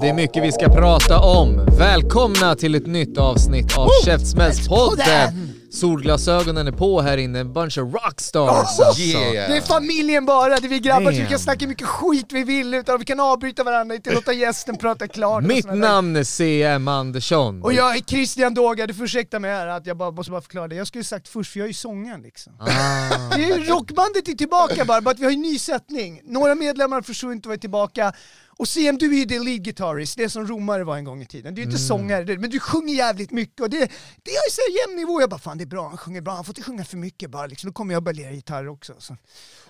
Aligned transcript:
Det 0.00 0.08
är 0.08 0.14
mycket 0.14 0.42
vi 0.42 0.52
ska 0.52 0.68
prata 0.68 1.20
om. 1.20 1.66
Välkomna 1.78 2.54
till 2.54 2.74
ett 2.74 2.86
nytt 2.86 3.18
avsnitt 3.18 3.78
av 3.78 3.88
Käftsmällspodden! 4.04 5.54
Solglasögonen 5.74 6.66
är 6.66 6.72
på 6.72 7.00
här 7.00 7.16
inne, 7.16 7.40
en 7.40 7.52
bunch 7.52 7.78
of 7.78 7.94
rockstars 7.94 8.80
alltså. 8.80 9.00
Yeah. 9.02 9.50
Det 9.50 9.56
är 9.56 9.60
familjen 9.60 10.26
bara, 10.26 10.56
det 10.56 10.66
är 10.66 10.68
vi 10.68 10.78
grabbar 10.78 11.04
så 11.04 11.10
vi 11.10 11.18
Damn. 11.18 11.28
kan 11.28 11.38
snacka 11.38 11.66
mycket 11.66 11.86
skit 11.86 12.26
vi 12.30 12.44
vill 12.44 12.74
utan 12.74 12.98
vi 12.98 13.04
kan 13.04 13.20
avbryta 13.20 13.64
varandra, 13.64 13.94
inte 13.94 14.14
låta 14.14 14.32
gästen 14.32 14.76
prata 14.76 15.08
klart. 15.08 15.44
Mitt 15.44 15.66
där. 15.66 15.74
namn 15.74 16.16
är 16.16 16.24
CM 16.24 16.88
Andersson. 16.88 17.62
Och 17.62 17.72
jag 17.72 17.96
är 17.96 18.00
Christian 18.00 18.54
Doga, 18.54 18.86
du 18.86 18.94
får 18.94 19.04
ursäkta 19.04 19.38
mig 19.38 19.50
här 19.50 19.66
att 19.66 19.86
jag 19.86 19.96
bara 19.96 20.10
måste 20.10 20.30
bara 20.30 20.40
förklara 20.40 20.68
det. 20.68 20.74
Jag 20.74 20.86
skulle 20.86 21.04
sagt 21.04 21.28
först, 21.28 21.52
för 21.52 21.58
jag 21.58 21.64
är 21.64 21.68
ju 21.68 21.74
sångaren 21.74 22.22
liksom. 22.22 22.52
Ah. 22.60 23.36
Det 23.36 23.44
är 23.44 23.58
ju 23.58 23.64
rockbandet 23.64 24.28
är 24.28 24.32
tillbaka 24.32 24.84
bara, 24.84 25.00
bara 25.00 25.10
att 25.10 25.18
vi 25.18 25.24
har 25.24 25.32
en 25.32 25.42
ny 25.42 25.58
sättning. 25.58 26.20
Några 26.24 26.54
medlemmar 26.54 27.02
försvunnit 27.02 27.46
och 27.46 27.52
är 27.52 27.56
tillbaka. 27.56 28.12
Och 28.56 28.68
CM, 28.68 28.98
du 28.98 29.14
är 29.14 29.18
ju 29.18 29.24
the 29.24 29.38
lead 29.38 29.62
guitarist, 29.64 30.16
det 30.16 30.30
som 30.30 30.46
romare 30.46 30.84
var 30.84 30.96
en 30.96 31.04
gång 31.04 31.22
i 31.22 31.26
tiden. 31.26 31.54
Du 31.54 31.60
är 31.62 31.64
inte 31.66 31.76
Mm. 31.76 31.88
sångare, 31.88 32.24
det- 32.24 32.38
men 32.38 32.50
du 32.50 32.60
sjunger 32.60 32.94
jävligt 32.94 33.30
mycket 33.30 33.60
och 33.60 33.70
det, 33.70 33.78
det 34.22 34.30
är 34.30 34.50
så 34.50 34.60
här 34.60 34.80
jämn 34.88 34.96
nivå. 35.00 35.20
Jag 35.20 35.30
bara, 35.30 35.38
fan 35.40 35.58
det 35.58 35.64
är 35.64 35.66
bra, 35.66 35.88
han 35.88 35.96
sjunger 35.98 36.20
bra, 36.20 36.34
han 36.34 36.44
får 36.44 36.52
inte 36.52 36.62
sjunga 36.62 36.84
för 36.84 36.96
mycket 36.96 37.30
bara 37.30 37.46
liksom. 37.46 37.70
Då 37.70 37.74
kommer 37.74 37.94
jag 37.94 38.02
börja 38.02 38.16
lira 38.16 38.30
gitarr 38.30 38.68
också. 38.68 38.92
Så. 38.98 39.16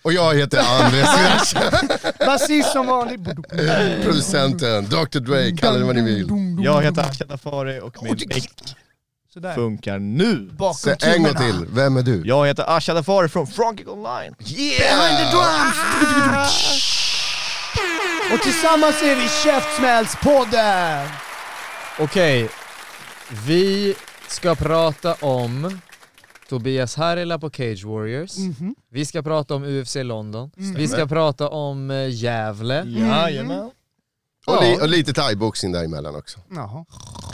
Och 0.02 0.12
jag 0.12 0.34
heter 0.34 0.58
Andres 0.84 1.54
Basist 2.26 2.72
som 2.72 2.86
vanligt. 2.86 3.20
producenten, 4.04 4.84
Dr 4.84 5.18
Dre, 5.20 5.56
kalla 5.56 5.78
det 5.78 5.84
vad 5.84 5.96
ni 5.96 6.02
vill. 6.02 6.30
Jag 6.64 6.82
heter 6.82 7.02
Ashat 7.02 7.30
Afari 7.30 7.80
och 7.80 8.02
min 8.02 8.12
mick 8.12 8.50
Sådär. 9.34 9.54
funkar 9.54 9.98
nu. 9.98 10.50
Bakom 10.58 10.74
Så 10.74 11.06
en 11.06 11.22
gång 11.22 11.34
till, 11.34 11.66
vem 11.68 11.96
är 11.96 12.02
du? 12.02 12.22
Jag 12.26 12.46
heter 12.46 12.76
Ashat 12.76 12.96
Afari 12.96 13.28
från 13.28 13.46
Frankic 13.46 13.86
Online. 13.86 14.34
Behind 14.38 15.18
the 15.18 15.24
drums! 15.36 16.90
Och 18.32 18.40
tillsammans 18.42 19.02
är 19.02 19.16
vi 19.16 19.28
Käftsmällspodden! 19.44 21.08
Okej, 21.98 22.48
vi 23.46 23.94
ska 24.28 24.54
prata 24.54 25.14
om 25.14 25.80
Tobias 26.48 26.96
Harila 26.96 27.38
på 27.38 27.50
Cage 27.50 27.84
Warriors. 27.84 28.36
Mhm. 28.38 28.74
Vi 28.90 29.06
ska 29.06 29.22
prata 29.22 29.54
om 29.54 29.64
UFC 29.64 29.96
London. 29.96 30.50
Vi 30.76 30.88
ska 30.88 31.06
prata 31.06 31.48
om 31.48 31.90
eh, 31.90 32.08
Gävle. 32.10 32.84
Jajamän. 32.86 33.58
Och, 34.46 34.54
Ja. 34.54 34.60
li, 34.60 34.78
och 34.80 34.88
lite 34.88 35.12
thaiboxning 35.12 35.72
däremellan 35.72 36.16
också. 36.16 36.38
Jaha. 36.50 36.84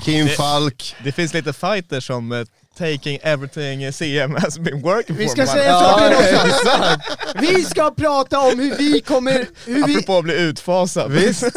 Kim 0.05 0.27
Det- 0.27 0.33
Falk, 0.33 0.96
Det 1.05 1.12
finns 1.12 1.34
lite 1.34 1.52
fighters 1.52 2.06
som 2.06 2.33
eh, 2.33 2.44
taking 2.79 3.19
everything 3.23 3.93
CM 3.93 4.35
has 4.35 4.59
been 4.59 4.81
working 4.83 5.17
Vi 5.17 5.25
for. 5.25 5.31
ska 5.31 5.41
man. 5.41 5.55
säga 5.55 5.81
saker 5.81 6.17
också. 6.17 7.01
Vi 7.41 7.64
ska 7.64 7.91
prata 7.91 8.41
om 8.41 8.58
hur 8.58 8.77
vi 8.77 9.01
kommer... 9.01 9.47
Hur 9.67 9.86
vi, 9.86 9.95
Apropå 9.97 10.19
att 10.19 10.25
bli 10.25 10.35
utfasad. 10.41 11.13
Visst? 11.13 11.45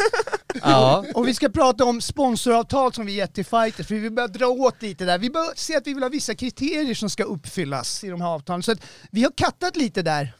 Ja. 0.62 1.04
och 1.14 1.28
vi 1.28 1.34
ska 1.34 1.48
prata 1.48 1.84
om 1.84 2.00
sponsoravtal 2.00 2.92
som 2.92 3.06
vi 3.06 3.12
gett 3.12 3.34
till 3.34 3.44
fighters, 3.44 3.86
för 3.86 3.94
vi 3.94 4.00
vill 4.00 4.12
börja 4.12 4.28
dra 4.28 4.46
åt 4.46 4.82
lite 4.82 5.04
där. 5.04 5.18
Vi 5.18 5.30
bör 5.30 5.52
se 5.56 5.76
att 5.76 5.86
vi 5.86 5.94
vill 5.94 6.02
ha 6.02 6.10
vissa 6.10 6.34
kriterier 6.34 6.94
som 6.94 7.10
ska 7.10 7.24
uppfyllas 7.24 8.04
i 8.04 8.08
de 8.08 8.20
här 8.20 8.28
avtalen. 8.28 8.62
Så 8.62 8.72
att 8.72 8.78
vi 9.10 9.22
har 9.22 9.32
kattat 9.36 9.76
lite 9.76 10.02
där. 10.02 10.32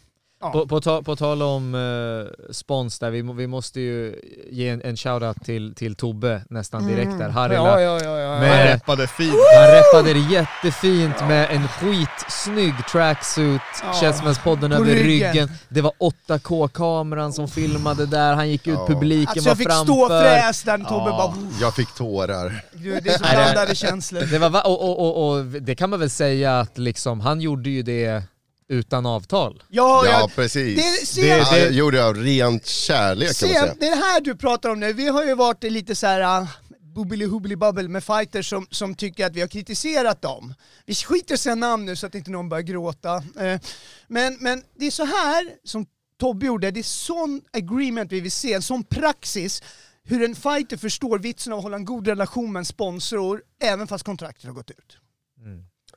På, 0.52 0.66
på, 0.66 0.80
ta, 0.80 1.02
på 1.02 1.16
tal 1.16 1.42
om 1.42 1.74
uh, 1.74 2.26
spons 2.50 2.98
där, 2.98 3.10
vi, 3.10 3.22
vi 3.22 3.46
måste 3.46 3.80
ju 3.80 4.14
ge 4.50 4.68
en, 4.68 4.82
en 4.82 4.96
shoutout 4.96 5.44
till, 5.44 5.74
till 5.74 5.94
Tobbe 5.94 6.42
nästan 6.50 6.86
direkt 6.86 7.18
där, 7.18 7.28
Harila. 7.28 7.56
Ja, 7.56 7.80
ja, 7.80 8.00
ja, 8.04 8.18
ja. 8.18 8.30
Han 8.32 8.40
Med, 8.40 8.66
reppade 8.72 9.06
fint. 9.06 9.34
han 9.58 9.68
reppade 9.70 10.12
det 10.14 10.34
jättefint 10.34 11.20
med 11.28 11.50
en 11.50 11.68
skitsnygg 11.68 12.74
tracksuit, 12.92 13.60
Ja. 14.02 14.12
På 14.44 14.50
över 14.50 14.84
ryggen. 14.84 15.04
ryggen. 15.32 15.48
Det 15.68 15.80
var 15.80 15.92
8K-kameran 16.28 17.32
som 17.32 17.48
filmade 17.48 18.06
där, 18.06 18.34
han 18.34 18.48
gick 18.50 18.66
ut, 18.66 18.74
Ja. 18.78 18.86
publiken 18.86 19.28
Alltså 19.28 19.44
var 19.44 19.50
jag 19.50 19.58
fick 19.58 19.68
framför. 19.68 19.84
stå 19.92 20.08
fräs 20.08 20.62
där 20.62 20.78
Tobbe 20.78 21.10
Ja. 21.10 21.16
bara... 21.16 21.34
jag 21.60 21.74
fick 21.74 21.94
tårar. 21.94 22.60
Du, 22.72 23.00
det 23.00 23.10
är 23.10 23.18
så 23.18 23.24
blandade 23.34 23.74
känslor. 23.74 24.20
Det 24.30 24.38
var, 24.38 24.50
va- 24.50 24.62
och, 24.62 24.82
och, 24.82 24.98
och, 24.98 25.30
och 25.36 25.44
det 25.44 25.74
kan 25.74 25.90
man 25.90 26.00
väl 26.00 26.10
säga 26.10 26.60
att 26.60 26.78
liksom, 26.78 27.20
han 27.20 27.40
gjorde 27.40 27.70
ju 27.70 27.82
det 27.82 28.22
utan 28.68 29.06
avtal. 29.06 29.62
Ja, 29.68 30.02
Ja 30.06 30.20
ja. 30.20 30.30
precis. 30.34 30.76
Det, 31.00 31.06
se, 31.06 31.20
Det- 31.20 31.28
Ja, 31.28 31.50
det 31.52 31.70
gjorde 31.70 31.96
jag 31.96 32.06
av 32.08 32.16
rent 32.16 32.66
kärlek 32.66 33.38
kan 33.38 33.48
man 33.48 33.54
se, 33.54 33.60
säga. 33.60 33.74
det 33.80 33.86
är 33.86 33.90
det 33.90 34.02
här 34.02 34.20
du 34.20 34.36
pratar 34.36 34.70
om 34.70 34.80
nu. 34.80 34.92
Vi 34.92 35.08
har 35.08 35.24
ju 35.24 35.34
varit 35.34 35.62
lite 35.64 35.94
så 35.94 36.06
här 36.06 36.40
uh, 36.42 36.48
bubbly 36.94 37.26
hubbly 37.26 37.56
bubble 37.56 37.88
med 37.88 38.04
fighters 38.04 38.48
som, 38.50 38.66
som 38.70 38.94
tycker 38.94 39.26
att 39.26 39.32
vi 39.36 39.40
har 39.40 39.48
kritiserat 39.48 40.22
dem. 40.22 40.54
Vi 40.86 40.94
skiter 40.94 41.36
säga 41.36 41.54
namn 41.54 41.84
nu 41.86 41.96
så 41.96 42.06
att 42.06 42.14
inte 42.14 42.30
någon 42.30 42.48
börjar 42.48 42.62
gråta. 42.62 43.16
Eh, 43.16 43.60
men, 44.08 44.36
men 44.40 44.62
det 44.78 44.86
är 44.86 44.90
så 44.90 45.04
här 45.04 45.50
som 45.64 45.86
Tobbe 46.20 46.46
gjorde, 46.46 46.70
det 46.70 46.80
är 46.80 46.84
sån 46.84 47.40
agreement 47.52 48.12
vi 48.12 48.20
vill 48.20 48.32
se, 48.32 48.52
en 48.52 48.62
sån 48.62 48.84
praxis 48.84 49.62
hur 50.04 50.22
en 50.24 50.34
fighter 50.34 50.76
förstår 50.76 51.18
vitsen 51.18 51.52
av 51.52 51.58
att 51.58 51.62
hålla 51.62 51.76
en 51.76 51.84
god 51.84 52.08
relation 52.08 52.52
med 52.52 52.60
en 52.60 52.64
sponsor 52.64 53.42
även 53.62 53.86
fast 53.86 54.04
kontraktet 54.04 54.44
har 54.44 54.52
gått 54.52 54.70
ut. 54.70 54.96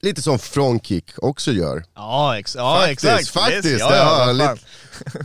Lite 0.02 0.22
som 0.22 0.40
Frontkick 0.40 1.06
också 1.18 1.52
gör. 1.52 1.84
Ja, 1.96 2.38
ex 2.40 2.56
ja 2.56 2.76
Faktiskt, 2.82 3.04
exakt. 3.06 3.30
faktiskt, 3.30 3.66
Visst, 3.66 3.80
ja, 3.80 3.96
ja, 3.96 4.34
vad 4.34 4.48
fan. 4.48 4.60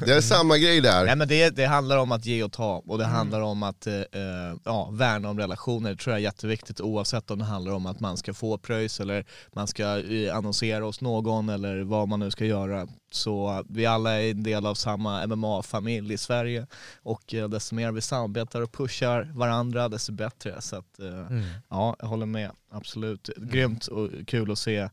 Det 0.07 0.13
är 0.13 0.21
samma 0.21 0.59
grej 0.59 0.81
där. 0.81 1.05
Nej 1.05 1.17
men 1.17 1.29
det, 1.29 1.51
det 1.51 1.67
handlar 1.67 1.97
om 1.97 2.13
att 2.13 2.27
ge 2.27 2.43
och 2.43 2.53
ta 2.53 2.83
och 2.87 2.99
det 2.99 3.05
handlar 3.05 3.41
om 3.41 3.63
att 3.63 3.87
eh, 3.87 3.95
eh, 3.95 4.57
ja, 4.65 4.91
värna 4.93 5.31
om 5.31 5.39
relationer. 5.39 5.91
Det 5.91 5.97
tror 5.97 6.13
jag 6.13 6.21
är 6.21 6.25
jätteviktigt 6.25 6.81
oavsett 6.81 7.31
om 7.31 7.39
det 7.39 7.45
handlar 7.45 7.73
om 7.73 7.87
att 7.87 8.01
man 8.01 8.17
ska 8.17 8.35
få 8.35 8.59
pröjs 8.59 9.01
eller 9.01 9.25
man 9.53 9.67
ska 9.67 9.99
eh, 9.99 10.37
annonsera 10.37 10.85
hos 10.85 11.01
någon 11.01 11.49
eller 11.49 11.83
vad 11.83 12.09
man 12.09 12.21
nu 12.21 12.31
ska 12.31 12.45
göra. 12.45 12.87
Så 13.11 13.65
vi 13.69 13.87
alla 13.87 14.23
är 14.23 14.31
en 14.31 14.43
del 14.43 14.67
av 14.67 14.75
samma 14.75 15.27
MMA-familj 15.27 16.15
i 16.15 16.19
Sverige 16.19 16.67
och 17.03 17.35
eh, 17.35 17.49
desto 17.49 17.75
mer 17.75 17.93
vi 17.93 18.01
samarbetar 18.01 18.61
och 18.61 18.73
pushar 18.73 19.33
varandra 19.35 19.89
desto 19.89 20.13
bättre. 20.13 20.61
Så 20.61 20.77
att, 20.77 20.99
eh, 20.99 21.41
ja, 21.69 21.97
jag 21.99 22.07
håller 22.07 22.27
med. 22.27 22.51
Absolut. 22.71 23.31
Grymt 23.37 23.87
och 23.87 24.11
kul 24.27 24.53
att 24.53 24.59
se. 24.59 24.89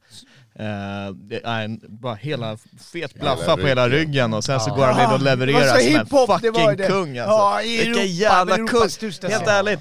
Det 1.14 1.42
är 1.44 1.64
en, 1.64 1.81
bara 1.88 2.16
hela 2.16 2.58
fet 2.94 3.14
blaffa 3.14 3.58
på 3.58 3.68
hela 3.68 3.90
ryggen 3.90 4.34
och 4.34 4.44
sen 4.44 4.59
så 4.59 4.75
går 4.75 4.86
han 4.86 5.03
in 5.06 5.14
och 5.14 5.22
levererar 5.22 5.78
så 5.78 5.84
som 5.84 5.96
en 5.96 6.06
fucking 6.06 6.78
det. 6.78 6.88
kung 6.88 7.18
alltså. 7.18 7.36
Ja, 7.36 7.59
Vilken 7.64 7.88
Europa, 7.88 8.03
jävla 8.06 8.56
kung! 8.56 9.30
Helt 9.30 9.48
ärligt, 9.48 9.80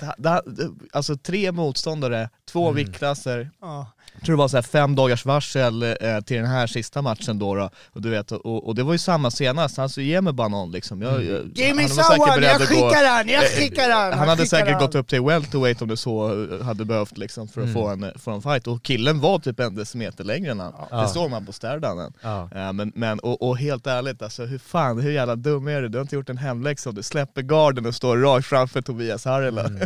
alltså 0.93 1.17
tre 1.17 1.53
motståndare, 1.53 2.31
två 2.51 2.71
viktklasser, 2.71 3.51
Ja. 3.61 3.87
Jag 4.19 4.27
tror 4.27 4.37
det 4.37 4.39
var 4.39 4.49
så 4.49 4.57
här 4.57 4.63
fem 4.63 4.95
dagars 4.95 5.25
varsel 5.25 5.83
eh, 5.83 6.21
till 6.27 6.37
den 6.37 6.47
här 6.47 6.67
sista 6.67 7.03
matchen 7.03 7.39
då, 7.39 7.55
då. 7.55 7.71
Och, 7.93 8.03
du 8.03 8.11
vet, 8.11 8.33
och, 8.33 8.67
och 8.69 8.75
det 8.75 8.83
var 8.83 8.93
ju 8.93 8.99
samma 8.99 9.31
senast, 9.31 9.79
alltså 9.79 10.01
ge 10.01 10.21
mig 10.21 10.33
bara 10.33 10.49
någon 10.49 10.73
liksom. 10.73 11.03
Jag, 11.03 11.25
jag, 11.25 11.51
Give 11.55 11.75
me 11.75 11.83
han 11.83 11.91
someone, 11.91 12.47
jag 12.47 12.53
att 12.55 12.59
gå- 12.59 12.65
skickar 12.75 13.09
han, 13.17 13.29
jag 13.29 13.45
Eh, 13.45 13.49
skickar 13.49 13.91
han! 13.91 14.13
han 14.19 14.29
hade 14.29 14.43
skickar 14.43 14.57
säkert 14.59 14.73
han. 14.73 14.81
gått 14.83 14.95
upp 14.95 15.09
till 15.09 15.21
welterweight 15.23 15.83
om 15.83 15.89
det 15.89 15.97
så 15.97 16.45
eh, 16.61 16.65
hade 16.65 16.85
behövt 16.85 17.19
liksom 17.19 17.49
för 17.49 17.61
att 17.61 17.73
få, 17.73 17.87
en, 17.89 18.13
få 18.19 18.31
en 18.31 18.43
fight. 18.43 18.67
Och 18.67 18.83
killen 18.83 19.21
var 19.21 19.39
typ 19.39 19.61
en 19.61 19.75
decimeter 19.75 20.25
längre 20.25 20.51
än 20.51 20.61
han. 20.61 20.73
Det 21.03 21.09
såg 21.09 21.31
man 21.31 21.47
på 21.47 21.53
stärdanen. 21.53 22.13
Ja. 22.23 22.49
Eh, 22.55 22.73
men, 22.73 22.93
men, 22.95 23.19
och, 23.19 23.43
och 23.49 23.59
helt 23.59 23.87
ärligt, 23.87 24.23
alltså, 24.23 24.45
hur 24.45 24.59
fan, 24.59 25.01
hur 25.01 25.11
jävla 25.11 25.37
dum 25.37 25.69
är 25.69 25.83
du? 25.83 25.89
Du 25.89 25.99
har 25.99 26.03
inte 26.03 26.15
gjort 26.17 26.29
en 26.29 26.39
hemläxa, 26.39 26.93
du 26.93 27.03
släpper 27.03 27.43
garden 27.43 27.87
och 27.87 27.95
står 27.95 28.17
rakt 28.19 28.47
framför 28.47 28.83
Tobias 28.83 29.25
Harila. 29.25 29.63
Skit 29.65 29.79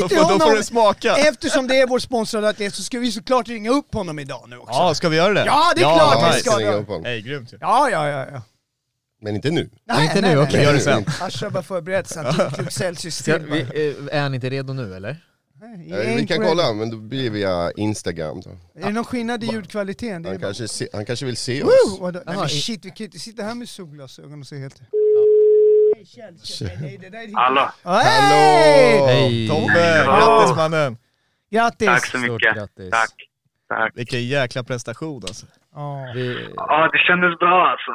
då, 0.00 0.06
i 0.06 0.08
får, 0.08 0.16
då 0.16 0.22
får 0.28 0.38
honom! 0.38 0.54
du 0.56 0.62
smaka! 0.62 1.16
Eftersom 1.16 1.66
det 1.68 1.80
är 1.80 1.86
vår 1.86 1.98
sponsrade 1.98 2.48
atlet 2.48 2.74
så 2.74 2.82
ska 2.82 2.98
vi 2.98 3.12
såklart 3.12 3.48
ringa 3.48 3.70
upp 3.70 3.79
honom 3.92 4.18
idag 4.18 4.44
nu 4.48 4.56
också. 4.58 4.72
Ja, 4.72 4.94
ska 4.94 5.08
vi 5.08 5.16
göra 5.16 5.34
det? 5.34 5.44
Ja, 5.46 5.72
det 5.76 5.82
är 5.82 5.94
klart 5.96 6.34
vi 6.36 6.40
ska. 6.40 6.56
Ringa 6.58 6.72
upp 6.72 6.86
honom. 6.88 7.04
Hej, 7.04 7.22
grymt 7.22 7.52
ju. 7.52 7.58
Ja, 7.60 7.90
ja, 7.90 8.08
ja. 8.08 8.26
ja. 8.32 8.42
Men 9.22 9.34
inte 9.34 9.50
nu. 9.50 9.70
Nej, 9.84 10.02
Inte 10.06 10.20
nej, 10.20 10.30
nu, 10.30 10.36
nej, 10.36 10.46
okej. 10.46 10.56
nej. 10.56 10.64
Gör 10.66 10.72
det 10.72 10.80
sen. 10.80 11.04
Asha 11.20 11.50
bara 11.50 11.62
förberett 11.62 12.08
sig, 12.08 12.24
han 12.24 12.52
tog 12.52 12.72
Celsius 12.72 13.16
Ska, 13.16 13.32
till 13.38 13.46
vi, 13.46 13.60
eh, 13.60 14.16
är 14.16 14.22
han 14.22 14.34
inte 14.34 14.50
redo 14.50 14.72
nu 14.72 14.94
eller? 14.94 15.16
Nej, 15.60 15.92
Eh, 15.92 16.16
Vi 16.16 16.26
kan 16.26 16.38
kolla, 16.46 16.72
men 16.72 16.90
då 16.90 16.96
blir 16.96 17.22
det 17.22 17.30
via 17.30 17.70
Instagram. 17.76 18.40
Då. 18.40 18.50
Är 18.50 18.86
det 18.86 18.92
någon 18.92 19.04
skillnad 19.04 19.44
i 19.44 19.46
ljudkvaliteten? 19.46 20.22
Det 20.22 20.28
är 20.28 20.32
Han, 20.32 20.40
bara... 20.40 20.46
kanske 20.46 20.68
se, 20.68 20.88
han 20.92 21.04
kanske 21.06 21.26
vill 21.26 21.36
se 21.36 21.62
Woo! 21.62 21.68
oss. 21.70 22.00
Vadå? 22.00 22.18
Nej 22.26 22.34
Jaha, 22.34 22.36
men 22.36 22.46
i- 22.56 22.60
shit, 22.60 22.84
vi 22.84 22.90
kan 22.90 23.04
inte 23.04 23.18
sitta 23.18 23.42
här 23.42 23.54
med 23.54 23.68
solglasögon 23.68 24.40
och 24.40 24.46
se 24.46 24.56
helt... 24.58 24.80
Nej, 26.60 26.98
det 27.00 27.08
där 27.10 27.18
är 27.18 27.34
Hallå. 27.34 27.70
Hej! 27.84 28.98
Hej! 29.06 29.48
Tobbe, 29.48 29.96
Ja. 30.06 30.38
grattis 30.38 30.56
mannen! 30.56 30.96
Grattis! 31.50 31.86
Tack 31.88 32.06
så 32.06 32.18
Stort 32.18 32.30
mycket. 32.32 32.54
grattis. 32.54 32.90
Tack. 32.90 33.14
Tack. 33.70 33.92
Vilken 33.94 34.24
jäkla 34.26 34.62
prestation 34.64 35.22
alltså. 35.22 35.46
Ja. 35.74 36.12
Vi, 36.14 36.48
Ja, 36.56 36.88
det 36.92 36.98
kändes 36.98 37.38
bra 37.38 37.66
alltså. 37.68 37.90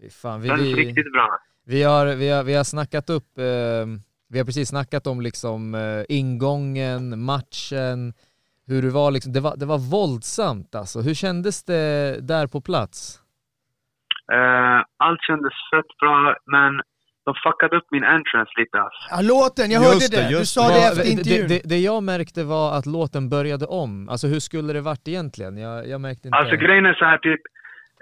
vi, 0.00 0.10
fan, 0.10 0.40
Det 0.40 0.42
vi, 0.42 0.48
kändes 0.48 0.66
vi, 0.66 0.74
riktigt 0.74 1.12
bra. 1.12 1.38
vi, 1.66 1.82
har, 1.82 2.06
vi, 2.06 2.28
har, 2.30 2.42
vi 2.44 2.54
har 2.54 2.64
snackat 2.64 3.10
upp, 3.10 3.38
eh, 3.38 3.86
vi 4.28 4.38
har 4.38 4.44
precis 4.44 4.68
snackat 4.68 5.06
om 5.06 5.20
liksom 5.20 5.74
eh, 5.74 6.04
ingången, 6.08 7.24
matchen, 7.24 8.12
hur 8.66 8.82
det 8.82 8.90
var 8.90 9.10
liksom, 9.10 9.32
det 9.32 9.40
var, 9.40 9.56
det 9.56 9.66
var 9.66 9.78
våldsamt 9.78 10.74
alltså. 10.74 11.00
Hur 11.00 11.14
kändes 11.14 11.64
det 11.64 12.18
där 12.20 12.46
på 12.46 12.60
plats? 12.60 13.20
Eh, 14.32 14.80
allt 14.96 15.22
kändes 15.22 15.52
fett 15.74 15.96
bra, 16.00 16.36
men 16.46 16.82
de 17.28 17.34
fuckade 17.46 17.76
upp 17.78 17.88
min 17.96 18.04
entrance 18.16 18.52
lite 18.60 18.76
alltså. 18.84 19.00
Ja, 19.10 19.18
låten, 19.32 19.66
jag 19.74 19.80
Just 19.82 19.92
hörde 19.92 20.06
det, 20.14 20.22
det. 20.22 20.38
Du 20.38 20.44
sa 20.56 20.62
det. 20.68 20.74
det 20.74 20.84
efter 20.88 21.04
det, 21.04 21.10
intervjun. 21.14 21.48
det, 21.52 21.60
det 21.72 21.80
jag 21.90 22.00
märkte 22.12 22.40
var 22.54 22.68
att 22.78 22.86
låten 22.96 23.24
började 23.36 23.66
om. 23.82 23.92
Alltså 24.12 24.26
hur 24.32 24.40
skulle 24.48 24.70
det 24.76 24.84
varit 24.92 25.06
egentligen? 25.12 25.54
Jag, 25.66 25.76
jag 25.92 26.00
märkte 26.06 26.24
inte... 26.26 26.38
Alltså 26.38 26.56
grejen 26.64 26.86
är 26.90 26.96
så 27.02 27.06
här 27.12 27.18
typ, 27.26 27.42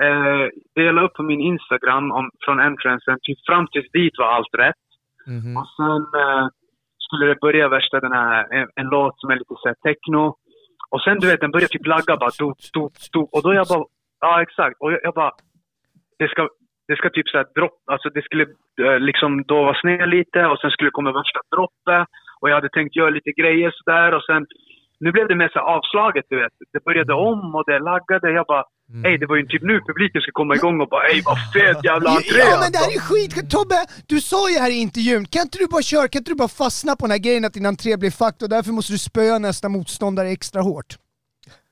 eh, 0.06 0.44
det 0.74 0.82
jag 0.88 0.94
la 0.94 1.02
upp 1.06 1.16
på 1.20 1.24
min 1.32 1.42
Instagram 1.52 2.04
om, 2.18 2.24
från 2.44 2.58
entrancen, 2.68 3.18
typ 3.26 3.38
fram 3.48 3.66
tills 3.72 3.90
dit 3.98 4.14
var 4.20 4.28
allt 4.36 4.54
rätt. 4.64 4.84
Mhm. 5.36 5.52
Och 5.58 5.68
sen 5.78 6.02
eh, 6.22 6.44
skulle 7.04 7.24
det 7.30 7.38
börja 7.46 7.68
värsta 7.76 7.96
den 8.06 8.12
här, 8.20 8.32
en, 8.58 8.68
en 8.80 8.88
låt 8.94 9.14
som 9.20 9.30
är 9.30 9.36
lite 9.40 9.54
såhär 9.62 9.76
techno. 9.86 10.24
Och 10.92 11.00
sen 11.04 11.16
du 11.20 11.26
vet, 11.26 11.40
den 11.40 11.54
börjar 11.56 11.68
typ 11.68 11.86
lagga 11.86 12.16
bara, 12.22 12.34
dop, 12.38 12.58
dop, 12.74 12.92
dop. 13.12 13.28
Och 13.34 13.42
då 13.42 13.54
jag 13.54 13.66
bara, 13.72 13.84
ja 14.24 14.32
exakt. 14.46 14.76
Och 14.80 14.92
jag, 14.92 15.00
jag 15.02 15.14
bara, 15.14 15.32
det 16.18 16.28
ska, 16.28 16.42
det 16.88 16.96
ska 16.96 17.10
typ 17.10 17.28
såhär 17.28 17.46
dropp, 17.58 17.78
alltså 17.92 18.08
det 18.16 18.22
skulle 18.22 18.44
eh, 18.84 18.98
liksom 19.08 19.30
då 19.50 19.56
vara 19.68 19.80
sned 19.80 20.08
lite 20.16 20.40
och 20.50 20.58
sen 20.58 20.70
skulle 20.70 20.88
det 20.90 20.98
komma 20.98 21.12
värsta 21.20 21.40
droppet. 21.54 22.02
Och 22.40 22.48
jag 22.48 22.54
hade 22.54 22.68
tänkt 22.68 22.96
göra 22.96 23.10
lite 23.10 23.32
grejer 23.40 23.70
sådär 23.78 24.14
och 24.16 24.24
sen, 24.28 24.42
nu 25.00 25.12
blev 25.12 25.28
det 25.28 25.36
mer 25.40 25.48
så 25.52 25.58
här 25.58 25.66
avslaget 25.76 26.24
du 26.30 26.36
vet. 26.42 26.54
Det 26.72 26.84
började 26.84 27.14
om 27.14 27.54
och 27.54 27.64
det 27.66 27.78
laggade. 27.78 28.26
Jag 28.38 28.46
bara, 28.46 28.64
ey 29.08 29.16
det 29.18 29.26
var 29.26 29.36
ju 29.36 29.46
typ 29.46 29.62
nu 29.62 29.80
publiken 29.88 30.20
skulle 30.20 30.40
komma 30.42 30.54
igång 30.54 30.80
och 30.80 30.88
bara, 30.88 31.04
ey 31.12 31.22
vad 31.28 31.38
fet 31.54 31.84
jävla 31.84 32.10
entré 32.10 32.38
Ja 32.38 32.56
men 32.62 32.72
det 32.72 32.78
alltså." 32.78 32.82
här 32.82 32.96
är 32.98 33.02
skit. 33.08 33.50
Tobbe, 33.56 33.78
du 34.12 34.18
sa 34.20 34.50
ju 34.52 34.56
här 34.64 34.70
i 34.76 34.78
intervjun, 34.86 35.22
kan 35.32 35.42
inte 35.42 35.58
du 35.58 35.66
bara 35.74 35.82
köra, 35.82 36.08
kan 36.08 36.20
inte 36.20 36.30
du 36.30 36.38
bara 36.44 36.54
fastna 36.64 36.96
på 36.96 37.02
den 37.06 37.10
här 37.16 37.22
grejen 37.26 37.44
att 37.44 37.56
din 37.58 37.66
entré 37.66 37.96
blir 37.96 38.14
fucked 38.20 38.42
och 38.46 38.52
därför 38.56 38.72
måste 38.72 38.92
du 38.92 38.98
spöa 38.98 39.38
nästa 39.38 39.68
motståndare 39.68 40.28
extra 40.28 40.60
hårt? 40.62 40.90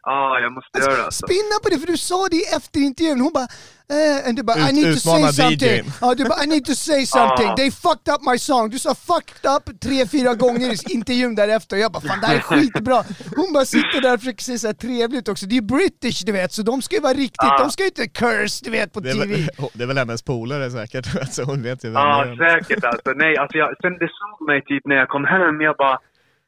Ja, 0.05 0.39
jag 0.41 0.53
måste 0.53 0.79
göra 0.79 0.97
det 0.97 1.05
alltså. 1.05 1.27
Spinna 1.27 1.57
på 1.63 1.69
det, 1.69 1.79
för 1.79 1.87
du 1.87 1.97
sa 1.97 2.27
det 2.31 2.43
efter 2.57 2.81
intervjun. 2.81 3.21
Hon 3.21 3.33
bara, 3.33 3.49
eh, 3.95 4.29
and 4.29 4.37
du 4.37 4.43
bara 4.43 4.59
I 4.59 4.63
Ut- 4.69 4.75
need 4.75 4.95
to 4.95 5.01
say 5.01 5.33
something. 5.33 5.93
Ja, 6.01 6.15
du 6.15 6.25
bara 6.25 6.45
I 6.45 6.47
need 6.47 6.65
to 6.65 6.75
say 6.75 7.07
something. 7.07 7.47
Ja. 7.47 7.57
They 7.57 7.71
fucked 7.71 8.15
up 8.15 8.21
my 8.33 8.39
song. 8.39 8.71
Du 8.71 8.79
sa 8.79 8.95
fucked 8.95 9.45
up 9.57 9.81
tre, 9.81 10.07
fyra 10.07 10.35
gånger 10.35 10.69
i 10.73 10.93
intervjun 10.95 11.35
därefter. 11.35 11.77
Jag 11.77 11.93
bara 11.93 12.01
fan 12.01 12.21
det 12.21 12.27
här 12.27 12.35
är 12.37 12.41
skitbra. 12.51 13.05
Hon 13.37 13.53
bara 13.53 13.65
sitter 13.65 14.01
där 14.01 14.15
och 14.15 14.21
försöker 14.21 14.43
se 14.45 14.59
så 14.59 14.67
här 14.67 14.75
trevligt 14.75 15.29
också. 15.29 15.47
Det 15.47 15.57
är 15.57 15.63
British 15.63 16.23
du 16.27 16.33
vet, 16.33 16.53
så 16.53 16.63
de 16.63 16.83
ska 16.83 16.97
ju 16.97 17.03
vara 17.03 17.13
riktigt, 17.15 17.37
Ja. 17.51 17.59
de 17.59 17.71
ska 17.71 17.83
ju 17.83 17.89
inte 17.89 18.09
curse 18.09 18.65
du 18.65 18.71
vet 18.71 18.93
på 18.93 19.01
Det 19.01 19.13
TV. 19.13 19.27
väl, 19.27 19.47
det 19.75 19.83
är 19.83 19.87
väl 19.87 19.99
hennes 19.99 20.23
polare 20.23 20.71
säkert, 20.71 21.07
så 21.35 21.43
hon 21.45 21.63
vet 21.63 21.85
ju 21.85 21.89
vem 21.89 22.03
Ja, 22.03 22.25
det 22.25 22.45
är. 22.47 22.61
säkert 22.61 22.85
alltså. 22.85 23.11
Nej, 23.17 23.37
alltså 23.37 23.59
jag, 23.59 23.69
sen 23.83 23.93
det 23.99 24.09
såg 24.21 24.49
mig 24.49 24.63
typ 24.65 24.83
när 24.87 24.97
jag 24.97 25.09
kom 25.09 25.25
hem, 25.25 25.61
jag 25.61 25.77
bara... 25.77 25.99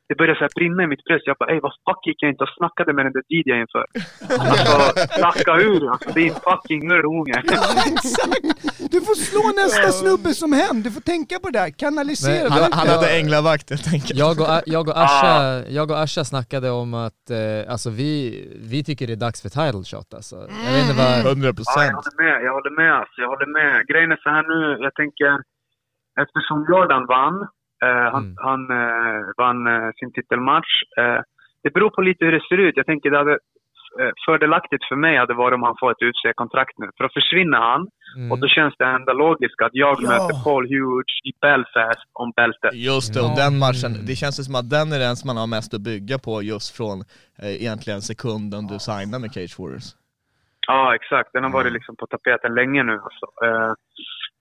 Det 0.09 0.15
började 0.15 0.39
så 0.39 0.45
här 0.45 0.51
brinna 0.55 0.83
i 0.83 0.87
mitt 0.87 1.05
bröst. 1.05 1.27
Jag 1.27 1.37
bara, 1.39 1.51
ey 1.55 1.61
vad 1.61 1.73
fuck 1.87 2.07
gick 2.07 2.23
jag 2.23 2.31
inte 2.31 2.43
och 2.45 2.55
snackade 2.59 2.93
med 2.93 3.05
den 3.07 3.13
där 3.13 3.23
DJn 3.35 3.67
för? 3.75 3.85
Alltså, 4.41 5.09
snacka 5.19 5.53
ur 5.69 5.91
alltså. 5.91 6.19
En 6.19 6.35
fucking 6.49 6.91
unge. 6.93 7.39
Exakt! 7.39 8.91
Du 8.93 9.01
får 9.01 9.15
slå 9.15 9.43
nästa 9.63 9.89
snubbe 10.01 10.35
som 10.35 10.53
hem, 10.53 10.83
du 10.83 10.91
får 10.91 11.01
tänka 11.01 11.39
på 11.39 11.51
det 11.51 11.59
där, 11.59 11.71
kanalisera. 11.71 12.49
Men. 12.49 12.53
Han, 12.63 12.73
han 12.73 12.89
hade 12.89 13.09
änglavakt 13.19 13.71
helt 13.71 13.93
enkelt. 13.93 14.19
Jag 14.25 14.41
och, 14.41 14.63
jag, 14.67 14.89
och 14.89 14.97
Asha, 15.05 15.63
jag 15.69 15.91
och 15.91 15.99
Asha 16.03 16.25
snackade 16.25 16.71
om 16.71 16.95
att 16.95 17.31
eh, 17.31 17.73
alltså 17.73 17.91
vi, 17.91 18.15
vi 18.73 18.85
tycker 18.85 19.07
det 19.07 19.13
är 19.13 19.25
dags 19.27 19.43
för 19.43 19.49
title 19.49 19.85
shot 19.93 20.15
alltså. 20.15 20.37
Jag 20.67 20.73
vet 20.75 20.83
inte 20.85 20.97
vad... 21.03 21.27
100 21.27 21.47
Ja, 21.47 21.47
jag 21.47 21.57
procent. 21.57 21.93
håller 22.01 22.17
med. 22.25 22.37
Jag 22.47 22.53
håller 22.59 22.75
med 22.83 22.93
alltså. 23.01 23.17
Jag 23.25 23.29
håller 23.29 23.51
med. 23.59 23.87
Grejen 23.91 24.13
är 24.13 24.21
så 24.27 24.31
här 24.31 24.43
nu, 24.53 24.83
jag 24.87 24.95
tänker... 24.95 25.31
Eftersom 26.25 26.59
Jordan 26.71 27.07
vann, 27.07 27.39
eh, 27.85 28.07
han, 28.15 28.25
Mm. 28.25 28.37
han 28.47 28.61
eh, 28.81 29.23
vann 29.37 29.67
eh, 29.67 29.91
sin 29.99 30.13
titelmatch. 30.13 30.73
Det 31.63 31.71
beror 31.75 31.91
på 31.91 32.01
lite 32.03 32.25
hur 32.25 32.33
det 32.33 32.45
ser 32.49 32.59
ut. 32.59 32.77
Jag 32.77 32.87
tänker 32.87 33.11
det 33.11 33.19
hade 33.19 33.39
fördelaktigt 34.27 34.85
för 34.89 34.97
mig 34.97 35.17
hade 35.17 35.35
varit 35.35 35.55
om 35.55 35.63
han 35.63 35.77
får 35.81 35.91
ett 35.91 36.03
UC-kontrakt 36.03 36.79
nu. 36.79 36.87
För 36.97 37.05
då 37.05 37.11
försvinner 37.19 37.59
han 37.59 37.87
Mm. 38.17 38.33
och 38.33 38.39
då 38.39 38.47
känns 38.49 38.75
det 38.79 38.85
enda 38.85 39.13
logiskt 39.13 39.61
att 39.63 39.71
jag 39.85 39.97
Ja. 40.01 40.09
möter 40.09 40.45
Paul 40.45 40.65
Hughes 40.73 41.13
i 41.25 41.33
Belfast 41.41 42.09
om 42.13 42.31
bältet. 42.37 42.75
Just 42.75 43.15
det, 43.15 43.21
och 43.21 43.37
den 43.37 43.59
matchen, 43.59 43.93
det 44.07 44.15
känns 44.23 44.45
som 44.47 44.55
att 44.55 44.71
den 44.71 44.93
är 44.93 44.99
den 44.99 45.17
som 45.17 45.27
man 45.31 45.37
har 45.37 45.47
mest 45.47 45.75
att 45.75 45.81
bygga 45.81 46.19
på 46.19 46.43
just 46.43 46.77
från 46.77 46.97
eh, 47.43 47.63
egentligen 47.63 48.01
sekunden 48.01 48.67
du 48.67 48.79
signar 48.79 49.19
med 49.19 49.31
Cage 49.37 49.55
Warriors. 49.59 49.89
Ja, 50.69 50.95
exakt. 50.95 51.29
Den 51.33 51.43
har 51.45 51.51
varit 51.51 51.73
liksom 51.73 51.97
på 51.97 52.07
tapeten 52.07 52.55
länge 52.55 52.83
nu. 52.83 52.93
Alltså. 53.09 53.27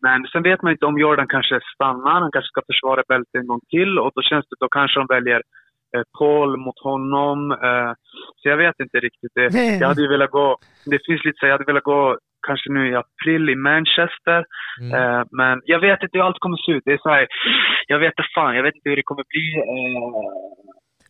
Men 0.06 0.20
sen 0.32 0.44
vet 0.50 0.62
man 0.62 0.72
inte 0.72 0.86
om 0.86 1.00
Jordan 1.04 1.28
kanske 1.36 1.60
stannar. 1.74 2.22
Han 2.22 2.32
kanske 2.32 2.54
ska 2.54 2.62
försvara 2.72 3.04
bältet 3.12 3.36
en 3.42 3.48
gång 3.52 3.64
till 3.74 3.92
och 4.00 4.12
då 4.16 4.22
känns 4.22 4.46
det 4.50 4.56
då 4.60 4.68
kanske 4.78 5.00
de 5.00 5.06
väljer 5.16 5.42
eh, 5.94 6.06
Paul 6.20 6.52
mot 6.66 6.80
honom. 6.90 7.38
Eh, 7.52 7.92
så 8.40 8.44
jag 8.52 8.58
vet 8.58 8.78
inte 8.80 8.98
riktigt. 9.08 9.34
Det, 9.36 9.46
jag 9.82 9.88
hade 9.88 10.02
ju 10.02 10.10
velat 10.16 10.32
gå, 10.32 10.48
det 10.92 11.00
finns 11.06 11.22
lite 11.26 11.38
så, 11.40 11.46
jag 11.46 11.56
hade 11.58 11.72
velat 11.72 11.92
gå 11.94 12.18
kanske 12.48 12.68
nu 12.72 12.82
i 12.92 12.96
april 13.04 13.44
i 13.50 13.56
Manchester. 13.56 14.42
Mm. 14.82 14.92
Eh, 14.98 15.24
men 15.40 15.56
jag 15.66 15.80
vet 15.88 16.04
inte 16.04 16.18
hur 16.18 16.26
allt 16.26 16.44
kommer 16.44 16.58
se 16.66 16.72
ut. 16.72 16.86
Det 16.86 16.94
är 16.94 17.04
så 17.08 17.10
här, 17.10 17.28
jag 17.88 18.00
vet 18.00 18.14
inte 18.14 18.30
fan, 18.36 18.56
jag 18.56 18.64
vet 18.64 18.76
inte 18.76 18.90
hur 18.90 19.00
det 19.00 19.10
kommer 19.12 19.26
bli. 19.34 19.48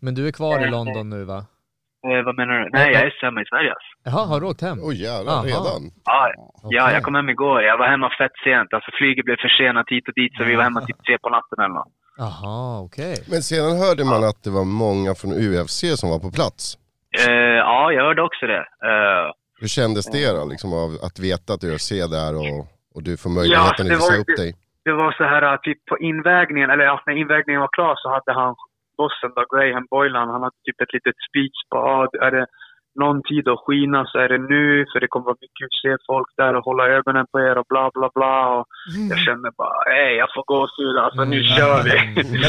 Men 0.06 0.16
du 0.18 0.28
är 0.28 0.32
kvar 0.40 0.56
i 0.66 0.70
London 0.78 1.10
nu 1.10 1.24
va? 1.34 1.40
Eh, 2.12 2.22
vad 2.28 2.36
menar 2.40 2.54
du? 2.60 2.70
Nej, 2.78 2.92
jag 2.94 3.02
är 3.02 3.12
hemma 3.26 3.42
i 3.42 3.46
Sverige 3.52 3.70
alltså. 3.76 3.92
Jaha, 4.08 4.26
har 4.32 4.40
du 4.42 4.46
åkt 4.52 4.62
hem? 4.62 4.78
Oj 4.90 4.96
jävlar, 5.04 5.34
Aha. 5.34 5.44
redan? 5.54 5.82
Ja, 6.06 6.20
ja, 6.36 6.44
Okej. 6.64 6.94
jag 6.96 7.04
kom 7.04 7.16
hem 7.16 7.30
igår. 7.30 7.62
Jag 7.64 7.78
var 7.78 7.88
hemma 7.88 8.10
fett 8.20 8.36
sent. 8.44 8.74
Alltså 8.74 8.92
flyget 9.00 9.26
blev 9.26 9.38
försenat 9.48 9.86
hit 9.90 10.08
och 10.08 10.14
dit 10.22 10.34
så 10.38 10.44
vi 10.44 10.56
var 10.56 10.64
hemma 10.64 10.82
typ 10.82 11.00
tre 11.08 11.18
på 11.24 11.30
natten 11.30 11.58
eller 11.64 11.76
något. 11.80 11.94
Jaha, 12.18 12.80
okej. 12.88 13.16
Men 13.32 13.42
sedan 13.50 13.78
hörde 13.84 14.04
man 14.14 14.24
att 14.30 14.40
det 14.44 14.50
var 14.60 14.66
många 14.86 15.12
från 15.20 15.32
UFC 15.46 15.80
som 16.02 16.10
var 16.14 16.20
på 16.20 16.32
plats. 16.40 16.62
Eh, 17.28 17.32
ja, 17.70 17.92
jag 17.92 18.04
hörde 18.04 18.22
också 18.22 18.46
det. 18.54 18.64
Eh, 18.90 19.26
Hur 19.62 19.68
kändes 19.68 20.06
det 20.12 20.28
då, 20.38 20.46
liksom, 20.54 20.70
av 20.74 20.90
att 21.08 21.18
veta 21.20 21.54
att 21.54 21.64
UFC 21.64 21.92
är 22.06 22.10
där 22.20 22.32
och, 22.44 22.60
och 22.96 23.04
du 23.08 23.14
får 23.18 23.30
möjligheten 23.30 23.88
Ja, 23.88 23.94
att 23.96 24.02
visa 24.02 24.16
upp 24.22 24.34
dig? 24.38 24.52
det 24.88 24.94
var 25.04 25.12
så 25.20 25.24
här 25.24 25.42
att 25.42 25.64
typ 25.64 25.86
på 25.86 25.98
invägningen, 26.10 26.70
eller 26.70 26.86
ja, 26.86 27.02
när 27.06 27.16
invägningen 27.24 27.62
var 27.66 27.72
klar 27.78 27.94
så 27.98 28.08
hade 28.16 28.32
han, 28.42 28.56
bossen 28.98 29.32
då, 29.36 29.42
Graham 29.52 29.88
Boylan, 29.92 30.30
han 30.34 30.44
hade 30.44 30.60
typ 30.66 30.82
ett 30.82 30.94
litet 30.94 31.18
speech 31.28 31.60
på, 31.70 31.78
ah, 31.78 32.08
är 32.28 32.32
det 32.32 32.46
någon 33.04 33.24
tid 33.30 33.48
att 33.48 33.64
skina 33.66 34.06
så 34.06 34.18
är 34.24 34.30
det 34.30 34.38
nu, 34.38 34.86
för 34.92 35.00
det 35.00 35.08
kommer 35.08 35.26
vara 35.26 35.42
mycket 35.42 35.64
UFC-folk 35.66 36.30
där 36.38 36.54
och 36.56 36.64
hålla 36.70 36.84
ögonen 36.98 37.26
på 37.32 37.40
er 37.40 37.58
och 37.58 37.66
bla 37.70 37.92
bla 37.94 38.10
bla. 38.16 38.36
Och 38.56 38.66
jag 39.10 39.20
kände 39.20 39.52
bara, 39.58 39.78
hej 39.94 40.16
jag 40.22 40.30
får 40.36 40.44
gåshud, 40.54 40.98
alltså 40.98 41.24
nu 41.24 41.40
kör 41.44 41.78
vi. 41.88 41.96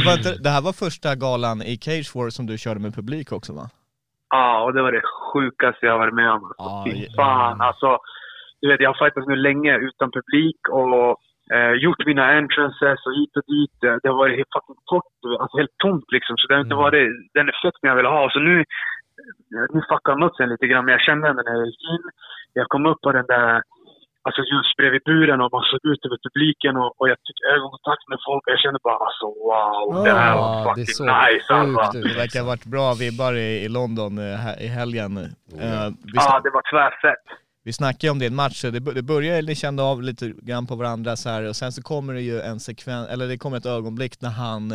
Var 0.07 0.17
inte, 0.21 0.33
det 0.45 0.51
här 0.57 0.63
var 0.69 0.73
första 0.73 1.11
galan 1.15 1.63
i 1.63 1.75
Cage 1.87 2.11
Warriors 2.15 2.35
som 2.35 2.47
du 2.47 2.59
körde 2.59 2.81
med 2.81 2.95
publik 2.95 3.33
också 3.33 3.53
va? 3.53 3.67
Ja, 4.31 4.65
och 4.65 4.73
det 4.75 4.83
var 4.83 4.93
det 4.93 5.03
sjukaste 5.33 5.87
jag 5.87 5.99
varit 5.99 6.15
med 6.15 6.31
om. 6.31 6.45
Alltså. 6.45 6.65
Ja, 6.65 6.85
Fy 6.87 7.15
fan, 7.17 7.61
alltså. 7.61 7.99
Du 8.61 8.69
vet, 8.69 8.81
jag 8.81 8.91
har 8.91 8.99
fightats 9.05 9.29
nu 9.29 9.37
länge 9.37 9.73
utan 9.89 10.11
publik 10.19 10.61
och 10.71 11.17
eh, 11.55 11.73
gjort 11.85 12.07
mina 12.11 12.25
entrances 12.41 13.01
och 13.07 13.15
hit 13.21 13.33
och 13.39 13.47
dit. 13.55 13.77
Eh, 13.87 13.97
Det 14.03 14.09
har 14.11 14.17
varit 14.23 14.37
helt 14.41 14.53
fucking 14.57 14.81
torrt, 14.91 15.13
vet, 15.31 15.41
alltså 15.43 15.57
helt 15.63 15.77
tomt 15.85 16.09
liksom. 16.17 16.35
Så 16.37 16.45
det 16.47 16.55
har 16.55 16.65
inte 16.67 16.79
Mm. 16.81 16.85
varit 16.87 17.09
den 17.39 17.49
effekten 17.55 17.89
jag 17.91 17.97
ville 17.99 18.09
ha. 18.19 18.25
Så 18.31 18.39
nu, 18.49 18.55
nu 19.75 19.81
fuckar 19.91 20.17
mutsen 20.25 20.49
lite 20.53 20.67
grann, 20.67 20.85
men 20.85 20.93
jag 20.97 21.01
kände 21.09 21.29
ändå 21.29 21.43
när 21.43 21.57
jag 21.61 21.67
gick 21.73 21.85
in, 21.95 22.05
jag 22.59 22.67
kom 22.73 22.87
upp 22.87 23.01
på 23.07 23.13
den 23.19 23.27
där 23.35 23.63
Alltså 24.29 24.43
just 24.43 24.77
bredvid 24.77 25.03
buren 25.05 25.41
och 25.41 25.53
man 25.53 25.63
såg 25.71 25.81
ut 25.93 26.05
över 26.07 26.19
publiken 26.27 26.77
och, 26.77 26.91
och 27.01 27.09
jag 27.13 27.17
fick 27.27 27.39
ögonkontakt 27.55 28.05
med 28.11 28.19
folk 28.29 28.43
och 28.47 28.53
jag 28.53 28.61
kände 28.65 28.79
bara 28.89 28.97
alltså 29.09 29.27
wow, 29.47 30.05
det 30.05 30.11
här 30.23 30.35
var 30.37 30.49
det 30.59 30.65
fucking 30.69 30.87
såg 30.87 31.07
nice 31.07 31.55
alltså. 31.55 31.99
Det 32.09 32.15
verkar 32.23 32.41
ha 32.41 32.47
varit 32.53 32.65
bra 32.75 32.87
vibbar 33.03 33.33
i, 33.47 33.49
i 33.67 33.69
London 33.79 34.13
eh, 34.19 34.37
här- 34.45 34.59
i 34.67 34.69
helgen. 34.79 35.11
Eh, 35.63 35.87
vi, 36.13 36.17
Ja, 36.19 36.23
sn- 36.31 36.43
det 36.47 36.51
var 36.59 36.65
tvärfett 36.73 37.25
vi 37.67 37.73
snackade 37.73 38.07
ju 38.07 38.11
om 38.11 38.19
din 38.19 38.35
match, 38.35 38.63
det, 38.63 38.81
det 38.95 39.03
började, 39.03 39.43
ni 39.43 39.55
kände 39.55 39.83
av 39.83 40.03
lite 40.03 40.33
grann 40.49 40.67
på 40.67 40.75
varandra 40.77 41.17
så 41.17 41.29
här 41.29 41.49
och 41.49 41.57
sen 41.57 41.73
så 41.73 41.83
kommer 41.83 42.15
det 42.15 42.21
ju 42.21 42.41
en 42.41 42.61
sekvens, 42.61 43.09
eller 43.09 43.29
det 43.29 43.39
kommer 43.39 43.57
ett 43.57 43.67
ögonblick 43.67 44.21
när 44.21 44.35
han 44.45 44.73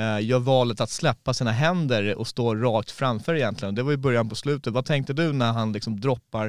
eh, 0.00 0.18
gör 0.30 0.40
valet 0.52 0.80
att 0.80 0.90
släppa 1.00 1.30
sina 1.32 1.50
händer 1.50 2.18
och 2.20 2.26
stå 2.26 2.54
rakt 2.54 2.90
framför 3.00 3.34
egentligen. 3.34 3.74
Det 3.74 3.82
var 3.82 3.90
ju 3.90 4.06
början 4.06 4.28
på 4.28 4.34
slutet. 4.34 4.72
Vad 4.72 4.86
tänkte 4.86 5.12
du 5.12 5.32
när 5.32 5.52
han 5.52 5.72
liksom 5.72 6.00
droppar, 6.00 6.46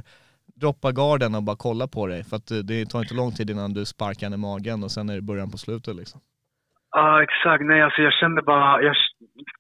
droppar 0.62 0.92
garden 0.92 1.36
och 1.36 1.44
bara 1.44 1.63
kollar 1.68 1.88
på 1.88 2.08
dig? 2.08 2.24
För 2.24 2.36
att 2.38 2.51
eh, 2.51 2.58
det 2.58 2.86
tar 2.86 3.00
inte 3.00 3.20
lång 3.22 3.32
tid 3.32 3.50
innan 3.50 3.74
du 3.74 3.86
sparkar 3.86 4.34
i 4.34 4.38
magen 4.38 4.84
och 4.84 4.92
sen 4.92 5.10
är 5.10 5.15
det 5.15 5.30
början 5.32 5.51
på 5.51 5.58
slutet 5.58 5.96
liksom. 5.96 6.20
Ja, 6.98 7.24
exakt. 7.27 7.63
Nej, 7.72 7.82
alltså 7.82 8.01
jag 8.01 8.13
kände 8.13 8.42
bara... 8.42 8.82
Jag, 8.82 8.96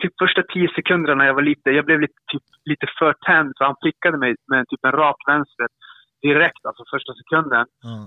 typ 0.01 0.13
första 0.23 0.41
tio 0.53 0.67
sekunderna 0.75 1.15
när 1.15 1.25
jag 1.25 1.37
var 1.39 1.47
lite... 1.51 1.69
Jag 1.69 1.85
blev 1.85 1.99
lite, 2.05 2.19
typ, 2.31 2.45
lite 2.71 2.87
för 2.99 3.13
tänd 3.27 3.49
för 3.57 3.65
han 3.65 3.81
prickade 3.83 4.17
mig 4.17 4.31
med 4.51 4.61
typ 4.69 4.83
en 4.85 4.97
rak 5.03 5.19
vänster 5.27 5.67
direkt, 6.27 6.61
alltså 6.65 6.83
första 6.93 7.13
sekunden. 7.19 7.65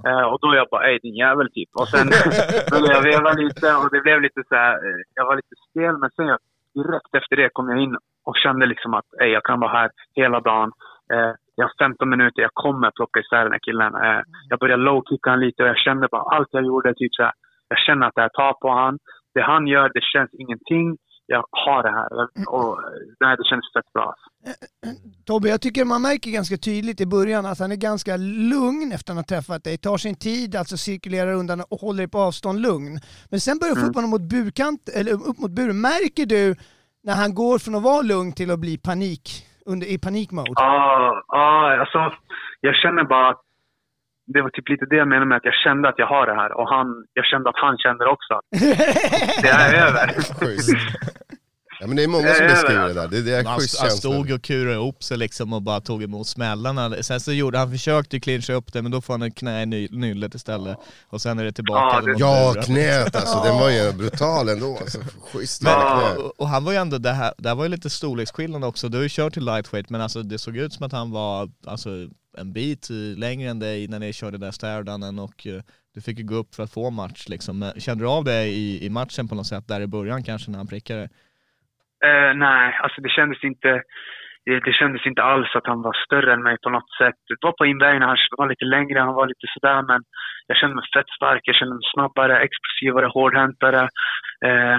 Eh, 0.09 0.25
och 0.31 0.39
då 0.43 0.49
jag 0.61 0.67
bara, 0.71 0.85
ey 0.89 0.99
din 1.07 1.17
jävel 1.25 1.49
typ. 1.57 1.71
Och 1.81 1.89
sen 1.93 2.07
började 2.71 2.95
jag 2.97 3.05
veva 3.13 3.31
lite 3.43 3.67
och 3.81 3.89
det 3.95 4.01
blev 4.07 4.19
lite 4.27 4.41
så 4.49 4.55
här, 4.63 4.75
eh, 4.87 5.01
jag 5.19 5.25
var 5.29 5.37
lite 5.41 5.57
stel 5.67 5.95
men 6.03 6.11
sen 6.11 6.27
jag, 6.33 6.41
direkt 6.79 7.13
efter 7.21 7.37
det 7.37 7.49
kom 7.57 7.69
jag 7.73 7.79
in 7.85 7.97
och 8.29 8.37
kände 8.45 8.67
liksom 8.67 8.95
att 8.99 9.09
ey, 9.23 9.29
jag 9.37 9.45
kan 9.49 9.61
vara 9.61 9.77
här 9.79 9.91
hela 10.21 10.41
dagen. 10.41 10.71
Eh, 11.13 11.33
jag 11.59 11.65
har 11.65 11.73
15 11.79 12.09
minuter, 12.15 12.43
jag 12.43 12.55
kommer 12.55 12.91
plocka 12.91 13.21
isär 13.21 13.45
den 13.45 13.57
här 13.57 13.67
killen. 13.69 13.95
Eh, 14.05 14.23
jag 14.51 14.59
började 14.61 14.83
low-kicka 14.83 15.31
han 15.31 15.41
lite 15.41 15.63
och 15.63 15.69
jag 15.69 15.85
kände 15.87 16.09
bara 16.15 16.27
allt 16.35 16.49
jag 16.51 16.65
gjorde, 16.65 16.95
typ 16.95 17.15
så 17.15 17.23
här, 17.23 17.33
jag 17.69 17.79
känner 17.79 18.07
att 18.07 18.17
jag 18.17 18.33
tar 18.33 18.53
på 18.53 18.69
han. 18.71 18.99
Det 19.35 19.43
han 19.43 19.67
gör, 19.67 19.91
det 19.95 20.05
känns 20.13 20.31
ingenting. 20.43 20.97
Jag 21.31 21.45
har 21.51 21.83
det 21.83 21.91
här. 21.91 22.09
Jag- 22.11 22.55
Och, 22.55 22.79
nej, 23.21 23.37
det 23.37 23.45
känns 23.45 23.73
fett 23.77 23.93
bra. 23.93 24.15
Tobbe, 25.27 25.49
jag 25.49 25.61
tycker 25.61 25.85
man 25.85 26.03
märker 26.03 26.31
ganska 26.31 26.57
tydligt 26.57 27.01
i 27.01 27.07
början 27.07 27.47
att 27.47 27.59
han 27.59 27.73
är 27.73 27.77
ganska 27.77 28.17
lugn 28.53 28.93
efter 28.93 29.05
att 29.05 29.09
han 29.09 29.17
har 29.17 29.25
träffat 29.25 29.65
dig. 29.65 29.79
Tar 29.79 29.97
sin 29.97 30.15
tid, 30.15 30.57
alltså 30.57 30.77
cirkulerar 30.77 31.33
undan 31.33 31.61
och 31.71 31.81
håller 31.81 31.99
dig 31.99 32.09
på 32.09 32.19
avstånd 32.19 32.61
lugn. 32.61 33.01
Men 33.31 33.41
sen 33.41 33.59
börjar 33.59 33.75
du 33.75 33.81
få 33.81 33.87
upp 33.87 33.95
honom 33.95 34.11
mot 34.11 34.23
burkant, 34.23 34.89
eller 34.97 35.13
upp 35.13 35.39
mot 35.39 35.51
buren. 35.51 35.81
Märker 35.81 36.27
du 36.27 36.57
när 37.05 37.15
han 37.15 37.35
går 37.35 37.59
från 37.59 37.75
att 37.75 37.83
vara 37.83 38.03
lugn 38.03 38.33
till 38.33 38.51
att 38.51 38.59
bli 38.59 38.79
panik, 38.79 39.47
under, 39.67 39.87
i 39.87 39.99
panikmode? 39.99 40.53
Ja, 40.55 41.23
ja, 41.29 41.81
alltså 41.81 41.99
jag 42.61 42.75
känner 42.75 43.05
bara 43.05 43.29
att 43.31 43.41
det 44.33 44.43
var 44.43 44.51
typ 44.51 44.69
lite 44.69 44.85
det 44.91 44.97
jag 44.97 45.09
menade 45.09 45.27
med 45.27 45.37
att 45.37 45.45
jag 45.51 45.55
kände 45.65 45.89
att 45.89 45.99
jag 45.99 46.07
har 46.07 46.27
det 46.27 46.35
här 46.35 46.51
och 46.59 46.69
han, 46.75 46.87
jag 47.19 47.25
kände 47.25 47.49
att 47.51 47.59
han 47.65 47.77
kände 47.85 48.05
det 48.05 48.11
också. 48.17 48.35
Det 49.43 49.49
är 49.49 49.75
över. 49.87 50.07
Ja, 51.81 51.87
men 51.87 51.97
det 51.97 52.03
är 52.03 52.09
många 52.09 52.35
som 52.35 52.47
beskriver 52.47 52.89
det 52.89 52.95
där. 52.95 53.09
Det, 53.09 53.23
det 53.23 53.33
är 53.35 53.45
Han, 53.45 53.53
han 53.81 53.91
stod 53.91 54.31
och 54.33 54.43
kurade 54.43 54.75
ihop 54.75 55.03
sig 55.03 55.17
liksom 55.17 55.53
och 55.53 55.63
bara 55.63 55.81
tog 55.81 56.03
emot 56.03 56.27
smällarna. 56.27 56.91
Sen 57.03 57.21
så 57.21 57.33
gjorde 57.33 57.59
han, 57.59 57.71
försökte 57.71 58.21
clincha 58.21 58.53
upp 58.53 58.73
det 58.73 58.83
men 58.83 58.91
då 58.91 59.01
får 59.01 59.15
han 59.15 59.23
en 59.23 59.31
knä 59.31 59.63
i 59.63 59.67
ny- 59.67 59.89
nyllet 59.91 60.35
istället. 60.35 60.77
Och 61.09 61.21
sen 61.21 61.39
är 61.39 61.45
det 61.45 61.53
tillbaka. 61.53 61.97
Ja, 61.97 62.01
det- 62.01 62.15
Ja, 62.19 62.63
knät 62.63 63.17
alltså. 63.17 63.43
Den 63.45 63.55
var 63.59 63.71
ju 63.71 63.93
brutal 63.93 64.49
ändå. 64.49 64.77
Alltså, 64.81 64.99
schysst 65.33 65.63
Men, 65.63 65.75
och, 66.17 66.41
och 66.41 66.49
han 66.49 66.65
var 66.65 66.73
ju 66.73 66.79
ändå, 66.79 66.99
det 66.99 67.13
här, 67.13 67.33
det 67.39 67.49
här 67.49 67.57
var 67.57 67.65
ju 67.65 67.71
lite 67.71 67.91
storleksskillnad 67.91 68.65
också. 68.65 68.89
Du 68.89 68.97
har 68.97 69.03
ju 69.03 69.09
kört 69.13 69.33
till 69.33 69.45
lightweight 69.45 69.91
men 69.91 70.01
alltså 70.01 70.23
det 70.23 70.39
såg 70.39 70.57
ut 70.57 70.73
som 70.73 70.87
att 70.87 70.93
han 70.93 71.11
var 71.11 71.49
alltså, 71.67 71.89
en 72.41 72.53
bit 72.53 72.85
längre 73.25 73.51
än 73.51 73.59
dig 73.59 73.89
när 73.89 73.99
ni 73.99 74.13
körde 74.13 74.39
där 74.39 74.51
stärdanen 74.51 75.19
och 75.19 75.39
eh, 75.47 75.61
du 75.95 76.01
fick 76.01 76.19
ju 76.19 76.25
gå 76.33 76.35
upp 76.43 76.55
för 76.55 76.63
att 76.63 76.77
få 76.79 76.91
match 76.91 77.23
liksom. 77.35 77.59
Men 77.59 77.73
Kände 77.85 78.05
du 78.05 78.09
av 78.19 78.25
det 78.25 78.43
i, 78.63 78.87
i 78.87 78.89
matchen 78.91 79.29
på 79.29 79.35
något 79.35 79.53
sätt 79.55 79.69
där 79.69 79.81
i 79.81 79.95
början 79.97 80.23
kanske 80.23 80.51
när 80.51 80.59
han 80.59 80.73
prickade? 80.75 81.05
Uh, 82.07 82.33
nej, 82.47 82.67
alltså 82.83 82.99
det 83.05 83.13
kändes 83.19 83.45
inte 83.51 83.83
det, 84.49 84.61
det 84.69 84.73
kändes 84.81 85.07
inte 85.07 85.23
alls 85.23 85.51
att 85.55 85.67
han 85.67 85.83
var 85.83 85.97
större 86.07 86.33
än 86.35 86.43
mig 86.43 86.57
på 86.65 86.71
något 86.71 86.91
sätt. 87.01 87.19
Det 87.29 87.47
var 87.47 87.53
på 87.53 87.67
invägen, 87.67 88.03
han 88.03 88.17
var 88.41 88.49
lite 88.49 88.65
längre, 88.65 88.99
han 88.99 89.15
var 89.21 89.27
lite 89.27 89.47
sådär 89.55 89.83
men 89.91 90.01
jag 90.47 90.57
kände 90.57 90.75
mig 90.77 90.85
fett 90.95 91.11
stark, 91.19 91.43
jag 91.45 91.57
kände 91.57 91.75
mig 91.75 91.93
snabbare, 91.95 92.35
explosivare, 92.47 93.07
hårdhäntare. 93.07 93.83
Eh, 94.49 94.79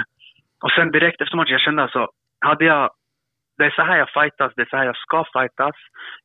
och 0.63 0.71
sen 0.75 0.91
direkt 0.91 1.21
efter 1.21 1.37
matchen, 1.37 1.57
jag 1.57 1.67
kände 1.67 1.83
alltså, 1.83 2.07
hade 2.39 2.65
jag 2.65 2.89
det 3.59 3.65
är 3.65 3.75
så 3.79 3.83
här 3.89 3.97
jag 4.03 4.09
fightas, 4.19 4.51
det 4.55 4.61
är 4.65 4.69
så 4.71 4.77
här 4.77 4.85
jag 4.91 4.97
ska 5.05 5.19
fightas. 5.37 5.75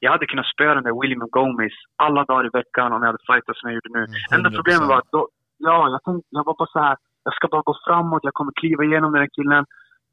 Jag 0.04 0.10
hade 0.14 0.26
kunnat 0.26 0.46
spöa 0.54 0.74
den 0.74 0.84
där 0.86 1.00
William 1.00 1.28
Gomez 1.36 1.76
alla 2.04 2.22
dagar 2.30 2.46
i 2.46 2.56
veckan 2.60 2.92
om 2.92 3.00
jag 3.02 3.10
hade 3.12 3.26
fightats 3.32 3.58
som 3.60 3.66
jag 3.70 3.74
gjorde 3.78 3.92
nu. 3.98 4.02
Enda 4.34 4.48
100%. 4.50 4.56
problemet 4.58 4.88
var 4.88 4.98
att 4.98 5.10
då, 5.16 5.28
ja, 5.68 5.78
jag 5.94 6.00
tänkte, 6.06 6.28
jag 6.38 6.44
var 6.48 6.56
bara 6.60 6.72
så 6.76 6.80
här, 6.86 6.96
jag 7.26 7.34
ska 7.34 7.48
bara 7.54 7.62
gå 7.70 7.74
framåt, 7.86 8.24
jag 8.28 8.34
kommer 8.38 8.52
kliva 8.60 8.82
igenom 8.84 9.12
den 9.12 9.20
här 9.24 9.32
killen. 9.38 9.64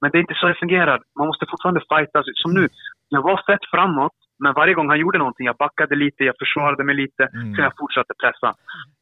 Men 0.01 0.12
det 0.12 0.18
är 0.18 0.25
inte 0.25 0.38
så 0.40 0.48
det 0.48 0.56
fungerar. 0.66 0.98
Man 1.20 1.28
måste 1.28 1.46
fortfarande 1.51 1.82
fightas. 1.94 2.25
Som 2.44 2.51
nu, 2.54 2.63
jag 3.10 3.22
var 3.22 3.38
fett 3.48 3.66
framåt, 3.74 4.18
men 4.44 4.54
varje 4.54 4.74
gång 4.74 4.90
han 4.90 5.00
gjorde 5.00 5.18
någonting, 5.18 5.46
jag 5.46 5.58
backade 5.66 5.96
lite, 5.96 6.24
jag 6.24 6.36
försvarade 6.44 6.84
mig 6.84 6.96
lite, 6.96 7.24
Mm. 7.34 7.56
sen 7.56 7.63
jag 7.63 7.74
fortsatte 7.82 8.13
pressa. 8.22 8.50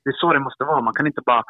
Det 0.03 0.09
är 0.09 0.17
så 0.21 0.33
det 0.33 0.39
måste 0.39 0.63
vara. 0.63 0.81
Man 0.81 0.93
kan 0.93 1.07
inte 1.07 1.21
bara 1.25 1.43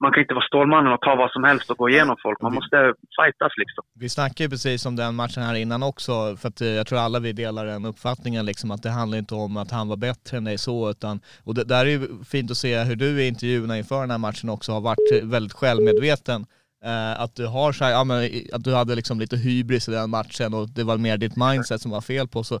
man 0.00 0.12
kan 0.12 0.20
inte 0.20 0.34
vara 0.34 0.44
Stålmannen 0.44 0.92
och 0.92 1.00
ta 1.00 1.14
vad 1.16 1.30
som 1.30 1.44
helst 1.44 1.70
och 1.70 1.76
gå 1.76 1.88
igenom 1.88 2.16
folk. 2.22 2.42
Man 2.42 2.54
måste 2.54 2.94
fightas 3.16 3.52
liksom. 3.56 3.84
Vi 3.94 4.08
snackade 4.08 4.42
ju 4.44 4.50
precis 4.50 4.86
om 4.86 4.96
den 4.96 5.14
matchen 5.14 5.42
här 5.42 5.54
innan 5.54 5.82
också, 5.82 6.36
för 6.36 6.48
att 6.48 6.60
eh, 6.60 6.68
jag 6.68 6.86
tror 6.86 6.98
alla 6.98 7.18
vi 7.18 7.32
delar 7.32 7.66
den 7.66 7.84
uppfattningen 7.84 8.46
liksom 8.46 8.70
att 8.70 8.82
det 8.82 8.90
handlar 8.90 9.18
inte 9.18 9.34
om 9.34 9.56
att 9.56 9.70
han 9.70 9.88
var 9.88 9.96
bättre 9.96 10.36
än 10.36 10.44
dig 10.44 10.58
så, 10.58 10.90
utan, 10.90 11.20
och 11.44 11.54
det 11.54 11.64
där 11.64 11.86
är 11.86 11.90
ju 11.90 12.24
fint 12.24 12.50
att 12.50 12.56
se 12.56 12.82
hur 12.82 12.96
du 12.96 13.22
i 13.22 13.28
intervjuerna 13.28 13.78
inför 13.78 14.00
den 14.00 14.10
här 14.10 14.18
matchen 14.18 14.48
också 14.50 14.72
har 14.72 14.80
varit 14.80 15.22
väldigt 15.22 15.52
självmedveten. 15.52 16.46
Eh, 16.84 17.20
att 17.20 17.36
du 17.36 17.46
har 17.46 17.72
så 17.72 17.84
här, 17.84 17.92
ja, 17.92 18.04
men, 18.04 18.30
att 18.52 18.64
du 18.64 18.74
hade 18.74 18.94
liksom 18.94 19.20
lite 19.20 19.36
hybris 19.36 19.88
i 19.88 19.92
den 19.92 20.10
matchen 20.10 20.54
och 20.54 20.68
det 20.76 20.84
var 20.84 20.98
mer 20.98 21.16
ditt 21.16 21.36
mindset 21.36 21.80
som 21.80 21.90
var 21.90 22.00
fel 22.00 22.28
på. 22.28 22.42
Så 22.42 22.60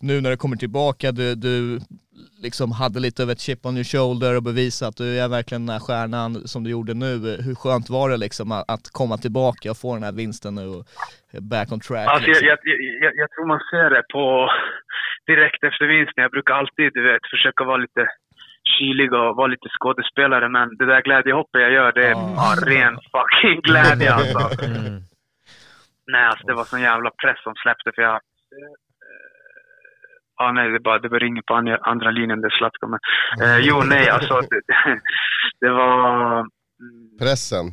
nu 0.00 0.20
när 0.20 0.30
du 0.30 0.36
kommer 0.36 0.56
tillbaka, 0.56 1.12
du, 1.12 1.34
du 1.34 1.80
liksom 2.42 2.72
hade 2.72 3.00
lite 3.00 3.22
av 3.22 3.30
ett 3.30 3.40
chip 3.40 3.66
on 3.66 3.76
your 3.76 3.84
shoulder 3.84 4.36
och 4.36 4.42
bevisa 4.42 4.86
att 4.86 4.96
du 4.96 5.18
är 5.18 5.28
verkligen 5.28 5.66
den 5.66 5.72
här 5.76 5.86
stjärnan 5.86 6.48
som 6.52 6.64
du 6.64 6.70
gjorde 6.70 6.94
nu. 6.94 7.12
Hur 7.46 7.54
skönt 7.54 7.90
var 7.90 8.10
det 8.10 8.16
liksom 8.16 8.52
att, 8.52 8.86
komma 8.92 9.16
tillbaka 9.16 9.70
och 9.70 9.80
få 9.82 9.94
den 9.94 10.02
här 10.02 10.12
vinsten 10.12 10.54
nu 10.54 10.66
och 10.76 10.84
back 11.52 11.72
on 11.72 11.80
track? 11.80 12.08
Alltså, 12.08 12.30
jag, 12.30 12.34
liksom? 12.34 12.48
jag, 12.48 12.58
jag, 13.04 13.12
jag 13.22 13.28
tror 13.30 13.46
man 13.46 13.60
ser 13.70 13.90
det 13.90 14.02
på 14.14 14.50
direkt 15.26 15.64
efter 15.68 15.84
vinsten. 15.94 16.22
Jag 16.26 16.30
brukar 16.30 16.54
alltid 16.54 16.88
du 16.94 17.02
vet, 17.12 17.24
försöka 17.34 17.64
vara 17.64 17.76
lite 17.86 18.02
kylig 18.78 19.12
och 19.12 19.36
vara 19.36 19.46
lite 19.46 19.68
skådespelare 19.78 20.48
men 20.48 20.76
det 20.78 20.86
där 20.86 21.02
glädjehoppet 21.02 21.60
jag 21.60 21.72
gör 21.72 21.92
det 21.92 22.06
är 22.08 22.14
bara 22.14 22.56
ren 22.72 22.94
fucking 23.14 23.60
glädje 23.60 24.12
alltså. 24.14 24.38
Nej 26.12 26.24
alltså 26.30 26.46
det 26.46 26.54
var 26.54 26.64
sån 26.64 26.80
jävla 26.80 27.10
press 27.22 27.42
som 27.42 27.54
släppte 27.54 27.90
för 27.94 28.02
jag... 28.02 28.14
eh, 28.14 28.20
Ja 30.40 30.52
nej 30.52 30.70
det 30.70 30.80
bara, 30.80 30.98
det 30.98 31.08
bara 31.08 31.18
ringer 31.18 31.42
på 31.42 31.54
andra, 31.54 31.78
andra 31.82 32.10
linjen 32.10 32.40
det 32.40 32.50
Zlatko 32.58 32.86
men... 32.92 33.00
Eh, 33.42 33.58
jo 33.68 33.76
nej 33.94 34.08
alltså 34.10 34.40
det, 34.40 34.60
det 35.60 35.70
var... 35.70 36.38
mm, 36.38 37.18
Pressen. 37.20 37.66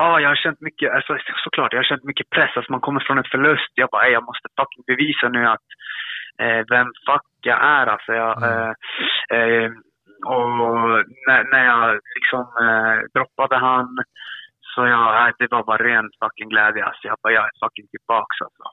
Ja, 0.00 0.20
jag 0.20 0.28
har 0.28 0.36
känt 0.36 0.60
mycket, 0.60 0.92
alltså, 0.92 1.12
såklart, 1.44 1.72
jag 1.72 1.78
har 1.78 1.84
känt 1.92 2.04
mycket 2.04 2.30
press. 2.30 2.50
Alltså, 2.56 2.72
man 2.72 2.80
kommer 2.80 3.00
från 3.06 3.18
en 3.18 3.30
förlust. 3.34 3.72
Jag 3.74 3.88
bara, 3.92 4.06
"Ey, 4.06 4.12
jag 4.12 4.24
måste 4.30 4.48
fucking 4.60 4.84
bevisa 4.86 5.28
nu 5.28 5.46
att 5.54 5.66
vem 6.70 6.86
fuck 7.06 7.26
jag 7.40 7.64
är. 7.64 7.86
Alltså, 7.86 8.12
jag, 8.12 8.42
eh, 8.42 8.72
eh, 9.38 9.70
och 10.26 10.50
när, 11.26 11.50
när 11.52 11.64
jag 11.64 12.00
liksom 12.16 12.40
eh, 12.40 12.96
droppade 13.14 13.56
han, 13.56 13.88
så 14.74 14.86
jag, 14.86 15.28
eh, 15.28 15.34
det 15.38 15.48
var 15.50 15.64
bara 15.64 15.84
ren 15.84 16.10
fucking 16.22 16.48
glädje. 16.48 16.84
Alltså, 16.84 17.08
jag 17.08 17.16
bara, 17.22 17.32
jag 17.32 17.44
är 17.44 17.66
fucking 17.66 17.86
tillbaks 17.94 18.36
alltså. 18.46 18.64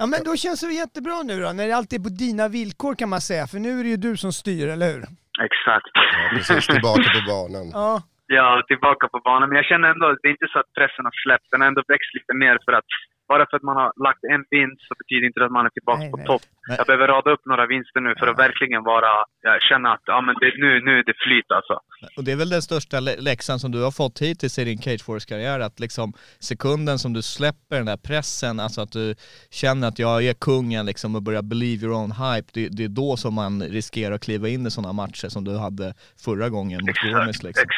Ja 0.00 0.06
men 0.06 0.20
då 0.24 0.36
känns 0.36 0.60
det 0.60 0.80
jättebra 0.84 1.22
nu 1.30 1.34
då, 1.42 1.48
när 1.52 1.66
det 1.66 1.76
alltid 1.76 2.00
är 2.00 2.04
på 2.08 2.14
dina 2.24 2.48
villkor 2.48 2.94
kan 2.94 3.08
man 3.08 3.20
säga, 3.20 3.46
för 3.46 3.58
nu 3.58 3.70
är 3.80 3.82
det 3.84 3.92
ju 3.96 3.96
du 4.08 4.16
som 4.16 4.32
styr, 4.32 4.66
eller 4.74 4.86
hur? 4.92 5.02
Exakt. 5.48 5.90
Ja, 5.94 6.24
precis, 6.34 6.66
tillbaka 6.66 7.08
på 7.16 7.22
banan. 7.34 7.66
Ja. 7.82 8.02
Ja, 8.38 8.62
tillbaka 8.72 9.08
på 9.08 9.20
banan. 9.28 9.48
Men 9.48 9.56
jag 9.56 9.64
känner 9.70 9.88
ändå, 9.94 10.06
det 10.22 10.28
är 10.28 10.34
inte 10.36 10.50
så 10.52 10.58
att 10.58 10.72
pressen 10.78 11.04
har 11.08 11.16
släppt. 11.24 11.46
Den 11.50 11.60
har 11.60 11.68
ändå 11.68 11.82
växt 11.94 12.10
lite 12.18 12.34
mer 12.42 12.56
för 12.64 12.72
att 12.72 12.90
bara 13.28 13.46
för 13.48 13.56
att 13.56 13.62
man 13.70 13.76
har 13.76 13.92
lagt 14.06 14.24
en 14.34 14.44
vinst 14.50 14.82
så 14.88 14.94
betyder 15.00 15.26
inte 15.26 15.40
det 15.40 15.46
att 15.46 15.58
man 15.58 15.66
är 15.66 15.74
tillbaka 15.78 16.00
Nej, 16.00 16.10
på 16.10 16.18
topp. 16.30 16.42
Jag 16.78 16.86
behöver 16.86 17.08
rada 17.08 17.30
upp 17.30 17.44
några 17.46 17.66
vinster 17.66 18.00
nu 18.00 18.14
för 18.18 18.26
att 18.26 18.38
verkligen 18.38 18.82
vara, 18.82 19.10
ja, 19.42 19.58
känna 19.68 19.92
att 19.92 20.04
ja, 20.04 20.20
men 20.20 20.34
det, 20.40 20.52
nu, 20.64 20.80
nu 20.80 20.98
är 20.98 21.04
det 21.04 21.14
flyt 21.26 21.50
alltså. 21.50 21.74
Och 22.16 22.24
det 22.24 22.32
är 22.32 22.36
väl 22.36 22.48
den 22.48 22.62
största 22.62 23.00
lä- 23.00 23.20
läxan 23.30 23.58
som 23.58 23.70
du 23.72 23.80
har 23.82 23.90
fått 23.90 24.18
hittills 24.18 24.58
i 24.58 24.64
din 24.64 24.78
Cage 24.78 25.04
Force-karriär, 25.06 25.60
att 25.60 25.80
liksom 25.80 26.12
sekunden 26.50 26.98
som 26.98 27.12
du 27.12 27.22
släpper 27.22 27.76
den 27.76 27.86
där 27.86 28.00
pressen, 28.08 28.60
alltså 28.60 28.80
att 28.80 28.92
du 28.92 29.14
känner 29.50 29.88
att 29.88 29.98
jag 29.98 30.24
är 30.24 30.34
kungen 30.34 30.86
liksom 30.86 31.14
och 31.16 31.22
börjar 31.22 31.42
believe 31.42 31.86
your 31.86 31.96
own 32.00 32.12
hype, 32.12 32.48
det, 32.54 32.68
det 32.76 32.84
är 32.84 32.94
då 33.02 33.16
som 33.16 33.34
man 33.34 33.62
riskerar 33.62 34.14
att 34.14 34.24
kliva 34.24 34.48
in 34.48 34.66
i 34.66 34.70
sådana 34.70 34.92
matcher 34.92 35.28
som 35.28 35.44
du 35.44 35.58
hade 35.58 35.94
förra 36.24 36.48
gången 36.48 36.80
mot 36.86 36.98
Gomes 37.04 37.42
liksom. 37.42 37.62
Ex, 37.62 37.74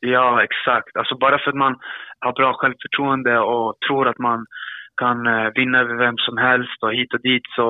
ja, 0.00 0.42
exakt. 0.46 0.96
Alltså 0.96 1.14
bara 1.16 1.38
för 1.38 1.50
att 1.50 1.56
man 1.56 1.74
har 2.20 2.32
bra 2.32 2.52
självförtroende 2.52 3.38
och 3.38 3.76
tror 3.88 4.08
att 4.08 4.18
man 4.18 4.46
kan 5.02 5.18
eh, 5.26 5.48
vinna 5.58 5.76
över 5.84 5.94
vem 6.04 6.16
som 6.26 6.36
helst 6.48 6.78
och 6.84 6.92
hit 6.98 7.14
och 7.14 7.22
dit 7.30 7.46
så 7.58 7.68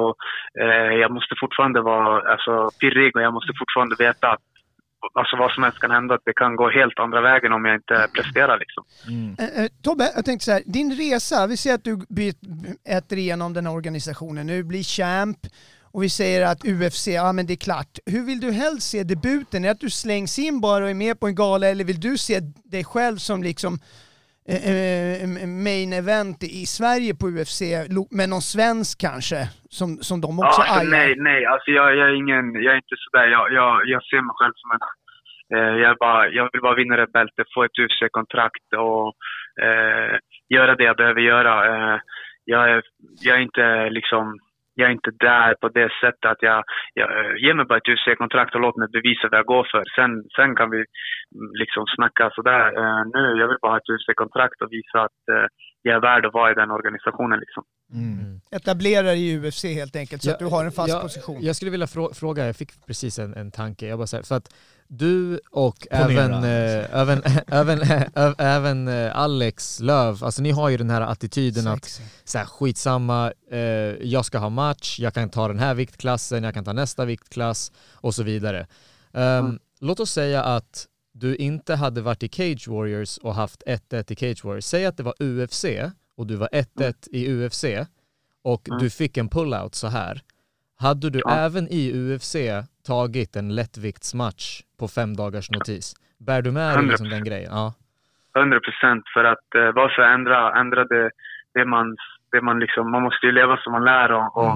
eh, 0.62 0.92
jag 1.02 1.10
måste 1.16 1.34
fortfarande 1.42 1.80
vara 1.92 2.32
alltså, 2.32 2.54
pirrig 2.80 3.16
och 3.16 3.22
jag 3.26 3.34
måste 3.38 3.52
fortfarande 3.60 3.96
veta 4.06 4.26
att 4.34 4.44
alltså, 5.20 5.36
vad 5.36 5.50
som 5.52 5.62
helst 5.62 5.78
kan 5.80 5.90
hända. 5.90 6.14
Att 6.14 6.24
det 6.24 6.32
kan 6.42 6.56
gå 6.56 6.70
helt 6.70 6.98
andra 6.98 7.20
vägen 7.20 7.52
om 7.52 7.64
jag 7.64 7.74
inte 7.74 7.96
presterar 8.16 8.58
liksom. 8.58 8.84
Eh, 9.38 9.64
eh, 9.64 9.68
Tobbe, 9.82 10.04
jag 10.16 10.24
tänkte 10.24 10.44
så 10.44 10.52
här, 10.52 10.62
din 10.66 10.90
resa, 11.02 11.46
vi 11.46 11.56
ser 11.56 11.74
att 11.74 11.84
du 11.84 11.96
byt- 11.96 12.42
äter 12.98 13.18
igenom 13.18 13.52
den 13.52 13.66
här 13.66 13.74
organisationen 13.74 14.46
nu, 14.46 14.62
blir 14.62 14.82
champ 14.82 15.38
och 15.92 16.02
vi 16.02 16.08
säger 16.08 16.46
att 16.46 16.64
UFC, 16.64 17.06
ja 17.08 17.32
men 17.32 17.46
det 17.46 17.54
är 17.54 17.64
klart. 17.68 17.98
Hur 18.06 18.26
vill 18.26 18.40
du 18.40 18.50
helst 18.52 18.90
se 18.90 19.02
debuten? 19.04 19.64
Är 19.64 19.68
det 19.68 19.72
att 19.72 19.80
du 19.80 19.90
slängs 19.90 20.38
in 20.38 20.60
bara 20.60 20.84
och 20.84 20.90
är 20.90 20.94
med 20.94 21.20
på 21.20 21.26
en 21.26 21.34
gala 21.34 21.66
eller 21.66 21.84
vill 21.84 22.00
du 22.00 22.18
se 22.18 22.40
dig 22.64 22.84
själv 22.84 23.16
som 23.16 23.42
liksom 23.42 23.78
main 25.46 25.92
event 25.92 26.42
i 26.42 26.66
Sverige 26.66 27.14
på 27.14 27.26
UFC 27.28 27.60
med 28.10 28.28
någon 28.28 28.40
svensk 28.54 29.00
kanske 29.00 29.40
som, 29.68 29.88
som 29.96 30.20
de 30.20 30.38
också 30.38 30.62
Ja, 30.62 30.68
alltså, 30.68 30.90
nej, 30.90 31.14
nej. 31.16 31.46
Alltså, 31.46 31.70
jag, 31.70 31.96
jag, 31.96 32.08
är 32.08 32.14
ingen, 32.14 32.54
jag 32.54 32.72
är 32.72 32.76
inte 32.76 32.96
sådär. 32.98 33.26
Jag, 33.26 33.52
jag, 33.52 33.86
jag 33.86 34.02
ser 34.04 34.22
mig 34.22 34.34
själv 34.38 34.52
som 34.56 34.70
en... 34.70 34.80
Eh, 35.54 35.76
jag, 35.84 35.96
bara, 35.98 36.28
jag 36.28 36.48
vill 36.52 36.62
bara 36.62 36.74
vinna 36.74 36.96
det 36.96 37.06
bältet, 37.06 37.46
få 37.54 37.64
ett 37.64 37.78
UFC-kontrakt 37.78 38.66
och 38.76 39.06
eh, 39.64 40.18
göra 40.48 40.74
det 40.74 40.84
jag 40.84 40.96
behöver 40.96 41.20
göra. 41.20 41.54
Eh, 41.70 42.00
jag, 42.44 42.70
är, 42.70 42.82
jag 43.20 43.36
är 43.36 43.40
inte 43.40 43.90
liksom... 43.90 44.38
jag 44.80 44.88
är 44.90 44.98
inte 45.00 45.14
där 45.30 45.50
på 45.62 45.68
det 45.78 45.88
sättet 46.02 46.30
att 46.32 46.42
jag, 46.48 46.58
jag 47.00 47.08
eh, 47.18 47.34
ge 47.44 47.50
mig 47.54 47.64
bara 47.70 47.78
ett 47.78 47.92
UFC-kontrakt 47.92 48.54
och 48.54 48.64
låt 48.66 48.76
mig 48.80 48.88
bevisa 48.96 49.24
vad 49.30 49.38
jag 49.40 49.50
går 49.54 49.66
för. 49.72 49.82
Sen, 49.96 50.12
sen 50.36 50.50
kan 50.58 50.68
vi 50.74 50.80
mm, 51.36 51.50
liksom 51.62 51.82
snacka 51.96 52.24
sådär. 52.38 52.64
Eh, 52.80 53.02
nu, 53.14 53.22
jag 53.40 53.48
vill 53.50 53.60
bara 53.62 53.72
ha 53.72 53.78
ett 53.82 53.92
UFC-kontrakt 53.94 54.58
och 54.62 54.72
visa 54.76 54.98
att 55.06 55.20
eh, 55.34 55.46
jag 55.86 55.94
är 55.96 56.02
värd 56.08 56.26
att 56.26 56.34
vara 56.40 56.50
i 56.52 56.54
den 56.54 56.70
organisationen 56.78 57.38
liksom. 57.44 57.62
Etablera 58.52 59.02
dig 59.02 59.20
i 59.28 59.38
UFC 59.38 59.64
helt 59.64 59.96
enkelt 59.96 60.22
så 60.22 60.30
att 60.30 60.38
du 60.38 60.44
har 60.54 60.64
en 60.64 60.72
fast 60.72 60.88
jag, 60.88 61.02
position. 61.02 61.38
Jag 61.40 61.56
skulle 61.56 61.70
vilja 61.70 61.86
frå- 61.86 62.14
fråga, 62.20 62.46
jag 62.46 62.56
fick 62.56 62.86
precis 62.86 63.18
en, 63.18 63.34
en 63.34 63.50
tanke, 63.50 63.86
jag 63.86 63.98
bara 63.98 64.06
säger, 64.06 64.24
för 64.24 64.34
att 64.34 64.48
du 64.90 65.40
och 65.50 65.86
även, 65.90 66.44
eh, 66.44 67.00
även, 67.00 67.22
även, 67.46 67.82
även 68.38 68.88
eh, 68.88 69.16
Alex 69.16 69.80
Löv, 69.80 70.24
alltså 70.24 70.42
ni 70.42 70.50
har 70.50 70.68
ju 70.68 70.76
den 70.76 70.90
här 70.90 71.00
attityden 71.00 71.66
att 71.66 72.00
så 72.24 72.38
här, 72.38 72.44
skitsamma, 72.44 73.32
eh, 73.50 73.58
jag 74.02 74.24
ska 74.24 74.38
ha 74.38 74.48
match, 74.48 74.98
jag 75.00 75.14
kan 75.14 75.30
ta 75.30 75.48
den 75.48 75.58
här 75.58 75.74
viktklassen, 75.74 76.44
jag 76.44 76.54
kan 76.54 76.64
ta 76.64 76.72
nästa 76.72 77.04
viktklass 77.04 77.72
och 77.92 78.14
så 78.14 78.22
vidare. 78.22 78.66
Ehm, 79.12 79.58
Låt 79.82 80.00
oss 80.00 80.12
säga 80.12 80.42
att 80.42 80.86
du 81.12 81.36
inte 81.36 81.74
hade 81.74 82.00
varit 82.00 82.22
i 82.22 82.28
Cage 82.28 82.68
Warriors 82.68 83.18
och 83.18 83.34
haft 83.34 83.62
1-1 83.66 84.12
i 84.12 84.16
Cage 84.16 84.44
Warriors. 84.44 84.64
Säg 84.64 84.86
att 84.86 84.96
det 84.96 85.02
var 85.02 85.14
UFC 85.18 85.64
och 86.16 86.26
du 86.26 86.36
var 86.36 86.48
1-1 86.52 86.94
i 87.10 87.28
UFC 87.28 87.64
och 88.42 88.68
du 88.80 88.90
fick 88.90 89.16
en 89.16 89.28
pullout 89.28 89.74
så 89.74 89.86
här. 89.86 90.22
Hade 90.86 91.10
du 91.10 91.20
även 91.46 91.64
i 91.80 91.82
UFC 91.92 92.34
tagit 92.86 93.36
en 93.36 93.48
lättviktsmatch 93.54 94.44
på 94.78 94.84
fem 94.88 95.10
dagars 95.20 95.50
notis? 95.50 95.94
Bär 96.26 96.42
du 96.42 96.50
med 96.52 96.78
dig 96.78 96.86
liksom 96.86 97.08
den 97.08 97.24
grejen? 97.24 97.50
Ja. 97.52 97.66
100 98.36 98.60
procent 98.60 99.04
för 99.14 99.24
att 99.24 99.48
eh, 99.54 99.70
varför 99.80 100.02
ändra, 100.02 100.60
ändra 100.60 100.84
det, 100.84 101.10
det 101.54 101.64
man, 101.64 101.96
det 102.32 102.40
man 102.40 102.58
liksom, 102.60 102.90
man 102.90 103.02
måste 103.02 103.26
ju 103.26 103.32
leva 103.32 103.56
som 103.56 103.72
man 103.72 103.84
lär 103.84 104.12
och, 104.12 104.36
och 104.36 104.54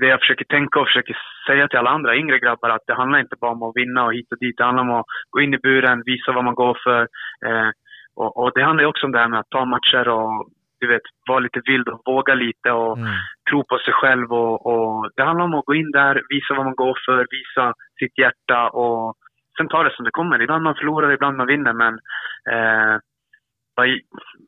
det 0.00 0.06
jag 0.06 0.20
försöker 0.20 0.44
tänka 0.44 0.80
och 0.80 0.86
försöker 0.86 1.16
säga 1.46 1.68
till 1.68 1.78
alla 1.78 1.90
andra 1.90 2.16
yngre 2.16 2.38
grabbar 2.38 2.70
att 2.70 2.86
det 2.86 2.94
handlar 2.94 3.18
inte 3.18 3.36
bara 3.40 3.50
om 3.50 3.62
att 3.62 3.76
vinna 3.76 4.04
och 4.04 4.14
hit 4.14 4.32
och 4.32 4.38
dit. 4.38 4.56
Det 4.56 4.64
handlar 4.64 4.82
om 4.82 4.90
att 4.90 5.06
gå 5.30 5.40
in 5.40 5.54
i 5.54 5.58
buren, 5.58 6.02
visa 6.06 6.32
vad 6.32 6.44
man 6.44 6.54
går 6.54 6.78
för. 6.84 7.02
Eh, 7.46 7.70
och, 8.14 8.36
och 8.36 8.50
det 8.54 8.62
handlar 8.62 8.84
också 8.84 9.06
om 9.06 9.12
det 9.12 9.18
här 9.18 9.28
med 9.28 9.40
att 9.40 9.50
ta 9.50 9.64
matcher 9.64 10.08
och 10.08 10.48
du 10.80 10.86
vet, 10.88 11.02
vara 11.28 11.38
lite 11.38 11.60
vild 11.64 11.88
och 11.88 12.00
våga 12.04 12.34
lite 12.34 12.70
och 12.70 12.98
Mm. 12.98 13.12
tro 13.50 13.64
på 13.64 13.78
sig 13.78 13.94
själv. 13.94 14.32
Och, 14.32 14.66
och 14.72 15.10
det 15.16 15.22
handlar 15.22 15.44
om 15.44 15.54
att 15.54 15.64
gå 15.64 15.74
in 15.74 15.90
där, 15.90 16.14
visa 16.28 16.54
vad 16.56 16.64
man 16.64 16.74
går 16.74 16.96
för, 17.06 17.26
visa 17.38 17.74
sitt 18.00 18.18
hjärta 18.18 18.68
och 18.70 19.14
sen 19.56 19.68
ta 19.68 19.82
det 19.82 19.94
som 19.96 20.04
det 20.04 20.10
kommer. 20.10 20.42
Ibland 20.42 20.64
man 20.64 20.74
förlorar, 20.74 21.12
ibland 21.12 21.36
man 21.36 21.46
vinner 21.46 21.72
men 21.72 21.94
eh, 22.54 22.94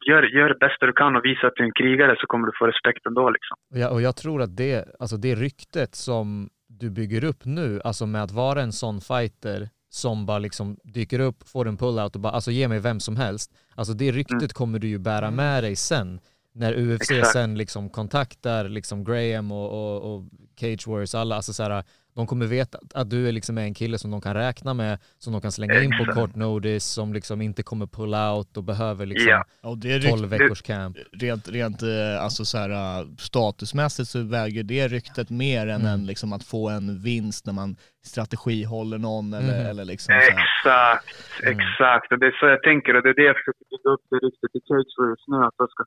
gör, 0.08 0.22
gör 0.22 0.48
det 0.48 0.58
bästa 0.66 0.86
du 0.86 0.92
kan 0.92 1.16
och 1.16 1.24
visa 1.24 1.46
att 1.46 1.52
du 1.56 1.62
är 1.62 1.66
en 1.66 1.72
krigare 1.72 2.16
så 2.20 2.26
kommer 2.26 2.46
du 2.46 2.52
få 2.58 2.66
respekt 2.66 3.06
ändå 3.06 3.30
liksom. 3.30 3.56
Jag, 3.74 3.92
och 3.92 4.02
jag 4.02 4.16
tror 4.16 4.42
att 4.42 4.56
det, 4.56 4.84
alltså 5.00 5.16
det 5.16 5.34
ryktet 5.34 5.94
som 5.94 6.48
du 6.80 6.90
bygger 6.90 7.24
upp 7.24 7.42
nu, 7.44 7.80
alltså 7.84 8.06
med 8.06 8.22
att 8.22 8.32
vara 8.32 8.60
en 8.60 8.72
sån 8.72 9.00
fighter 9.00 9.68
som 9.90 10.26
bara 10.26 10.38
liksom 10.38 10.76
dyker 10.84 11.20
upp, 11.20 11.48
får 11.48 11.68
en 11.68 11.78
pull-out 11.78 12.14
och 12.14 12.20
bara 12.20 12.32
alltså 12.32 12.50
ge 12.50 12.68
mig 12.68 12.78
vem 12.78 13.00
som 13.00 13.16
helst. 13.16 13.52
Alltså 13.74 13.94
det 13.94 14.12
ryktet 14.12 14.52
kommer 14.52 14.78
du 14.78 14.88
ju 14.88 14.98
bära 14.98 15.30
med 15.30 15.64
dig 15.64 15.76
sen 15.76 16.20
när 16.52 16.74
UFC 16.78 17.10
Exakt. 17.10 17.32
sen 17.32 17.58
liksom 17.58 17.90
kontaktar 17.90 18.68
liksom 18.68 19.04
Graham 19.04 19.52
och, 19.52 19.70
och, 19.70 20.14
och 20.14 20.24
Cage 20.60 20.86
Warriors, 20.86 21.14
alla, 21.14 21.36
alltså 21.36 21.52
så 21.52 21.62
här, 21.62 21.84
de 22.18 22.26
kommer 22.26 22.46
veta 22.46 22.78
att- 22.78 22.94
att 22.94 23.10
du 23.10 23.28
är 23.28 23.32
liksom 23.32 23.58
en 23.58 23.74
kille 23.74 23.98
som 23.98 24.10
de 24.10 24.20
kan 24.20 24.34
räkna 24.34 24.74
med, 24.74 24.98
som 25.18 25.32
de 25.32 25.42
kan 25.42 25.52
slänga 25.52 25.82
in 25.82 25.90
på 25.98 26.12
kort 26.12 26.34
notice, 26.36 26.84
som 26.84 27.12
liksom 27.12 27.40
inte 27.42 27.62
kommer 27.62 27.86
pull 27.86 28.14
out 28.14 28.56
och 28.56 28.64
behöver 28.64 29.06
liksom 29.06 29.28
Ja. 29.30 29.44
Och 29.62 29.78
det 29.78 29.92
är 29.92 30.00
12 30.00 30.30
rykt, 30.30 30.32
veckors 30.42 30.62
camp. 30.62 30.96
rent, 31.12 31.48
rent 31.48 31.82
eh, 31.82 32.24
alltså 32.24 32.44
så 32.44 32.58
här, 32.58 32.70
eh, 32.70 33.06
statusmässigt 33.18 34.08
så 34.08 34.22
väger 34.22 34.62
det 34.62 34.88
ryktet 34.88 35.30
mer 35.30 35.66
än, 35.66 35.80
Mm. 35.80 35.92
än 35.92 36.06
liksom 36.06 36.32
att 36.32 36.44
få 36.44 36.68
en 36.68 37.02
vinst 37.02 37.46
när 37.46 37.52
man 37.52 37.76
strategihåller 38.06 38.98
någon 38.98 39.34
eller, 39.34 39.54
Mm. 39.58 39.66
eller 39.70 39.84
liksom 39.84 40.12
så 40.12 40.12
här. 40.20 40.28
Exakt, 40.44 41.08
Mm. 41.42 41.58
exakt. 41.60 42.12
Och 42.12 42.18
det 42.18 42.26
är 42.26 42.36
så 42.40 42.46
jag 42.46 42.62
tänker 42.62 42.90
och 42.96 43.02
det 43.02 43.10
är 43.14 43.14
det 43.20 43.28
jag 43.32 43.36
försöker 43.40 43.64
bygga 43.72 43.88
upp 43.94 44.04
det 44.10 44.16
riktigt 44.26 44.52
i 44.58 44.60
Cage 44.68 44.92
Warriors 44.98 45.24
nu. 45.32 45.36
Att 45.48 45.54
jag 45.62 45.70
ska 45.74 45.82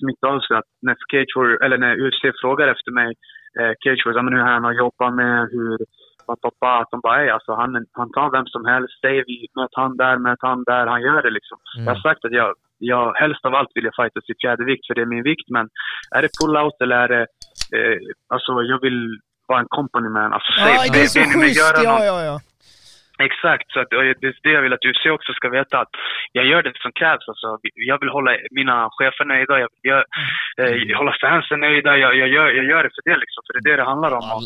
smitta 0.00 0.26
av 0.32 0.40
sig 0.40 0.56
att 0.56 0.70
när 0.86 0.96
Cage 1.10 1.32
Warriors, 1.36 1.60
eller 1.64 1.78
när 1.84 1.92
UFC 2.04 2.22
frågar 2.42 2.68
efter 2.74 2.90
mig, 3.00 3.10
eh, 3.60 3.72
Cage 3.82 4.02
ja, 4.04 4.22
men 4.22 4.34
hur 4.34 4.44
han 4.52 4.64
har 4.64 4.72
jobbat 4.84 5.14
med, 5.20 5.48
hur 5.54 5.76
pappa, 6.26 6.68
att 6.80 6.90
de 6.90 7.00
bara, 7.00 7.22
"Ey, 7.22 7.28
alltså 7.36 7.52
han, 7.60 7.70
han 8.00 8.10
tar 8.12 8.30
vem 8.36 8.46
som 8.46 8.64
helst, 8.72 9.00
säger 9.00 9.24
vi, 9.26 9.36
möt 9.58 9.74
han 9.82 9.96
där, 9.96 10.16
möt 10.18 10.42
han 10.48 10.64
där, 10.64 10.86
han 10.86 11.02
gör 11.02 11.22
det 11.22 11.30
liksom. 11.38 11.58
Mm. 11.76 11.86
Jag 11.86 11.94
har 11.94 12.00
sagt 12.08 12.24
att 12.24 12.32
jag, 12.40 12.50
jag 12.78 13.04
helst 13.22 13.44
av 13.44 13.54
allt 13.54 13.72
vill 13.74 13.84
jag 13.84 13.96
fightas 14.00 14.30
i 14.30 14.34
fjärdevikt 14.42 14.86
för 14.86 14.94
det 14.94 15.02
är 15.06 15.14
min 15.16 15.22
vikt, 15.30 15.48
men 15.56 15.68
är 16.16 16.22
det 16.22 16.30
pull-out 16.38 16.76
eller 16.82 16.96
är 16.96 17.08
det, 17.14 17.22
eh, 17.76 17.98
alltså 18.34 18.52
jag 18.62 18.80
vill 18.86 19.00
vara 19.48 19.60
en 19.60 19.68
company 19.78 20.08
man. 20.08 20.32
Alltså, 20.32 20.50
Ja, 20.58 20.92
det 20.92 21.00
är 21.06 21.06
så 21.16 21.20
schysst, 21.20 21.84
ja 21.84 22.04
ja 22.10 22.16
ja. 22.30 22.36
Exakt, 23.18 23.66
så 23.72 23.80
att, 23.80 23.92
och 23.92 24.02
det 24.02 24.26
är 24.28 24.36
det 24.42 24.50
jag 24.58 24.62
vill 24.62 24.72
att 24.72 24.84
UFC 24.84 25.06
också 25.06 25.32
ska 25.32 25.48
veta 25.48 25.80
att 25.80 25.92
jag 26.32 26.44
gör 26.46 26.62
det 26.62 26.72
som 26.82 26.92
krävs. 26.92 27.28
Alltså, 27.28 27.58
jag 27.74 28.00
vill 28.00 28.08
hålla 28.08 28.30
mina 28.50 28.88
chefer 28.98 29.24
nöjda, 29.24 29.58
jag 29.58 29.68
vill 29.72 29.90
gör, 29.90 30.04
eh, 30.60 30.96
hålla 30.98 31.14
fansen 31.20 31.60
nöjda, 31.60 31.96
jag, 31.96 32.16
jag, 32.16 32.28
gör, 32.28 32.48
jag 32.58 32.64
gör 32.64 32.82
det 32.82 32.90
för 32.96 33.10
det 33.10 33.16
liksom, 33.16 33.40
för 33.46 33.52
det 33.52 33.60
är 33.60 33.70
det 33.70 33.82
det 33.82 33.88
handlar 33.92 34.10
om. 34.12 34.24
Och, 34.36 34.42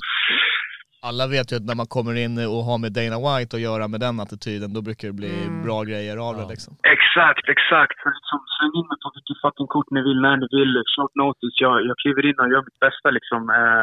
Alla 1.08 1.24
vet 1.34 1.48
ju 1.52 1.56
att 1.58 1.68
när 1.70 1.78
man 1.82 1.90
kommer 1.96 2.14
in 2.24 2.34
och 2.54 2.62
har 2.68 2.78
med 2.84 2.92
Dana 2.98 3.18
White 3.26 3.52
att 3.56 3.66
göra 3.68 3.84
med 3.92 4.00
den 4.06 4.16
attityden, 4.24 4.68
då 4.76 4.80
brukar 4.88 5.04
det 5.10 5.16
bli 5.22 5.32
Mm. 5.46 5.62
bra 5.66 5.78
grejer 5.90 6.16
av 6.28 6.32
det 6.40 6.46
liksom. 6.54 6.72
exakt, 6.96 7.44
exakt. 7.56 7.96
Så 8.02 8.08
liksom, 8.18 8.38
släng 8.56 8.74
in 8.78 8.86
mig 8.90 8.98
på 9.04 9.08
vilket 9.16 9.38
fucking 9.44 9.68
kort 9.74 9.90
ni 9.96 10.00
vill, 10.08 10.20
när 10.26 10.36
ni 10.42 10.46
vill, 10.58 10.72
short 10.94 11.14
notice. 11.22 11.56
Jag, 11.64 11.74
jag 11.88 11.96
kliver 12.02 12.22
in 12.30 12.38
och 12.42 12.48
gör 12.52 12.62
mitt 12.68 12.80
bästa 12.86 13.08
liksom. 13.18 13.40
Eh, 13.58 13.82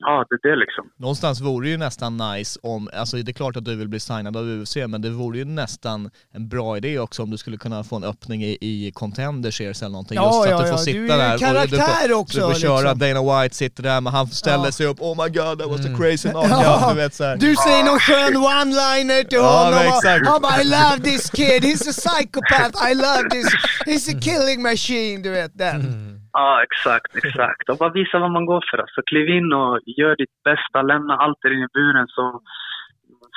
ja, 0.00 0.24
det 0.30 0.48
är 0.48 0.50
det 0.50 0.56
liksom. 0.56 0.90
Någonstans 0.98 1.40
vore 1.40 1.66
det 1.66 1.70
ju 1.70 1.76
nästan 1.76 2.16
nice 2.16 2.60
om, 2.62 2.88
alltså 2.94 3.16
det 3.16 3.30
är 3.30 3.32
klart 3.32 3.56
att 3.56 3.64
du 3.64 3.76
vill 3.76 3.88
bli 3.88 4.00
signad 4.00 4.36
av 4.36 4.44
UFC, 4.48 4.76
men 4.88 5.02
det 5.02 5.10
vore 5.10 5.38
ju 5.38 5.44
nästan 5.44 6.10
en 6.32 6.48
bra 6.48 6.76
idé 6.76 6.98
också 6.98 7.22
om 7.22 7.30
du 7.30 7.38
skulle 7.38 7.56
kunna 7.56 7.84
få 7.84 7.96
en 7.96 8.04
öppning 8.04 8.42
i, 8.44 8.58
i 8.60 8.92
Contender 8.94 9.50
Series 9.50 9.82
eller 9.82 9.90
någonting. 9.90 10.14
Ja, 10.16 10.44
Just 10.46 10.46
att 10.46 10.50
ja, 10.50 10.56
du 10.58 10.70
får 10.70 10.78
ja, 10.78 10.84
sitta 10.84 10.98
du 10.98 11.12
är 11.12 11.18
där. 11.18 11.26
en 11.26 11.32
och 11.32 11.38
du 11.70 11.76
karaktär 11.76 12.08
får, 12.08 12.14
också, 12.14 12.38
Du 12.48 12.54
får 12.54 12.60
köra, 12.60 12.80
liksom. 12.92 12.98
Dana 12.98 13.42
White 13.42 13.54
sitter 13.56 13.82
där, 13.82 14.00
men 14.00 14.12
han 14.12 14.26
ställer 14.26 14.64
Ja. 14.64 14.72
sig 14.72 14.86
upp, 14.86 15.00
oh 15.00 15.24
my 15.24 15.28
god 15.30 15.58
that 15.58 15.68
was 15.70 15.80
Mm. 15.80 15.92
the 15.96 16.02
crazy 16.02 16.28
knockout, 16.30 16.50
Ja, 16.50 16.90
du 16.90 16.96
vet 17.00 17.14
såhär. 17.14 17.36
du 17.36 17.56
säger 17.56 17.84
någon 17.84 17.98
skön 18.00 18.36
one-liner 18.36 19.24
till 19.24 19.38
Ja, 19.38 19.64
honom. 19.64 19.78
och- 19.78 19.96
exakt. 19.96 20.26
Han 20.28 20.42
bara 20.42 20.60
I 20.62 20.64
love 20.64 20.98
this 21.10 21.30
kid, 21.30 21.62
he's 21.64 21.88
a 21.90 21.92
psychopath, 21.92 22.90
I 22.90 22.94
love 22.94 23.30
this, 23.30 23.46
he's 23.86 24.16
a 24.16 24.20
killing 24.22 24.62
machine, 24.62 25.22
du 25.22 25.30
vet 25.30 25.58
den. 25.58 26.18
Ja, 26.32 26.62
exakt, 26.62 27.16
exakt. 27.24 27.68
Och 27.68 27.78
bara 27.78 27.98
visa 28.00 28.18
vad 28.18 28.30
man 28.30 28.46
går 28.46 28.64
för. 28.70 28.84
Så 28.86 29.02
kliv 29.02 29.28
in 29.28 29.52
och 29.52 29.80
gör 29.86 30.16
ditt 30.16 30.36
bästa, 30.44 30.82
lämna 30.82 31.16
allt 31.16 31.38
där 31.42 31.52
inne 31.52 31.64
i 31.64 31.74
buren. 31.78 32.06
Så, 32.08 32.40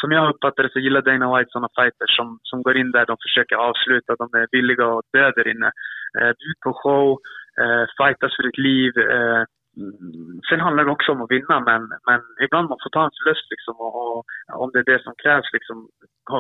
som 0.01 0.11
jag 0.11 0.29
uppfattar 0.29 0.63
det 0.63 0.73
så 0.73 0.79
gillar 0.79 1.01
Dana 1.01 1.37
White 1.37 1.51
sådana 1.51 1.69
fighters 1.77 2.15
som, 2.17 2.39
som 2.43 2.63
går 2.63 2.77
in 2.77 2.91
där, 2.91 3.05
de 3.05 3.17
försöker 3.25 3.55
avsluta, 3.55 4.15
de 4.15 4.27
är 4.39 4.47
villiga 4.51 4.85
att 4.85 5.11
dö 5.13 5.31
där 5.31 5.47
inne. 5.47 5.71
Eh, 6.19 6.31
bjud 6.39 6.57
på 6.63 6.71
show, 6.81 7.07
eh, 7.61 7.85
fightas 7.97 8.35
för 8.35 8.43
ditt 8.43 8.61
liv. 8.69 8.91
Eh, 8.97 9.43
mm, 9.81 10.39
sen 10.49 10.59
handlar 10.65 10.83
det 10.85 10.91
också 10.91 11.11
om 11.11 11.21
att 11.21 11.31
vinna, 11.31 11.55
men, 11.69 11.81
men 12.07 12.19
ibland 12.45 12.69
man 12.69 12.83
får 12.83 12.91
ta 12.93 13.03
en 13.05 13.17
förlust 13.17 13.47
liksom. 13.53 13.75
Och, 13.85 13.93
och 14.17 14.23
om 14.61 14.69
det 14.73 14.79
är 14.79 14.91
det 14.91 15.03
som 15.03 15.13
krävs 15.23 15.49
liksom, 15.53 15.77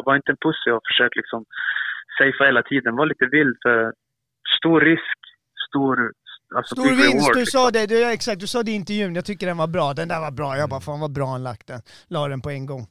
var 0.05 0.15
inte 0.15 0.31
en 0.31 0.43
pussy 0.45 0.71
och 0.71 0.87
försök 0.89 1.15
liksom 1.15 1.45
safea 2.17 2.47
hela 2.47 2.63
tiden. 2.63 2.95
Var 2.95 3.05
lite 3.05 3.25
vild 3.37 3.57
för 3.63 3.93
stor 4.57 4.81
risk, 4.81 5.19
stor 5.67 5.95
Alltså 6.55 6.75
Stor 6.75 6.95
vinst, 6.95 7.29
du 7.33 7.39
liksom. 7.39 7.59
sa 7.59 7.71
det, 7.71 7.85
du, 7.85 8.05
exakt, 8.05 8.39
du 8.39 8.47
sa 8.47 8.63
det 8.63 8.71
i 8.71 8.75
intervjun, 8.75 9.15
jag 9.15 9.25
tycker 9.25 9.47
den 9.47 9.57
var 9.57 9.67
bra, 9.67 9.93
den 9.93 10.07
där 10.07 10.19
var 10.19 10.31
bra, 10.31 10.57
jag 10.57 10.69
bara 10.69 10.81
fan 10.81 10.99
vad 10.99 11.11
bra 11.11 11.27
han 11.27 11.43
lagt 11.43 11.67
den. 11.67 11.81
La 12.07 12.27
den 12.27 12.41
på 12.41 12.49
en 12.49 12.65
gång. 12.65 12.87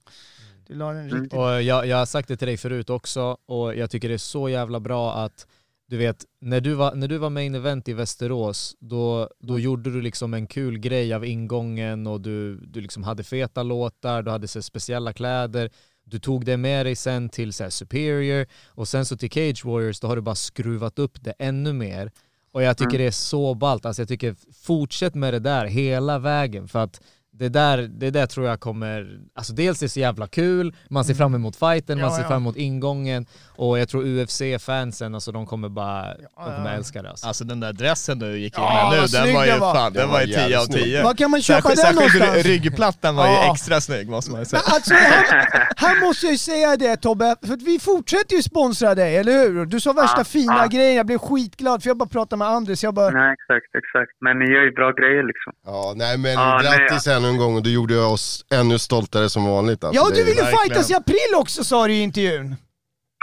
Du 0.66 0.74
la 0.74 0.92
den 0.92 1.10
riktigt. 1.10 1.38
Och 1.38 1.62
jag, 1.62 1.86
jag 1.86 1.96
har 1.96 2.06
sagt 2.06 2.28
det 2.28 2.36
till 2.36 2.48
dig 2.48 2.56
förut 2.56 2.90
också 2.90 3.36
och 3.46 3.74
jag 3.74 3.90
tycker 3.90 4.08
det 4.08 4.14
är 4.14 4.18
så 4.18 4.48
jävla 4.48 4.80
bra 4.80 5.14
att 5.14 5.46
du 5.86 5.96
vet, 5.96 6.24
när 6.40 6.60
du 6.60 6.74
var, 6.74 6.94
när 6.94 7.08
du 7.08 7.18
var 7.18 7.30
main 7.30 7.54
event 7.54 7.88
i 7.88 7.92
Västerås, 7.92 8.76
då, 8.80 9.28
då 9.38 9.58
gjorde 9.58 9.90
du 9.90 10.02
liksom 10.02 10.34
en 10.34 10.46
kul 10.46 10.78
grej 10.78 11.14
av 11.14 11.24
ingången 11.24 12.06
och 12.06 12.20
du, 12.20 12.56
du 12.56 12.80
liksom 12.80 13.02
hade 13.02 13.24
feta 13.24 13.62
låtar, 13.62 14.22
du 14.22 14.30
hade 14.30 14.48
så 14.48 14.62
speciella 14.62 15.12
kläder, 15.12 15.70
du 16.04 16.18
tog 16.18 16.44
det 16.44 16.56
med 16.56 16.86
dig 16.86 16.96
sen 16.96 17.28
till 17.28 17.52
så 17.52 17.62
här 17.62 17.70
Superior 17.70 18.46
och 18.66 18.88
sen 18.88 19.06
så 19.06 19.16
till 19.16 19.30
Cage 19.30 19.64
Warriors, 19.64 20.00
då 20.00 20.06
har 20.06 20.16
du 20.16 20.22
bara 20.22 20.34
skruvat 20.34 20.98
upp 20.98 21.24
det 21.24 21.34
ännu 21.38 21.72
mer. 21.72 22.10
Och 22.54 22.62
jag 22.62 22.76
tycker 22.76 22.98
det 22.98 23.06
är 23.06 23.10
så 23.10 23.54
ballt, 23.54 23.86
alltså 23.86 24.02
jag 24.02 24.08
tycker 24.08 24.36
fortsätt 24.62 25.14
med 25.14 25.34
det 25.34 25.38
där 25.38 25.66
hela 25.66 26.18
vägen 26.18 26.68
för 26.68 26.78
att 26.78 27.00
det 27.38 27.48
där, 27.48 27.78
det 27.78 28.10
där 28.10 28.26
tror 28.26 28.46
jag 28.46 28.60
kommer, 28.60 29.18
alltså 29.34 29.52
dels 29.52 29.82
är 29.82 29.84
det 29.86 29.90
så 29.90 30.00
jävla 30.00 30.26
kul, 30.26 30.74
man 30.90 31.04
ser 31.04 31.14
fram 31.14 31.34
emot 31.34 31.56
fighten, 31.56 32.00
man 32.00 32.10
Ja, 32.10 32.16
ser 32.16 32.22
ja. 32.22 32.28
fram 32.28 32.36
emot 32.42 32.56
ingången 32.56 33.26
och 33.56 33.78
jag 33.78 33.88
tror 33.88 34.04
UFC-fansen, 34.04 35.14
alltså 35.14 35.32
de 35.32 35.46
kommer 35.46 35.68
bara, 35.68 36.02
de 36.16 36.56
kommer 36.56 36.70
ja. 36.70 36.76
älska 36.76 37.02
det 37.02 37.10
alltså. 37.10 37.26
Alltså 37.26 37.44
den 37.44 37.60
där 37.60 37.72
dressen 37.72 38.18
du 38.18 38.38
gick 38.38 38.58
in 38.58 38.64
Ja, 38.64 38.90
med 38.92 39.00
nu, 39.00 39.06
den 39.06 39.34
var 39.34 39.44
ju 39.46 39.58
var. 39.58 39.74
fan, 39.74 39.92
den 39.92 40.02
Den 40.02 40.10
var 40.10 40.20
ju 40.20 40.26
10 40.26 40.44
av 40.44 40.50
jävligt 40.50 40.76
10. 40.84 41.02
Var 41.02 41.14
kan 41.14 41.30
man 41.30 41.42
köpa 41.42 41.60
Särskilt, 41.62 41.84
den 41.86 41.94
särskilt 41.94 42.24
någonstans? 42.24 42.46
ryggplattan 42.46 43.16
var 43.16 43.26
ju 43.26 43.32
Ja. 43.44 43.52
extra 43.52 43.80
snygg 43.80 44.08
måste 44.08 44.30
man 44.30 44.40
ju 44.40 44.44
säga. 44.46 44.62
Alltså, 44.66 44.94
här, 44.94 45.48
här 45.76 46.00
måste 46.06 46.26
jag 46.26 46.32
ju 46.32 46.38
säga 46.38 46.76
det 46.76 46.96
Tobbe, 46.96 47.36
för 47.46 47.54
att 47.54 47.62
vi 47.62 47.78
fortsätter 47.78 48.36
ju 48.36 48.42
sponsra 48.42 48.94
dig, 48.94 49.16
eller 49.16 49.32
hur? 49.32 49.66
Du 49.66 49.80
sa 49.80 49.92
värsta 49.92 50.18
Ja, 50.20 50.24
fina 50.24 50.56
ja. 50.58 50.66
grejer, 50.66 50.96
jag 50.96 51.06
blev 51.06 51.18
skitglad 51.18 51.82
för 51.82 51.90
jag 51.90 51.96
bara 51.96 52.08
pratade 52.08 52.38
med 52.38 52.48
Andres, 52.48 52.84
jag 52.84 52.94
bara... 52.94 53.10
Nej, 53.10 53.32
exakt, 53.32 53.74
exakt. 53.74 54.12
Men 54.20 54.38
ni 54.38 54.44
gör 54.44 54.62
ju 54.64 54.70
bra 54.72 54.90
grejer 54.92 55.22
liksom. 55.26 55.52
Ja, 55.66 55.92
nej 55.96 56.18
men 56.18 56.32
Ja, 56.32 56.60
nej, 56.62 56.78
grattis 56.78 57.06
ännu 57.24 57.32
en 57.34 57.38
gång 57.42 57.56
och 57.56 57.62
du 57.62 57.72
gjorde 57.74 57.96
oss 58.14 58.26
ännu 58.60 58.76
stoltare 58.78 59.28
som 59.34 59.42
vanligt. 59.56 59.84
Alltså. 59.84 59.96
Ja, 60.00 60.04
du 60.16 60.20
ville 60.28 60.42
verkligen. 60.42 60.58
fightas 60.60 60.90
i 60.90 60.94
april 61.02 61.30
också 61.42 61.64
sa 61.70 61.86
du 61.86 61.92
i 61.92 62.02
intervjun. 62.08 62.46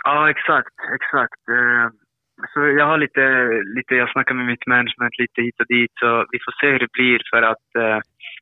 Ja, 0.04 0.30
exakt, 0.34 0.76
exakt. 0.98 1.42
Eh, 1.58 1.88
Så 2.54 2.60
jag 2.80 2.86
har 2.92 2.98
lite, 3.06 3.24
lite, 3.78 3.94
jag 4.02 4.10
snackar 4.14 4.34
med 4.40 4.46
mitt 4.54 4.66
management 4.76 5.14
lite 5.24 5.40
hit 5.46 5.58
och 5.64 5.70
dit, 5.76 5.94
så 6.02 6.10
vi 6.34 6.38
får 6.46 6.54
se 6.62 6.68
hur 6.74 6.80
det 6.86 6.92
blir 6.98 7.20
för 7.32 7.42
att 7.52 7.68
eh, 7.84 7.98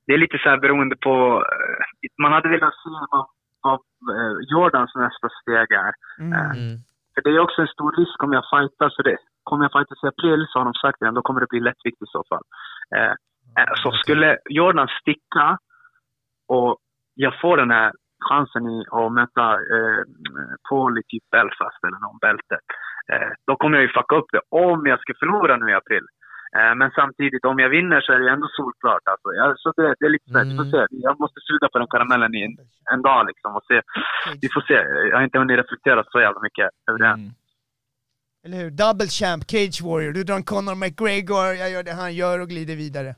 det 0.06 0.13
är 0.15 0.22
lite 0.26 0.38
så 0.41 0.50
här 0.50 0.60
beroende 0.65 0.95
på, 1.08 1.13
eh, 1.54 1.82
man 2.24 2.34
hade 2.36 2.50
velat 2.56 2.76
se 2.84 2.89
vad, 3.13 3.26
vad 3.65 3.80
Jordans 4.54 4.91
nästa 5.06 5.28
steg 5.39 5.67
är. 5.88 5.93
Eh, 6.38 6.52
Mm. 6.58 6.76
För 7.13 7.22
det 7.24 7.30
är 7.36 7.39
också 7.48 7.62
en 7.62 7.74
stor 7.78 7.91
risk 8.02 8.17
om 8.26 8.32
jag 8.38 8.45
fightar, 8.54 8.89
så 8.95 9.02
det, 9.08 9.17
kommer 9.48 9.63
jag 9.65 9.72
fightas 9.78 10.04
i 10.04 10.08
april 10.13 10.41
så 10.50 10.56
har 10.60 10.65
de 10.69 10.74
sagt 10.84 11.00
det, 11.00 11.12
då 11.17 11.22
kommer 11.22 11.39
det 11.41 11.54
bli 11.54 11.60
lättvikt 11.69 12.02
i 12.08 12.10
så 12.15 12.22
fall. 12.30 12.45
Eh, 13.57 13.73
så 13.83 13.91
skulle 13.91 14.38
Jordan 14.49 14.88
sticka 15.01 15.57
och 16.47 16.77
jag 17.13 17.33
får 17.41 17.57
den 17.57 17.71
här 17.71 17.91
chansen 18.29 18.63
i 18.75 18.79
att 18.91 19.12
möta 19.19 19.45
eh, 19.75 20.01
Paul 20.69 20.97
i 20.99 21.03
typ 21.12 21.29
Belfast 21.31 21.81
eller 21.88 21.99
någon 22.05 22.19
bältet, 22.27 22.65
eh, 23.12 23.31
då 23.47 23.55
kommer 23.55 23.77
jag 23.77 23.85
ju 23.88 23.93
fucka 23.97 24.15
upp 24.15 24.29
det 24.31 24.41
om 24.49 24.79
jag 24.91 24.99
ska 24.99 25.13
förlora 25.19 25.57
nu 25.57 25.69
i 25.71 25.79
april. 25.81 26.05
Eh, 26.57 26.73
men 26.79 26.89
samtidigt, 26.91 27.45
om 27.45 27.59
jag 27.59 27.69
vinner 27.69 28.01
så 28.01 28.13
är 28.13 28.19
det 28.19 28.31
ändå 28.31 28.47
solklart. 28.57 29.05
Alltså. 29.12 29.27
Jag, 29.39 29.59
så 29.59 29.71
det, 29.77 29.95
det 29.99 30.05
är 30.05 30.09
lite 30.09 30.29
så 30.31 30.55
får 30.57 30.69
se. 30.73 30.81
Jag 30.89 31.19
måste 31.19 31.39
suga 31.49 31.67
på 31.69 31.77
den 31.79 31.91
karamellen 31.93 32.35
i 32.35 32.41
en, 32.47 32.55
en 32.93 33.01
dag 33.01 33.27
liksom 33.29 33.55
och 33.55 33.65
se. 33.69 33.81
Vi 34.41 34.47
får 34.53 34.62
se. 34.62 34.77
Jag 35.09 35.15
har 35.17 35.23
inte 35.23 35.39
hunnit 35.39 35.59
reflektera 35.63 36.03
så 36.12 36.19
jävla 36.25 36.41
mycket 36.47 36.69
över 36.89 36.99
det. 36.99 37.07
än. 37.07 37.19
Mm. 37.19 37.31
Eller 38.45 38.57
hur? 38.57 38.71
Double 38.71 39.07
champ, 39.19 39.43
Cage 39.51 39.81
Warrior, 39.88 40.13
du 40.13 40.23
drar 40.23 40.35
en 40.35 40.43
Conor 40.43 40.75
McGregor, 40.75 41.47
jag 41.62 41.69
gör 41.71 41.83
det 41.83 41.93
han 41.93 42.13
gör 42.13 42.39
och 42.39 42.49
glider 42.49 42.75
vidare. 42.75 43.15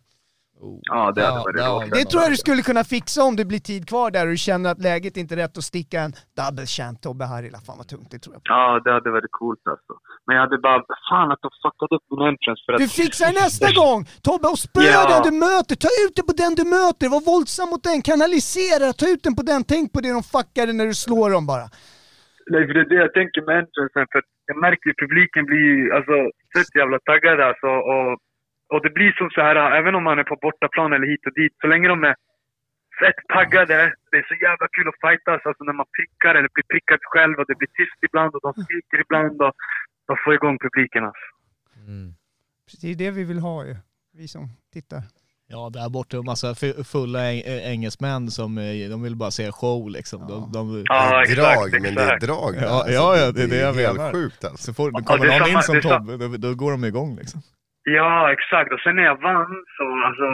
Ja, 0.81 1.11
det 1.15 1.21
hade 1.25 1.61
Ja, 1.61 1.73
varit 1.73 1.81
roligt. 1.81 1.93
Det 1.93 2.05
tror 2.11 2.23
jag 2.23 2.31
du 2.31 2.37
skulle 2.37 2.61
kunna 2.61 2.83
fixa 2.83 3.23
om 3.23 3.35
det 3.35 3.45
blir 3.45 3.59
tid 3.59 3.87
kvar 3.89 4.11
där 4.11 4.23
och 4.25 4.31
du 4.31 4.37
känner 4.37 4.71
att 4.71 4.81
läget 4.81 5.17
inte 5.17 5.35
är 5.35 5.37
rätt 5.37 5.57
att 5.57 5.63
sticka 5.63 6.01
en 6.01 6.13
double 6.39 6.65
champ 6.65 7.01
Tobbe 7.01 7.25
Harila. 7.25 7.59
Fan 7.67 7.77
vad 7.77 7.87
tungt 7.87 8.11
det 8.11 8.19
tror 8.19 8.33
jag. 8.35 8.41
Ja, 8.45 8.79
det 8.83 8.91
hade 8.93 9.11
varit 9.11 9.31
coolt 9.31 9.59
alltså. 9.73 9.93
Men 10.25 10.35
jag 10.35 10.43
hade 10.45 10.57
bara, 10.57 10.79
fan 11.09 11.31
att 11.31 11.41
de 11.41 11.49
fuckade 11.63 11.95
upp 11.95 12.05
min 12.11 12.21
entrance 12.27 12.61
för 12.65 12.73
att... 12.73 12.79
Du 12.79 12.87
fixar 13.03 13.31
nästa 13.43 13.67
gång! 13.81 13.99
Tobbe, 14.29 14.47
och 14.53 14.59
spöa 14.67 14.83
Ja. 14.83 15.01
den 15.13 15.21
du 15.29 15.33
möter, 15.47 15.75
ta 15.85 15.91
ut 16.05 16.13
det 16.17 16.23
på 16.29 16.33
den 16.43 16.53
du 16.59 16.63
möter, 16.77 17.05
var 17.15 17.21
våldsam 17.31 17.67
mot 17.69 17.83
den, 17.89 18.01
kanalisera, 18.01 18.85
ta 19.01 19.05
ut 19.13 19.23
den 19.23 19.35
på 19.39 19.43
den, 19.51 19.61
tänk 19.73 19.85
på 19.93 19.99
det 20.03 20.11
de 20.19 20.23
fuckade 20.35 20.71
när 20.73 20.85
du 20.91 20.95
slår 21.05 21.29
dem 21.35 21.45
bara. 21.53 21.67
Nej, 22.51 22.61
för 22.67 22.73
det 22.75 22.81
är 22.85 22.89
det 22.93 22.99
jag 23.05 23.13
tänker 23.19 23.39
med 23.47 23.55
entrancen. 23.61 24.05
För 24.11 24.19
jag 24.49 24.57
märker 24.65 24.85
ju 24.89 24.93
publiken 25.03 25.43
blir 25.49 25.63
ju, 25.71 25.77
alltså 25.97 26.15
fett 26.53 26.71
jävla 26.81 26.97
taggade 27.09 27.41
alltså. 27.49 27.69
Och, 27.91 28.09
och 28.71 28.81
det 28.85 28.89
blir 28.97 29.11
som 29.19 29.29
så 29.35 29.41
här, 29.47 29.55
även 29.79 29.95
om 29.95 30.03
man 30.03 30.19
är 30.19 30.23
på 30.31 30.37
bortaplan 30.45 30.93
eller 30.93 31.07
hit 31.13 31.23
och 31.27 31.33
dit, 31.41 31.53
så 31.61 31.67
länge 31.67 31.87
de 31.93 32.03
är 32.03 32.15
fett 32.99 33.19
taggade, 33.35 33.77
det 34.11 34.17
är 34.21 34.25
så 34.31 34.35
jävla 34.47 34.67
kul 34.75 34.87
att 34.91 34.99
fightas. 35.05 35.41
Alltså 35.47 35.63
när 35.63 35.73
man 35.81 35.85
prickar 35.97 36.33
eller 36.37 36.49
blir 36.55 36.67
prickad 36.73 36.99
själv 37.13 37.35
och 37.39 37.45
det 37.49 37.55
blir 37.61 37.71
tyst 37.79 37.99
ibland 38.07 38.31
och 38.35 38.41
de 38.47 38.51
skriker 38.63 38.97
ibland 39.05 39.41
och 39.45 39.53
de 40.07 40.13
får 40.23 40.33
igång 40.33 40.55
publiken 40.65 41.03
alltså. 41.09 41.27
Mm. 41.87 42.07
Det 42.81 42.87
är 42.91 42.95
det 42.95 43.11
vi 43.11 43.23
vill 43.23 43.39
ha 43.39 43.65
ju, 43.65 43.75
vi 44.19 44.27
som 44.27 44.43
tittar. 44.73 45.01
Ja, 45.53 45.69
där 45.73 45.89
borta 45.89 46.17
är 46.17 46.19
en 46.19 46.25
massa 46.25 46.47
fu- 46.53 46.83
fulla 46.83 47.19
eng- 47.19 47.43
engelsmän 47.73 48.31
som 48.31 48.57
eh, 48.57 48.89
de 48.89 49.03
vill 49.03 49.15
bara 49.15 49.31
se 49.31 49.51
show 49.51 49.89
liksom. 49.89 50.19
De, 50.27 50.51
de, 50.51 50.83
Ja, 50.87 51.23
Det 51.25 51.31
är 51.31 51.35
drag, 51.35 51.51
exakt, 51.67 51.71
men 51.83 51.95
det 51.95 52.01
är 52.01 52.05
exakt. 52.05 52.23
drag. 52.25 52.55
Ja, 52.55 52.67
alltså. 52.69 52.91
ja, 52.93 53.17
ja, 53.17 53.31
det 53.31 53.43
är 53.43 53.47
det 53.47 53.55
jag 53.55 53.73
helt 53.73 53.97
menar. 53.97 54.11
sjukt 54.11 54.43
alltså. 54.45 54.63
så 54.65 54.73
får, 54.73 54.91
det 54.91 54.97
Ja, 54.99 55.03
kommer 55.05 55.25
det 55.27 55.33
är 55.33 55.39
någon 55.39 55.47
samma- 55.47 55.59
in 55.59 55.63
som 55.63 55.75
det 55.75 55.81
Tobbe, 55.81 56.37
då, 56.37 56.37
då 56.47 56.55
går 56.55 56.71
de 56.71 56.83
igång 56.85 57.15
liksom. 57.15 57.41
Ja, 57.83 58.31
exakt. 58.35 58.73
Och 58.73 58.79
sen 58.79 58.95
när 58.95 59.03
jag 59.11 59.21
vann 59.29 59.53
så, 59.77 59.85
alltså, 60.07 60.25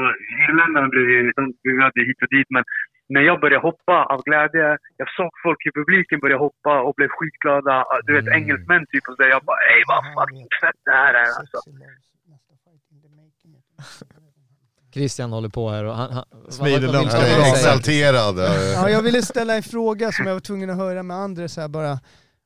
irländarna 0.50 0.88
blev 0.94 1.10
ju, 1.10 1.32
de 1.40 1.44
buade 1.64 2.02
hit 2.08 2.20
och 2.26 2.32
dit, 2.36 2.48
men 2.56 2.64
när 3.10 3.22
jag 3.22 3.40
började 3.42 3.62
hoppa 3.70 3.98
av 4.14 4.20
glädje, 4.28 4.68
jag 5.02 5.10
såg 5.18 5.32
folk 5.46 5.62
i 5.68 5.72
publiken 5.80 6.20
börja 6.20 6.38
hoppa 6.38 6.74
och 6.82 6.94
blev 6.98 7.10
skitglada. 7.18 7.86
Du 8.06 8.14
vet, 8.14 8.28
Mm. 8.28 8.38
engelsmän 8.42 8.86
typ 8.92 9.04
och 9.08 9.16
så 9.16 9.22
där. 9.24 9.30
Jag 9.30 9.44
bara, 9.44 9.58
ey 9.74 9.82
vad 9.92 10.02
fucking 10.18 10.48
fett 10.62 10.80
det 10.86 10.92
här 10.92 11.14
är 11.14 11.30
alltså. 11.40 11.58
Christian 14.94 15.32
håller 15.32 15.50
på 15.50 15.70
här 15.70 15.84
och 15.86 15.94
han... 15.96 16.14
han 16.14 16.26
Smider 16.50 16.80
du 16.80 16.98
är 16.98 17.52
exalterad. 17.52 18.36
Ja, 18.76 18.90
jag 18.90 19.02
ville 19.02 19.22
ställa 19.22 19.56
en 19.56 19.64
fråga 19.64 20.12
som 20.12 20.26
jag 20.26 20.34
var 20.34 20.40
tvungen 20.40 20.70
att 20.70 20.78
höra 20.78 21.04
med 21.04 21.18
Andres 21.18 21.58
här 21.58 21.68
bara. 21.68 21.92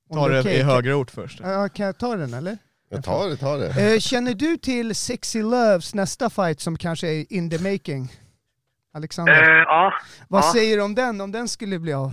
Om 0.10 0.18
Ta 0.18 0.28
det 0.28 0.40
okej. 0.40 0.60
i 0.60 0.64
högre 0.64 0.94
ort 0.94 1.12
först. 1.12 1.40
Ja, 1.44 1.70
kan 1.70 1.86
jag 1.86 1.98
ta 1.98 2.16
den 2.16 2.34
eller? 2.34 2.58
Jag 2.92 3.04
tar 3.04 3.30
det, 3.30 3.38
tar 3.38 3.58
det. 3.58 3.94
Eh, 3.94 4.00
känner 4.00 4.34
du 4.34 4.58
till 4.58 4.96
Sexy 4.96 5.42
Loves 5.42 5.96
nästa 5.96 6.30
fight 6.30 6.60
som 6.60 6.78
kanske 6.78 7.08
är 7.08 7.34
in 7.34 7.50
the 7.50 7.72
making? 7.72 8.12
Alexander, 8.94 9.34
Eh, 9.34 9.58
ja, 9.58 9.94
vad 10.28 10.44
ja. 10.44 10.52
säger 10.54 10.78
du 10.78 10.84
om 10.84 10.96
den, 10.96 11.22
om 11.22 11.32
den 11.32 11.48
skulle 11.48 11.80
bli 11.80 11.94
av? 11.94 12.12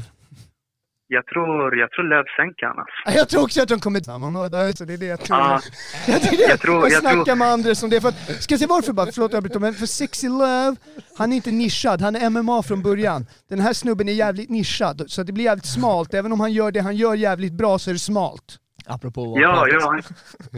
jag 1.11 1.27
tror, 1.27 1.77
jag 1.79 1.91
tror 1.91 2.05
Löv 2.09 2.25
sänker 2.37 2.67
han 2.67 2.79
alltså. 2.79 2.93
Ja, 3.05 3.13
Jag 3.13 3.29
tror 3.29 3.43
också 3.43 3.63
att 3.63 3.69
de 3.69 3.81
kommer... 3.81 4.73
Så 4.77 4.85
det 4.85 4.93
är 4.93 4.99
det 4.99 5.07
jag 5.07 5.21
tror. 5.21 5.39
Ja. 5.39 5.61
Ja, 6.07 6.19
det 6.23 6.29
är 6.29 6.37
det. 6.37 6.51
Jag 6.51 6.61
tror- 6.61 6.75
jag 6.83 6.91
jag 6.93 7.01
snackar 7.01 7.25
tror- 7.25 7.35
med 7.37 7.49
Andres 7.49 7.83
om 7.83 7.91
det. 7.91 8.01
För 8.01 8.09
att, 8.09 8.43
ska 8.43 8.53
jag 8.53 8.59
säga 8.59 8.69
varför 8.69 8.93
bara? 8.93 9.13
Förlåt 9.13 9.33
jag 9.33 9.43
bryter, 9.43 9.61
men 9.61 9.75
för 9.75 9.87
Sexy 9.87 10.29
Love, 10.29 10.77
han 11.17 11.33
är 11.33 11.37
inte 11.37 11.51
nischad, 11.51 12.01
han 12.01 12.17
är 12.17 12.31
MMA 12.31 12.63
från 12.63 12.83
början. 12.83 13.27
Den 13.49 13.61
här 13.61 13.73
snubben 13.73 14.09
är 14.09 14.13
jävligt 14.13 14.51
nischad, 14.51 15.05
så 15.07 15.23
det 15.23 15.33
blir 15.33 15.45
jävligt 15.45 15.67
smalt. 15.67 16.15
Även 16.15 16.33
om 16.33 16.41
han 16.41 16.53
gör 16.53 16.71
det 16.73 16.81
han 16.81 16.97
gör 16.97 17.15
jävligt 17.15 17.53
bra 17.53 17.79
så 17.79 17.91
är 17.91 17.93
det 17.95 17.99
smalt. 17.99 18.59
Apropå 18.89 19.21
vad 19.25 19.41
Ja, 19.41 19.67
ja, 19.69 19.79
han, 19.91 20.03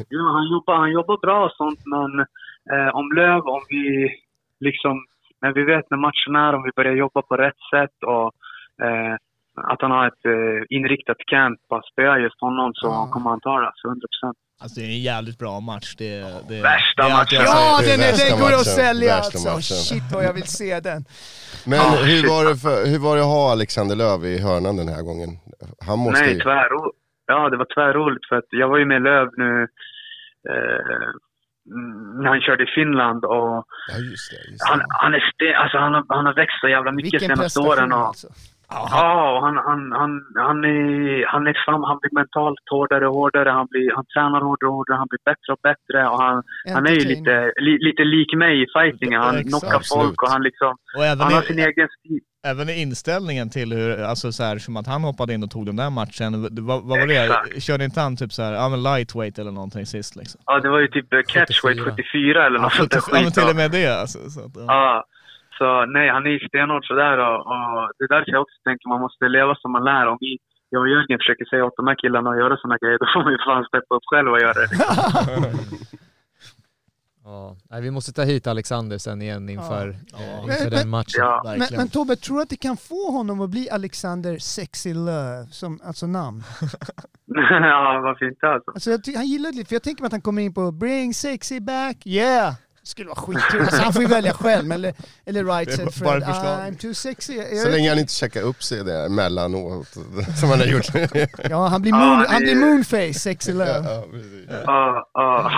ja 0.09 0.23
han, 0.37 0.47
jobbar, 0.53 0.75
han 0.75 0.93
jobbar 0.93 1.17
bra 1.27 1.45
och 1.45 1.53
sånt, 1.53 1.81
men 1.95 2.11
eh, 2.73 2.95
om 2.95 3.07
Löv, 3.17 3.43
om 3.57 3.63
vi 3.69 3.85
liksom, 4.61 4.95
när 5.43 5.53
vi 5.53 5.63
vet 5.65 5.91
när 5.91 5.99
matchen 5.99 6.35
är, 6.37 6.53
om 6.55 6.63
vi 6.63 6.71
börjar 6.77 6.95
jobba 7.05 7.23
på 7.23 7.37
rätt 7.37 7.61
sätt 7.75 7.97
och 8.15 8.29
eh, 8.87 9.15
att 9.73 9.83
han 9.83 9.91
har 9.91 10.07
ett 10.07 10.25
eh, 10.25 10.77
inriktat 10.77 11.17
camp 11.27 11.59
på 11.69 11.77
att 11.77 11.87
spöa 11.93 12.19
just 12.19 12.41
honom 12.41 12.71
så 12.75 12.87
Ja. 12.87 13.09
kommer 13.13 13.31
han 13.31 13.41
ta 13.41 13.61
det, 13.61 13.67
alltså 13.67 13.89
100 13.89 14.07
procent. 14.13 14.37
Alltså 14.63 14.81
det 14.81 14.87
är 14.87 14.91
en 14.91 15.01
jävligt 15.13 15.39
bra 15.39 15.61
match. 15.61 15.95
Det, 15.99 16.15
det, 16.49 16.63
Värsta 16.63 17.03
det 17.03 17.15
matchen. 17.19 17.41
Ja, 17.45 17.79
den, 17.83 18.01
är, 18.01 18.31
den 18.31 18.41
går 18.41 18.53
att 18.53 18.67
sälja 18.67 19.15
alltså. 19.15 19.61
Shit 19.61 20.03
vad 20.15 20.25
jag 20.25 20.33
vill 20.33 20.47
se 20.47 20.81
den. 20.81 21.05
Men 21.67 21.79
Ja, 21.79 21.97
hur, 22.05 22.29
var 22.29 22.45
det 22.51 22.57
för, 22.57 22.87
hur 22.91 22.99
var 22.99 23.17
det 23.17 23.23
att 23.23 23.29
ha 23.29 23.53
Alexander 23.53 23.97
Löv 23.97 24.25
i 24.25 24.39
hörnan 24.43 24.77
den 24.77 24.89
här 24.89 25.03
gången? 25.03 25.31
Han 25.87 25.99
måste 25.99 26.21
Nej, 26.21 26.35
ju... 26.35 26.41
tvärroligt. 26.41 27.00
Ja, 27.31 27.49
det 27.51 27.57
var 27.57 27.75
tvärroligt 27.75 28.29
för 28.29 28.37
att 28.37 28.49
jag 28.51 28.69
var 28.69 28.79
ju 28.79 28.85
med 28.85 29.03
Löv 29.03 29.29
nu 29.37 29.53
eh, 30.51 31.09
när 32.21 32.29
han 32.29 32.41
körde 32.41 32.63
i 32.65 32.73
Finland 32.75 33.25
och 33.25 33.53
Ja, 33.91 33.97
just 34.11 34.31
det. 34.31 34.51
Just 34.51 34.69
han, 34.69 34.79
det. 34.79 34.85
han, 34.89 35.15
är 35.15 35.23
sten, 35.35 35.55
alltså 35.63 35.79
han, 35.79 35.95
har, 35.95 36.05
han 36.09 36.27
har 36.27 36.35
växt 36.35 36.61
så 36.61 36.69
jävla 36.69 36.93
mycket 36.93 37.13
Vilken 37.13 37.37
senaste 37.37 37.61
åren. 37.61 37.93
Och, 37.93 37.99
alltså. 37.99 38.29
Ja, 38.71 39.41
han, 39.45 39.57
han, 39.69 39.81
han, 40.01 40.11
han, 40.49 40.59
är, 40.65 41.27
han 41.33 41.47
är 41.47 41.55
fram, 41.65 41.83
han 41.91 41.99
blir 42.01 42.15
mentalt 42.21 42.59
hårdare 42.71 43.09
och 43.09 43.15
hårdare, 43.15 43.51
han, 43.51 43.67
blir, 43.71 43.95
han 43.97 44.05
tränar 44.15 44.41
hårdare 44.41 44.69
och 44.71 44.77
hårdare, 44.77 44.97
han 45.03 45.07
blir 45.11 45.23
bättre 45.31 45.49
och 45.55 45.63
bättre 45.71 45.99
och 46.09 46.19
han, 46.23 46.43
han 46.75 46.87
är 46.87 46.91
ju 46.91 47.05
lite, 47.13 47.53
li, 47.61 47.73
lite 47.89 48.05
lik 48.05 48.31
mig 48.37 48.63
i 48.63 48.67
fightingen. 48.77 49.21
Han 49.23 49.37
Exakt. 49.37 49.49
knockar 49.51 49.77
Absolut. 49.77 50.05
folk 50.05 50.23
och 50.23 50.29
han 50.35 50.43
liksom, 50.43 50.73
Och 50.97 51.05
även 51.05 51.21
han 51.21 51.33
har 51.33 51.43
i, 51.43 51.47
sin 51.47 51.59
egen 51.59 51.89
stil. 51.99 52.21
även 52.47 52.69
i 52.69 52.75
inställningen 52.83 53.51
till 53.51 53.73
hur, 53.73 54.03
alltså 54.03 54.33
så 54.33 54.43
här, 54.45 54.59
som 54.59 54.77
att 54.77 54.87
han 54.87 55.03
hoppade 55.05 55.35
in 55.35 55.43
och 55.43 55.51
tog 55.51 55.67
den 55.67 55.77
där 55.77 55.91
matchen. 55.91 56.31
Vad, 56.43 56.83
vad 56.89 56.99
var 57.01 57.07
det? 57.07 57.17
Exakt. 57.25 57.63
Körde 57.63 57.85
inte 57.85 58.01
han 58.01 58.17
typ 58.17 58.33
så 58.33 58.43
här, 58.43 58.53
ja 58.53 58.69
men 58.69 58.83
lightweight 58.83 59.39
eller 59.39 59.51
någonting 59.53 59.87
sist 59.87 60.17
liksom? 60.17 60.41
Ja, 60.47 60.61
det 60.61 60.69
var 60.69 60.79
ju 60.81 60.89
typ 60.89 61.13
eh, 61.13 61.19
catchweight 61.27 61.81
74. 61.81 61.91
74 61.95 62.47
eller 62.47 62.59
något 62.59 62.73
sånt 62.73 62.91
där 62.91 62.99
ja 63.07 63.13
men 63.13 63.25
skit. 63.25 63.35
till 63.35 63.43
och- 63.45 63.51
och 63.51 63.57
med 63.57 63.71
det 63.71 64.01
alltså. 64.01 64.19
Så 64.31 64.41
att, 64.45 64.53
ja. 64.57 64.65
Ja. 64.69 65.05
Så 65.61 65.69
nej, 65.97 66.07
han 66.15 66.27
är 66.27 66.49
stenhård 66.49 66.85
sådär 66.87 67.17
och, 67.27 67.39
och 67.53 67.81
det 67.97 68.05
är 68.05 68.13
därför 68.15 68.31
jag 68.37 68.43
också 68.47 68.59
tänker 68.69 68.85
man 68.93 69.01
måste 69.07 69.25
leva 69.37 69.55
som 69.63 69.71
man 69.73 69.85
lär. 69.91 70.05
Om 70.13 70.19
vi, 70.21 70.31
jag 70.73 70.81
och 70.83 70.89
Jörgen 70.93 71.19
försöker 71.23 71.45
säga 71.45 71.65
åt 71.69 71.77
de 71.81 71.87
här 71.91 71.99
killarna 72.03 72.31
att 72.31 72.39
göra 72.43 72.57
sådana 72.57 72.79
grejer, 72.83 72.99
då 73.03 73.07
får 73.15 73.23
man 73.25 73.33
ju 73.37 73.39
fan 73.47 73.65
steppa 73.71 73.93
upp 73.97 74.07
själv 74.13 74.29
och 74.35 74.41
göra 74.45 74.59
det. 74.63 74.69
Ja. 77.25 77.57
Nej, 77.71 77.83
vi 77.83 77.91
måste 77.91 78.13
ta 78.13 78.23
hit 78.23 78.47
Alexander 78.47 78.99
sen 78.99 79.23
igen 79.23 79.49
inför, 79.49 79.89
eh, 79.89 80.43
inför 80.45 80.65
Men- 80.65 80.71
den 80.71 80.89
matchen. 80.89 81.19
Ja. 81.19 81.43
Men, 81.59 81.69
men 81.77 81.89
Tobbe, 81.89 82.17
tror 82.17 82.37
du 82.37 82.43
att 82.43 82.49
det 82.49 82.57
kan 82.57 82.77
få 82.77 83.11
honom 83.11 83.41
att 83.41 83.51
bli 83.51 83.71
Alexander 83.71 84.39
Sexy 84.39 84.95
Love, 84.95 85.47
som, 85.51 85.81
alltså 85.85 86.07
namn? 86.07 86.43
ja, 87.51 88.01
varför 88.05 88.29
inte 88.29 88.47
alltså? 88.49 88.71
Alltså 88.71 88.91
jag 88.91 89.05
ty- 89.05 89.17
han 89.17 89.27
gillar 89.27 89.51
det 89.51 89.57
lite, 89.57 89.69
för 89.69 89.75
jag 89.75 89.83
tänker 89.83 90.03
mig 90.03 90.07
att 90.07 90.13
han 90.13 90.21
kommer 90.21 90.43
in 90.43 90.55
på 90.55 90.73
Bring 90.73 91.15
sexy 91.15 91.61
back, 91.61 91.97
yeah! 92.07 92.55
Skulle 92.83 93.09
vara 93.09 93.17
skitkul. 93.21 93.61
Alltså, 93.61 93.83
han 93.83 93.93
får 93.93 94.03
ju 94.03 94.09
välja 94.09 94.33
själv, 94.33 94.73
eller, 94.73 94.95
eller 95.27 95.45
right 95.45 95.75
said 95.77 95.95
Fred. 95.95 96.23
I'm 96.23 96.77
too 96.77 96.95
sexy. 96.95 97.39
Så 97.63 97.69
länge 97.69 97.89
han 97.89 97.99
inte 97.99 98.13
checkar 98.13 98.43
upp 98.43 98.63
sig 98.63 98.85
där 98.85 99.07
emellanåt, 99.07 99.89
som 100.41 100.49
han 100.49 100.59
har 100.59 100.67
gjort. 100.67 100.87
ja, 101.51 101.67
han 101.67 101.83
blir, 101.83 101.93
Ja, 101.93 101.99
moon, 102.17 102.27
han 102.29 102.43
blir 102.43 102.57
moonface, 102.57 103.15
sexy 103.15 103.53
love. 103.53 103.85
Ja, 103.85 104.05
precis. 104.13 104.47
Ja, 104.67 105.07
ja. 105.15 105.51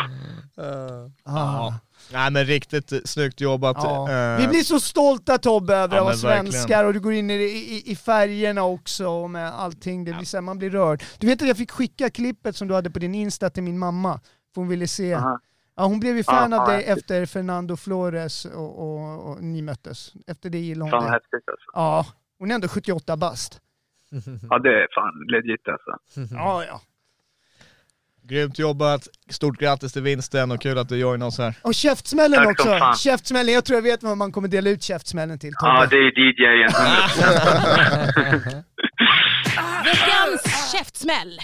Ah. 1.25 1.73
Nej 2.13 2.31
men 2.31 2.45
riktigt 2.45 2.93
snyggt 3.05 3.41
jobbat. 3.41 3.77
Ja. 3.81 4.11
eh, 4.13 4.41
Vi 4.41 4.49
blir 4.49 4.63
så 4.63 4.81
stolta 4.81 5.39
Tobbe 5.39 5.77
över 5.77 5.97
Ja, 5.97 6.03
att 6.03 6.09
men 6.17 6.23
vara 6.23 6.35
verkligen. 6.35 6.53
svenskar 6.53 6.85
och 6.85 6.93
du 6.95 7.01
går 7.01 7.13
in 7.13 7.31
i, 7.31 7.35
i, 7.35 7.83
i 7.87 7.97
färgerna 7.97 8.63
också 8.65 9.07
och 9.09 9.31
med 9.31 9.53
allting. 9.55 10.05
Det 10.05 10.13
blir 10.13 10.25
så 10.27 10.37
här, 10.37 10.43
man 10.43 10.59
blir 10.59 10.71
rörd. 10.71 11.03
Du 11.19 11.27
vet 11.27 11.43
att 11.43 11.49
jag 11.49 11.57
fick 11.57 11.71
skicka 11.71 12.11
klippet 12.11 12.57
som 12.57 12.69
du 12.69 12.75
hade 12.75 12.91
på 12.91 12.99
din 12.99 13.15
Insta 13.15 13.51
till 13.51 13.63
min 13.63 13.79
mamma. 13.79 14.21
För 14.55 14.61
hon 14.61 14.69
ville 14.69 14.89
se. 14.89 15.15
Aha. 15.15 15.41
Ja, 15.77 15.83
hon 15.85 16.01
blev 16.01 16.17
ju 16.17 16.25
fan 16.25 16.53
Ja, 16.53 16.63
av 16.63 16.71
ja, 16.71 16.77
dig 16.77 16.85
efter 16.85 17.27
Fernando 17.27 17.77
Flores 17.77 18.45
och, 18.45 18.79
och, 18.79 19.31
och 19.31 19.43
ni 19.43 19.63
möttes. 19.63 20.13
Efter 20.27 20.51
det 20.51 20.59
gillade 20.59 20.91
hon 20.91 20.91
Fan 20.91 21.03
dig. 21.03 21.13
häftigt 21.13 21.49
alltså. 21.49 21.71
Ja, 21.75 22.07
hon 22.39 22.51
är 22.51 22.55
ändå 22.55 22.69
78 22.69 23.17
bast. 23.17 23.61
Ja, 24.51 24.59
det 24.59 24.69
är 24.69 24.87
fan 24.95 25.27
legit 25.33 25.69
alltså. 25.69 25.91
Ja, 26.35 26.65
ja. 26.65 26.81
Grymt 28.25 28.59
jobbat, 28.59 29.09
stort 29.31 29.59
grattis 29.59 29.93
till 29.93 30.03
vinsten 30.03 30.51
och 30.51 30.61
kul 30.61 30.79
att 30.79 30.89
du 30.89 30.97
joinar 30.97 31.27
oss 31.27 31.39
här. 31.39 31.55
Och 31.63 31.75
käftsmällen 31.75 32.45
Tack 32.45 32.51
också. 32.61 32.93
Käftsmällen, 32.99 33.55
jag 33.55 33.65
tror 33.65 33.77
jag 33.77 33.83
vet 33.83 34.03
vad 34.03 34.17
man 34.19 34.33
kommer 34.33 34.49
dela 34.49 34.71
ut 34.71 34.83
käftsmällen 34.83 35.39
till. 35.39 35.53
Tobbe. 35.55 35.73
Ja, 35.73 35.87
det 35.87 35.97
är 35.97 36.19
DJen. 36.19 36.71
100%. 36.71 38.63
Veckans 39.85 40.73
käftsmäll. 40.73 41.39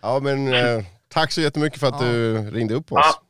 Ja 0.00 0.20
men 0.22 0.54
eh, 0.54 0.84
tack 1.08 1.32
så 1.32 1.40
jättemycket 1.40 1.80
för 1.80 1.86
att 1.86 1.98
du 1.98 2.36
ringde 2.50 2.74
upp 2.74 2.92
oss. 2.92 2.98
Ja, 3.02 3.22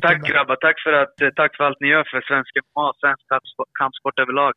Tack, 0.00 0.02
tack 0.02 0.30
grabbar. 0.32 0.56
Tack 0.56 0.76
för, 0.84 0.92
att, 0.92 1.20
eh, 1.22 1.28
tack 1.36 1.56
för 1.56 1.64
allt 1.64 1.80
ni 1.80 1.88
gör 1.88 2.04
för 2.10 2.20
svensk 2.28 2.50
MMA 2.66 2.88
och 2.90 2.96
svensk 3.02 3.22
kampsport, 3.28 3.68
kampsport 3.78 4.18
överlag. 4.18 4.52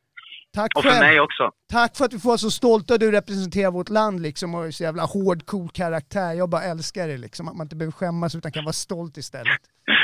Tack 0.54 0.72
Och 0.76 0.84
för 0.84 0.90
själv. 0.90 1.06
mig 1.08 1.20
också. 1.20 1.52
Tack 1.72 1.98
för 1.98 2.06
att 2.06 2.14
vi 2.14 2.20
får 2.20 2.30
vara 2.30 2.38
så 2.38 2.52
stolta 2.52 2.98
du 2.98 3.12
representerar 3.12 3.72
vårt 3.72 3.90
land 3.90 4.22
liksom 4.22 4.56
och 4.56 4.66
är 4.66 4.72
så 4.72 4.84
jävla 4.84 5.04
hård, 5.04 5.46
cool 5.46 5.70
karaktär. 5.70 6.34
Jag 6.34 6.50
bara 6.50 6.64
älskar 6.64 7.08
det 7.08 7.18
liksom, 7.18 7.48
att 7.48 7.56
man 7.56 7.66
inte 7.66 7.76
behöver 7.76 7.92
skämmas 7.92 8.36
utan 8.36 8.52
kan 8.52 8.64
vara 8.64 8.74
stolt 8.74 9.18
istället. 9.18 9.62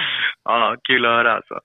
Ja, 0.44 0.76
kul 0.84 1.06
att 1.06 1.12
höra 1.12 1.34
alltså. 1.34 1.60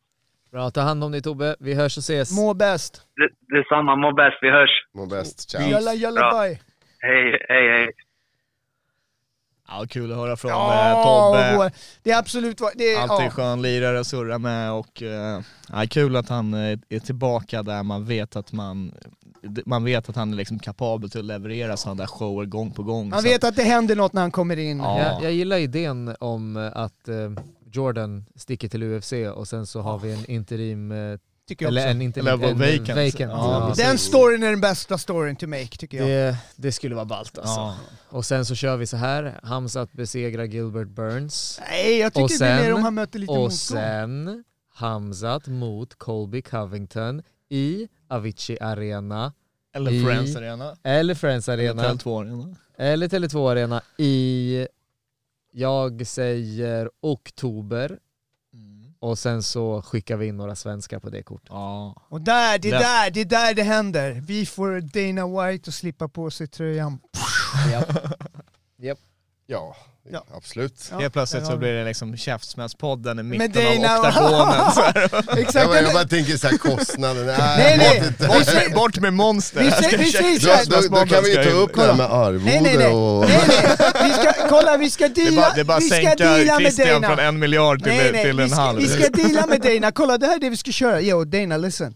Bra, 0.52 0.70
ta 0.70 0.80
hand 0.80 1.04
om 1.04 1.12
dig 1.12 1.22
Tobbe. 1.22 1.56
Vi 1.60 1.74
hörs 1.74 1.96
och 1.96 2.00
ses. 2.00 2.36
Må 2.40 2.54
bäst. 2.54 3.02
Det, 3.16 3.56
detsamma, 3.56 3.96
må 3.96 4.12
bäst. 4.12 4.38
Vi 4.40 4.50
hörs. 4.50 4.70
Må 4.94 5.06
bäst, 5.06 5.50
ciao. 5.50 5.62
Jalla 5.70 5.94
jalla 5.94 6.20
bye. 6.30 6.58
Hej, 7.00 7.46
hej, 7.48 7.68
hej. 7.68 7.90
Ja, 9.68 9.84
kul 9.88 10.10
att 10.12 10.16
höra 10.18 10.36
från 10.36 10.50
Ja, 10.50 10.90
eh, 10.90 10.98
och 10.98 11.04
Tobbe. 11.04 11.56
vår- 11.56 11.72
det 12.02 12.10
är 12.10 12.18
absolut. 12.18 12.60
Det 12.74 12.92
är, 12.94 13.00
Alltid 13.00 13.26
ja. 13.26 13.30
skön 13.30 13.62
lirare 13.62 14.00
att 14.00 14.06
surra 14.06 14.38
med 14.38 14.72
och 14.72 15.02
eh, 15.02 15.40
ja, 15.72 15.84
kul 15.90 16.16
att 16.16 16.28
han 16.28 16.54
eh, 16.54 16.78
är 16.88 16.98
tillbaka 16.98 17.62
där 17.62 17.82
man 17.82 18.04
vet 18.04 18.36
att 18.36 18.52
man 18.52 18.92
man 19.66 19.84
vet 19.84 20.08
att 20.08 20.16
han 20.16 20.32
är 20.32 20.36
liksom 20.36 20.58
kapabel 20.58 21.10
till 21.10 21.20
att 21.20 21.26
leverera 21.26 21.76
sådana 21.76 22.02
där 22.02 22.06
shower 22.06 22.44
gång 22.44 22.70
på 22.72 22.82
gång. 22.82 23.08
Man 23.08 23.22
vet 23.22 23.44
att 23.44 23.56
det 23.56 23.62
händer 23.62 23.96
något 23.96 24.12
när 24.12 24.20
han 24.22 24.30
kommer 24.30 24.56
in. 24.56 24.78
Ja. 24.78 24.98
Jag, 24.98 25.22
jag 25.22 25.32
gillar 25.32 25.56
idén 25.56 26.16
om 26.20 26.70
att 26.74 27.08
eh, 27.08 27.30
Jordan 27.72 28.24
sticker 28.36 28.68
till 28.68 28.82
UFC 28.82 29.12
och 29.34 29.48
sen 29.48 29.66
så 29.66 29.80
har 29.80 29.98
vi 29.98 30.12
en 30.12 30.30
interim, 30.30 30.92
eh, 30.92 31.18
Tycker 31.48 31.64
jag 31.64 31.68
eller 31.70 31.80
också. 31.82 31.88
en 31.90 32.02
interim, 32.02 32.26
Eller 32.26 32.48
en 32.48 32.58
vacant. 32.58 32.88
vacant. 32.88 33.32
Ja, 33.32 33.74
Den 33.76 33.98
storyn 33.98 34.42
är 34.42 34.50
den 34.50 34.60
bästa 34.60 34.98
storyn 34.98 35.36
to 35.36 35.46
make 35.46 35.66
tycker 35.76 35.98
jag. 35.98 36.08
det, 36.08 36.36
det 36.56 36.72
skulle 36.72 36.94
vara 36.94 37.04
ballt 37.04 37.38
alltså. 37.38 37.54
Ja. 37.60 37.76
Och 38.08 38.24
sen 38.24 38.44
så 38.44 38.54
kör 38.54 38.76
vi 38.76 38.86
så 38.86 38.96
här, 38.96 39.40
Hamzat 39.42 39.92
besegrar 39.92 40.44
Gilbert 40.44 40.88
Burns. 40.88 41.60
Nej, 41.70 41.98
jag 41.98 42.12
tycker 42.12 42.24
Och 42.24 42.30
det 42.30 42.38
blir 42.38 42.48
mer 42.56 42.62
sen- 42.64 42.72
om 42.74 42.82
han 42.82 42.94
möter 42.94 43.18
lite 43.18 43.30
Och 43.32 43.36
motgång. 43.38 43.50
sen 43.50 44.44
Hamzat 44.74 45.46
mot 45.46 45.94
Colby 45.94 46.42
Covington 46.42 47.22
i 47.48 47.88
Avicii 48.08 48.58
Arena, 48.60 49.32
Eller 49.74 49.90
I- 49.90 50.04
Friends 50.04 50.36
Arena. 50.36 50.76
eller 50.82 51.14
Friends 51.14 51.48
Arena, 51.48 51.82
Eller 51.84 51.94
Tele2 51.94 52.20
Arena. 52.20 52.56
eller 52.78 53.08
Tele2 53.08 53.50
Arena 53.50 53.82
i, 53.98 54.66
jag 55.52 56.06
säger 56.06 56.90
oktober. 57.00 57.98
Och 58.98 59.18
sen 59.18 59.42
så 59.42 59.82
skickar 59.82 60.16
vi 60.16 60.26
in 60.26 60.36
några 60.36 60.54
svenskar 60.54 60.98
på 60.98 61.10
det 61.10 61.22
kortet. 61.22 61.48
Ja. 61.50 61.94
Och 62.08 62.20
där, 62.20 62.58
det 62.58 62.70
är 62.70 62.78
där, 62.78 63.10
det 63.10 63.20
är 63.20 63.24
där 63.24 63.54
det 63.54 63.62
händer. 63.62 64.12
Vi 64.12 64.46
får 64.46 64.80
Dana 64.80 65.46
White 65.46 65.68
att 65.68 65.74
slippa 65.74 66.08
på 66.08 66.30
sig 66.30 66.46
tröjan. 66.46 66.98
Ja, 69.46 69.76
Ja. 70.12 70.24
absolut. 70.36 70.88
Ja, 70.90 70.98
Helt 70.98 71.12
plötsligt 71.12 71.46
så 71.46 71.52
vi. 71.52 71.58
blir 71.58 71.72
det 71.72 71.84
liksom 71.84 72.16
käftsmällspodden 72.16 73.18
i 73.18 73.22
Med 73.22 73.38
mitten 73.38 73.62
Dana- 73.62 73.98
av 73.98 74.04
oktagonen. 74.06 75.38
Exakt. 75.38 75.54
Jag 75.54 75.66
bara, 75.68 75.80
jag 75.80 75.92
bara 75.92 76.04
tänker 76.08 76.36
såhär 76.36 76.58
kostnaden, 76.58 77.26
nej, 77.38 77.38
Nej, 77.58 77.78
nej. 77.78 78.02
Vi 78.38 78.44
säger- 78.44 78.68
Bort, 78.68 78.74
bort 78.94 79.00
med 79.02 79.12
monster! 79.12 79.60
Vi 79.60 79.96
vi 79.96 80.12
säger 80.12 80.38
så 80.64 80.70
Då, 80.70 80.80
då, 80.80 80.88
då 81.00 81.06
kan 81.06 81.24
vi 81.24 81.30
ju 81.36 81.44
ta 81.44 81.50
upp 81.50 81.74
det 81.74 81.82
här 81.82 81.94
med 81.94 82.06
arvode 82.12 82.44
Nej, 82.44 82.60
nej, 82.62 82.76
nej. 82.76 82.86
och... 82.92 83.24
nej, 83.28 83.40
nej. 83.48 83.76
Vi 84.04 84.10
ska, 84.12 84.32
kolla, 84.48 84.76
vi 84.76 84.90
ska 84.90 85.08
Det 85.08 85.20
är 85.20 85.24
deala, 85.24 85.40
bara, 85.40 85.54
det 85.54 85.60
är 85.60 85.64
bara 85.64 85.78
vi 85.78 85.86
ska 85.86 85.94
sänka 85.96 86.14
deala 86.14 86.58
med 86.60 86.72
Dana. 86.76 87.08
från 87.08 87.18
en 87.18 87.38
miljard 87.38 87.82
till, 87.82 87.92
Nej, 87.92 88.12
nej, 88.12 88.24
till 88.24 88.36
vi 88.36 88.42
en 88.42 88.50
ska, 88.50 88.60
halv. 88.60 88.78
vi 88.78 88.88
ska 88.88 89.08
deala 89.08 89.46
med 89.46 89.60
Dana. 89.60 89.92
Kolla, 89.92 90.18
det 90.18 90.26
här 90.26 90.34
är 90.36 90.40
det 90.40 90.50
vi 90.50 90.56
ska 90.56 90.72
köra. 90.72 91.00
Yo, 91.00 91.24
Dana, 91.24 91.56
listen. 91.56 91.94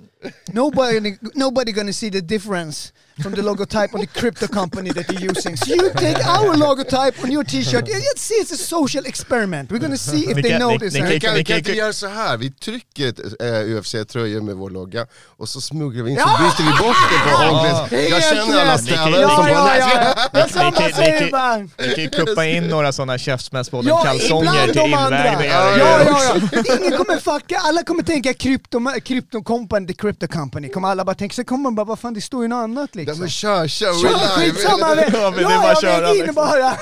Nobody, 0.53 1.16
nobody 1.35 1.73
gonna 1.73 1.92
see 1.92 2.11
the 2.11 2.20
difference 2.20 2.92
from 3.22 3.35
the 3.35 3.42
logotype 3.42 3.94
on 3.94 4.00
the 4.00 4.06
crypto 4.20 4.46
company 4.48 4.90
that 4.92 5.12
you're 5.12 5.30
using. 5.30 5.56
So 5.56 5.74
you 5.74 5.90
take 5.94 6.18
our 6.26 6.54
logotype 6.56 7.24
on 7.24 7.33
your 7.33 7.44
t-shirt. 7.44 7.88
Yeah, 7.88 7.98
Let's 7.98 8.22
see 8.22 8.35
it's 8.35 8.52
a 8.52 8.56
social 8.56 9.06
experiment. 9.06 9.70
We're 9.70 9.78
gonna 9.78 9.96
see 9.96 10.30
if 10.30 10.42
they 10.42 10.59
ni 10.59 10.59
huh? 10.59 10.78
Vi 10.80 11.20
kan, 11.20 11.35
vi 11.35 11.56
inte 11.56 11.72
göra 11.72 11.92
så 11.92 12.06
här. 12.06 12.37
vi 12.37 12.50
trycker 12.50 13.09
ett 13.09 13.18
äh, 13.18 13.76
UFC-tröja 13.78 14.40
med 14.42 14.56
vår 14.56 14.70
logga 14.70 15.06
och 15.37 15.48
så 15.48 15.61
smugglar 15.61 16.04
vi 16.04 16.11
in, 16.11 16.16
så 16.18 16.24
byter 16.26 16.64
vi 16.70 16.85
bort 16.85 16.96
det 17.11 17.30
på 17.30 17.37
Holmgren. 17.37 18.09
Jag 18.11 18.22
känner 18.24 18.61
alla 18.61 18.78
kan- 18.78 18.78
som 18.78 19.44
bara... 19.44 21.30
bara 21.30 21.59
kan- 21.94 22.02
ju 22.02 22.09
kuppa 22.09 22.46
in 22.46 22.64
några 22.68 22.92
sådana 22.92 23.18
käftsmällspodden 23.18 23.88
Ja, 23.88 24.02
kalsonger 24.04 24.68
ibland 24.68 24.72
till 24.72 24.83
invägningar. 24.83 25.78
Ja, 25.78 26.02
ja, 26.04 26.40
ja. 26.52 26.76
Ingen 26.78 26.98
kommer 26.98 27.16
fucka, 27.20 27.59
alla 27.59 27.83
kommer 27.83 28.02
tänka 28.02 28.35
krypto, 28.35 28.80
krypto 29.04 29.42
company, 29.42 29.87
the 29.87 29.94
crypto 29.94 30.26
company. 30.28 30.68
Kommer 30.68 30.88
alla 30.88 31.04
bara 31.04 31.14
tänka, 31.14 31.35
så 31.35 31.44
kommer 31.44 31.62
man 31.62 31.74
bara, 31.74 31.85
vad 31.87 31.98
fan 31.98 32.14
det 32.14 32.20
står 32.20 32.42
ju 32.42 32.48
något 32.48 32.64
annat 32.64 32.90
Ja, 32.92 33.10
liksom. 33.11 33.20
men 33.20 33.31
kör, 33.31 33.68
kör, 33.68 33.92
Kör, 33.92 34.09
we're 34.09 34.40
live. 34.40 34.53
skitsamma! 34.53 34.96
Ja, 35.12 35.31
men 35.31 35.44
det 35.44 35.55
är 35.55 35.59
bara 35.59 35.68
jag 35.68 35.81
köra, 35.81 36.11
in 36.11 36.16
liksom. 36.16 36.35
bara. 36.35 36.73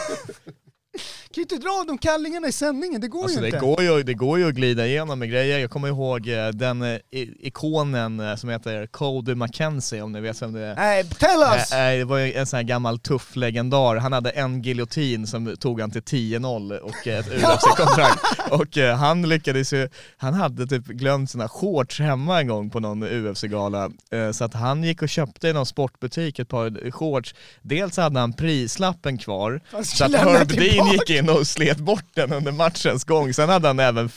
Kan 1.35 1.41
ju 1.41 1.43
inte 1.43 1.57
dra 1.57 1.71
av 1.81 1.87
de 1.87 1.99
kallingarna 1.99 2.49
i 2.49 2.53
sändningen, 2.53 3.01
det 3.01 3.09
går 3.09 3.23
Alltså 3.23 3.37
ju 3.39 3.43
det 3.43 3.47
inte. 3.49 3.59
går 3.59 3.83
ju, 3.83 4.03
det 4.03 4.15
går 4.15 4.39
ju 4.39 4.49
att 4.49 4.55
glida 4.55 4.87
igenom 4.87 5.19
med 5.19 5.31
grejer. 5.31 5.59
Jag 5.59 5.71
kommer 5.71 5.89
ihåg 5.89 6.29
eh, 6.29 6.49
den 6.49 6.83
eh, 6.83 6.99
ikonen 7.41 8.21
eh, 8.21 8.37
som 8.37 8.51
heter 8.51 8.87
Cody 8.87 9.35
McKenzie 9.35 10.03
om 10.03 10.13
ni 10.13 10.21
vet 10.21 10.43
vem 10.43 10.53
det 10.53 10.61
är. 10.61 10.75
Nej, 10.77 11.05
tell 11.05 11.43
us! 11.57 11.71
Det 11.71 12.05
var 12.05 12.19
ju 12.19 12.33
en 12.33 12.47
sån 12.47 12.57
här 12.57 12.65
gammal 12.65 12.99
tuff 12.99 13.37
legendar. 13.37 13.97
Han 13.97 14.13
hade 14.13 14.31
en 14.31 14.63
giljotin 14.63 15.27
som 15.27 15.57
tog 15.57 15.81
han 15.81 15.91
till 15.91 16.03
10-0 16.03 16.79
och 16.79 17.07
ett 17.07 17.27
UFC-kontrakt. 17.43 18.21
och 18.51 18.77
han 18.99 19.29
lyckades 19.29 19.73
ju, 19.73 19.89
han 20.17 20.35
hade 20.35 20.67
typ 20.67 20.87
glömt 20.87 21.31
sina 21.31 21.49
shorts 21.49 22.01
hemma 22.01 22.41
en 22.41 22.47
gång 22.49 22.71
på 22.71 22.81
någon 22.81 23.03
UFC-gala. 23.03 23.91
Så 24.33 24.45
att 24.45 24.55
han 24.55 24.85
gick 24.85 25.03
och 25.03 25.09
köpte 25.09 25.49
i 25.49 25.53
någon 25.53 25.67
sportbutik 25.67 26.39
ett 26.39 26.49
par 26.49 26.91
shorts. 26.91 27.35
Dels 27.63 27.97
hade 27.97 28.21
han 28.21 28.33
prislappen 28.33 29.19
kvar, 29.19 29.61
så 29.85 30.05
att 30.05 30.15
Herb 30.15 30.49
Dean 30.49 30.93
gick 30.93 31.11
in 31.11 31.28
och 31.29 31.47
slet 31.47 31.79
bort 31.79 32.05
den 32.15 32.33
under 32.33 32.53
matchens 32.53 33.05
gång. 33.05 33.35
Sen 33.35 33.49
hade 33.49 33.67
han 33.67 33.81
även 33.81 34.09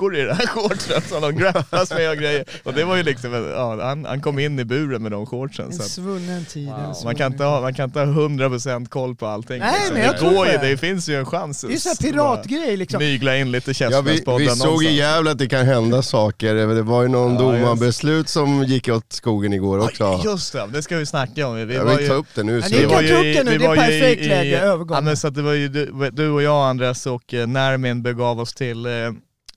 fickor 0.00 0.16
i 0.16 0.22
det 0.22 0.34
här 0.34 0.46
shortsen 0.46 1.02
som 1.08 1.20
de 1.22 1.32
grapplas 1.36 1.90
med 1.90 2.10
och 2.10 2.16
grejer. 2.16 2.44
Och 2.64 2.72
det 2.74 2.84
var 2.84 2.96
ju 2.96 3.02
liksom, 3.02 3.34
en- 3.34 3.50
ja, 3.50 3.84
han, 3.84 4.04
han 4.04 4.20
kom 4.20 4.38
in 4.38 4.58
i 4.58 4.64
buren 4.64 5.02
med 5.02 5.12
de 5.12 5.26
shortsen. 5.26 5.66
En 5.66 5.72
svunnen 5.72 6.44
tid. 6.44 6.68
en 6.68 6.94
man, 7.04 7.14
kan 7.14 7.32
inte 7.32 7.44
ha, 7.44 7.60
man 7.60 7.74
kan 7.74 7.84
inte 7.84 7.98
ha 8.00 8.06
100% 8.06 8.88
koll 8.88 9.16
på 9.16 9.26
allting. 9.26 9.58
Nej, 9.58 9.72
liksom. 9.78 9.94
men 9.94 10.02
jag 10.04 10.14
det, 10.14 10.18
tror 10.18 10.30
går 10.32 10.46
ju, 10.46 10.52
det. 10.52 10.68
det 10.68 10.76
finns 10.76 11.08
ju 11.08 11.14
en 11.18 11.26
chans. 11.26 11.60
Det 11.60 11.74
är 11.74 12.12
bara 12.12 12.34
piratgrej 12.36 12.76
liksom. 12.76 12.98
Mygla 12.98 13.36
in 13.36 13.50
lite 13.52 13.70
Ja, 13.70 13.72
vi, 13.72 13.74
käftsmällspodden 13.74 14.46
vi 14.46 14.56
såg 14.56 14.84
i. 14.84 14.90
Gävle 14.96 15.30
att 15.30 15.38
det 15.38 15.48
kan 15.48 15.66
hända 15.66 16.02
saker, 16.02 16.54
det 16.54 16.82
var 16.82 17.02
ju 17.02 17.08
någon 17.08 17.32
Ja, 17.34 17.38
domarbeslut 17.40 18.28
som 18.28 18.64
gick 18.64 18.88
åt 18.88 19.12
skogen 19.12 19.52
igår 19.52 19.78
också. 19.78 20.02
Ja, 20.04 20.20
Just 20.24 20.52
det, 20.52 20.66
det 20.72 20.82
ska 20.82 20.96
vi 20.96 21.06
snacka 21.06 21.46
om. 21.46 21.66
Vi 21.66 21.74
Jag 21.74 21.84
var 21.84 21.92
vill 21.92 22.02
ju- 22.02 22.08
ta 22.08 22.14
upp 22.14 22.26
det 22.34 22.42
nu. 22.42 22.56
Ja, 22.56 22.62
så 22.62 22.68
ni 22.74 22.76
Vi 22.76 22.82
kan 22.86 22.90
var 22.94 23.02
ta 23.02 23.14
upp 23.14 23.22
det 23.34 23.44
nu, 23.44 23.50
vi 23.50 23.58
det 23.58 23.64
är 23.64 23.68
var 23.68 23.76
perfekt 23.76 24.26
läge, 24.26 24.60
övergång. 24.60 24.94
Ja, 24.96 25.00
men 25.00 25.16
så 25.16 25.26
att 25.28 25.34
det 25.34 25.42
var 25.42 25.52
ju 25.52 25.68
du, 25.68 26.10
du 26.12 26.30
och 26.30 26.42
jag 26.42 26.68
Andres 26.70 27.06
och 27.06 27.34
eh, 27.34 27.46
Nermin 27.46 28.02
begav 28.02 28.40
oss 28.40 28.54
till, 28.54 28.86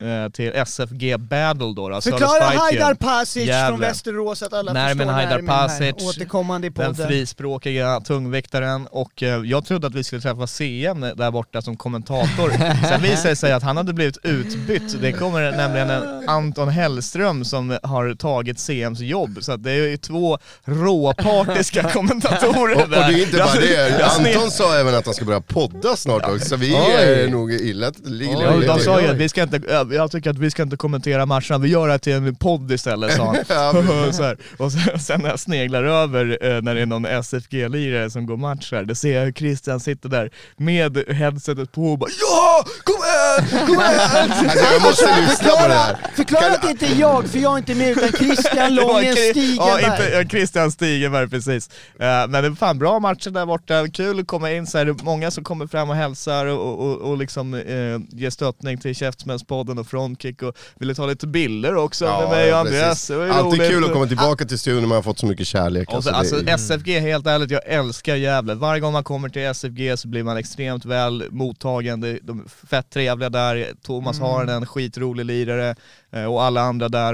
eh, 0.03 0.29
till 0.31 0.51
SFG 0.55 1.17
Battle 1.19 1.73
då. 1.75 1.89
då 1.89 2.01
Förklara 2.01 2.43
Haidar. 2.43 2.93
Pasic 2.93 3.49
från. 3.69 3.79
Västerås 3.79 4.43
att 4.43 4.53
alla 4.53 4.73
Nermin 4.73 4.97
förstår 4.97 5.13
Haidar 5.13 5.31
Nermin 5.31 5.49
här. 5.49 5.67
Pasic, 5.67 6.07
Återkommande 6.09 6.67
i 6.67 6.69
Den 6.69 6.85
podden. 6.93 7.07
frispråkiga 7.07 7.99
tungviktaren 8.01 8.87
och 8.87 9.23
eh, 9.23 9.41
jag 9.45 9.65
trodde 9.65 9.87
att 9.87 9.95
vi 9.95 10.03
skulle 10.03 10.21
träffa 10.21 10.47
CM 10.47 11.01
där 11.15 11.31
borta 11.31 11.61
som 11.61 11.77
kommentator. 11.77 12.49
Sen 12.89 13.01
visade 13.01 13.29
det 13.29 13.35
sig 13.35 13.51
att 13.51 13.63
han 13.63 13.77
hade 13.77 13.93
blivit 13.93 14.17
utbytt. 14.23 15.01
Det 15.01 15.11
kommer 15.11 15.51
nämligen 15.51 15.89
en 15.89 16.29
Anton 16.29 16.69
Hellström 16.69 17.45
som 17.45 17.77
har 17.83 18.15
tagit 18.15 18.59
CMs 18.59 18.99
jobb. 18.99 19.37
Så 19.41 19.51
att 19.51 19.63
det 19.63 19.71
är 19.71 19.75
ju 19.87 19.97
två 19.97 20.37
råpartiska 20.63 21.83
kommentatorer 21.93 22.75
Och, 22.75 22.81
och 22.81 22.89
det 22.89 22.95
där. 22.95 23.09
är 23.09 23.21
inte 23.23 23.37
bara 23.37 23.53
det, 23.53 24.05
Anton 24.33 24.51
sa 24.51 24.75
även 24.79 24.95
att 24.95 25.05
han 25.05 25.13
ska 25.13 25.25
börja 25.25 25.41
podda 25.41 25.95
snart 25.95 26.23
också, 26.29 26.45
så 26.45 26.55
vi 26.55 26.75
är 26.75 27.27
nog 27.27 27.53
illa, 27.53 27.91
ligger 28.03 28.41
Ja, 28.43 28.55
lite 28.55 28.73
de 28.73 28.79
sa 28.79 29.01
ju 29.01 29.07
att 29.07 29.15
vi 29.17 29.29
ska 29.29 29.43
inte, 29.43 29.61
jag 29.93 30.11
tycker 30.11 30.29
att 30.29 30.37
vi 30.37 30.51
ska 30.51 30.63
inte 30.63 30.77
kommentera 30.77 31.25
matcherna, 31.25 31.57
vi 31.57 31.69
gör 31.69 31.87
det 31.87 31.93
här 31.93 31.97
till 31.97 32.13
en 32.13 32.35
podd 32.35 32.71
istället 32.71 33.13
sa 33.13 33.25
han. 33.47 34.13
så 34.13 34.23
här. 34.23 34.37
Och 34.57 34.71
sen, 34.71 34.99
sen 34.99 35.21
när 35.21 35.29
jag 35.29 35.39
sneglar 35.39 35.83
över 35.83 36.37
eh, 36.41 36.61
när 36.61 36.75
det 36.75 36.81
är 36.81 36.85
någon 36.85 37.05
SFG-lirare 37.05 38.09
som 38.09 38.25
går 38.25 38.37
match 38.37 38.71
här, 38.71 38.83
då 38.83 38.95
ser 38.95 39.15
jag 39.15 39.25
hur 39.25 39.31
Christian 39.31 39.79
sitter 39.79 40.09
där 40.09 40.31
med 40.57 40.97
headsetet 41.07 41.71
på 41.71 41.91
och 41.91 41.99
bara 41.99 42.09
Ja! 42.19 42.65
Kom 42.83 42.95
Alltså, 43.37 44.63
jag 44.73 44.81
måste 44.81 45.21
lyssna 45.21 45.49
på 45.49 45.67
det 45.67 45.73
här. 45.73 45.97
Förklara 46.15 46.53
att 46.53 46.61
det 46.61 46.69
inte 46.69 46.85
är 46.85 46.99
jag, 46.99 47.27
för 47.27 47.39
jag 47.39 47.53
är 47.53 47.57
inte 47.57 47.75
med 47.75 47.89
utan 47.89 48.09
Christian 48.19 48.75
Lången 48.75 49.05
Ja, 49.05 49.29
Stigenberg. 49.31 50.11
ja, 50.13 50.23
Christian 50.29 50.71
Stigenberg 50.71 51.29
precis. 51.29 51.69
Eh, 51.99 52.05
men 52.05 52.31
det 52.31 52.37
är 52.37 52.55
fan 52.55 52.79
bra 52.79 52.99
matcher 52.99 53.29
där 53.29 53.45
borta, 53.45 53.87
kul 53.87 54.19
att 54.19 54.27
komma 54.27 54.51
in 54.51 54.67
så 54.67 54.77
här. 54.77 54.95
många 55.03 55.31
som 55.31 55.43
kommer 55.43 55.67
fram 55.67 55.89
och 55.89 55.95
hälsar 55.95 56.45
och, 56.45 56.79
och, 56.85 56.97
och 56.97 57.17
liksom 57.17 57.53
eh, 57.53 58.19
ger 58.19 58.29
stöttning 58.29 58.77
till 58.77 58.95
Käftsmällspodden 58.95 59.77
och 59.79 59.87
Frontkick 59.87 60.41
och 60.41 60.55
ville 60.79 60.95
ta 60.95 61.05
lite 61.05 61.27
bilder 61.27 61.75
också 61.75 62.05
med 62.05 62.29
mig 62.29 62.53
och 62.53 62.59
Andreas. 62.59 63.11
Alltid 63.11 63.61
kul 63.69 63.83
att 63.85 63.93
komma 63.93 64.07
tillbaka 64.07 64.45
till 64.45 64.59
studion 64.59 64.81
när 64.81 64.87
man 64.87 64.95
har 64.95 65.03
fått 65.03 65.19
så 65.19 65.25
mycket 65.25 65.47
kärlek. 65.47 65.89
Och 65.93 66.03
så, 66.03 66.09
Alltså, 66.13 66.35
alltså 66.35 66.51
SFG, 66.51 66.99
helt 66.99 67.27
ärligt, 67.27 67.51
jag 67.51 67.61
älskar 67.67 68.15
Gävle. 68.15 68.53
Varje 68.53 68.79
gång 68.79 68.93
man 68.93 69.03
kommer 69.03 69.29
till 69.29 69.41
SFG 69.41 69.99
så 69.99 70.07
blir 70.07 70.23
man 70.23 70.37
extremt 70.37 70.85
väl 70.85 71.23
mottagen. 71.31 72.01
De, 72.01 72.19
de 72.23 72.39
är 72.39 72.67
fett 72.67 72.89
trevliga 72.89 73.22
där, 73.29 73.73
Thomas 73.81 74.17
Mm. 74.17 74.29
har 74.29 74.47
en 74.47 74.65
skitrolig 74.65 75.25
lirare 75.25 75.75
eh, 76.11 76.25
och 76.25 76.43
alla 76.43 76.61
andra 76.61 76.89
där. 76.89 77.13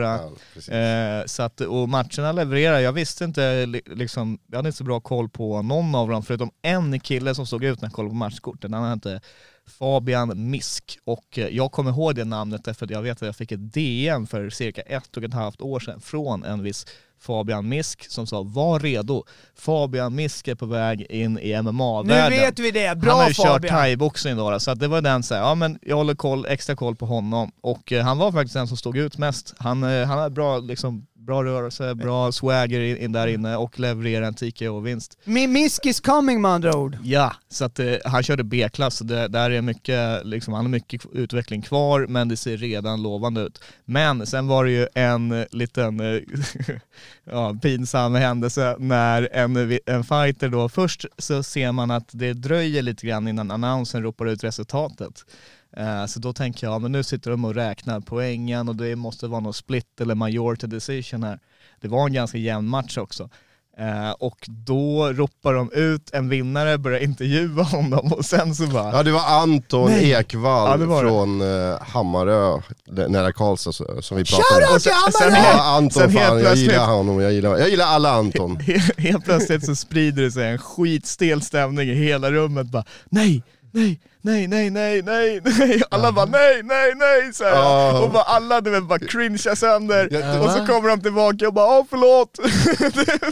eh, 0.72 1.26
så 1.26 1.44
att, 1.44 1.62
och 1.62 1.90
matcherna 1.90 2.32
levererar. 2.32 2.80
Jag 2.80 2.94
visste 2.94 3.24
inte, 3.26 3.66
li- 3.66 3.82
liksom, 3.86 4.40
jag 4.48 4.58
hade 4.58 4.70
inte 4.70 4.78
så 4.78 4.84
bra 4.84 5.00
koll 5.00 5.30
på 5.30 5.62
någon 5.62 5.96
av 5.96 6.10
dem 6.10 6.24
förutom 6.24 6.52
en 6.62 7.00
kille 7.00 7.36
som 7.36 7.46
såg 7.48 7.64
ut 7.64 7.82
när 7.82 7.88
jag 7.90 7.94
kollade 7.94 8.10
på 8.12 8.16
matchkorten. 8.16 8.74
Han 8.74 8.90
hette 8.90 9.22
Fabian 9.80 10.50
Misk 10.50 11.00
och 11.06 11.40
eh, 11.40 11.48
jag 11.48 11.72
kommer 11.72 11.92
ihåg 11.92 12.16
det 12.16 12.26
namnet 12.26 12.64
därför 12.64 12.86
att 12.86 12.92
jag 12.92 13.02
vet 13.02 13.18
att 13.22 13.26
jag 13.26 13.36
fick 13.36 13.52
ett 13.52 13.74
DM 13.74 14.28
för 14.28 14.50
cirka 14.50 14.82
ett 14.82 15.18
och 15.18 15.24
ett 15.24 15.34
halvt 15.34 15.62
år 15.62 15.80
sedan 15.80 16.02
från 16.02 16.44
en 16.44 16.64
viss 16.64 16.86
Fabian 17.20 17.70
Misk 17.70 18.12
som 18.12 18.28
sa 18.28 18.44
var 18.44 18.80
redo. 18.80 19.24
Fabian 19.56 20.16
Misk 20.16 20.48
är 20.48 20.56
på 20.56 20.66
väg 20.66 21.06
in 21.10 21.40
i 21.40 21.62
MMA-världen. 21.62 22.38
Nu 22.38 22.46
vet 22.46 22.60
vi 22.60 22.72
det, 22.72 22.98
bra 22.98 23.12
Han 23.12 23.20
har 23.22 23.28
ju 23.28 23.34
kört 23.34 23.48
Fabian. 23.48 23.76
thaiboxning 23.76 24.38
då, 24.38 24.60
så 24.60 24.74
det 24.74 24.88
var 24.88 25.02
den 25.02 25.24
så 25.24 25.36
här, 25.36 25.42
ja 25.42 25.56
men 25.56 25.80
jag 25.82 25.96
håller 25.96 26.16
koll, 26.16 26.46
extra 26.46 26.76
koll 26.76 26.96
på 26.96 27.06
honom. 27.06 27.52
Och 27.62 27.92
eh, 27.92 28.04
han 28.04 28.18
var 28.18 28.32
faktiskt 28.32 28.54
den 28.54 28.68
som 28.68 28.78
stod 28.78 28.98
ut 28.98 29.18
mest. 29.18 29.56
Han, 29.58 29.84
eh, 29.84 30.08
han 30.08 30.18
hade 30.18 30.30
bra, 30.30 30.58
liksom, 30.58 31.06
bra 31.26 31.44
rörelse, 31.44 31.96
bra 31.96 32.32
swagger 32.32 32.80
in, 32.80 32.98
in 32.98 33.12
där 33.12 33.28
inne 33.28 33.58
och 33.58 33.80
levererade 33.80 34.28
en 34.28 34.34
TKO-vinst. 34.34 35.18
Misk 35.24 35.86
is 35.86 36.00
coming 36.00 36.42
med 36.42 36.52
andra 36.52 36.78
ord. 36.78 36.98
Ja, 37.04 37.34
så 37.50 37.66
att 37.66 37.80
eh, 37.80 37.94
han 38.06 38.24
körde 38.24 38.44
B-klass, 38.44 38.96
så 38.96 39.04
det, 39.04 39.28
där 39.28 39.52
är 39.52 39.62
mycket, 39.62 40.26
liksom, 40.26 40.54
han 40.54 40.66
har 40.66 40.70
mycket 40.70 41.06
utveckling 41.14 41.62
kvar 41.62 42.06
men 42.10 42.28
det 42.30 42.38
ser 42.38 42.58
redan 42.58 43.02
lovande 43.02 43.42
ut. 43.42 43.62
Men 43.86 44.28
sen 44.28 44.48
var 44.48 44.66
det 44.66 44.72
ju 44.72 44.88
en 44.94 45.32
eh, 45.32 45.46
liten 45.52 46.00
eh, 46.00 46.22
ja, 47.24 47.56
pinsam 47.62 48.16
händelse 48.16 48.76
när 48.80 49.30
en, 49.32 49.80
en 49.86 50.04
fighter 50.04 50.50
då, 50.50 50.70
först 50.70 51.06
så 51.18 51.44
ser 51.44 51.72
man 51.72 51.92
att 51.92 52.10
det 52.12 52.34
dröjer 52.34 52.82
lite 52.82 53.08
grann 53.08 53.28
innan 53.28 53.52
annonsen 53.52 54.04
ropar 54.04 54.26
ut 54.26 54.44
resultatet. 54.44 55.26
Eh, 55.78 56.06
Så 56.06 56.20
då 56.20 56.34
tänker 56.34 56.68
jag, 56.68 56.82
men 56.82 56.92
nu 56.92 57.04
sitter 57.04 57.32
de 57.32 57.46
och 57.46 57.56
räknar 57.56 58.00
poängen 58.00 58.70
och 58.70 58.76
det 58.76 58.96
måste 58.96 59.28
vara 59.28 59.40
någon 59.42 59.54
split 59.54 60.02
eller 60.02 60.16
majority 60.16 60.68
decision 60.68 61.24
här. 61.24 61.40
Det 61.82 61.88
var 61.88 62.06
en 62.08 62.14
ganska 62.14 62.38
jämn 62.38 62.68
match 62.68 62.98
också. 62.98 63.30
Eh, 63.78 64.12
och 64.12 64.38
då 64.48 65.14
ropar 65.14 65.54
de 65.54 65.72
ut 65.72 66.10
en 66.14 66.30
vinnare, 66.30 66.78
börjar 66.78 67.00
intervjua 67.00 67.64
honom 67.72 68.14
och 68.14 68.26
sen 68.26 68.56
så 68.56 68.68
bara... 68.68 68.92
Ja 68.98 69.04
det 69.04 69.12
var 69.12 69.26
Anton 69.42 69.92
Nej. 69.92 70.12
Ekvall 70.12 70.80
Ja, 70.82 70.86
var 70.86 71.02
från 71.02 71.42
eh, 71.42 71.82
Hammarö, 71.82 72.62
nära 73.08 73.32
Karlstad 73.34 73.72
som 73.74 74.18
vi 74.18 74.24
pratade 74.26 74.66
Shoutout 74.66 74.74
om. 74.74 74.80
sen- 75.12 75.32
Hammarö! 75.34 75.44
Ja, 75.58 75.64
Anton, 75.78 75.92
sen 76.02 76.10
helt 76.12 76.28
fan, 76.30 76.40
jag 76.44 76.56
gillar 76.56 76.86
honom, 76.88 77.20
jag 77.20 77.34
gillar, 77.34 77.58
jag 77.58 77.70
gillar 77.70 77.86
alla 77.86 78.12
Anton. 78.12 78.58
He- 78.62 79.00
Helt 79.02 79.26
plötsligt 79.26 79.66
så 79.66 79.76
sprider 79.76 80.24
det 80.24 80.32
sig 80.32 80.48
en 80.52 80.58
skitstel 80.58 81.42
stämning 81.42 81.90
i 81.90 81.94
hela 81.94 82.32
rummet 82.32 82.68
bara 82.68 82.84
nej, 83.10 83.44
nej, 83.72 84.00
nej, 84.22 84.48
nej, 84.48 84.70
nej, 84.70 85.02
nej, 85.02 85.42
nej. 85.60 85.82
Alla 85.92 86.12
bara 86.12 86.26
nej, 86.26 86.62
nej, 86.64 86.94
nej. 86.96 87.34
Så 87.34 87.44
här. 87.44 87.52
Ja. 87.56 88.00
Och 88.02 88.12
bara 88.12 88.24
alla 88.24 88.62
du 88.62 88.70
vet, 88.70 88.84
bara 88.84 89.00
cringear 89.00 89.56
sönder. 89.56 90.08
Ja. 90.12 90.40
Och 90.40 90.52
så 90.52 90.66
kommer 90.66 90.90
de 90.90 91.02
tillbaka 91.02 91.48
och 91.48 91.54
bara 91.54 91.80
åh 91.80 91.86
förlåt, 91.90 92.40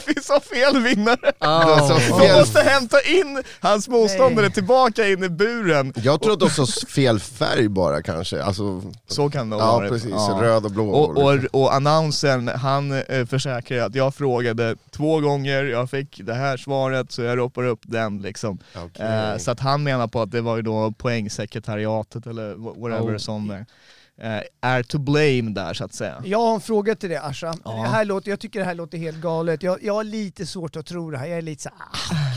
vi 0.16 0.22
sa 0.22 0.40
fel 0.40 0.82
vinnare. 0.84 1.32
Alltså, 1.40 2.18
De 2.20 2.34
måste 2.40 2.62
hämta 2.62 3.02
in 3.02 3.44
hans 3.60 3.88
motståndare 3.88 4.50
tillbaka 4.50 5.08
in 5.08 5.24
i 5.24 5.30
buren. 5.30 5.94
jag 5.96 6.22
tror 6.22 6.34
att 6.34 6.42
också 6.44 6.66
fel 6.88 7.20
färg 7.20 7.68
bara 7.70 8.02
kanske. 8.02 8.44
Alltså, 8.44 8.82
Så 9.08 9.30
kan 9.30 9.50
det 9.50 9.56
ja 9.58 9.72
vara. 9.78 9.90
precis, 9.90 10.10
Ja. 10.12 10.40
röd 10.42 10.66
och 10.66 10.72
blå. 10.72 10.90
Och, 10.90 11.18
och, 11.24 11.40
och 11.64 11.74
annonsen, 11.76 12.48
han 12.48 12.92
eh, 12.92 13.26
försäkrar 13.26 13.86
att 13.86 13.96
jag 13.96 14.16
frågade 14.16 14.76
två 14.92 15.20
gånger, 15.20 15.64
jag 15.64 15.90
fick 15.90 16.22
det 16.24 16.34
här 16.34 16.58
svaret 16.58 17.12
så 17.12 17.22
jag 17.22 17.38
ropar 17.38 17.64
upp 17.64 17.80
den 17.84 18.22
liksom. 18.22 18.60
Okej. 18.76 19.06
Eh, 19.06 19.38
så 19.38 19.52
att 19.52 19.60
han 19.60 19.84
menar 19.84 20.08
på 20.08 20.22
att 20.22 20.32
det 20.32 20.42
var 20.42 20.56
ju 20.56 20.62
då 20.62 20.77
poängsekretariatet 20.98 22.28
eller 22.28 22.56
wh- 22.56 22.80
whatever 22.82 23.14
Oh. 23.14 23.18
som 23.18 23.52
eh, 23.52 24.42
är 24.62 24.84
to 24.84 24.98
blame 24.98 25.42
där 25.54 25.74
så 25.74 25.84
att 25.84 25.94
säga. 25.94 26.22
Jag 26.26 26.40
har 26.40 26.54
en 26.56 26.62
fråga 26.62 26.96
till 26.96 27.10
dig 27.10 27.18
Asha. 27.18 27.56
Ja. 27.66 27.72
Det 27.72 27.88
här 27.90 28.06
låter, 28.06 28.30
jag 28.30 28.40
tycker 28.40 28.60
det 28.60 28.66
här 28.66 28.76
låter 28.76 28.98
helt 28.98 29.18
galet. 29.18 29.64
Jag, 29.64 29.84
jag 29.84 29.94
har 29.94 30.04
lite 30.04 30.46
svårt 30.46 30.76
att 30.76 30.86
tro 30.86 31.12
det 31.12 31.18
här. 31.18 31.26
Jag 31.28 31.38
är 31.38 31.42
lite 31.42 31.64
så 31.64 31.70
ah, 31.70 31.74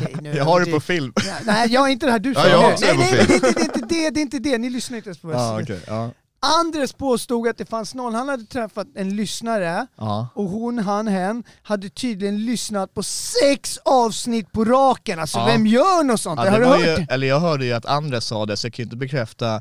okej 0.02 0.16
nu. 0.22 0.32
Jag 0.36 0.44
har 0.44 0.60
det 0.64 0.70
på 0.72 0.80
film. 0.80 1.12
Nej, 1.26 1.34
Nej, 1.44 1.68
jag 1.72 1.80
har 1.80 1.88
inte 1.88 2.06
det 2.06 2.12
här 2.12 2.18
du 2.18 2.32
Ja, 2.32 2.42
sa 2.42 2.48
jag 2.48 2.58
har 2.58 2.72
också 2.72 2.84
Nej, 2.86 2.96
det 2.96 3.16
på 3.16 3.16
nej, 3.16 3.26
film. 3.26 3.40
men 3.42 3.52
det, 3.54 3.80
det, 3.80 3.80
det, 3.80 3.86
det, 3.94 4.10
det 4.10 4.20
är 4.20 4.22
inte 4.22 4.38
det. 4.38 4.58
Ni 4.58 4.70
lyssnar 4.70 4.96
inte 4.96 5.08
ens 5.08 5.18
på 5.18 5.28
vad 5.28 5.36
jag 5.36 5.60
Ja, 5.60 5.66
säger. 5.66 6.10
Andres 6.42 6.92
påstod 6.92 7.48
att 7.48 7.58
det 7.58 7.64
fanns 7.68 7.94
någon, 7.94 8.14
han 8.14 8.28
hade 8.28 8.44
träffat 8.44 8.86
en 8.94 9.16
lyssnare 9.16 9.86
Ja. 9.96 10.28
och 10.34 10.44
hon, 10.44 10.78
han, 10.78 11.08
hen 11.08 11.44
hade 11.62 11.88
tydligen 11.88 12.44
lyssnat 12.44 12.94
på 12.94 13.02
sex 13.02 13.78
avsnitt 13.84 14.52
på 14.52 14.64
raken. 14.64 15.18
Alltså 15.20 15.38
Ja. 15.38 15.46
vem 15.46 15.66
gör 15.66 16.04
något 16.04 16.20
sånt? 16.20 16.40
Ja, 16.44 16.50
har 16.50 16.58
det 16.58 16.64
du 16.64 16.70
var 16.70 16.78
hört 16.78 16.98
ju, 16.98 17.06
eller 17.10 17.26
jag 17.26 17.40
hörde 17.40 17.64
ju 17.64 17.72
att 17.72 17.86
Andres 17.86 18.24
sa 18.26 18.46
det 18.46 18.56
så 18.56 18.66
jag 18.66 18.72
kan 18.74 18.82
ju 18.82 18.84
inte 18.84 18.96
bekräfta 18.96 19.54
eh, 19.54 19.60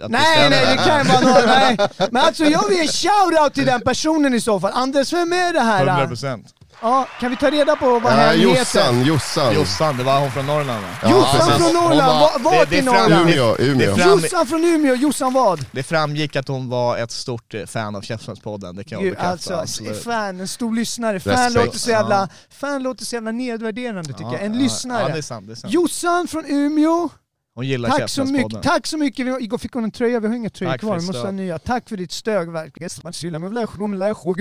att 0.00 0.10
Nej, 0.10 0.50
nej, 0.50 0.76
det 0.76 0.82
kan 0.82 1.06
vara 1.06 1.20
något, 1.20 1.46
nej. 1.46 1.76
Men 2.10 2.22
alltså 2.22 2.44
jag 2.44 2.68
vill 2.68 2.78
ge 2.78 2.86
shout-out 2.86 3.50
till 3.50 3.66
den 3.66 3.80
personen 3.80 4.34
i 4.34 4.40
så 4.40 4.60
fall. 4.60 4.72
Anders, 4.74 5.12
vem 5.12 5.32
är 5.32 5.52
det 5.52 5.60
här? 5.60 5.86
100%. 5.86 6.44
Ja, 6.82 7.08
kan 7.20 7.30
vi 7.30 7.36
ta 7.36 7.50
reda 7.50 7.76
på 7.76 7.98
vad 7.98 8.12
hen 8.12 8.40
heter? 8.40 8.58
Jossan, 8.58 9.02
Jossan. 9.04 9.54
Jossan, 9.54 9.96
det 9.96 10.04
var 10.04 10.20
hon 10.20 10.30
från 10.30 10.46
Norrland 10.46 10.82
va? 10.82 10.88
Ja, 11.02 11.10
Jossan 11.10 11.46
precis. 11.48 11.64
från 11.64 11.74
Norrland, 11.74 12.20
var- 12.20 12.20
Va- 12.20 12.50
vart 12.58 12.70
det- 12.70 12.76
i 12.76 12.80
det 12.80 12.86
fram- 12.90 12.94
Norrland? 13.10 13.30
Umeå, 13.30 13.56
Umeå. 13.58 13.94
Det 13.96 14.02
fram- 14.02 14.10
Jossan 14.20 14.46
från 14.46 14.64
Umeå, 14.64 14.94
Jossan 14.94 15.32
vad? 15.32 15.66
Det 15.72 15.82
framgick 15.82 16.36
att 16.36 16.48
hon 16.48 16.68
var 16.68 16.96
ett 16.98 17.10
stort 17.10 17.54
eh, 17.54 17.66
fan 17.66 17.96
av 17.96 18.02
Käftsmällspodden, 18.02 18.76
det 18.76 18.84
kan 18.84 18.96
jag 18.96 19.02
Gud, 19.02 19.12
bekräfta. 19.12 19.30
alltså, 19.30 19.54
absolut. 19.54 20.04
fan, 20.04 20.40
en 20.40 20.48
stor 20.48 20.74
lyssnare. 20.74 21.20
Fan 21.20 21.32
Respekt. 21.32 21.66
låter, 21.66 21.78
så 21.78 21.90
jävla, 21.90 22.14
Ja. 22.20 22.28
fan 22.58 22.82
låter 22.82 23.04
så 23.04 23.14
jävla 23.16 23.30
nedvärderande 23.32 24.02
tycker 24.12 24.22
Ja, 24.24 24.32
jag. 24.32 24.42
En 24.42 24.54
ja, 24.54 24.60
lyssnare. 24.60 25.02
Ja, 25.02 25.08
det 25.08 25.18
är 25.18 25.22
sant. 25.22 25.46
Det 25.46 25.52
är 25.52 25.56
sant. 25.56 25.72
Jossan 25.74 26.28
från 26.28 26.44
Umeå, 26.46 27.08
Hon 27.56 27.66
gillar 27.66 27.88
tack 27.88 28.10
så, 28.10 28.20
mycket, 28.32 28.62
tack 28.62 28.86
så 28.86 28.96
mycket. 28.98 29.26
Vi- 29.26 29.44
Igår 29.44 29.58
fick 29.58 29.72
hon 29.72 29.84
en 29.84 29.90
tröja, 29.90 30.20
vi 30.20 30.28
har 30.28 30.34
inga 30.34 30.50
tröjor 30.50 30.72
Tack 30.72 30.80
kvar, 30.80 30.94
vi 30.94 31.00
ditt 31.00 31.06
måste 31.06 31.18
ha 31.26 31.30
nya. 31.30 31.58
Tack 31.58 31.88
för 31.88 31.96
ditt 31.96 32.12
stöd 32.12 32.52
verkligen. 32.52 32.90
Man 33.02 33.12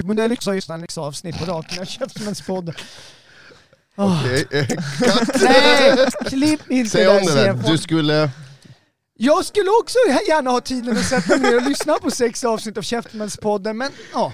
med 0.08 0.18
det 0.18 0.28
liksom 0.28 0.56
just 0.56 0.70
när 0.70 0.78
avsnitt 0.98 1.40
på 1.40 1.46
raken. 1.46 1.78
Jag 1.78 1.88
köpte 1.88 2.24
en. 2.24 2.74
Okej, 3.96 4.46
eh, 4.52 4.66
Nej, 5.42 6.08
klipp 6.26 6.72
inte 6.72 6.90
Säg 6.90 7.08
om 7.08 7.26
det 7.26 7.34
där, 7.36 7.54
du 7.72 7.78
skulle... 7.78 8.30
Jag 9.18 9.46
skulle 9.46 9.70
också 9.82 9.98
gärna 10.28 10.50
ha 10.50 10.62
tiden 10.62 10.98
att 10.98 11.06
sätta 11.06 11.38
mig 11.38 11.52
ner 11.52 11.56
och 11.56 11.70
lyssna 11.70 11.94
på 11.94 12.12
sex 12.12 12.44
avsnitt 12.44 12.78
av 12.78 12.82
Käftsmällspodden, 12.82 13.78
men 13.78 13.92
ja. 14.14 14.34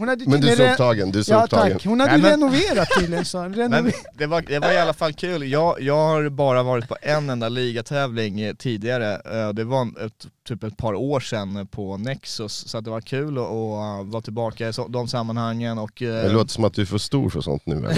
Hon 0.00 0.08
hade 0.08 0.24
Men 0.28 0.40
du 0.40 0.48
är 0.48 0.56
så 0.56 0.70
upptagen, 0.70 1.10
du 1.12 1.18
är 1.18 1.22
så 1.22 1.32
Ja 1.32 1.44
upptagen. 1.44 1.72
tack, 1.72 1.84
hon 1.86 2.00
hade 2.00 2.12
Nej, 2.12 2.20
men- 2.22 2.30
renoverat 2.30 2.88
tydligen 3.00 3.24
sa 3.24 3.42
hon. 3.42 3.50
Men 3.56 3.72
Renover- 3.72 3.92
det 4.18 4.26
var, 4.26 4.42
det 4.42 4.58
var 4.58 4.72
i 4.72 4.78
alla 4.78 4.92
fall 4.92 5.12
kul. 5.12 5.50
Jag, 5.50 5.80
jag 5.80 5.96
har 5.96 6.28
bara 6.28 6.62
varit 6.62 6.88
på 6.88 6.96
en 7.02 7.30
enda 7.30 7.48
ligatävling 7.48 8.40
eh, 8.40 8.54
tidigare. 8.54 9.14
Eh, 9.14 9.48
Det 9.52 9.64
var 9.64 10.06
ett, 10.06 10.26
typ 10.54 10.64
ett 10.64 10.76
par 10.76 10.94
år 10.94 11.20
sedan 11.20 11.66
på 11.66 11.96
Nexus, 11.96 12.68
så 12.68 12.78
att 12.78 12.84
det 12.84 12.90
var 12.90 13.00
kul 13.00 13.38
att, 13.38 13.44
att 13.44 14.06
vara 14.06 14.22
tillbaka 14.22 14.68
i 14.68 14.72
så, 14.72 14.88
de 14.88 15.08
sammanhangen 15.08 15.78
och... 15.78 16.02
eh, 16.02 16.08
Det 16.22 16.28
låter 16.28 16.50
som 16.50 16.64
att 16.64 16.74
du 16.74 16.82
är 16.82 16.86
för 16.86 16.98
stor 16.98 17.30
för 17.30 17.40
sånt 17.40 17.62
nu 17.66 17.76
eller? 17.76 17.94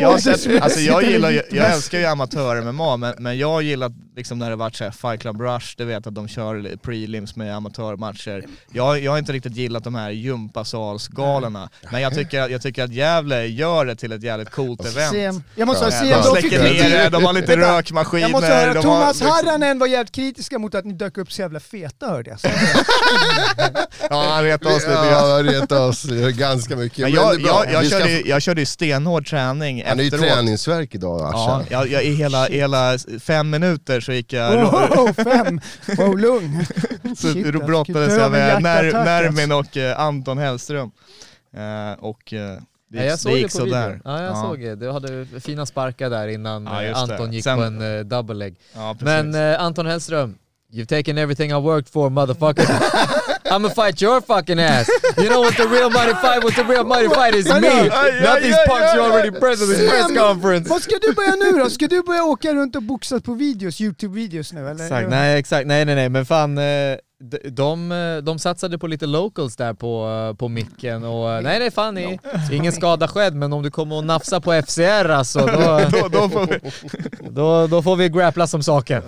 Jag- 0.00 0.12
alltså, 0.12 0.30
Alltså 0.60 0.80
älskar 1.56 1.98
ju 1.98 2.04
amatör-MMA 2.06 2.96
men, 2.96 3.14
men 3.18 3.38
jag 3.38 3.62
gillar 3.62 3.92
liksom 4.16 4.38
när 4.38 4.50
det 4.50 4.56
varit 4.56 4.76
såhär 4.76 4.90
Fight 4.90 5.20
Club 5.20 5.40
Rush, 5.40 5.74
du 5.76 5.84
vet 5.84 6.06
att 6.06 6.14
de 6.14 6.28
kör 6.28 6.76
prelims 6.82 7.36
med 7.36 7.56
amatörmatcher. 7.56 8.44
Jag, 8.72 9.00
jag 9.00 9.10
har 9.12 9.18
inte 9.18 9.32
riktigt 9.32 9.56
gillat 9.56 9.84
de 9.84 9.94
här 9.94 10.10
gympasalsgalorna, 10.10 11.68
men 11.90 12.00
jag 12.02 12.14
tycker, 12.14 12.48
jag 12.48 12.62
tycker 12.62 12.84
att 12.84 12.92
Gävle 12.92 13.46
gör 13.46 13.84
det 13.84 13.96
till 13.96 14.12
ett 14.12 14.22
jävligt 14.22 14.50
coolt 14.50 14.80
event. 14.86 15.12
Sem. 15.12 15.42
Jag 15.54 15.66
måste 15.66 15.84
Eh, 15.86 15.90
säga, 15.90 16.16
De 16.16 16.22
släcker 16.40 16.62
ner 16.62 16.90
det, 16.90 17.08
de 17.08 17.24
har 17.24 17.32
lite 17.32 17.56
rökmaskiner. 17.56 18.22
Jag 18.22 18.30
måste 18.32 18.46
höra, 18.46 18.74
de 18.74 18.82
Thomas 18.82 19.00
har, 19.00 19.08
liksom- 19.12 19.28
Harranen 19.28 19.78
var 19.78 19.86
jävligt 19.86 20.12
kritisk 20.12 20.35
kritiska 20.36 20.58
mot 20.58 20.74
att 20.74 20.84
ni 20.84 20.92
dök 20.92 21.18
upp 21.18 21.32
så 21.32 21.42
jävla 21.42 21.60
feta 21.60 22.06
hörde 22.06 22.30
jag. 22.30 22.38
Ja, 24.10 24.30
han 24.30 24.44
retade 24.44 24.74
oss 24.74 24.82
lite 24.82 24.94
grann. 24.94 25.06
Ja, 25.06 25.34
han 25.34 25.44
retade 25.44 25.80
oss 25.80 26.04
ganska 26.36 26.76
mycket. 26.76 26.98
Men 26.98 27.12
Men 27.12 27.22
jag, 27.22 27.42
bra. 27.42 27.64
jag, 27.64 27.72
jag, 27.72 27.86
ska 27.86 27.98
körde, 27.98 28.20
jag 28.20 28.42
körde 28.42 28.60
ju 28.60 28.66
stenhård 28.66 29.26
träning 29.26 29.84
Han 29.86 30.00
är 30.00 30.04
ju 30.04 30.10
träningsverk 30.10 30.94
idag 30.94 31.20
Ja, 31.20 31.28
Asha. 31.28 31.66
jag, 31.70 31.88
jag, 31.88 32.04
i 32.04 32.14
hela, 32.14 32.46
hela 32.46 32.98
fem 33.20 33.50
minuter 33.50 34.00
så 34.00 34.12
gick 34.12 34.32
jag... 34.32 34.62
wow, 34.62 35.12
fem! 35.24 35.60
Wow, 35.96 36.18
lugn. 36.18 36.66
Så 37.16 37.32
Shit, 37.32 37.46
jag 37.46 37.66
brottades 37.66 38.18
jag 38.18 38.30
med 38.32 38.62
Nermin 38.62 39.52
och 39.52 39.76
eh, 39.76 40.00
Anton 40.00 40.38
Hellström. 40.38 40.90
Eh, 41.56 42.04
och 42.04 42.32
eh, 42.32 42.58
det, 42.88 42.98
Ja, 42.98 43.04
jag 43.04 43.18
såg 43.18 43.32
det 43.32 43.36
det 43.36 43.40
gick 43.40 43.52
på 43.52 43.58
sådär. 43.58 44.00
Ja, 44.04 44.22
jag 44.22 44.36
såg 44.36 44.60
det. 44.60 44.74
Du 44.74 44.90
hade 44.90 45.26
fina 45.40 45.66
sparkar 45.66 46.10
där 46.10 46.28
innan 46.28 46.64
Ja, 46.64 46.82
eh. 46.82 46.98
Anton 47.02 47.32
gick 47.32 47.44
Sen- 47.44 47.58
på 47.58 47.64
en 47.64 47.98
eh, 47.98 48.04
double 48.04 48.34
leg. 48.34 48.56
Ja. 48.74 48.96
Men 49.00 49.34
eh, 49.34 49.60
Anton 49.62 49.86
Hellström, 49.86 50.38
you've 50.72 50.86
taken 50.86 51.18
everything 51.18 51.50
I 51.50 51.54
worked 51.60 51.88
for 51.92 52.10
motherfucker. 52.10 52.66
I'ma 53.50 53.68
fight 53.70 54.02
your 54.02 54.20
fucking 54.20 54.58
ass. 54.60 54.88
You 55.16 55.28
know 55.28 55.40
what 55.40 55.56
the 55.56 55.68
real 55.68 55.90
money 55.90 56.14
fight, 56.14 56.44
what 56.44 56.54
the 56.54 56.64
real 56.64 56.84
money 56.84 57.08
fight 57.08 57.34
is 57.34 57.46
me! 57.46 57.88
Not 58.22 58.42
these 58.42 58.56
punks 58.68 58.94
you 58.94 59.00
already 59.02 59.30
present 59.30 59.70
at 59.70 59.76
this 59.78 59.90
press 59.90 60.18
conference. 60.18 60.68
Vad 60.70 60.82
ska 60.82 60.94
du 61.02 61.12
börja 61.12 61.34
nu 61.36 61.58
då? 61.58 61.70
Ska 61.70 61.86
du 61.86 62.02
börja 62.02 62.24
åka 62.24 62.54
runt 62.54 62.76
och 62.76 62.82
boxa 62.82 63.20
på 63.20 63.34
videos, 63.34 63.80
YouTube-videos 63.80 64.54
nu 64.54 64.68
eller? 64.68 64.84
Exakt, 64.84 65.10
nej 65.10 65.38
exakt, 65.38 65.66
nej 65.66 65.84
nej 65.84 65.94
nej 65.94 66.08
men 66.08 66.26
fan 66.26 66.58
eh, 66.58 66.64
de, 67.20 67.38
de, 67.50 68.20
de 68.24 68.38
satsade 68.38 68.78
på 68.78 68.86
lite 68.86 69.06
locals 69.06 69.56
där 69.56 69.74
på, 69.74 70.08
eh, 70.08 70.36
på 70.36 70.48
micken 70.48 71.04
och 71.04 71.32
eh, 71.32 71.42
nej 71.42 71.58
nej 71.58 71.70
fan 71.70 71.94
ni, 71.94 72.18
ingen 72.52 72.72
skada 72.72 73.08
skedd 73.08 73.34
men 73.34 73.52
om 73.52 73.62
du 73.62 73.70
kommer 73.70 73.96
och 73.96 74.04
nafsa 74.04 74.40
på 74.40 74.62
FCR 74.62 75.08
alltså 75.08 75.38
då, 75.38 75.80
då, 76.00 76.08
då 76.08 76.28
får 76.28 76.46
vi... 76.46 76.70
då, 77.30 77.66
då 77.66 77.82
får 77.82 77.96
vi 77.96 78.08
grappla 78.08 78.46
som 78.46 78.62
saker. 78.62 79.02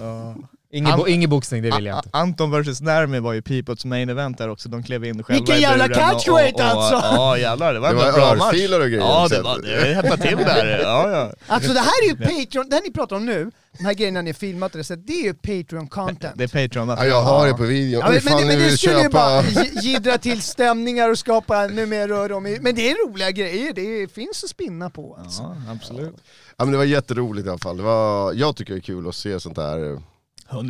Ingen, 0.72 0.96
bo, 0.96 1.02
An- 1.04 1.08
ingen 1.08 1.30
boxning, 1.30 1.62
det 1.62 1.70
vill 1.76 1.86
jag 1.86 1.98
inte. 1.98 2.08
A- 2.12 2.18
Anton 2.18 2.62
vs 2.62 2.80
Nermi 2.80 3.18
var 3.20 3.32
ju 3.32 3.42
Peoples 3.42 3.84
main 3.84 4.08
event 4.08 4.38
där 4.38 4.48
också, 4.48 4.68
de 4.68 4.82
klev 4.82 5.04
in 5.04 5.22
själva 5.22 5.38
Vilken 5.40 5.56
i 5.56 5.60
jävla 5.60 5.88
buren 5.88 6.04
och- 6.04 6.10
catchweight 6.12 6.54
och, 6.54 6.60
och, 6.60 6.66
alltså! 6.66 6.94
Ja 7.06 7.38
jävlar, 7.38 7.74
det 7.74 7.80
var, 7.80 7.88
Det 7.88 7.92
ändå 7.94 8.02
var 8.02 8.08
en 8.08 8.14
bra 8.14 8.34
match. 8.46 8.54
örfilar 8.54 8.80
och 8.80 8.86
grejer 8.86 8.98
Ja 9.00 9.22
också. 9.24 9.36
det 9.36 9.42
var, 9.42 9.58
det 9.58 9.94
hettade 9.94 10.22
till 10.22 10.36
där. 10.36 10.78
Ja, 10.82 11.10
ja. 11.10 11.32
Alltså 11.46 11.72
det 11.72 11.80
här 11.80 11.92
är 12.04 12.08
ju 12.08 12.16
Patreon, 12.16 12.68
det 12.68 12.76
här 12.76 12.82
ni 12.82 12.90
pratar 12.92 13.16
om 13.16 13.26
nu, 13.26 13.50
de 13.78 13.84
här 13.84 13.94
grejerna 13.94 14.22
ni 14.22 14.34
filmat 14.34 14.72
och 14.72 14.78
det, 14.78 14.84
så 14.84 14.94
det 14.94 15.12
är 15.12 15.22
ju 15.24 15.32
Patreon-content. 15.32 16.32
Det 16.34 16.44
är 16.44 16.68
Patreon. 16.68 16.88
Ja, 16.88 17.04
jag 17.06 17.22
har 17.22 17.46
det 17.46 17.54
på 17.54 17.62
video. 17.62 18.00
Ja, 18.00 18.06
Oj, 18.08 18.12
men, 18.12 18.22
fan, 18.22 18.36
men, 18.38 18.46
men 18.46 18.58
det 18.58 18.64
vill 18.64 18.78
skulle 18.78 18.94
ju 18.96 19.02
köpa... 19.02 19.10
bara 19.12 19.42
gi- 19.42 19.80
jiddra 19.82 20.18
till 20.18 20.42
stämningar 20.42 21.10
och 21.10 21.18
skapa 21.18 21.64
ännu 21.64 21.86
mer 21.86 22.08
rör 22.08 22.32
om 22.32 22.46
i- 22.46 22.58
Men 22.60 22.74
det 22.74 22.90
är 22.90 23.08
roliga 23.08 23.30
grejer, 23.30 23.72
det 23.72 24.12
finns 24.12 24.44
att 24.44 24.50
spinna 24.50 24.90
på 24.90 25.18
alltså. 25.24 25.42
Ja, 25.42 25.72
absolut. 25.72 26.14
Ja, 26.56 26.64
men 26.64 26.72
det 26.72 26.78
var 26.78 26.84
jätteroligt 26.84 27.46
i 27.46 27.50
alla 27.50 27.58
fall. 27.58 27.76
Det 27.76 27.82
var, 27.82 28.32
jag 28.32 28.56
tycker 28.56 28.72
det 28.72 28.78
är 28.78 28.82
kul 28.82 29.08
att 29.08 29.14
se 29.14 29.40
sånt 29.40 29.56
här 29.56 29.78
100%. 29.78 30.00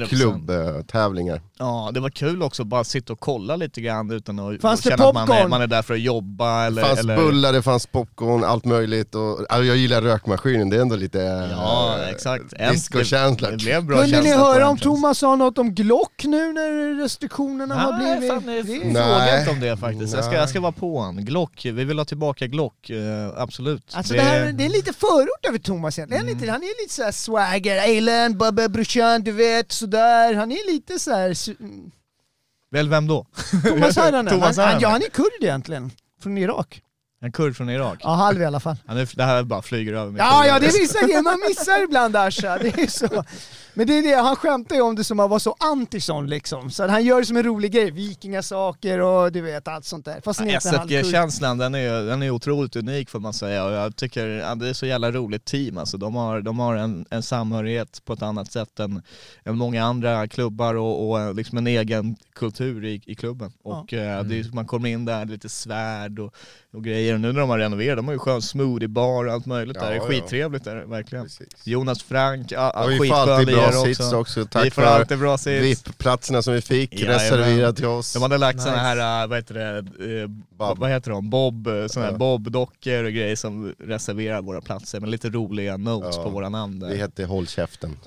Klubbtävlingar. 0.08 1.40
Ja, 1.58 1.90
det 1.94 2.00
var 2.00 2.10
kul 2.10 2.42
också 2.42 2.62
att 2.62 2.68
bara 2.68 2.84
sitta 2.84 3.12
och 3.12 3.20
kolla 3.20 3.56
lite 3.56 3.80
grann 3.80 4.10
utan 4.10 4.38
att 4.38 4.60
Fanns 4.60 4.80
det 4.80 4.90
känna 4.90 5.04
att 5.08 5.14
man 5.14 5.22
är, 5.22 5.26
popcorn? 5.26 5.50
man 5.50 5.62
är 5.62 5.66
där 5.66 5.82
för 5.82 5.94
att 5.94 6.00
jobba 6.00 6.64
eller... 6.66 6.82
Det 6.82 6.88
fanns 6.88 7.00
eller... 7.00 7.16
bullar, 7.16 7.52
det 7.52 7.62
fanns 7.62 7.86
popcorn, 7.86 8.44
allt 8.44 8.64
möjligt. 8.64 9.14
Och, 9.14 9.38
alltså, 9.38 9.64
jag 9.64 9.76
gillar 9.76 10.02
rökmaskinen, 10.02 10.70
det 10.70 10.76
är 10.76 10.80
ändå 10.80 10.96
lite 10.96 11.18
Ja, 11.52 11.98
eh, 12.02 12.08
exakt. 12.08 12.44
Discokänsla. 12.72 13.50
Det 13.50 13.56
blev 13.56 13.84
bra 13.84 14.00
Kunde 14.02 14.20
ni 14.20 14.32
höra 14.32 14.68
om. 14.68 14.78
Thomas 14.78 15.18
sa 15.18 15.36
något 15.36 15.58
om 15.58 15.74
Glock 15.74 16.24
nu 16.24 16.52
när 16.52 17.00
restriktionerna 17.02 17.74
har 17.74 17.92
Nej, 17.92 18.18
blivit... 18.18 18.34
fan, 18.34 18.54
jag 18.56 18.66
det- 18.66 18.72
frågar 18.82 19.18
Nej. 19.18 19.40
inte 19.40 19.50
om 19.50 19.60
det 19.60 19.76
faktiskt. 19.76 20.14
Jag 20.14 20.24
ska, 20.24 20.34
jag 20.34 20.48
ska 20.48 20.60
vara 20.60 20.72
på 20.72 21.00
han. 21.00 21.24
Glock, 21.24 21.60
vi 21.64 21.84
vill 21.84 21.98
ha 21.98 22.04
tillbaka 22.04 22.46
Glock, 22.46 22.90
eh, 22.90 22.98
absolut. 23.36 23.82
Alltså 23.94 24.14
det, 24.14 24.20
här, 24.20 24.52
det 24.52 24.64
är 24.64 24.68
lite 24.68 24.92
förort 24.92 25.46
över 25.48 25.58
Thomas 25.58 25.98
egentligen. 25.98 26.22
Mm. 26.22 26.34
Han, 26.34 26.36
är 26.36 26.40
lite, 26.40 26.52
han 26.52 26.62
är 26.62 26.82
lite 26.82 26.94
såhär 26.94 27.12
swagger, 27.12 27.76
Eilen, 27.76 28.38
Bubba 28.38 28.68
brorsan, 28.68 29.22
du 29.22 29.32
vet 29.32 29.67
sådär. 29.72 30.34
Han 30.34 30.52
är 30.52 30.72
lite 30.72 30.98
såhär... 30.98 31.34
Väl 32.70 32.88
vem 32.88 33.06
då? 33.06 33.26
Thomas 33.64 33.96
Harranen. 33.96 34.40
Han, 34.42 34.54
han, 34.56 34.80
ja, 34.80 34.88
han 34.88 35.02
är 35.02 35.08
kurd 35.10 35.42
egentligen. 35.42 35.90
Från 36.22 36.38
Irak. 36.38 36.82
En 37.20 37.32
kurd 37.32 37.56
från 37.56 37.70
Irak. 37.70 38.00
Ja, 38.02 38.08
halv 38.08 38.42
i 38.42 38.44
alla 38.44 38.60
fall. 38.60 38.76
Är, 38.86 39.16
det 39.16 39.24
här 39.24 39.42
bara 39.42 39.62
flyger 39.62 39.92
över 39.92 40.12
mig. 40.12 40.20
Ja, 40.20 40.46
ja, 40.46 40.58
det 40.58 40.66
är 40.66 40.80
vissa 40.80 41.06
grejer 41.06 41.22
man 41.22 41.40
missar 41.48 41.84
ibland 41.84 42.16
Asha, 42.16 42.58
det 42.58 42.82
är 42.82 42.86
så. 42.86 43.24
Men 43.74 43.86
det 43.86 43.98
är 43.98 44.02
det, 44.02 44.22
han 44.22 44.36
skämtar 44.36 44.76
ju 44.76 44.82
om 44.82 44.96
det 44.96 45.04
som 45.04 45.20
att 45.20 45.30
vara 45.30 45.40
så 45.40 45.56
anti-sån 45.60 46.26
liksom. 46.26 46.70
Så 46.70 46.82
att 46.82 46.90
han 46.90 47.04
gör 47.04 47.20
det 47.20 47.26
som 47.26 47.36
en 47.36 47.42
rolig 47.42 47.72
grej, 47.72 47.90
vikingasaker 47.90 49.00
och 49.00 49.32
du 49.32 49.40
vet 49.40 49.68
allt 49.68 49.84
sånt 49.84 50.04
där. 50.04 50.20
Fast 50.24 50.40
halvkurd. 50.40 50.56
SFG-känslan 50.56 51.58
den 51.58 51.74
är, 51.74 52.02
den 52.02 52.22
är 52.22 52.30
otroligt 52.30 52.76
unik 52.76 53.10
får 53.10 53.20
man 53.20 53.32
säga 53.32 53.64
och 53.64 53.72
jag 53.72 53.96
tycker 53.96 54.26
ja, 54.26 54.54
det 54.54 54.68
är 54.68 54.72
så 54.72 54.86
jävla 54.86 55.10
roligt 55.12 55.44
team 55.44 55.78
alltså. 55.78 55.96
De 55.96 56.14
har, 56.14 56.40
de 56.40 56.58
har 56.58 56.76
en, 56.76 57.06
en 57.10 57.22
samhörighet 57.22 58.02
på 58.04 58.12
ett 58.12 58.22
annat 58.22 58.52
sätt 58.52 58.80
än, 58.80 59.02
än 59.44 59.56
många 59.56 59.84
andra 59.84 60.28
klubbar 60.28 60.74
och, 60.74 61.10
och 61.10 61.34
liksom 61.34 61.58
en 61.58 61.66
egen 61.66 62.16
kultur 62.34 62.84
i, 62.84 63.02
i 63.06 63.14
klubben. 63.14 63.52
Och 63.62 63.92
eh, 63.92 64.24
det 64.24 64.38
är, 64.38 64.54
man 64.54 64.66
kommer 64.66 64.88
in 64.88 65.04
där, 65.04 65.24
lite 65.24 65.48
svärd 65.48 66.18
och, 66.18 66.34
och 66.72 66.84
grejer. 66.84 67.14
Och 67.14 67.20
nu 67.20 67.32
när 67.32 67.40
de 67.40 67.50
har 67.50 67.58
renoverat, 67.58 67.96
de 67.98 68.06
har 68.06 68.12
ju 68.12 68.18
skön 68.18 68.42
smoothiebar 68.42 69.24
och 69.26 69.32
allt 69.32 69.46
möjligt 69.46 69.76
Ja, 69.80 69.82
där. 69.84 69.90
Det 69.90 69.96
är 69.96 70.00
ja. 70.00 70.06
skittrevligt 70.08 70.64
där, 70.64 70.76
verkligen. 70.84 71.24
Precis. 71.24 71.48
Jonas 71.66 72.02
Frank, 72.02 72.52
ja, 72.52 72.72
ja, 72.74 72.84
Och 72.84 72.90
vi 72.90 72.96
får 72.96 73.04
skitskön 73.04 73.28
alltid 73.30 73.54
bra 73.56 73.72
sits 73.84 74.12
också. 74.12 74.40
vi 74.40 74.46
Tack 74.46 74.74
får 74.74 74.82
för 74.82 74.88
alltid 74.88 75.18
bra 75.18 75.38
sits. 75.38 75.62
VIP-platserna 75.88 76.42
som 76.42 76.54
vi 76.54 76.60
fick 76.60 76.94
Jajamän. 76.94 77.14
reserverat 77.20 77.76
till 77.76 77.86
oss. 77.86 78.12
De 78.12 78.22
hade 78.22 78.38
lagt 78.38 78.56
Nice. 78.56 78.68
såna 78.68 78.78
här, 78.78 79.22
äh, 79.22 79.28
vad 79.28 79.38
heter 79.38 79.54
det, 79.54 79.78
eh, 80.22 80.28
Bob. 80.58 80.78
vad 80.78 80.90
heter 80.90 81.10
de? 81.10 81.30
Bob, 81.30 81.66
eh, 81.66 81.86
såna 81.86 82.04
här 82.06 82.12
Ja. 82.12 82.18
Bob-dockor 82.18 83.04
och 83.04 83.12
grejer 83.12 83.36
som 83.36 83.74
reserverar 83.78 84.42
våra 84.42 84.60
platser 84.60 85.00
med 85.00 85.08
lite 85.10 85.28
roliga 85.30 85.76
notes 85.76 86.16
Ja. 86.16 86.22
på 86.22 86.28
våra 86.30 86.48
namn 86.48 86.78
där. 86.80 86.88
Vi 86.88 86.96
hette 86.96 87.24
Håll 87.24 87.46
käften. 87.46 87.96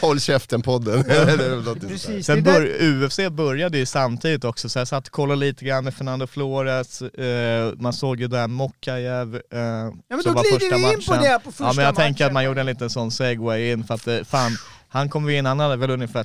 Håll 0.00 0.20
käften-podden. 0.20 1.02
Det. 1.80 1.88
Precis, 1.88 2.26
Sen 2.26 2.36
det 2.36 2.42
bör, 2.42 2.82
UFC 2.82 3.18
började 3.30 3.78
ju 3.78 3.86
samtidigt 3.86 4.44
också, 4.44 4.68
så 4.68 4.78
jag 4.78 4.88
satt 4.88 5.06
och 5.06 5.12
kollade 5.12 5.40
lite 5.40 5.55
grann 5.64 5.84
med 5.84 5.94
Fernando 5.94 6.26
Flores, 6.26 7.02
eh, 7.02 7.72
man 7.78 7.92
såg 7.92 8.20
ju 8.20 8.28
där 8.28 8.46
Mokajev 8.48 9.34
eh, 9.34 9.60
Ja 9.60 9.92
men 10.08 10.22
som 10.22 10.32
då 10.32 10.32
var 10.32 10.42
glider 10.58 10.76
vi 10.76 10.76
in 10.76 10.82
matchen. 10.82 11.02
på 11.06 11.14
det 11.24 11.38
på 11.44 11.50
första 11.52 11.64
Ja 11.64 11.72
men 11.76 11.84
jag 11.84 11.92
matchen. 11.94 12.04
tänker 12.06 12.26
att 12.26 12.32
man 12.32 12.44
gjorde 12.44 12.60
en 12.60 12.66
liten 12.66 12.90
sån 12.90 13.10
segway 13.10 13.70
in 13.72 13.84
för 13.84 13.94
att 13.94 14.06
eh, 14.06 14.22
fan, 14.24 14.56
han 14.88 15.08
kom 15.08 15.28
in, 15.30 15.46
han 15.46 15.60
hade 15.60 15.76
väl 15.76 15.90
ungefär 15.90 16.24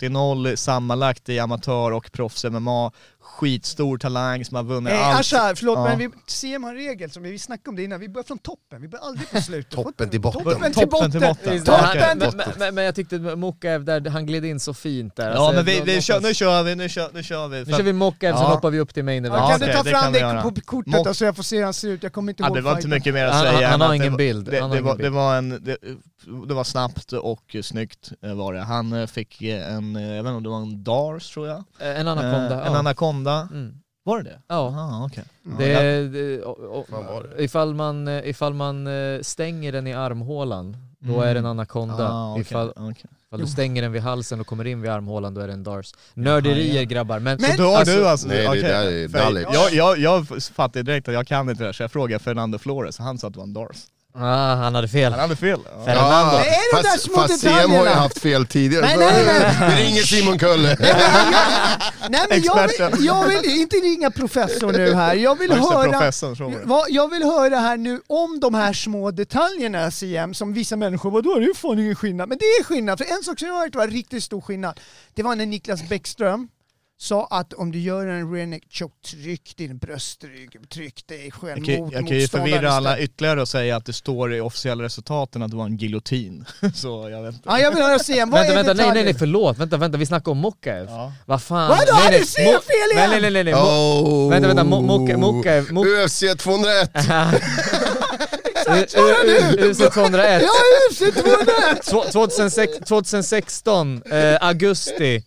30-0 0.00 0.56
sammanlagt 0.56 1.28
i 1.28 1.38
amatör 1.38 1.90
och 1.92 2.10
proffs-MMA, 2.12 2.92
skitstor 3.38 3.98
talang 3.98 4.44
som 4.44 4.56
har 4.56 4.62
vunnit 4.62 4.92
Nej 4.92 5.02
allt. 5.02 5.20
Asha, 5.20 5.52
förlåt 5.56 5.78
Ja. 5.78 5.84
men 5.84 5.98
vi, 5.98 6.08
CM 6.26 6.64
har 6.64 6.70
en 6.70 6.76
regel 6.76 7.10
som 7.10 7.22
vi, 7.22 7.30
vi 7.30 7.38
snackade 7.38 7.70
om 7.70 7.76
det 7.76 7.82
innan, 7.84 8.00
vi 8.00 8.08
börjar 8.08 8.24
från 8.24 8.38
toppen, 8.38 8.82
vi 8.82 8.88
börjar 8.88 9.04
aldrig 9.04 9.30
på 9.30 9.40
slutet. 9.40 9.70
Toppen 9.72 10.08
till 10.10 10.20
botten. 10.20 10.42
Toppen 10.44 10.72
till 10.72 10.82
Toppen 10.82 10.90
botten! 11.00 11.10
till 11.10 11.20
botten. 11.20 12.18
Det, 12.18 12.32
men, 12.36 12.52
men, 12.58 12.74
men, 12.74 12.84
jag 12.84 12.94
tyckte 12.94 13.18
Mokaev 13.18 13.84
där, 13.84 14.10
han 14.10 14.26
gled 14.26 14.44
in 14.44 14.60
så 14.60 14.74
fint 14.74 15.16
där. 15.16 15.30
Ja 15.30 15.36
Alltså, 15.38 15.52
men 15.54 15.64
vi, 15.64 15.80
vi 15.80 15.94
jag- 15.94 16.02
kör, 16.02 16.20
nu 16.20 16.34
kör 16.34 16.62
vi, 16.62 16.74
nu 16.74 16.88
kör, 16.88 17.08
nu 17.14 17.22
kör 17.22 17.48
vi. 17.48 17.64
Nu 17.64 17.72
kör 17.72 17.82
vi 17.82 17.92
Mokaev, 17.92 18.32
sen 18.32 18.42
Ja. 18.42 18.48
hoppar 18.48 18.70
vi 18.70 18.80
upp 18.80 18.94
till 18.94 19.04
main 19.04 19.24
event. 19.24 19.40
Ja, 19.40 19.52
Ja, 19.52 19.58
kan 19.58 19.68
du 19.68 19.74
ta 19.74 19.82
det 19.82 19.90
fram 19.90 20.12
det 20.12 20.18
göra. 20.18 20.42
på 20.42 20.54
kortet 20.64 20.92
Mock- 20.92 21.04
då, 21.06 21.14
så 21.14 21.24
jag 21.24 21.36
får 21.36 21.42
se 21.42 21.56
hur 21.56 21.64
han 21.64 21.74
ser 21.74 21.88
ut? 21.88 22.02
Jag 22.02 22.12
kommer 22.12 22.32
inte 22.32 22.42
Ja, 22.42 22.46
ihåg 22.46 22.56
det 22.56 22.60
var 22.60 22.76
inte 22.76 22.88
mycket 22.88 23.14
mer 23.14 23.24
att 23.26 23.40
säga. 23.40 23.52
han- 23.52 23.64
han 23.64 23.72
än 23.74 23.80
har 23.80 23.88
att 23.88 23.94
ingen 23.96 24.12
det, 24.12 24.16
bild. 24.18 24.50
Det, 24.50 24.60
Han 24.60 24.70
har 24.70 24.76
det, 24.76 24.82
ingen 24.82 24.96
bild. 24.96 25.06
det, 25.06 25.10
var 25.10 25.36
en, 25.36 25.50
det, 26.24 26.46
det 26.48 26.54
var 26.54 26.64
snabbt 26.64 27.12
och 27.12 27.56
snyggt 27.62 28.12
eh, 28.22 28.34
var 28.34 28.52
det. 28.54 28.60
Han 28.60 28.92
eh, 28.92 29.06
fick 29.06 29.42
eh, 29.42 29.74
en, 29.74 29.94
jag 29.94 30.22
vet 30.22 30.30
inte 30.30 30.36
om 30.36 30.42
det 30.42 30.48
var 30.48 30.58
en 30.60 30.84
Dars 30.84 31.30
tror 31.34 31.48
jag. 31.48 31.64
En 31.78 32.08
anakonda. 32.08 32.60
Eh, 32.60 32.66
En 32.66 32.72
ja. 32.72 32.78
anakonda. 32.78 33.48
Mm. 33.52 33.74
Var 34.04 34.18
det 34.18 34.24
det? 34.24 34.40
Ja. 34.48 34.54
Aha, 34.68 35.06
okej. 35.06 35.24
Det, 35.58 36.08
det, 36.08 36.42
och, 36.42 36.58
och, 36.78 37.22
det? 37.36 37.44
ifall, 37.44 37.74
man, 37.74 38.08
ifall 38.08 38.54
man 38.54 38.88
stänger 39.22 39.72
den 39.72 39.86
i 39.86 39.94
armhålan, 39.94 40.76
då 41.00 41.12
Mm. 41.14 41.28
är 41.28 41.34
det 41.34 41.38
en 41.40 41.46
anakonda. 41.46 42.08
Ah, 42.12 42.30
okej, 42.32 42.40
ifall, 42.42 42.70
okej. 42.76 43.04
ifall 43.26 43.40
du 43.40 43.46
stänger 43.46 43.82
den 43.82 43.92
vid 43.92 44.02
halsen 44.02 44.40
och 44.40 44.46
kommer 44.46 44.66
in 44.66 44.80
vid 44.82 44.90
armhålan, 44.90 45.34
då 45.34 45.40
är 45.40 45.46
det 45.46 45.52
en 45.52 45.62
dars. 45.62 45.92
Nörderier 46.14 46.74
ja. 46.80 46.82
grabbar, 46.82 47.18
men... 47.18 47.38
Men- 47.40 47.50
Så 47.56 47.62
då 47.62 47.68
har 47.68 47.76
alltså- 47.78 47.96
du 47.96 48.08
alltså... 48.08 48.28
Nej, 48.28 48.42
det 48.42 48.48
okej. 48.48 48.62
där 48.62 48.86
är 48.86 49.08
knowledge. 49.08 49.48
jag, 49.52 49.72
jag, 49.72 49.98
jag 49.98 50.42
fattade 50.42 50.82
direkt 50.82 51.08
att 51.08 51.14
jag 51.14 51.26
kan 51.26 51.50
inte 51.50 51.62
det 51.62 51.68
där, 51.68 51.72
så 51.72 51.82
jag 51.82 51.92
frågade 51.92 52.24
Fernando 52.24 52.58
Flores, 52.58 52.98
han 52.98 53.18
sa 53.18 53.26
att 53.26 53.32
det 53.32 53.38
var 53.38 53.46
en 53.46 53.52
Dars. 53.54 53.76
Ah, 54.14 54.54
han 54.54 54.74
hade 54.74 54.88
fel. 54.88 55.12
Han 55.12 55.20
hade 55.20 55.36
fel. 55.36 55.60
Ja. 55.64 55.84
Fernando. 55.84 56.36
Ja, 56.36 56.42
Det 56.42 56.48
är 56.48 56.76
de 56.76 56.82
där 56.82 56.90
fast, 56.92 57.04
små 57.04 57.14
fast 57.14 57.40
CM 57.40 57.70
har 57.70 57.84
ju 57.84 57.90
haft 57.90 58.18
fel 58.18 58.46
tidigare. 58.46 58.86
Nej, 58.86 58.96
nej, 58.98 59.24
nej. 59.60 59.76
Vi 59.76 59.82
ringer 59.84 60.02
Simon 60.02 60.38
Kölle. 60.38 60.76
Nej 62.08 62.26
men 62.28 62.42
jag 62.42 62.68
vill, 62.68 63.06
jag 63.06 63.28
vill 63.28 63.60
inte 63.60 63.76
ringa 63.76 64.10
professor 64.10 64.72
nu 64.72 64.94
här, 64.94 65.14
jag 65.14 65.38
vill 65.38 65.52
höra 65.52 66.12
jag 66.88 67.10
vill 67.10 67.22
höra 67.22 67.58
här 67.58 67.76
nu 67.76 68.00
om 68.06 68.40
de 68.40 68.54
här 68.54 68.72
små 68.72 69.10
detaljerna 69.10 69.90
CM 69.90 70.34
som 70.34 70.52
vissa 70.52 70.76
människor, 70.76 71.10
vadå 71.10 71.34
det 71.34 71.44
är 71.44 71.48
ju 71.48 71.54
fan 71.54 71.78
ingen 71.78 71.96
skillnad. 71.96 72.28
Men 72.28 72.38
det 72.38 72.44
är 72.44 72.64
skillnad, 72.64 72.98
för 72.98 73.06
en 73.16 73.22
sak 73.22 73.38
som 73.38 73.48
jag 73.48 73.54
har 73.54 73.62
hört 73.64 73.74
var 73.74 73.86
riktigt 73.86 74.24
stor 74.24 74.40
skillnad, 74.40 74.80
det 75.14 75.22
var 75.22 75.34
när 75.36 75.46
Niklas 75.46 75.88
Bäckström 75.88 76.48
sa 77.00 77.26
att 77.30 77.52
om 77.52 77.72
du 77.72 77.78
gör 77.78 78.06
en 78.06 78.32
rear 78.32 78.46
neck 78.46 78.62
choke, 78.70 78.94
tryck 79.10 79.54
din 79.56 79.78
bröstrygg, 79.78 80.68
tryck 80.70 81.06
dig 81.06 81.30
själv 81.30 81.58
Jag 81.58 81.66
kan, 81.66 81.84
mot 81.84 81.92
jag 81.92 82.08
kan 82.08 82.16
ju 82.16 82.28
förvirra 82.28 82.72
alla 82.72 82.98
ytterligare 82.98 83.40
och 83.40 83.48
säga 83.48 83.76
att 83.76 83.86
det 83.86 83.92
står 83.92 84.34
i 84.34 84.40
officiella 84.40 84.84
resultaten 84.84 85.42
att 85.42 85.50
det 85.50 85.56
var 85.56 85.64
en 85.66 85.76
giljotin. 85.76 86.44
Så 86.74 87.08
jag 87.10 87.22
vet 87.22 87.34
inte. 87.34 87.48
Ja 87.48 87.58
jag 87.58 87.74
vill 87.74 87.82
höra 87.82 87.98
CM, 87.98 88.30
vad 88.30 88.40
Vänta, 88.40 88.54
vänta, 88.54 88.74
nej, 88.74 88.90
nej, 88.94 89.04
nej, 89.04 89.14
förlåt. 89.14 89.58
Vänta, 89.58 89.76
vänta, 89.76 89.98
vi 89.98 90.06
snackar 90.06 90.32
om 90.32 90.38
Mokaev. 90.38 90.86
Ja. 90.88 91.12
Vad 91.26 91.42
fan. 91.42 91.68
Vadå, 91.68 91.82
nej, 91.92 92.02
hade 92.02 92.16
nej. 92.16 92.20
du 92.20 92.26
fel 92.26 92.90
igen? 92.92 93.10
Nej, 93.10 93.20
nej, 93.20 93.30
nej, 93.30 93.44
nej. 93.44 93.54
Oh. 93.54 94.30
Vänta, 94.30 94.48
vänta, 94.48 94.62
Mo- 94.62 94.86
Moka- 94.86 95.16
Mokaev- 95.16 95.70
Mo- 95.70 96.04
UFC 96.04 96.42
201. 96.42 96.90
Exakt, 98.60 98.90
svara 98.90 99.16
nu! 99.26 99.70
UFC 99.70 99.78
201. 99.94 100.42
Ja, 100.42 100.48
UFC 100.90 100.98
201! 100.98 101.82
Två- 101.90 102.04
2006, 102.12 102.72
2016, 102.88 104.02
eh, 104.02 104.36
augusti. 104.40 105.24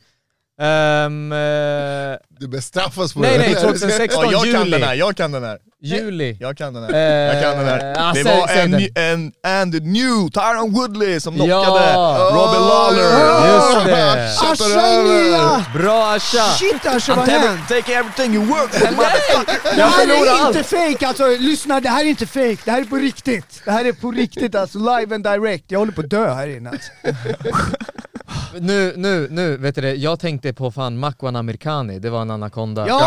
Ehm, 0.62 1.32
eh, 1.32 2.18
Du 2.40 2.48
bestraffas 2.48 3.14
på 3.14 3.20
nej 3.20 3.38
det. 3.38 3.44
nej, 3.44 3.56
2016 3.62 4.26
Ja, 4.26 4.32
jag 4.32 4.54
kan 4.54 4.72
den 4.72 4.84
här, 4.84 4.94
juli. 4.94 5.00
jag 5.00 5.16
kan 5.18 5.32
den 5.32 5.44
här. 5.44 5.58
Juli. 5.84 6.38
Jag 6.40 6.58
kan 6.58 6.74
den 6.74 6.84
här. 6.84 6.94
Eh, 6.94 7.00
Jag 7.36 7.44
kan 7.44 7.58
den 7.58 7.68
här. 7.68 7.94
ja, 7.98 8.12
det 8.16 8.24
var 8.24 8.48
en, 8.48 8.72
den. 8.72 8.88
en 8.96 9.32
Andy 9.62 9.80
New, 9.80 10.30
Tyron 10.30 10.74
Woodley 10.74 11.20
som 11.20 11.34
knockade 11.36 11.92
Ja. 11.92 12.30
Robin 12.34 12.62
Lawler. 12.68 13.54
Just 13.54 13.86
det. 13.86 14.36
Asha 14.52 14.82
är 14.88 15.04
nya! 15.04 15.66
Bra 15.76 16.14
Asha! 16.16 16.44
Shit 16.44 16.86
Asha, 16.86 17.16
vad 17.16 17.28
hänt? 17.30 17.68
taking 17.70 17.96
everything 17.96 18.34
you 18.36 18.46
work 18.46 18.72
for, 18.74 18.92
motherfucker. 18.92 19.76
Det 19.76 19.84
här 19.84 20.08
är 20.44 20.48
inte 20.48 20.64
fake 20.64 21.08
alltså, 21.08 21.28
lyssna 21.40 21.80
det 21.80 21.90
här 21.90 22.06
är 22.06 22.10
inte 22.10 22.28
fake, 22.28 22.58
det 22.66 22.72
här 22.72 22.80
är 22.82 22.86
på 22.86 22.96
riktigt. 22.96 23.62
Det 23.66 23.72
här 23.72 23.86
är 23.86 23.94
på 23.94 24.12
riktigt 24.12 24.56
alltså, 24.56 24.78
live 24.78 25.16
and 25.16 25.24
direct. 25.24 25.66
Jag 25.68 25.80
håller 25.80 25.92
på 25.92 26.02
att 26.02 26.10
dö 26.10 26.34
här 26.34 26.48
inne 26.48 26.70
alltså. 26.70 26.92
Nu, 28.60 28.94
nu, 28.98 29.28
nu, 29.30 29.58
vet 29.58 29.76
du 29.76 29.82
det, 29.82 29.96
jag 29.96 30.20
tänkte 30.20 30.54
på 30.54 30.72
fan 30.72 30.98
Makwan 30.98 31.36
Amerikani, 31.36 32.00
det 32.00 32.10
var 32.10 32.22
en 32.22 32.32
anakonda. 32.32 32.88
Ja, 32.88 33.00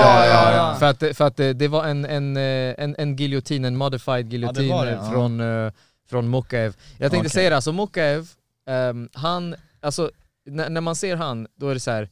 ja, 0.00 0.26
ja, 0.26 0.52
ja. 0.56 0.76
För 0.78 0.86
att, 0.86 1.16
för 1.16 1.24
att 1.24 1.36
det, 1.36 1.52
det 1.52 1.68
var 1.68 1.84
en, 1.84 2.04
en, 2.04 2.36
eh, 2.36 2.74
en, 2.78 2.96
en 2.98 3.16
giljotin, 3.16 3.64
en 3.64 3.76
modified 3.76 4.32
giljotin 4.32 4.68
det, 4.68 4.90
eh, 4.90 4.96
ja. 4.96 5.10
från, 5.10 5.40
eh, 5.40 5.72
från 6.10 6.30
Mukaev. 6.30 6.76
Jag 6.98 7.10
tänkte 7.10 7.18
Okej. 7.18 7.30
säga 7.30 7.50
det, 7.50 7.56
alltså 7.56 7.72
Mukaev, 7.72 8.28
ehm, 8.66 9.08
han, 9.12 9.54
alltså 9.80 10.10
när, 10.46 10.70
när 10.70 10.80
man 10.80 10.96
ser 10.96 11.16
han, 11.16 11.46
då 11.54 11.68
är 11.68 11.74
det 11.74 11.80
så 11.80 11.90
här. 11.90 12.08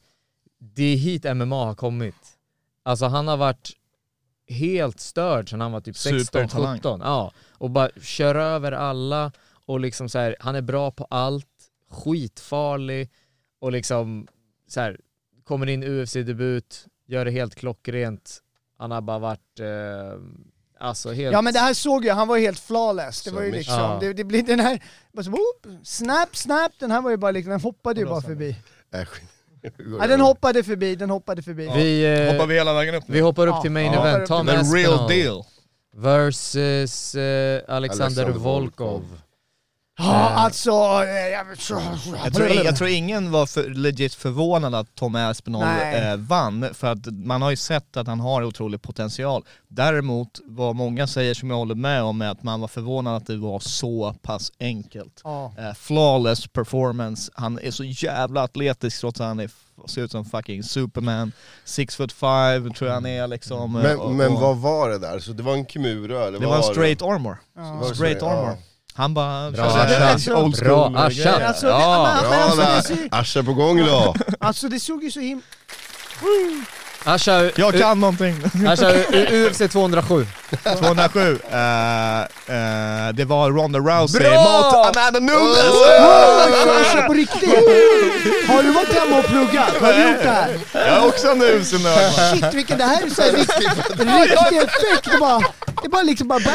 det 0.59 0.85
är 0.85 0.97
hit 0.97 1.37
MMA 1.37 1.64
har 1.64 1.75
kommit. 1.75 2.14
Alltså 2.83 3.07
han 3.07 3.29
har 3.29 3.37
varit 3.37 3.71
helt 4.49 5.01
störd 5.01 5.51
sedan 5.51 5.61
han 5.61 5.73
var 5.73 5.81
typ 5.81 5.97
16, 5.97 6.21
Supertalang. 6.21 6.77
17. 6.77 7.01
Ja, 7.05 7.33
och 7.59 7.71
bara 7.71 7.91
kör 8.03 8.35
över 8.35 8.73
alla 8.73 9.33
och 9.66 9.81
liksom 9.81 10.09
så 10.09 10.18
här, 10.18 10.37
han 10.41 10.55
är 10.55 10.62
bra 10.62 10.91
på 10.91 11.07
allt, 11.11 11.47
skitfarlig 11.91 13.11
och 13.61 13.72
liksom 13.72 14.26
så 14.68 14.80
här, 14.80 15.01
kommer 15.45 15.66
in 15.66 15.84
UFC-debut, 15.84 16.86
gör 17.07 17.24
det 17.24 17.30
helt 17.30 17.55
klockrent. 17.55 18.38
Han 18.78 18.91
har 18.91 19.01
bara 19.01 19.18
varit, 19.18 19.61
eh, 19.61 20.20
alltså 20.80 21.12
helt... 21.12 21.32
Ja 21.32 21.43
men 21.43 21.53
det 21.53 21.59
här 21.59 21.74
såg 21.74 22.05
jag, 22.05 22.14
han 22.14 22.28
var 22.28 22.36
ju 22.36 22.43
helt 22.43 22.59
flawless. 22.59 23.22
Det 23.22 23.30
var 23.30 23.43
ju 23.43 23.53
liksom, 23.53 23.74
Ja. 23.74 23.99
det, 24.01 24.12
det 24.12 24.24
blir 24.24 24.43
den 24.43 24.61
här, 24.61 24.82
bara 25.12 25.22
så, 25.22 25.30
whoop, 25.30 25.66
snap, 25.86 26.36
snap, 26.36 26.72
den 26.78 26.91
här 26.91 27.03
var 27.03 27.11
ju 27.11 27.16
bara 27.16 27.30
liksom, 27.30 27.51
den 27.51 27.61
hoppade 27.61 28.01
ju 28.01 28.07
bara 28.07 28.22
förbi. 28.22 28.57
Äh. 28.95 29.01
Ja, 30.01 30.07
den 30.07 30.20
hoppade 30.20 30.62
förbi, 30.64 30.95
den 30.97 31.11
hoppade 31.11 31.43
förbi. 31.43 31.70
vi, 31.76 32.18
eh, 32.26 32.32
Hoppar 32.32 32.47
vi 32.47 32.55
hela 32.55 32.74
vägen 32.74 32.95
upp 32.95 33.09
nu? 33.09 33.14
vi 33.14 33.20
hoppar 33.20 33.47
upp 33.47 33.55
Ja. 33.55 33.62
till 33.62 33.70
main 33.70 33.93
Ja. 33.93 34.09
event, 34.09 34.28
Tom 34.28 34.47
The 34.47 34.53
real 34.53 35.09
deal. 35.09 35.43
versus 35.97 37.14
eh, 37.14 37.62
Alexander, 37.68 37.74
Alexander 37.74 38.24
Volkov. 38.38 38.91
Volkov. 38.91 39.20
Ja 40.03 40.28
alltså, 40.28 40.70
eh, 40.70 41.28
jag, 41.32 41.59
så, 41.59 41.80
Jag 42.24 42.34
tror, 42.34 42.48
jag 42.48 42.76
tror 42.76 42.88
ingen 42.90 43.30
var 43.30 43.46
för, 43.46 43.68
legit 43.68 44.14
förvånad 44.14 44.74
att 44.74 44.94
Tom 44.94 45.14
Aspinall 45.14 45.61
Nej. 45.64 46.11
eh, 46.12 46.16
vann, 46.16 46.66
för 46.74 46.86
att 46.86 47.07
man 47.07 47.42
har 47.42 47.51
ju 47.51 47.57
sett 47.57 47.96
att 47.96 48.07
han 48.07 48.20
har 48.20 48.42
otrolig 48.44 48.82
potential. 48.82 49.44
Däremot, 49.68 50.40
vad 50.44 50.76
många 50.76 51.07
säger 51.07 51.34
som 51.34 51.51
jag 51.51 51.57
håller 51.57 51.74
med 51.74 52.03
om, 52.03 52.22
är 52.22 52.28
att 52.28 52.42
man 52.42 52.61
var 52.61 52.68
förvånad 52.68 53.16
att 53.16 53.26
det 53.26 53.36
var 53.36 53.61
så 53.61 54.14
pass 54.22 54.53
enkelt. 54.61 55.20
Ja. 55.24 55.53
Eh, 55.59 55.74
flawless 55.74 56.46
performance, 56.48 57.32
han 57.34 57.59
är 57.62 57.70
så 57.70 57.84
jävla 57.84 58.42
atletisk 58.42 59.01
trots 59.01 59.20
att 59.20 59.26
han 59.26 59.40
är, 59.40 59.51
ser 59.86 60.03
ut 60.03 60.11
som 60.11 60.24
fucking 60.24 60.62
superman. 60.62 61.32
Six 61.64 61.96
foot 61.96 62.12
five 62.12 62.70
tror 62.76 62.88
jag 62.88 62.94
han 62.94 63.07
är 63.07 63.26
liksom. 63.26 63.76
eh, 63.76 63.92
och- 64.01 64.09
Men, 64.09 64.16
men 64.16 64.32
och- 64.32 64.40
vad 64.40 64.57
var 64.57 64.88
det 64.90 64.98
där? 64.98 65.18
Så 65.18 65.32
det 65.32 65.42
var 65.42 65.55
en 65.55 65.66
kimura 65.66 66.26
eller 66.26 66.38
Det 66.40 66.46
var 66.46 66.57
en 66.57 66.62
straight 66.62 67.03
armor. 67.03 67.36
Det 67.88 67.94
Straight 67.94 68.22
armor. 68.22 68.57
Han 68.95 69.14
bara... 69.14 69.51
Bra, 69.51 69.64
Asha. 69.64 70.36
old 70.36 70.57
school 70.57 70.91
Bra. 70.93 71.01
Asha. 71.01 71.47
Alltså, 71.47 71.66
Ja. 71.66 72.16
men, 72.22 72.30
Bra 72.30 72.38
alltså, 72.66 72.93
det, 72.95 73.01
där! 73.11 73.20
Asha 73.20 73.43
på 73.43 73.53
gång 73.55 73.78
idag! 73.80 74.16
alltså 74.41 74.68
det 74.68 74.80
såg 74.80 75.05
ju 75.05 75.11
så 75.11 75.20
himla... 75.20 75.43
Asha, 77.05 77.51
Jag 77.57 77.78
kan 77.78 78.01
någonting. 78.01 78.43
Asha 78.68 78.91
U- 78.93 79.47
UFC 79.51 79.59
207. 79.72 80.26
207. 80.78 81.38
Eh, 81.51 82.20
eh, 82.20 83.12
det 83.14 83.24
var 83.24 83.51
Ronda 83.51 83.78
Rousey 83.78 84.20
Bra! 84.20 84.43
mot 84.43 84.97
Amanda 84.97 85.20
Nunes! 85.20 85.74
Asha 86.80 87.03
på 87.07 87.12
riktigt! 87.12 87.51
Har 88.49 88.62
du 88.62 88.70
varit 88.72 88.93
hemma 89.01 89.18
och 89.18 89.24
pluggat? 89.24 89.80
Har 89.80 89.93
du 89.93 90.09
gjort 90.11 90.22
det 90.22 90.30
här? 90.30 90.59
Jag 90.72 90.82
är 90.82 91.07
också 91.07 91.28
en 91.28 91.43
UFC-nörd. 91.43 92.12
Shit 92.34 92.55
vilken, 92.55 92.78
det 92.78 92.84
här 92.84 93.03
är 93.07 93.11
så 93.11 93.22
här 93.22 93.32
riktig, 93.32 93.68
riktig 93.99 94.57
effekt. 94.59 95.20
Bara, 95.20 95.41
det 95.83 95.89
bara 95.89 96.03
liksom 96.03 96.28
bara... 96.28 96.41
Bam, 96.41 96.55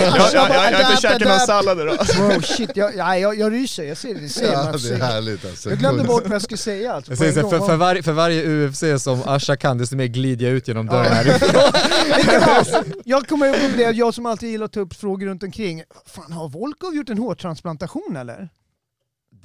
Jag, 0.00 0.18
jag, 0.32 0.50
jag, 0.72 0.98
jag 1.02 1.20
några 1.20 1.38
sallader 1.38 1.86
då. 1.86 2.22
Wow 2.22 2.40
shit, 2.40 2.70
jag, 2.74 2.96
nej, 2.96 3.20
jag, 3.20 3.38
jag 3.38 3.52
ryser, 3.52 3.84
jag 3.84 3.96
ser 3.96 4.14
det, 4.14 4.20
det 4.20 4.28
ser 4.28 4.52
Ja, 4.52 4.72
det 4.72 4.94
är 4.94 4.98
härligt 4.98 5.44
alltså. 5.44 5.68
Jag 5.68 5.78
glömde 5.78 6.04
bort 6.04 6.22
vad 6.22 6.34
jag 6.34 6.42
skulle 6.42 6.58
säga 6.58 6.92
alltså, 6.92 7.12
Jag 7.12 7.18
säger 7.18 7.32
så, 7.42 7.50
för, 7.50 7.58
för, 7.58 7.76
varje, 7.76 8.02
för 8.02 8.12
varje 8.12 8.42
UFC 8.46 9.02
som 9.02 9.22
Asha 9.26 9.56
kan, 9.56 9.78
desto 9.78 9.96
mer 9.96 10.06
glider 10.06 10.46
jag 10.46 10.54
ut 10.54 10.68
genom 10.68 10.86
dörren 10.86 11.12
härifrån. 11.12 12.92
Jag 13.04 13.28
kommer 13.28 13.46
ihåg 13.46 13.70
det, 13.76 13.82
jag 13.90 14.14
som 14.14 14.26
alltid 14.26 14.50
gillar 14.50 14.66
att 14.66 14.72
ta 14.72 14.80
upp 14.80 14.94
frågor 14.94 15.26
runt 15.26 15.42
omkring. 15.42 15.82
Fan, 16.06 16.32
har 16.32 16.48
Volkov 16.48 16.94
gjort 16.94 17.08
en 17.08 17.18
hårtransplantation 17.18 18.16
eller? 18.16 18.48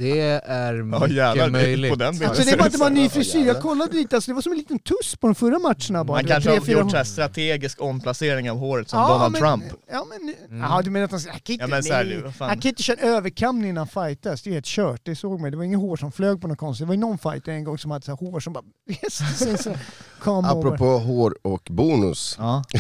Det 0.02 0.20
är 0.22 0.74
Ja 0.76 0.84
mycket 0.84 1.12
jävlar, 1.16 1.36
det 1.36 1.42
är 1.44 1.50
möjligt. 1.50 1.92
på 1.92 1.96
den 1.96 2.12
bilden. 2.12 2.30
Alltså 2.30 2.44
det 2.44 2.56
var 2.58 2.66
inte 2.66 2.78
bara 2.78 2.88
en 2.88 2.94
ny 2.94 3.10
frisyr, 3.10 3.48
jag 3.48 3.62
kollade 3.62 3.96
lite, 3.96 4.16
alltså, 4.16 4.32
det 4.32 4.36
var 4.36 4.42
som 4.42 4.52
en 4.52 4.58
liten 4.58 4.80
tuss 4.80 5.16
på 5.16 5.28
de 5.28 5.36
förra 5.36 5.60
matcherna 5.60 6.04
bara. 6.04 6.18
Man 6.18 6.26
kanske 6.26 6.50
tre, 6.50 6.60
har 6.60 6.66
fyra- 6.66 6.80
gjort 6.80 6.92
så 6.92 6.98
här 6.98 7.04
strategisk 7.04 7.82
omplacering 7.82 8.52
av 8.52 8.58
håret 8.58 8.90
som 8.90 9.00
Ja, 9.00 9.08
Donald 9.08 9.32
men, 9.32 9.42
Trump. 9.42 9.64
Ja 9.92 10.06
men, 10.10 10.36
Mm. 10.50 10.62
ja, 10.72 10.82
du 10.82 10.90
menar 10.90 11.06
att 11.06 11.12
han, 11.12 11.22
jag 11.26 11.44
kan 11.44 11.54
inte, 11.54 11.64
Ja, 11.64 11.68
men 11.68 11.84
så 11.84 11.94
här, 11.94 12.04
nej, 12.24 12.34
han 12.40 12.60
kan 12.60 12.70
inte 12.70 12.84
köra 12.84 12.98
överkamning 13.02 13.70
innan 13.70 13.88
fightas, 13.88 14.42
det 14.42 14.50
är 14.50 14.54
helt 14.54 14.66
kört, 14.66 15.02
det 15.04 15.16
såg 15.16 15.40
man. 15.42 15.52
Det 15.52 15.58
var 15.58 15.64
inget 15.64 15.80
hår 15.80 15.98
som 15.98 16.12
flög 16.12 16.42
på 16.42 16.48
något 16.48 16.58
konstigt. 16.58 16.84
Det 16.84 16.88
var 16.88 16.94
ju 16.96 17.00
någon 17.00 17.18
fighter 17.18 17.52
en 17.52 17.64
gång 17.64 17.78
som 17.78 17.92
hade 17.92 18.06
så 18.06 18.12
här 18.12 18.18
hår 18.18 18.40
som 18.40 18.54
bara 18.54 18.64
come 20.20 20.52
over. 20.52 20.60
Apropå 20.60 20.86
hår 20.98 21.36
och 21.42 21.68
bonus. 21.72 22.36
Ja. 22.40 22.64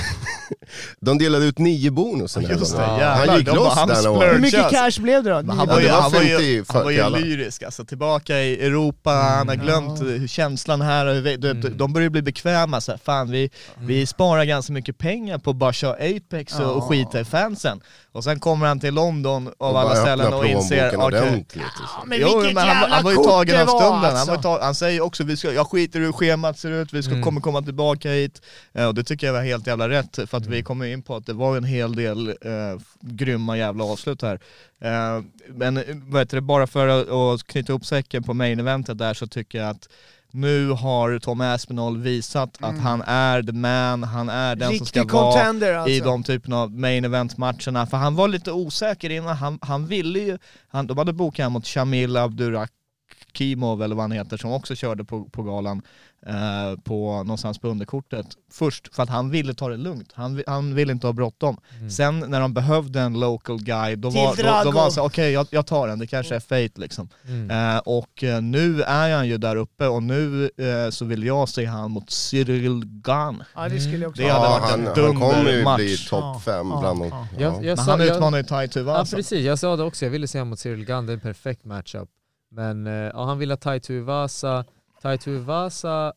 De 0.99 1.17
delade 1.17 1.45
ut 1.45 1.57
nio 1.59 1.91
bonus 1.91 2.33
den 2.33 2.45
här 2.45 2.53
Just 2.53 2.71
det, 2.71 2.77
gången. 2.77 2.99
jävlar. 2.99 3.27
Han 3.27 3.37
gick 3.37 3.45
de, 3.47 3.55
loss 3.55 3.73
han 3.75 3.87
den 3.87 3.97
Hur 4.15 4.39
mycket 4.39 4.69
cash 4.69 5.01
blev 5.01 5.23
det 5.23 5.29
då? 5.29 5.35
Han 5.35 5.45
Ja, 5.47 5.65
var 5.65 5.75
det 5.75 5.81
ju, 5.83 5.89
var 5.89 6.01
han 6.01 6.11
var 6.11 6.19
50 6.19 6.43
ju, 6.43 6.63
han 6.67 6.83
var 6.83 6.91
ju. 6.91 6.97
Lyrisk 7.19 7.63
alltså, 7.63 7.85
tillbaka 7.85 8.39
i 8.39 8.65
Europa, 8.65 9.09
han 9.11 9.47
har 9.47 9.55
glömt 9.55 10.01
hur 10.01 10.27
känslan 10.27 10.81
här, 10.81 11.05
och 11.05 11.25
vi- 11.25 11.37
de, 11.37 11.53
de 11.53 11.93
börjar 11.93 12.09
bli 12.09 12.21
bekväma 12.21 12.81
så 12.81 12.91
här, 12.91 12.99
fan 13.03 13.31
vi, 13.31 13.49
vi 13.79 14.05
sparar 14.05 14.43
ganska 14.43 14.73
mycket 14.73 14.97
pengar 14.97 15.37
på 15.37 15.49
att 15.49 15.55
bara 15.55 15.73
köra 15.73 15.93
Apex 15.93 16.59
och, 16.59 16.75
och 16.77 16.83
skita 16.83 17.19
i 17.19 17.25
fansen. 17.25 17.81
Och 18.13 18.23
sen 18.23 18.39
kommer 18.39 18.67
han 18.67 18.79
till 18.79 18.93
London 18.93 19.47
av 19.57 19.73
Och 19.73 19.79
alla 19.79 19.95
ställen 19.95 20.33
och 20.33 20.45
inser, 20.45 20.89
plånboken 20.89 21.19
okej, 21.19 21.29
ordentligt. 21.29 21.63
och 21.83 21.89
så. 21.89 22.05
Men 22.07 22.17
Jo, 22.21 22.41
men 22.53 22.57
han, 22.57 22.91
han 22.91 23.03
var 23.03 23.11
ju 23.11 23.17
tagen 23.17 23.61
av 23.61 23.65
stunden. 23.67 23.91
Han, 23.91 24.05
alltså. 24.15 24.31
var 24.31 24.41
ta, 24.41 24.61
han 24.63 24.75
säger 24.75 25.01
också, 25.01 25.23
vi 25.23 25.37
ska, 25.37 25.51
jag 25.53 25.67
skiter 25.67 25.99
i 25.99 26.03
hur 26.03 26.11
schemat 26.11 26.59
ser 26.59 26.71
ut, 26.71 26.93
vi 26.93 27.03
ska, 27.03 27.11
Mm. 27.11 27.23
kommer 27.23 27.41
komma 27.41 27.61
tillbaka 27.61 28.11
hit. 28.11 28.41
Eh, 28.73 28.85
och 28.87 28.95
det 28.95 29.03
tycker 29.03 29.27
jag 29.27 29.33
var 29.33 29.41
helt 29.41 29.67
jävla 29.67 29.89
rätt, 29.89 30.19
för 30.27 30.37
att 30.37 30.45
vi 30.45 30.63
kommer 30.63 30.85
in 30.85 31.01
på 31.01 31.15
att 31.15 31.25
det 31.25 31.33
var 31.33 31.57
en 31.57 31.63
hel 31.63 31.95
del 31.95 32.27
eh, 32.29 32.81
grymma 33.01 33.57
jävla 33.57 33.83
avslut 33.83 34.21
här. 34.21 34.39
Eh, 34.81 35.23
men 35.47 35.83
vad 36.07 36.21
heter 36.21 36.37
det, 36.37 36.41
bara 36.41 36.67
för 36.67 36.87
att, 36.87 37.09
att 37.09 37.47
knyta 37.47 37.71
ihop 37.71 37.85
säcken 37.85 38.23
på 38.23 38.33
main 38.33 38.59
eventet 38.59 38.97
där 38.97 39.13
så 39.13 39.27
tycker 39.27 39.57
jag 39.57 39.69
att 39.69 39.89
nu 40.33 40.69
har 40.69 41.19
Tom 41.19 41.41
Aspinall 41.41 41.97
visat 41.97 42.57
att 42.59 42.79
han 42.79 43.01
är 43.01 43.43
the 43.43 43.51
man, 43.51 44.03
han 44.03 44.29
är 44.29 44.55
den 44.55 44.77
som 44.77 44.85
ska 44.85 44.99
Mm. 44.99 45.07
Riktig 45.07 45.17
vara 45.17 45.79
alltså. 45.79 45.89
i 45.89 45.99
de 45.99 46.23
typen 46.23 46.53
av 46.53 46.71
main 46.71 47.05
event 47.05 47.37
matcherna. 47.37 47.87
För 47.87 47.97
han 47.97 48.15
var 48.15 48.27
lite 48.27 48.51
osäker 48.51 49.09
innan, 49.09 49.37
han, 49.37 49.59
han 49.61 49.87
ville 49.87 50.19
ju, 50.19 50.37
han, 50.69 50.87
de 50.87 50.97
hade 50.97 51.13
bokat 51.13 51.43
honom 51.43 51.53
mot 51.53 51.67
Shamil 51.67 52.17
Abdurakimov 53.31 53.83
eller 53.83 53.95
vad 53.95 54.03
han 54.03 54.11
heter 54.11 54.37
som 54.37 54.51
också 54.51 54.75
körde 54.75 55.03
på, 55.03 55.25
på 55.25 55.43
galan 55.43 55.81
eh, 56.27 56.79
på 56.83 57.23
någonstans 57.23 57.59
på 57.59 57.67
underkortet 57.67 58.25
först 58.51 58.95
för 58.95 59.03
att 59.03 59.09
han 59.09 59.29
ville 59.29 59.53
ta 59.53 59.69
det 59.69 59.77
lugnt. 59.77 60.11
Han, 60.13 60.43
han 60.47 60.75
ville 60.75 60.91
inte 60.91 61.07
ha 61.07 61.13
bråttom. 61.13 61.57
Sen 61.91 62.19
när 62.19 62.39
de 62.41 62.53
behövde 62.53 62.99
en 63.01 63.19
local 63.19 63.59
guy 63.63 63.95
då 63.95 64.09
var, 64.09 64.35
då, 64.35 64.63
då 64.63 64.71
var 64.71 64.81
han 64.81 64.91
så 64.91 65.05
okej 65.05 65.31
jag, 65.31 65.47
jag 65.51 65.65
tar 65.65 65.87
den, 65.87 65.99
det 65.99 66.07
kanske 66.07 66.35
är 66.35 66.39
fate 66.39 66.81
liksom. 66.81 67.09
Mm. 67.27 67.75
Eh, 67.75 67.81
och 67.85 68.23
eh, 68.23 68.41
nu 68.41 68.81
är 68.81 69.15
han 69.15 69.27
ju 69.27 69.37
där 69.37 69.55
uppe 69.55 69.87
och 69.87 70.03
nu 70.03 70.49
eh, 70.57 70.89
så 70.89 71.05
vill 71.05 71.23
jag 71.23 71.49
se 71.49 71.65
han 71.65 71.91
mot 71.91 72.11
Cyril 72.11 72.83
Gahn. 72.85 73.43
Ja 73.55 73.69
det 73.69 73.79
skulle 73.79 73.97
jag 73.97 74.09
också 74.09 74.21
Det 74.21 74.29
hade 74.29 74.45
Ja, 74.45 74.59
varit 74.59 74.73
en 74.73 74.85
han, 74.87 75.05
han 75.05 75.19
kommer 75.19 75.37
ju 75.37 75.43
dundermatch. 75.45 75.77
bli 75.77 75.93
Ja, 76.11 76.33
topp 76.33 76.43
fem 76.43 76.67
ja, 76.69 76.79
bland 76.79 76.99
de... 76.99 77.07
ja. 77.09 77.27
Ja. 77.39 77.51
Men 77.61 77.77
sa, 77.77 77.91
han 77.91 78.01
utmanar 78.01 78.37
ju 78.37 78.43
Tai 78.43 78.63
Ja 78.65 78.67
Tuivasa. 78.67 79.15
precis, 79.15 79.45
jag 79.45 79.59
sa 79.59 79.75
det 79.75 79.83
också, 79.83 80.05
jag 80.05 80.11
ville 80.11 80.27
se 80.27 80.39
honom 80.39 80.49
mot 80.49 80.59
Cyril 80.59 80.85
Gunn, 80.85 81.05
det 81.05 81.11
är 81.11 81.13
en 81.13 81.19
perfekt 81.19 81.65
matchup. 81.65 82.09
Men 82.51 82.87
eh, 82.87 82.93
ja, 82.93 83.25
han 83.25 83.37
ville 83.39 83.53
ha 83.53 83.57
Tai 83.57 83.79
Tuivasa, 83.79 84.63
Tai 85.01 85.17
Tuivasa 85.17 86.13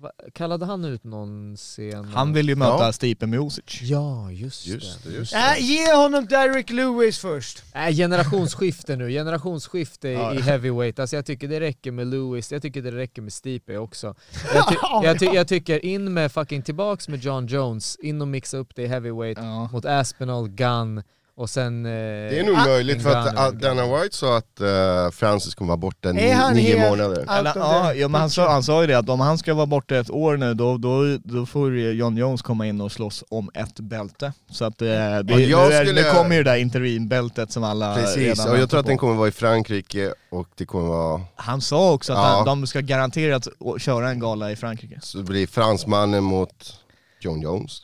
va, 0.00 0.10
kallade 0.34 0.66
han 0.66 0.84
ut 0.84 1.04
någon 1.04 1.56
scen? 1.56 2.04
Han 2.04 2.32
vill 2.32 2.48
ju 2.48 2.56
möta 2.56 2.84
Ja. 2.84 2.92
Stipe 2.92 3.26
Miocic. 3.26 3.82
Ja, 3.82 4.30
just, 4.30 4.66
Just 4.66 5.02
det. 5.04 5.10
det, 5.10 5.16
just 5.16 5.34
Äh, 5.34 5.40
det. 5.54 5.60
ge 5.60 5.94
honom 5.94 6.26
Derek 6.26 6.70
Lewis 6.70 7.18
först. 7.18 7.62
Äh, 7.74 7.90
generationsskifte 7.96 8.96
nu, 8.96 9.08
generationsskifte 9.10 10.08
i 10.08 10.40
heavyweight. 10.40 10.98
Alltså 10.98 11.16
jag 11.16 11.26
tycker 11.26 11.48
det 11.48 11.60
räcker 11.60 11.90
med 11.92 12.06
Lewis, 12.06 12.52
jag 12.52 12.62
tycker 12.62 12.82
det 12.82 12.90
räcker 12.92 13.22
med 13.22 13.32
Stipe 13.32 13.78
också. 13.78 14.14
Jag, 14.54 14.68
ty 14.68 14.76
jag, 15.04 15.18
ty 15.18 15.26
jag 15.26 15.48
tycker 15.48 15.84
in 15.84 16.12
med 16.14 16.32
fucking 16.32 16.62
tillbaks 16.62 17.08
med 17.08 17.20
John 17.24 17.46
Jones, 17.46 17.96
in 17.96 18.20
och 18.22 18.28
mixa 18.28 18.56
upp 18.56 18.74
det 18.74 18.82
i 18.82 18.86
heavyweight 18.86 19.38
Ja. 19.38 19.68
mot 19.72 19.84
Aspinall, 19.84 20.48
Gunn 20.48 21.02
och 21.34 21.50
sen... 21.50 21.86
Eh, 21.86 21.90
Det 21.90 22.38
är 22.38 22.44
nog 22.44 22.56
möjligt 22.56 23.02
för 23.02 23.14
att 23.16 23.52
uh, 23.54 23.58
Dana 23.60 23.96
White 23.96 24.16
sa 24.16 24.36
att 24.36 24.60
uh, 24.60 25.10
Francis 25.10 25.54
kommer 25.54 25.68
vara 25.68 25.76
borta 25.76 26.12
nio 26.12 26.34
helt- 26.34 26.80
månader. 26.90 27.26
Eller, 27.38 27.52
ja, 27.56 27.94
ja, 27.94 28.08
men 28.08 28.20
han, 28.20 28.30
sa, 28.30 28.52
han 28.52 28.62
sa 28.62 28.80
ju 28.80 28.86
det 28.86 28.94
att 28.98 29.08
om 29.08 29.20
han 29.20 29.38
ska 29.38 29.54
vara 29.54 29.66
borta 29.66 29.96
ett 29.96 30.10
år 30.10 30.36
nu 30.36 30.54
då, 30.54 30.76
då, 30.76 31.16
då 31.24 31.46
får 31.46 31.78
John 31.78 32.16
Jones 32.16 32.42
komma 32.42 32.66
in 32.66 32.80
och 32.80 32.92
slåss 32.92 33.24
om 33.28 33.50
ett 33.54 33.80
bälte. 33.80 34.32
Så 34.50 34.64
att 34.64 34.82
eh, 34.82 34.86
det, 34.88 35.34
Ja, 35.34 35.72
är, 35.72 35.84
skulle- 35.84 36.02
nu 36.02 36.10
kommer 36.10 36.36
ju 36.36 36.42
det 36.42 36.50
där 36.50 36.56
interimbältet 36.56 37.52
som 37.52 37.64
alla 37.64 37.94
Precis, 37.94 38.16
redan 38.16 38.50
och 38.50 38.58
jag 38.58 38.70
tror 38.70 38.80
att 38.80 38.86
på. 38.86 38.90
den 38.90 38.98
kommer 38.98 39.14
vara 39.14 39.28
i 39.28 39.32
Frankrike 39.32 40.14
och 40.30 40.48
det 40.56 40.64
kommer 40.66 40.88
vara, 40.88 41.20
Han 41.36 41.60
sa 41.60 41.92
också 41.92 42.12
att 42.12 42.18
Ja. 42.18 42.24
han, 42.36 42.44
de 42.46 42.66
ska 42.66 42.80
garanterat 42.80 43.48
köra 43.78 44.10
en 44.10 44.20
gala 44.20 44.50
i 44.50 44.56
Frankrike. 44.56 44.98
så 45.02 45.18
det 45.18 45.24
blir 45.24 45.46
fransmannen 45.46 46.24
mot 46.24 46.74
John 47.20 47.40
Jones. 47.42 47.82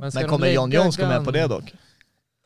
Men, 0.00 0.12
ska 0.12 0.20
de 0.20 0.28
kommer 0.28 0.48
John 0.50 0.70
Jones 0.72 0.96
gå 0.96 1.06
med 1.06 1.24
på 1.24 1.30
det 1.30 1.46
dock? 1.46 1.72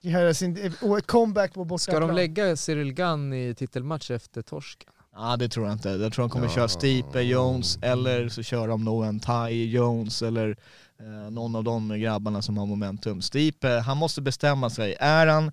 Göra 0.04 0.34
sin, 0.34 0.72
och 0.82 0.98
ett 0.98 1.06
comeback 1.06 1.54
på 1.54 1.64
borta 1.64 1.78
Ska 1.78 2.00
de 2.00 2.10
lägga 2.14 2.56
Cyril 2.56 2.92
Gunn 2.92 3.32
i 3.32 3.54
titelmatch 3.54 4.10
efter 4.10 4.42
torsken? 4.42 4.90
Ja 5.16 5.36
det 5.36 5.48
tror 5.48 5.66
jag 5.66 5.72
inte. 5.74 5.88
Jag 5.88 6.12
tror 6.12 6.22
de 6.22 6.30
kommer 6.30 6.46
Ja. 6.46 6.52
köra 6.52 6.68
Stipe 6.68 7.20
Jones 7.20 7.78
eller 7.82 8.28
så 8.28 8.42
kör 8.42 8.68
de 8.68 8.84
nog 8.84 9.04
en 9.04 9.20
Ty 9.20 9.64
Jones 9.70 10.22
eller 10.22 10.56
eh, 11.00 11.30
någon 11.30 11.56
av 11.56 11.64
de 11.64 12.00
grabbarna 12.00 12.42
som 12.42 12.58
har 12.58 12.66
momentum. 12.66 13.22
Stipe, 13.22 13.68
han 13.68 13.96
måste 13.96 14.20
bestämma 14.22 14.70
sig. 14.70 14.96
Är 15.00 15.26
han, 15.26 15.46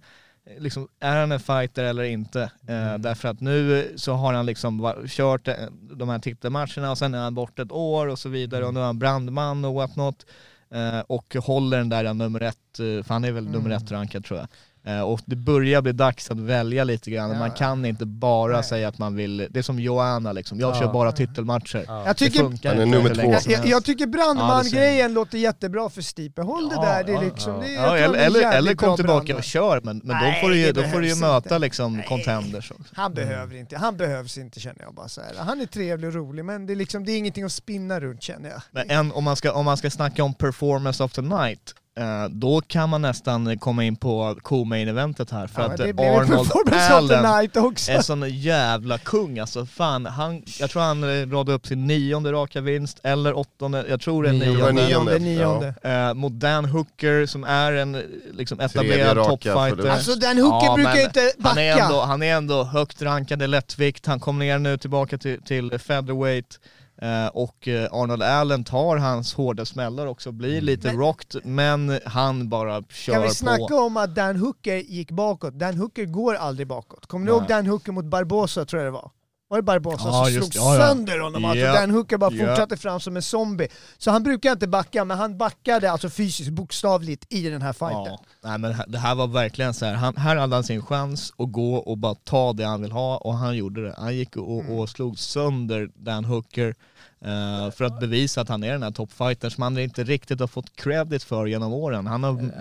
eh, 0.45 0.59
liksom, 0.61 0.87
är 0.99 1.19
han 1.19 1.31
en 1.31 1.39
fighter 1.39 1.83
eller 1.83 2.03
inte? 2.03 2.41
Eh, 2.67 2.97
därför 2.97 3.29
att 3.29 3.41
nu 3.41 3.91
så 3.95 4.13
har 4.13 4.33
han 4.33 4.45
liksom 4.45 4.93
kört 5.07 5.47
eh, 5.47 5.55
de 5.95 6.09
här 6.09 6.19
titelmatcherna 6.19 6.91
och 6.91 6.97
sen 6.97 7.13
är 7.13 7.19
han 7.19 7.35
borta 7.35 7.61
ett 7.61 7.71
år 7.71 8.07
och 8.07 8.19
så 8.19 8.29
vidare 8.29 8.65
och 8.65 8.73
nu 8.73 8.79
är 8.79 8.83
han 8.85 8.99
brandman 8.99 9.65
och 9.65 9.73
whatnot. 9.73 10.25
Eh, 10.25 10.33
Eh, 10.73 10.99
och 10.99 11.35
håller 11.35 11.77
den 11.77 11.89
där 11.89 12.13
nummer 12.13 12.41
ett, 12.41 12.79
eh, 12.79 13.03
för 13.03 13.09
han 13.13 13.23
är 13.23 13.31
väl 13.31 13.47
nummer 13.47 13.69
ett 13.69 13.91
rankad 13.91 14.25
tror 14.25 14.39
jag. 14.39 14.47
Eh, 14.85 15.01
och 15.01 15.19
det 15.25 15.35
börjar 15.35 15.81
bli 15.81 15.91
dags 15.91 16.31
att 16.31 16.39
välja 16.39 16.83
lite 16.83 17.11
grann. 17.11 17.31
Ja, 17.31 17.39
man 17.39 17.51
kan 17.51 17.85
inte 17.85 18.05
bara 18.05 18.53
Nej. 18.53 18.63
säga 18.63 18.87
att 18.87 18.97
man 18.97 19.15
vill, 19.15 19.47
det 19.49 19.59
är 19.59 19.63
som 19.63 19.79
Joanna 19.79 20.31
liksom, 20.31 20.59
jag 20.59 20.75
Ja. 20.75 20.79
kör 20.79 20.93
bara 20.93 21.11
titelmatcher. 21.11 21.85
Ja. 21.87 21.97
Jag 21.97 22.05
Det 22.07 22.13
tycker, 22.13 22.39
funkar 22.39 22.71
inte 22.71 22.85
nummer 22.85 23.15
två. 23.15 23.51
jag, 23.51 23.65
jag, 23.67 23.83
tycker 23.85 24.07
brandman-grejen 24.07 25.13
låter 25.13 25.37
jättebra 25.37 25.89
för 25.89 26.01
Stipe. 26.01 26.41
Håll 26.41 26.69
det 26.69 26.75
Ja, 26.75 26.81
där, 26.81 27.03
det 27.03 27.11
är 27.11 27.15
ja, 27.15 27.21
liksom... 27.21 27.59
Det, 27.61 27.75
eller, 27.75 28.19
eller, 28.19 28.51
eller 28.51 28.75
kom 28.75 28.95
tillbaka 28.95 29.35
och 29.37 29.43
kör, 29.43 29.81
men, 29.83 30.01
men 30.03 30.17
Nej, 30.17 30.35
då 30.41 30.41
får 30.47 30.49
du 30.51 30.59
ju, 30.59 30.71
då 30.71 30.83
får 30.83 30.99
du 31.01 31.07
ju 31.07 31.15
möta 31.15 31.37
inte. 31.37 31.59
liksom 31.59 31.93
Nej. 31.97 32.05
contenders 32.07 32.71
också. 32.71 32.93
Han 32.95 33.13
behöver 33.13 33.55
inte, 33.55 33.77
han 33.77 33.97
behövs 33.97 34.37
inte 34.37 34.59
känner 34.59 34.81
jag 34.81 34.93
bara 34.93 35.07
så 35.07 35.21
här. 35.21 35.29
Han 35.37 35.61
är 35.61 35.65
trevlig 35.65 36.07
och 36.07 36.13
rolig 36.15 36.45
men 36.45 36.65
det 36.65 36.73
är, 36.73 36.75
liksom, 36.75 37.05
det 37.05 37.11
är 37.11 37.17
ingenting 37.17 37.43
att 37.43 37.51
spinna 37.51 37.99
runt 37.99 38.23
känner 38.23 38.49
jag. 38.49 38.61
Men 38.71 38.89
en, 38.89 39.11
om, 39.11 39.23
man 39.23 39.35
ska, 39.35 39.51
om 39.53 39.65
man 39.65 39.77
ska 39.77 39.89
snacka 39.89 40.23
om 40.23 40.33
performance 40.33 41.03
of 41.03 41.11
the 41.13 41.21
night, 41.21 41.75
då 42.29 42.61
kan 42.67 42.89
man 42.89 43.01
nästan 43.01 43.59
komma 43.59 43.83
in 43.83 43.95
på 43.95 44.37
co-main 44.41 44.87
eventet 44.87 45.31
här. 45.31 45.47
För 45.47 45.61
Ja, 45.61 45.67
att 45.73 45.79
eh, 45.79 45.85
Arnold 45.87 46.73
Allen 46.73 47.25
är 47.25 48.01
sån 48.01 48.29
jävla 48.29 48.97
kung 48.97 49.39
alltså. 49.39 49.65
Fan, 49.65 50.05
han, 50.05 50.43
jag 50.59 50.69
tror 50.69 50.81
han 50.81 51.03
eh, 51.03 51.27
radade 51.29 51.53
upp 51.53 51.67
sin 51.67 51.87
nionde 51.87 52.31
raka 52.31 52.61
vinst, 52.61 52.99
eller 53.03 53.37
åttonde, 53.37 53.85
jag 53.89 54.01
tror 54.01 54.23
det 54.23 54.29
är 54.29 54.33
Nionde. 54.33 54.71
Nionde. 54.71 54.87
nionde. 54.87 55.19
nionde. 55.19 55.73
Eh, 55.83 56.13
mot 56.13 56.31
Dan 56.33 56.65
Hooker 56.65 57.25
som 57.25 57.43
är 57.43 57.71
en 57.71 57.95
eh, 57.95 58.01
liksom, 58.33 58.59
etablerad 58.59 59.17
toppfighter. 59.27 59.69
förlust. 59.69 59.89
Alltså 59.89 60.15
den 60.15 60.37
hooken 60.37 60.65
Ja, 60.69 60.75
brukar 60.75 61.01
inte 61.03 61.31
backa. 61.37 61.49
Han 61.49 61.57
är, 61.57 61.81
ändå, 61.81 62.01
han 62.01 62.23
är 62.23 62.35
ändå 62.35 62.63
högt 62.63 63.01
rankad 63.01 63.41
i 63.43 63.47
lättvikt, 63.47 64.05
han 64.05 64.19
kom 64.19 64.39
ner 64.39 64.59
nu 64.59 64.77
tillbaka 64.77 65.17
till, 65.17 65.41
till 65.41 65.79
featherweight 65.79 66.59
eh, 66.63 66.80
och 67.33 67.67
eh, 67.67 67.87
Arnold 67.91 68.23
Allen 68.23 68.63
tar 68.63 68.97
hans 68.97 69.33
hårda 69.33 69.65
smällar 69.65 70.05
också, 70.07 70.31
blir 70.31 70.61
lite 70.61 70.87
Men- 70.87 70.97
rocked 70.97 71.41
men 71.45 71.99
han 72.05 72.49
bara 72.49 72.83
kör 72.89 73.13
Kan 73.13 73.21
vi 73.21 73.27
på. 73.27 73.33
snacka 73.33 73.75
om 73.75 73.97
att 73.97 74.15
Dan 74.15 74.35
Hooker 74.35 74.75
gick 74.75 75.11
bakåt? 75.11 75.53
Dan 75.53 75.77
Hooker 75.77 76.05
går 76.05 76.33
aldrig 76.35 76.67
bakåt. 76.67 77.05
Kommer 77.05 77.25
ni 77.25 77.31
ihåg 77.31 77.47
Dan 77.47 77.67
Hooker 77.67 77.91
mot 77.91 78.05
Barbosa 78.05 78.65
tror 78.65 78.81
jag 78.83 78.87
det 78.87 78.95
var? 78.95 79.11
Var 79.47 79.57
det 79.57 79.63
Barbosa 79.63 80.07
Ja, 80.07 80.25
som 80.25 80.33
slog. 80.33 80.51
Ja, 80.55 80.75
ja. 80.77 80.87
sönder 80.87 81.19
honom? 81.19 81.45
Alltså 81.45 81.65
Ja. 81.65 81.73
Dan 81.81 81.91
Hooker 81.91 82.17
bara 82.17 82.31
Ja. 82.33 82.47
fortsatte 82.47 82.77
fram 82.77 82.99
som 82.99 83.15
en 83.15 83.21
zombie. 83.21 83.67
Så 83.97 84.11
han 84.11 84.23
brukar 84.23 84.51
inte 84.51 84.67
backa, 84.67 85.05
men 85.05 85.17
han 85.17 85.37
backade 85.37 85.91
alltså 85.91 86.09
fysiskt, 86.09 86.49
bokstavligt 86.49 87.33
i 87.33 87.49
den 87.49 87.61
här 87.61 87.73
fighten. 87.73 88.03
Ja, 88.05 88.19
nej 88.43 88.57
men 88.57 88.75
det 88.87 88.97
här 88.97 89.15
var 89.15 89.27
verkligen 89.27 89.73
så 89.73 89.85
här. 89.85 89.93
Han, 89.93 90.15
här 90.15 90.35
hade 90.35 90.55
han 90.55 90.63
sin 90.63 90.81
chans 90.81 91.33
att 91.37 91.51
gå 91.51 91.75
och 91.75 91.97
bara 91.97 92.15
ta 92.15 92.53
det 92.53 92.63
han 92.65 92.81
vill 92.81 92.91
ha 92.91 93.17
och 93.17 93.33
han 93.33 93.57
gjorde 93.57 93.83
det. 93.83 93.95
Han 93.97 94.15
gick 94.15 94.37
och, 94.37 94.61
Mm. 94.61 94.71
och 94.79 94.89
slog 94.89 95.19
sönder 95.19 95.89
Dan 95.95 96.25
Hooker 96.25 96.75
eh, 97.21 97.71
för 97.71 97.83
att 97.83 97.99
bevisa 97.99 98.41
att 98.41 98.49
han 98.49 98.63
är 98.63 98.71
den 98.71 98.83
här 98.83 98.91
toppfightern 98.91 99.51
som 99.51 99.61
han 99.61 99.77
inte 99.77 100.03
riktigt 100.03 100.39
har 100.39 100.47
fått 100.47 100.75
credit 100.75 101.23
för 101.23 101.45
genom 101.45 101.73
åren. 101.73 102.07
Han 102.07 102.23
har 102.23 102.51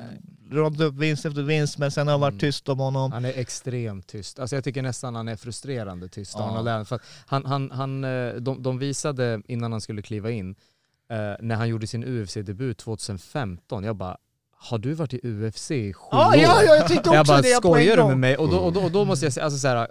radat 0.52 0.80
upp 0.80 0.94
vinst 0.94 1.26
efter 1.26 1.42
vinst 1.42 1.78
men 1.78 1.90
sen 1.90 2.06
har 2.08 2.14
Mm. 2.14 2.20
varit 2.20 2.40
tyst 2.40 2.68
om 2.68 2.78
honom. 2.78 3.12
Han 3.12 3.24
är 3.24 3.38
extremt 3.38 4.06
tyst. 4.06 4.38
Alltså 4.38 4.56
jag 4.56 4.64
tycker 4.64 4.82
nästan 4.82 5.14
han 5.14 5.28
är 5.28 5.36
frustrerande 5.36 6.08
tyst, 6.08 6.34
Ja. 6.38 6.58
Arnold. 6.58 6.88
För 6.88 7.00
han, 7.26 7.44
han, 7.46 7.70
han, 7.70 8.04
eh, 8.04 8.32
de, 8.34 8.62
de 8.62 8.78
visade 8.78 9.42
innan 9.46 9.72
han 9.72 9.80
skulle 9.80 10.02
kliva 10.02 10.30
in, 10.30 10.54
eh, 11.10 11.16
när 11.40 11.54
han 11.54 11.68
gjorde 11.68 11.86
sin 11.86 12.04
UFC-debut 12.04 12.78
2015, 12.78 13.84
jag 13.84 13.96
bara 13.96 14.16
har 14.62 14.78
du 14.78 14.92
varit 14.94 15.14
i 15.14 15.20
UFC 15.24 15.70
i 15.70 15.92
sju 15.92 16.08
Ja, 16.10 16.28
år? 16.28 16.36
ja, 16.36 16.62
ja, 16.62 16.74
jag 16.74 16.86
tänkte 16.88 17.10
också 17.10 17.14
jag 17.16 17.26
bara, 17.26 17.42
det 17.42 17.52
en 17.52 17.56
skojar 17.56 17.96
du 17.96 18.04
med 18.04 18.18
mig? 18.18 18.36
Och 18.36 18.50
då, 18.50 18.56
och 18.58 18.72
då, 18.72 18.80
och 18.80 18.90
då 18.90 19.04
måste 19.04 19.26
jag 19.26 19.32
säga, 19.32 19.44
alltså 19.44 19.58
så 19.58 19.68
här, 19.68 19.88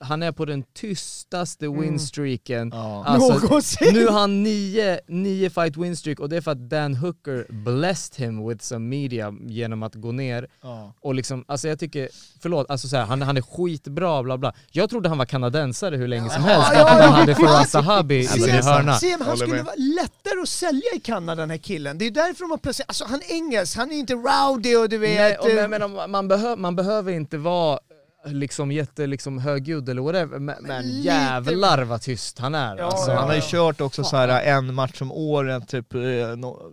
han 0.00 0.22
är 0.22 0.32
på 0.32 0.44
den 0.44 0.62
tystaste 0.74 1.68
winstreaken. 1.68 2.70
Ja. 2.74 3.04
Alltså, 3.06 3.38
Någonsin. 3.38 3.94
nu 3.94 4.06
har 4.06 4.20
han 4.20 4.42
nio, 4.42 5.00
nio 5.08 5.50
fight 5.50 5.76
winstreak 5.76 6.20
och 6.20 6.28
det 6.28 6.36
är 6.36 6.40
för 6.40 6.50
att 6.50 6.70
Dan 6.70 6.94
Hooker 6.94 7.46
blessed 7.52 8.24
him 8.26 8.48
with 8.48 8.64
some 8.64 8.88
media 8.88 9.34
genom 9.46 9.82
att 9.82 9.94
gå 9.94 10.12
ner 10.12 10.46
Ja. 10.62 10.92
och 11.00 11.14
liksom, 11.14 11.44
alltså 11.48 11.68
jag 11.68 11.78
tycker, 11.78 12.08
förlåt, 12.42 12.70
alltså 12.70 12.88
så 12.88 12.96
här, 12.96 13.04
han, 13.04 13.22
han 13.22 13.36
är 13.36 13.42
skitbra 13.42 14.22
bla 14.22 14.38
bla. 14.38 14.52
Jag 14.70 14.90
trodde 14.90 15.08
han 15.08 15.18
var 15.18 15.24
kanadensare 15.26 15.96
hur 15.96 16.08
länge 16.08 16.30
som 16.30 16.42
helst, 16.44 16.68
Ja, 16.74 16.80
att 16.82 16.98
ja, 16.98 17.04
han 17.04 17.12
hade 17.14 17.32
ja. 17.32 17.38
Faraz 17.38 17.70
Sahabi 17.70 18.18
i 18.18 18.24
sin 18.26 18.50
hörna. 18.50 18.92
Han 19.24 19.36
skulle 19.36 19.62
vara 19.62 19.74
lättare 19.76 20.40
att 20.42 20.48
sälja 20.48 20.90
i 20.96 21.00
Kanada 21.00 21.42
den 21.42 21.50
här 21.50 21.56
killen. 21.58 21.98
Det 21.98 22.06
är 22.06 22.10
därför 22.10 22.44
de 22.44 22.50
har 22.50 22.58
plötsligt, 22.58 22.88
alltså 22.88 23.04
han 23.04 23.20
är 23.28 23.32
engelsk, 23.34 23.76
han 23.76 23.92
är 23.92 23.99
inte 24.00 24.14
rowdy 24.14 24.76
och 24.76 24.88
du 24.88 24.98
vet... 24.98 25.18
Nej, 25.18 25.36
och, 25.36 25.50
eh, 25.50 25.68
men, 25.68 25.92
men, 25.92 26.10
man, 26.10 26.28
behö, 26.28 26.56
man 26.56 26.76
behöver 26.76 27.12
inte 27.12 27.38
vara 27.38 27.78
liksom 28.24 28.72
jätte 28.72 29.06
liksom 29.06 29.38
högljudd 29.38 29.88
eller 29.88 30.02
whatever, 30.02 30.38
men, 30.38 30.56
men 30.60 30.82
lite- 30.86 31.08
jävlar 31.08 31.82
vad 31.82 32.02
tyst 32.02 32.38
han 32.38 32.54
är. 32.54 32.76
Ja, 32.76 32.84
alltså. 32.84 33.04
Så 33.04 33.12
han 33.12 33.28
har 33.28 33.34
ju 33.34 33.40
kört 33.44 33.80
också 33.80 34.04
så 34.04 34.16
här 34.16 34.42
en 34.42 34.74
match 34.74 35.02
om 35.02 35.12
året, 35.12 35.68
typ, 35.68 35.94
eh, 35.94 36.00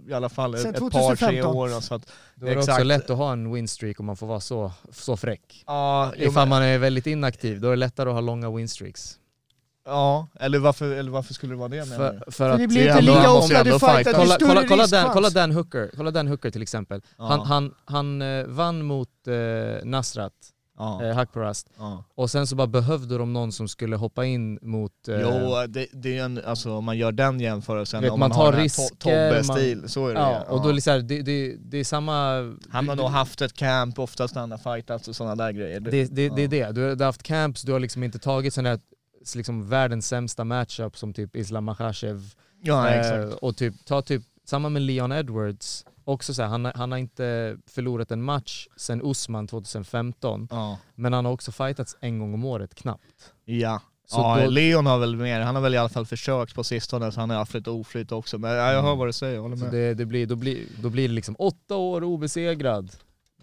i 0.07 0.13
alla 0.15 0.29
fall 0.29 0.57
Sen 0.57 0.75
ett 0.75 0.79
par, 0.79 0.89
tre 0.89 0.99
2015. 1.01 1.55
år. 1.55 1.81
Så 1.81 1.95
att, 1.95 2.11
Då 2.35 2.45
är 2.45 2.51
det 2.51 2.57
också 2.57 2.71
exakt. 2.71 2.85
lätt 2.85 3.09
att 3.09 3.17
ha 3.17 3.31
en 3.31 3.53
winstreak 3.53 3.99
om 3.99 4.05
man 4.05 4.17
får 4.17 4.27
vara 4.27 4.39
så, 4.39 4.71
så 4.91 5.17
fräck. 5.17 5.63
Ja, 5.67 6.11
jo, 6.17 6.23
Ifall 6.29 6.41
men- 6.41 6.49
man 6.49 6.63
är 6.63 6.77
väldigt 6.77 7.07
inaktiv, 7.07 7.61
då 7.61 7.67
är 7.67 7.71
det 7.71 7.77
lättare 7.77 8.09
att 8.09 8.15
ha 8.15 8.21
långa 8.21 8.51
winstreaks. 8.51 9.15
Ja, 9.87 10.27
eller 10.39 10.59
varför, 10.59 10.91
eller 10.91 11.11
varför 11.11 11.33
skulle 11.33 11.53
det 11.53 11.57
vara 11.57 11.69
det 11.69 11.85
menar? 11.89 11.97
För, 11.97 12.23
för 12.25 12.31
För 12.31 12.49
att 12.49 12.57
det 12.59 12.67
blir 12.67 12.87
inte 12.87 13.01
lika 13.01 13.31
ofta 13.31 13.63
du 13.63 13.71
fightar, 13.71 14.13
kolla, 14.13 14.37
kolla, 14.39 14.63
kolla. 14.67 14.87
Dan, 14.87 15.09
kolla 15.13 15.29
Dan 15.29 15.51
Hooker, 15.51 15.91
kolla 15.97 16.11
Dan 16.11 16.27
Hooker 16.27 16.51
till 16.51 16.61
exempel. 16.61 17.01
Ja. 17.17 17.25
Han, 17.27 17.39
han, 17.45 17.73
han 17.85 18.21
eh, 18.21 18.45
vann 18.45 18.85
mot 18.85 19.09
eh, 19.27 19.85
Nasrat, 19.85 20.33
Ja. 20.79 21.03
eh, 21.05 21.15
Hakparast, 21.15 21.67
Ja. 21.77 22.03
och 22.15 22.29
sen 22.31 22.47
så 22.47 22.55
bara 22.55 22.67
behövde 22.67 23.17
de 23.17 23.33
någon 23.33 23.51
som 23.51 23.67
skulle 23.67 23.95
hoppa 23.95 24.25
in 24.25 24.59
mot... 24.61 24.91
Eh, 25.07 25.19
Jo, 25.21 25.55
det, 25.67 25.87
det 25.93 26.17
är 26.17 26.23
en, 26.23 26.41
alltså 26.45 26.71
om 26.73 26.85
man 26.85 26.97
gör 26.97 27.11
den 27.11 27.39
jämförelsen, 27.39 28.01
Vet, 28.01 28.11
om 28.11 28.19
man 28.19 28.29
man, 28.29 28.37
tar 28.37 28.45
har 28.53 28.61
risker, 28.61 28.83
to- 28.83 28.97
Tobbe-stil, 28.99 29.89
så 29.89 30.07
är 30.07 30.13
det 30.13 30.19
ja, 30.19 30.43
och 30.49 30.61
då 30.63 30.69
är 30.69 30.73
det, 30.73 30.81
så 30.81 30.91
här, 30.91 30.99
det, 30.99 31.21
det, 31.21 31.55
det 31.59 31.77
är 31.77 31.83
samma... 31.83 32.37
Han 32.71 32.89
har 32.89 32.95
nog 32.95 33.05
haft 33.09 33.41
ett 33.41 33.53
camp 33.53 33.99
oftast 33.99 34.35
när 34.35 34.41
han 34.41 34.51
har 34.51 34.75
fightats 34.75 35.07
och 35.07 35.15
sådana 35.15 35.35
där 35.35 35.51
grejer. 35.51 35.79
Det, 35.79 35.91
det, 36.15 36.29
det 36.29 36.43
är 36.43 36.47
det, 36.47 36.71
du 36.71 36.81
har, 36.89 37.05
haft 37.05 37.23
camps, 37.23 37.61
du 37.61 37.71
har 37.71 37.79
liksom 37.79 38.03
inte 38.03 38.19
tagit 38.19 38.53
sån 38.53 38.65
här 38.65 38.79
liksom 39.35 39.69
världens 39.69 40.07
sämsta 40.07 40.43
matchup 40.43 40.97
som 40.97 41.13
typ 41.13 41.35
Islam 41.35 41.63
Makhachev. 41.65 42.33
Ja, 42.61 42.89
Eh, 42.89 43.29
och 43.29 43.57
typ, 43.57 43.85
ta 43.85 44.01
typ, 44.01 44.23
samma 44.45 44.69
med 44.69 44.81
Leon 44.81 45.11
Edwards, 45.11 45.85
också 46.03 46.33
så 46.33 46.41
här, 46.41 46.49
han, 46.49 46.65
han 46.65 46.91
har 46.91 46.97
inte 46.99 47.57
förlorat 47.67 48.11
en 48.11 48.23
match 48.23 48.67
sen 48.77 49.01
Usman 49.03 49.47
2015, 49.47 50.47
Ja. 50.51 50.77
men 50.95 51.13
han 51.13 51.25
har 51.25 51.31
också 51.31 51.51
fightats 51.51 51.97
en 51.99 52.19
gång 52.19 52.33
om 52.33 52.45
året 52.45 52.75
knappt. 52.75 53.33
Ja. 53.45 53.81
Så 54.09 54.17
ja, 54.19 54.39
då- 54.43 54.49
Leon 54.49 54.85
har 54.85 54.97
väl 54.99 55.15
mer, 55.15 55.39
han 55.39 55.55
har 55.55 55.61
väl 55.61 55.73
i 55.73 55.77
alla 55.77 55.89
fall 55.89 56.05
försökt 56.05 56.55
på 56.55 56.63
sistone 56.63 57.11
så 57.11 57.19
han 57.19 57.29
har 57.29 57.37
haft 57.37 57.53
lite 57.53 57.69
oflyt 57.69 58.11
också. 58.11 58.37
Men 58.37 58.51
ja, 58.51 58.71
jag 58.73 58.81
hör 58.81 58.95
vad 58.95 59.07
du 59.07 59.13
säger, 59.13 59.35
jag 59.35 59.41
håller 59.41 59.55
Så 59.55 59.63
med. 59.63 59.73
det, 59.73 59.93
det 59.93 60.05
blir, 60.05 60.27
då, 60.27 60.35
blir, 60.35 60.65
då 60.81 60.89
blir 60.89 61.07
det 61.07 61.13
liksom 61.13 61.35
åtta 61.39 61.75
år 61.75 62.03
obesegrad. 62.03 62.91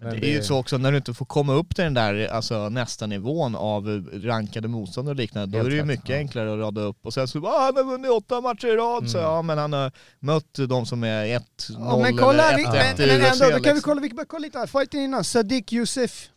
Men 0.01 0.19
Det 0.19 0.27
är 0.27 0.31
ju 0.31 0.43
så 0.43 0.57
också 0.57 0.77
när 0.77 0.91
du 0.91 0.97
inte 0.97 1.13
får 1.13 1.25
komma 1.25 1.53
upp 1.53 1.75
till 1.75 1.83
den 1.83 1.93
där 1.93 2.27
alltså, 2.27 2.69
nästa 2.69 3.05
nivån 3.07 3.55
av 3.55 3.87
rankade 4.23 4.67
motståndare 4.67 5.11
och 5.11 5.15
liknande, 5.15 5.57
då 5.59 5.65
är 5.65 5.69
det 5.69 5.75
ju 5.75 5.85
mycket 5.85 6.09
ja. 6.09 6.15
enklare 6.15 6.53
att 6.53 6.59
rada 6.59 6.81
upp 6.81 7.05
och 7.05 7.13
sen 7.13 7.27
så 7.27 7.39
bara 7.39 7.53
ah, 7.53 7.65
han 7.65 7.75
har 7.75 7.83
vunnit 7.83 8.11
åtta 8.11 8.41
matcher 8.41 8.67
i 8.67 8.75
rad, 8.75 9.09
så 9.09 9.17
Mm. 9.17 9.29
ja 9.31 9.41
men 9.41 9.57
han 9.57 9.73
har 9.73 9.91
mött 10.19 10.53
de 10.69 10.85
som 10.85 11.03
är 11.03 11.25
1-0 11.25 11.41
Ja, 11.79 11.97
men 12.01 12.17
kolla, 12.17 12.47
eller 12.51 12.57
vi, 12.57 12.63
1-1 12.65 12.71
men, 12.97 13.07
men 13.07 13.21
UFC 13.31 13.41
ändå, 13.41 13.57
då 13.57 13.63
kan 13.63 13.75
vi 13.75 13.81
kolla, 13.81 14.01
vi 14.01 14.09
kan 14.09 14.15
bara 14.15 14.25
kolla 14.25 14.39
lite 14.41 14.59
här. 14.59 14.67
Fighten 14.67 14.99
innan, 14.99 15.23
Sadiq 15.23 15.73
Youssef. 15.73 16.29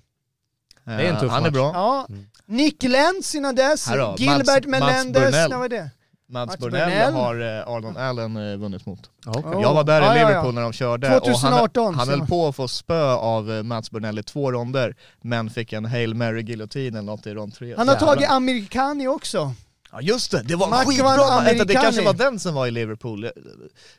Det 0.85 0.93
är 0.93 1.01
en 1.13 1.21
tuff 1.21 1.31
Han 1.31 1.43
är 1.43 1.47
match. 1.51 1.53
bra. 1.55 1.71
Ja. 1.75 2.07
Mm. 2.09 2.27
Nick 2.47 2.83
Lenz 2.83 3.35
innan 3.35 3.55
dess, 3.55 3.89
Gilbert 4.19 4.65
Mats- 4.67 5.13
Burnell. 5.13 5.51
när 5.51 5.59
var 5.59 5.69
det? 5.69 5.91
Mats 6.31 6.47
Mats 6.47 6.61
Burnell 6.61 6.91
Burnell. 6.91 7.15
har 7.15 7.41
eh, 7.41 7.69
Arnold 7.69 7.97
Allen 7.97 8.37
eh, 8.37 8.57
vunnit 8.57 8.87
mot. 8.87 9.11
Ja. 9.25 9.43
Jag 9.45 9.75
var 9.75 9.85
där 9.85 10.17
i 10.17 10.19
Liverpool 10.19 10.47
ja. 10.47 10.53
när 10.53 10.63
de 10.63 10.73
körde 10.73 11.21
2018, 11.21 11.87
och 11.87 11.95
han, 11.95 11.99
han 11.99 12.09
höll 12.09 12.29
på 12.29 12.49
att 12.49 12.57
få 12.57 12.69
spö 12.69 13.13
av 13.13 13.53
eh, 13.53 13.63
Mats 13.63 13.91
Burnell 13.91 14.19
i 14.19 14.23
två 14.23 14.53
ronder, 14.53 14.97
men 15.23 15.51
fick 15.51 15.73
en 15.73 15.85
Hail 15.85 16.15
Mary-giljotin 16.15 16.89
eller 16.89 17.03
något 17.03 17.27
i 17.27 17.35
rond 17.35 17.55
tre. 17.55 17.75
Han 17.77 17.89
har 17.89 17.95
Jävlar. 17.95 18.15
tagit 18.15 18.31
Americani 18.31 19.09
också. 19.09 19.53
Ja 19.93 20.01
just 20.01 20.31
det, 20.31 20.43
det 20.43 20.57
var 20.57 20.69
Mackan 20.69 20.87
skitbra! 20.87 21.41
Vänta, 21.45 21.65
det 21.65 21.75
kanske 21.75 22.05
var 22.05 22.15
den 22.15 22.39
som 22.39 22.55
var 22.55 22.67
i 22.67 22.71
Liverpool. 22.71 23.31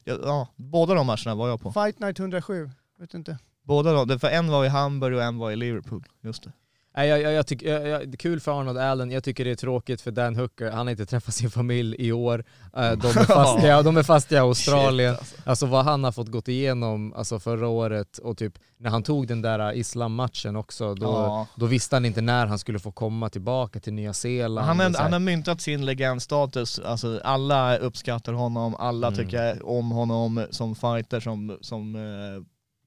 Ja, 0.04 0.16
ja, 0.24 0.48
båda 0.56 0.94
de 0.94 1.08
matcherna 1.08 1.36
var 1.36 1.50
jag 1.50 1.62
på. 1.62 1.72
Fight 1.72 2.00
Night 2.00 2.20
107, 2.20 2.70
vet 3.00 3.14
inte. 3.14 3.38
Båda 3.64 4.06
de, 4.06 4.20
för 4.20 4.28
en 4.28 4.52
var 4.52 4.66
i 4.66 4.68
Hamburg 4.68 5.16
och 5.16 5.24
en 5.24 5.38
var 5.38 5.52
i 5.52 5.56
Liverpool. 5.56 6.04
Just 6.24 6.44
det. 6.44 6.52
Nej, 7.00 7.10
jag, 7.10 7.22
jag, 7.22 7.34
jag 7.34 7.48
tycker, 7.48 7.68
jag, 7.74 7.88
jag, 7.88 8.10
det 8.10 8.16
är 8.16 8.18
kul 8.18 8.40
för 8.40 8.60
Arnold 8.62 8.78
Allen, 8.78 9.12
jag 9.12 9.24
tycker 9.24 9.46
det 9.46 9.52
är 9.52 9.56
tråkigt 9.56 10.02
för 10.02 10.12
Dan 10.12 10.36
Hooker, 10.36 10.72
han 10.72 10.88
har 10.88 10.92
inte 10.92 11.06
träffat 11.06 11.34
sin 11.34 11.50
familj 11.52 11.96
i 12.00 12.12
år. 12.12 12.44
Eh, 12.76 12.82
De 12.92 13.08
är 13.08 13.26
fast, 13.26 13.64
ja, 13.64 13.82
de 13.82 13.98
är 13.98 14.04
fast 14.04 14.32
i 14.32 14.38
Australien. 14.38 15.16
Shit, 15.16 15.20
alltså. 15.22 15.50
Alltså 15.50 15.66
vad 15.66 15.86
han 15.86 16.04
har 16.04 16.12
fått 16.12 16.28
gått 16.28 16.48
igenom 16.48 17.14
alltså 17.14 17.40
förra 17.40 17.68
året 17.68 18.18
och 18.18 18.38
typ 18.38 18.54
när 18.78 18.90
han 18.90 19.04
tog 19.04 19.28
den 19.28 19.42
där 19.42 19.74
islammatchen 19.74 20.56
också, 20.56 20.96
då, 20.96 21.06
Ja. 21.06 21.48
då 21.56 21.66
visste 21.66 21.96
han 21.96 22.06
inte 22.06 22.22
när 22.22 22.46
han 22.46 22.60
skulle 22.60 22.80
få 22.80 22.92
komma 22.92 23.30
tillbaka 23.30 23.80
till 23.80 23.94
Nya 23.94 24.14
Zeeland. 24.14 24.68
Han, 24.68 24.80
är, 24.80 25.00
han 25.00 25.14
har 25.14 25.20
myntat 25.20 25.62
sin 25.62 25.86
legendstatus, 25.86 26.80
alltså 26.80 27.20
alla 27.24 27.78
uppskattar 27.78 28.34
honom, 28.34 28.76
alla 28.76 29.08
Mm. 29.08 29.18
tycker 29.20 29.66
om 29.70 29.92
honom 29.92 30.46
som 30.52 30.76
fighter, 30.76 31.20
som, 31.20 31.58
som 31.62 31.96
eh, 31.96 32.44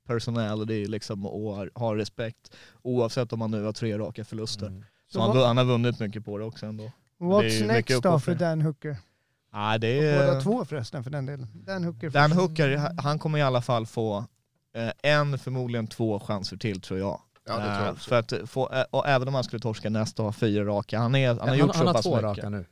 personality 0.06 0.86
liksom 0.86 1.26
och 1.26 1.54
har, 1.56 1.70
har 1.74 1.96
respekt 1.96 2.56
oavsett 2.82 3.32
om 3.32 3.40
han 3.40 3.50
nu 3.50 3.64
har 3.64 3.72
tre 3.72 3.98
raka 3.98 4.24
förluster. 4.24 4.66
Mm. 4.66 4.84
Så 5.06 5.12
Så 5.18 5.20
han, 5.20 5.36
vad- 5.36 5.46
han 5.46 5.56
har 5.56 5.64
vunnit 5.64 6.00
mycket 6.00 6.24
på 6.24 6.38
det 6.38 6.44
också 6.44 6.66
ändå. 6.66 6.84
Är 6.84 6.90
What's 7.24 7.66
next 7.66 8.02
då 8.02 8.18
för. 8.18 8.34
Dan 8.34 8.62
Hooker? 8.62 8.96
Nej, 9.52 9.78
det 9.78 10.12
Och 10.12 10.26
Båda 10.26 10.36
är... 10.38 10.40
två 10.42 10.64
förresten 10.64 11.04
för 11.04 11.10
den 11.10 11.26
delen. 11.26 11.48
Dan 11.66 11.84
Hooker. 11.84 12.10
Dan. 12.10 12.32
Hooker, 12.32 13.00
han 13.02 13.18
kommer 13.18 13.38
i 13.38 13.42
alla 13.42 13.62
fall 13.62 13.86
få 13.86 14.24
eh, 14.74 15.10
en, 15.12 15.38
förmodligen 15.38 15.86
två 15.86 16.20
chanser 16.20 16.56
till 16.56 16.80
tror 16.80 16.98
jag. 17.00 17.20
Ja, 17.46 17.56
det 17.56 17.62
tror 17.64 17.74
jag 17.76 17.86
Eh, 17.86 17.92
också. 17.92 18.08
för 18.08 18.18
att 18.18 18.50
få, 18.50 18.72
eh, 18.72 18.84
och 18.90 19.06
även 19.08 19.28
om 19.28 19.34
han 19.34 19.44
skulle 19.44 19.60
torska 19.60 19.90
nästa 19.90 20.22
och 20.22 20.26
ha 20.26 20.32
fyra 20.32 20.64
raka, 20.64 20.98
han, 20.98 21.14
är, 21.14 21.28
han 21.28 21.38
har 21.38 21.46
han, 21.48 21.58
gjort 21.58 21.74
han 21.76 21.82
så 21.82 21.86
har 21.88 21.94
pass 21.94 22.02
två 22.02 22.10
mycket. 22.16 22.24
raka 22.24 22.48
nu. 22.48 22.64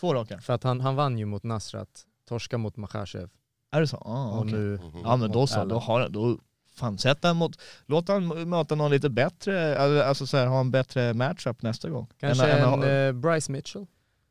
Två 0.00 0.14
raka? 0.14 0.40
För 0.40 0.52
att 0.52 0.62
han, 0.62 0.80
han 0.80 0.96
vann 0.96 1.18
ju 1.18 1.24
mot 1.24 1.42
Nasrat, 1.42 1.88
torska 2.28 2.58
mot 2.58 2.76
Makhachev. 2.76 3.30
Är 3.72 3.80
det 3.80 3.86
så? 3.86 3.96
Ah, 3.96 4.28
Och 4.30 4.38
okej. 4.40 4.52
nu... 4.52 4.76
Mhm. 4.78 5.00
Ja 5.04 5.16
men 5.16 5.32
då 5.32 5.46
så, 5.46 5.64
då 5.64 5.78
har 5.78 6.08
då 6.08 6.38
Fan 6.80 6.98
sätt 6.98 7.18
han 7.22 7.36
mot, 7.36 7.60
låt 7.86 8.08
han 8.08 8.48
möta 8.50 8.74
någon 8.74 8.90
lite 8.90 9.10
bättre, 9.10 9.78
alltså- 9.78 10.02
alltså 10.08 10.26
så 10.26 10.36
här, 10.36 10.46
ha 10.46 10.60
en 10.60 10.70
bättre 10.70 11.14
matchup 11.14 11.62
nästa 11.62 11.88
gång. 11.90 12.06
Kanske 12.20 12.46
Än- 12.50 12.58
en 12.58 12.64
ha- 12.68 12.86
eh, 12.88 13.12
Bryce 13.12 13.52
Mitchell? 13.52 13.86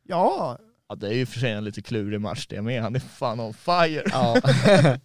Ja, 0.08 0.58
ja, 0.90 0.96
det 0.96 1.08
är 1.08 1.14
ju 1.14 1.26
för 1.26 1.40
sig 1.40 1.52
en 1.52 1.64
lite 1.64 1.82
klurig 1.82 2.22
match 2.22 2.48
det 2.50 2.62
med, 2.62 2.82
han 2.84 2.96
är 2.96 3.00
fan 3.00 3.40
on 3.40 3.54
fire. 3.54 4.04
Ja. 4.12 4.36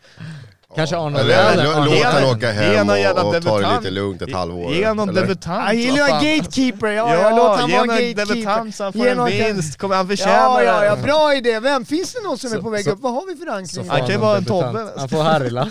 Kanske 0.76 0.96
Arnold 0.96 1.18
Eller 1.18 1.44
Allen. 1.44 1.84
låt 1.84 2.02
han 2.04 2.24
åka 2.24 2.52
hem 2.52 2.88
och, 2.88 3.34
och 3.36 3.42
ta 3.42 3.60
det 3.60 3.76
lite 3.76 3.90
lugnt 3.90 4.22
ett 4.22 4.32
halvår. 4.32 4.72
Ge 4.74 4.82
eller? 4.84 5.12
debutant. 5.14 5.64
jag 5.66 5.74
gillar 5.74 6.08
gatekeeper. 6.08 6.86
Ja, 6.86 7.14
ja, 7.14 7.36
låt 7.36 7.60
han 7.60 7.70
vara 7.70 7.86
gatekeeper. 7.86 8.26
debutant 8.26 8.74
så 8.74 8.84
han 8.84 8.92
får 8.92 9.02
Ge 9.04 9.08
en 9.08 9.16
någon- 9.16 9.30
vinst, 9.30 9.78
kommer 9.78 9.96
han 9.96 10.08
förtjäna 10.08 10.32
Ja, 10.32 10.62
ja, 10.62 10.80
det? 10.80 10.86
ja, 10.86 10.96
bra 10.96 11.34
idé. 11.34 11.60
Vem? 11.60 11.84
Finns 11.84 12.12
det 12.12 12.20
någon 12.22 12.38
som 12.38 12.52
är 12.52 12.58
på 12.58 12.70
väg 12.70 12.84
så- 12.84 12.90
upp? 12.90 13.00
Vad 13.00 13.12
har 13.12 13.26
vi 13.26 13.36
för 13.36 13.46
rankning? 13.46 13.88
Han 13.88 13.98
kan 14.00 14.08
ju 14.10 14.16
vara 14.16 14.36
en. 14.36 14.44
Tobbe. 14.44 14.86
Han 14.96 15.08
får 15.08 15.22
Harila. 15.22 15.64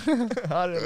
Här- 0.49 0.79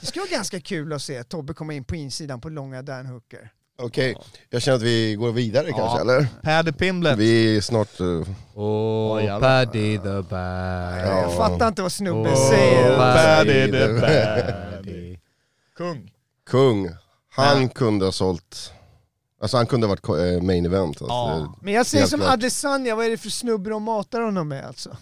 Det 0.00 0.06
skulle 0.06 0.20
vara 0.20 0.30
ganska 0.36 0.60
kul 0.60 0.92
att 0.92 1.02
se 1.02 1.24
Tobbe 1.24 1.54
komma 1.54 1.72
in 1.72 1.84
på 1.84 1.96
insidan 1.96 2.40
på 2.40 2.48
långa 2.48 2.82
Dan 2.82 3.06
Hooker. 3.06 3.50
Okej, 3.78 4.16
jag 4.50 4.62
känner 4.62 4.76
att 4.76 4.82
vi 4.82 5.14
går 5.14 5.32
vidare 5.32 5.66
Ja. 5.68 5.76
kanske, 5.76 6.00
eller? 6.00 6.26
Paddy 6.42 6.72
Pimblet. 6.72 7.18
Vi 7.18 7.56
är 7.56 7.60
snart... 7.60 8.00
eh, 8.00 8.06
Åh, 8.54 9.24
jävlar. 9.24 9.40
Paddy 9.64 9.98
the 9.98 10.08
Bad. 10.22 10.98
Ja. 10.98 11.20
Jag 11.22 11.36
fattar 11.36 11.68
inte 11.68 11.82
vad 11.82 11.92
snubben 11.92 12.32
Åh, 12.32 12.48
säger. 12.50 12.96
Paddy 12.96 13.70
the. 13.72 14.00
Paddy. 14.00 15.18
Kung. 15.76 16.10
kung, 16.50 16.88
han 17.30 17.62
Ja. 17.62 17.68
kunde 17.68 18.04
ha 18.04 18.12
sålt... 18.12 18.72
Alltså 19.42 19.56
han 19.56 19.66
kunde 19.66 19.86
ha 19.86 19.94
varit 20.02 20.36
eh, 20.36 20.42
main 20.42 20.66
event. 20.66 20.88
Alltså. 21.02 21.06
Ja. 21.14 21.54
Men 21.62 21.74
jag 21.74 21.86
säger 21.86 22.06
som 22.06 22.20
klart. 22.20 22.32
Adesanya, 22.32 22.94
vad 22.94 23.06
är 23.06 23.10
det 23.10 23.18
för 23.18 23.30
snubbe 23.30 23.70
de 23.70 23.82
matar 23.82 24.20
honom 24.20 24.48
med 24.48 24.64
alltså? 24.66 24.96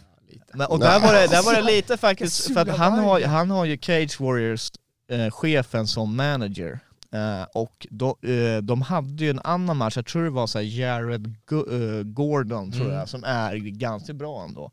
Men, 0.54 0.66
och 0.66 0.78
där 0.78 1.00
var, 1.00 1.12
det, 1.12 1.26
där 1.26 1.42
var 1.42 1.54
det 1.54 1.62
lite 1.62 1.96
faktiskt, 2.06 2.54
för 2.54 2.60
att 2.60 2.68
han 2.76 2.98
har, 2.98 3.20
han 3.20 3.50
har 3.50 3.64
ju 3.64 3.78
Cage 3.78 4.20
Warriors 4.20 4.70
eh, 5.10 5.30
chefen 5.30 5.86
som 5.86 6.16
manager. 6.16 6.80
Eh, 7.12 7.42
och 7.54 7.86
då, 7.90 8.16
eh, 8.22 8.62
de 8.62 8.82
hade 8.82 9.24
ju 9.24 9.30
en 9.30 9.40
annan 9.44 9.76
match, 9.76 9.96
jag 9.96 10.06
tror 10.06 10.24
det 10.24 10.30
var 10.30 10.46
så 10.46 10.60
Jared 10.60 11.34
Gu- 11.46 11.98
eh, 11.98 12.02
Gordon 12.04 12.72
tror 12.72 12.84
Mm. 12.84 12.96
jag, 12.96 13.08
som 13.08 13.24
är 13.24 13.54
ganska 13.56 14.12
bra 14.12 14.44
ändå. 14.48 14.70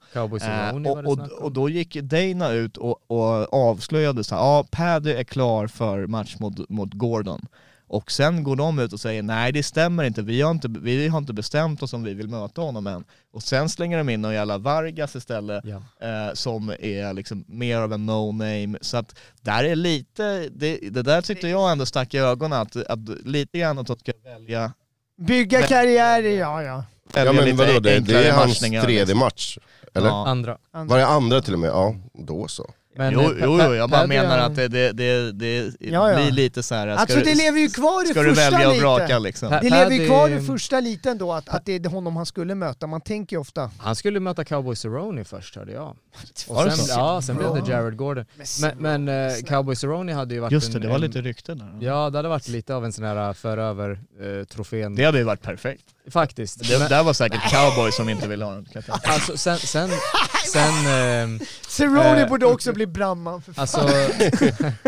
Eh, 0.47 0.75
och, 0.91 0.97
och, 1.11 1.17
och 1.41 1.51
då 1.51 1.69
gick 1.69 1.95
Dana 1.95 2.51
ut 2.51 2.77
och, 2.77 3.11
och 3.11 3.53
avslöjade 3.53 4.23
så 4.23 4.35
här, 4.35 4.41
ja 4.41 4.65
Paddy 4.71 5.11
är 5.11 5.23
klar 5.23 5.67
för 5.67 6.07
match 6.07 6.35
mot, 6.39 6.69
mot 6.69 6.93
Gordon. 6.93 7.45
Och 7.89 8.11
sen 8.11 8.43
går 8.43 8.55
de 8.55 8.79
ut 8.79 8.93
och 8.93 8.99
säger 8.99 9.23
nej 9.23 9.51
det 9.51 9.63
stämmer 9.63 10.03
inte, 10.03 10.21
vi 10.21 10.41
har 10.41 10.51
inte, 10.51 10.67
vi 10.67 11.07
har 11.07 11.17
inte 11.17 11.33
bestämt 11.33 11.83
oss 11.83 11.93
om 11.93 12.03
vi 12.03 12.13
vill 12.13 12.27
möta 12.29 12.61
honom 12.61 12.87
än. 12.87 13.03
Och 13.33 13.43
sen 13.43 13.69
slänger 13.69 13.97
de 13.97 14.09
in 14.09 14.21
någon 14.21 14.33
jävla 14.33 14.57
Vargas 14.57 15.15
istället 15.15 15.63
Ja. 15.65 16.07
eh, 16.07 16.33
som 16.33 16.69
är 16.79 17.13
liksom 17.13 17.45
mer 17.47 17.77
av 17.77 17.93
en 17.93 18.09
no-name. 18.09 18.77
Så 18.81 18.97
att 18.97 19.19
där 19.41 19.63
är 19.63 19.75
lite, 19.75 20.49
det, 20.51 20.77
det 20.91 21.01
där 21.01 21.21
tyckte 21.21 21.47
jag 21.47 21.71
ändå 21.71 21.85
stack 21.85 22.13
i 22.13 22.17
ögonen 22.17 22.59
att, 22.61 22.75
att 22.75 22.99
lite 23.25 23.59
grann 23.59 23.79
att 23.79 23.87
de 23.87 23.97
ska 23.97 24.11
välja, 24.23 24.73
Bygga 25.21 25.61
karriärer, 25.61 26.37
ja 26.37 26.63
ja. 26.63 26.83
Ja 27.13 27.33
men 27.33 27.57
vadå, 27.57 27.79
det, 27.79 27.99
det 27.99 28.27
är 28.27 28.31
hans 28.31 28.59
tredje 28.59 28.99
liksom. 28.99 29.19
match. 29.19 29.57
Eller? 29.93 30.07
Ja. 30.07 30.27
Andra. 30.27 30.57
Var 30.71 30.97
det 30.97 31.07
andra 31.07 31.41
till 31.41 31.53
och 31.53 31.59
med? 31.59 31.69
Ja, 31.69 31.95
då 32.13 32.47
så. 32.47 32.69
Men, 32.99 33.13
jo, 33.13 33.21
eh, 33.21 33.27
jo, 33.43 33.59
jo, 33.63 33.73
jag 33.75 33.89
bara 33.89 34.07
menar 34.07 34.37
att 34.39 34.55
det, 34.55 34.67
det, 34.67 34.91
det, 34.91 35.31
det 35.31 35.71
Ja, 35.79 36.11
ja. 36.11 36.15
blir 36.15 36.31
lite 36.31 36.63
så 36.63 36.75
här. 36.75 36.87
ska 36.93 37.01
Alltså 37.01 37.17
du- 37.17 37.23
det 37.23 37.35
lever 37.35 37.59
ju 37.59 37.69
kvar 37.69 38.03
i 38.03 38.07
Ska 38.07 38.21
du 38.23 38.29
första 38.35 38.51
välja 38.51 38.67
och 38.67 38.73
lite. 38.73 38.85
vraka 38.85 39.19
liksom? 39.19 39.49
Det 39.61 39.69
lever 39.69 39.91
ju 39.91 40.05
kvar 40.07 40.29
i 40.29 40.41
första 40.41 40.79
liten 40.79 41.17
då, 41.17 41.33
att, 41.33 41.49
att 41.49 41.65
det 41.65 41.75
är 41.85 41.89
honom 41.89 42.15
han 42.15 42.25
skulle 42.25 42.55
möta. 42.55 42.87
Man 42.87 43.01
tänker 43.01 43.35
ju 43.35 43.39
ofta... 43.39 43.71
Han 43.79 43.95
skulle 43.95 44.19
möta 44.19 44.45
Cowboy 44.45 44.75
Cerrone 44.75 45.23
först 45.23 45.55
hörde 45.55 45.71
jag. 45.71 45.95
Det 46.47 46.71
sen, 46.71 46.71
så? 46.71 46.91
ja, 46.91 47.21
sen 47.21 47.37
blev 47.37 47.53
det 47.53 47.71
Jared 47.71 47.97
Gordon. 47.97 48.25
Men, 48.61 48.77
men 48.77 49.07
eh, 49.07 49.33
Cowboy 49.47 49.75
Cerrone 49.75 50.13
hade 50.13 50.33
ju 50.33 50.39
varit 50.39 50.51
Just 50.51 50.71
det, 50.71 50.77
en, 50.77 50.81
det 50.81 50.87
var 50.87 50.95
en, 50.95 51.01
lite 51.01 51.21
rykten 51.21 51.57
där. 51.57 51.77
Ja, 51.79 52.09
det 52.09 52.17
hade 52.17 52.29
varit 52.29 52.47
lite 52.47 52.75
av 52.75 52.85
en 52.85 52.93
sån 52.93 53.03
här 53.05 53.33
för 53.33 53.57
över 53.57 53.99
eh, 54.21 54.45
trofén. 54.45 54.95
Det 54.95 55.05
hade 55.05 55.17
ju 55.17 55.23
varit 55.23 55.41
perfekt. 55.41 55.85
Faktiskt. 56.07 56.69
Det 56.69 56.79
Men, 56.79 56.89
där 56.89 57.03
var 57.03 57.13
säkert 57.13 57.51
cowboy 57.51 57.91
som 57.91 58.09
inte 58.09 58.27
ville 58.27 58.45
ha 58.45 58.53
den. 58.53 58.65
alltså 58.87 59.37
sen, 59.37 59.57
sen, 59.57 59.89
sen 60.53 60.87
ehm, 60.87 61.39
Cerrone 61.67 62.21
Eh, 62.21 62.29
borde 62.29 62.45
också 62.45 62.73
bli 62.73 62.87
brandman 62.87 63.41
för 63.41 63.53
fan. 63.53 63.61
Alltså, 63.61 63.89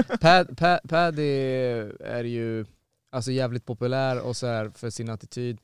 Pad, 0.22 0.58
Pad, 0.58 0.80
Paddy 0.90 1.32
är 2.00 2.24
ju 2.24 2.66
alltså 3.12 3.32
jävligt 3.32 3.66
populär 3.66 4.20
och 4.20 4.38
så 4.38 4.48
här 4.48 4.72
för 4.76 4.90
sin 4.90 5.10
attityd. 5.10 5.60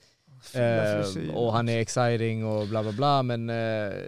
Eh, 0.54 1.36
och 1.36 1.54
han 1.54 1.70
är 1.70 1.80
exciting 1.80 2.46
och 2.46 2.68
bla 2.68 2.84
bla 2.84 2.92
bla 2.92 3.24
men 3.24 3.50
eh, 3.50 3.56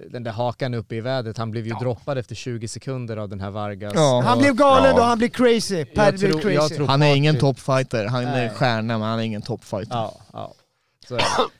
den 0.09 0.23
där 0.23 0.31
hakan 0.31 0.73
uppe 0.73 0.95
i 0.95 1.01
vädret, 1.01 1.37
han 1.37 1.51
blev 1.51 1.67
ju 1.67 1.73
droppad 1.73 2.17
efter 2.17 2.35
20 2.35 2.67
sekunder 2.67 3.17
av 3.17 3.29
den 3.29 3.39
här 3.39 3.49
Vargas. 3.51 3.93
Ja. 3.95 4.21
Han 4.25 4.37
Och- 4.37 4.41
blev 4.43 4.55
galen 4.55 4.91
Ja. 4.91 4.97
då, 4.97 5.03
han 5.03 5.17
blev 5.17 5.29
crazy. 5.29 5.85
Paddy 5.85 6.17
blev 6.17 6.31
tror- 6.31 6.41
crazy. 6.41 6.55
jag 6.55 6.73
tror- 6.75 6.87
Han 6.87 7.01
är 7.01 7.15
ingen 7.15 7.37
toppfighter, 7.39 8.05
han 8.05 8.23
är 8.25 8.31
Nej. 8.31 8.49
stjärna 8.49 8.97
men 8.97 9.07
han 9.07 9.19
är 9.19 9.23
ingen 9.23 9.41
toppfighter. 9.41 9.95
Ja, 9.95 10.15
ja. 10.33 10.53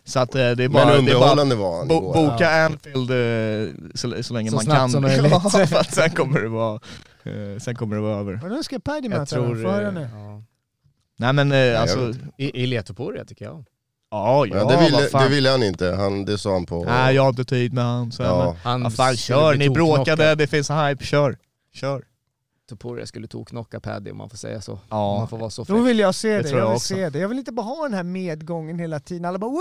Så 0.06 0.20
är 0.20 0.24
att 0.24 0.36
eh, 0.36 0.52
det 0.52 0.64
är 0.64 0.70
bara, 0.70 0.86
Men 0.86 1.06
det 1.06 1.12
är 1.12 1.16
bara 1.16 1.32
underhållande 1.32 1.56
var 1.56 1.78
han 1.78 1.88
bo, 1.88 2.14
boka 2.14 2.50
Anfield 2.66 3.12
eh, 3.12 3.74
så, 3.96 4.24
så 4.24 4.34
länge 4.34 4.50
Så 4.50 4.56
man 4.56 4.64
snabbt 4.66 4.80
kan. 4.80 4.90
som 4.90 5.02
möjligt. 5.02 5.32
Ja, 5.44 5.50
för 5.50 5.76
att 5.78 5.94
sen 5.94 6.10
kommer 6.10 6.40
det 6.40 6.48
vara, 6.50 6.80
eh, 7.24 7.60
sen 7.60 7.76
kommer 7.76 7.96
det 7.96 8.02
vara 8.02 8.20
över. 8.20 8.40
Vadå 8.44 8.64
ska 8.64 8.80
Paddy 8.80 9.00
Jag 9.08 9.10
möta 9.10 9.26
tror... 9.26 9.46
tror, 9.48 9.64
Få 9.64 9.70
höra 9.70 9.92
nu. 9.92 10.10
Ja. 10.14 10.44
Nej 11.18 11.34
men 11.34 11.52
jag 11.52 11.76
alltså, 11.76 12.14
I, 12.38 12.64
I 12.64 12.68
Letoporia 12.68 13.26
tycker 13.26 13.46
jag. 13.46 13.66
Ja 14.12 14.46
ja, 14.46 14.66
det, 14.66 14.78
ville, 14.78 15.10
det 15.24 15.30
ville 15.30 15.50
han 15.50 15.64
inte, 15.64 15.86
han, 15.86 16.26
det 16.26 16.38
sa 16.38 16.54
han 16.54 16.66
på... 16.66 16.84
Nej 16.84 17.16
jag 17.16 17.22
har 17.22 17.30
inte 17.30 17.46
tid 17.46 17.74
med 17.74 17.84
han. 17.84 18.12
Så 18.12 18.24
Ja. 18.24 18.46
men, 18.46 18.56
Han 18.64 18.84
vad 18.84 18.94
fan 18.94 19.18
kör, 19.18 19.56
ni 19.56 19.70
bråkade, 19.70 20.36
det 20.36 20.48
finns 20.48 20.70
hype, 20.70 21.06
kör. 21.06 21.38
Kör. 21.74 22.04
Toporia 22.70 23.06
skulle 23.06 23.28
toknocka 23.28 23.80
Paddy 23.80 24.12
om 24.12 24.18
man 24.18 24.30
får 24.30 24.38
säga 24.38 24.62
så. 24.62 24.72
Om 24.72 24.80
Ja. 24.90 25.18
man 25.20 25.28
får 25.28 25.38
vara 25.38 25.50
så 25.50 25.64
Då 25.64 25.78
vill 25.78 26.00
jag 26.00 26.16
se 26.16 26.30
Det 26.30 26.38
det, 26.42 26.44
tror 26.50 26.60
jag 26.60 26.68
jag 26.68 26.72
vill 26.72 26.82
se 26.82 27.10
det. 27.10 27.20
Jag 27.20 27.30
vill 27.30 27.38
inte 27.40 27.52
bara 27.52 27.66
ha 27.66 27.84
den 27.84 27.94
här 27.94 28.04
medgången 28.04 28.80
hela 28.80 29.00
tiden. 29.00 29.26
Alla 29.26 29.38
bara 29.40 29.52
woo! 29.52 29.60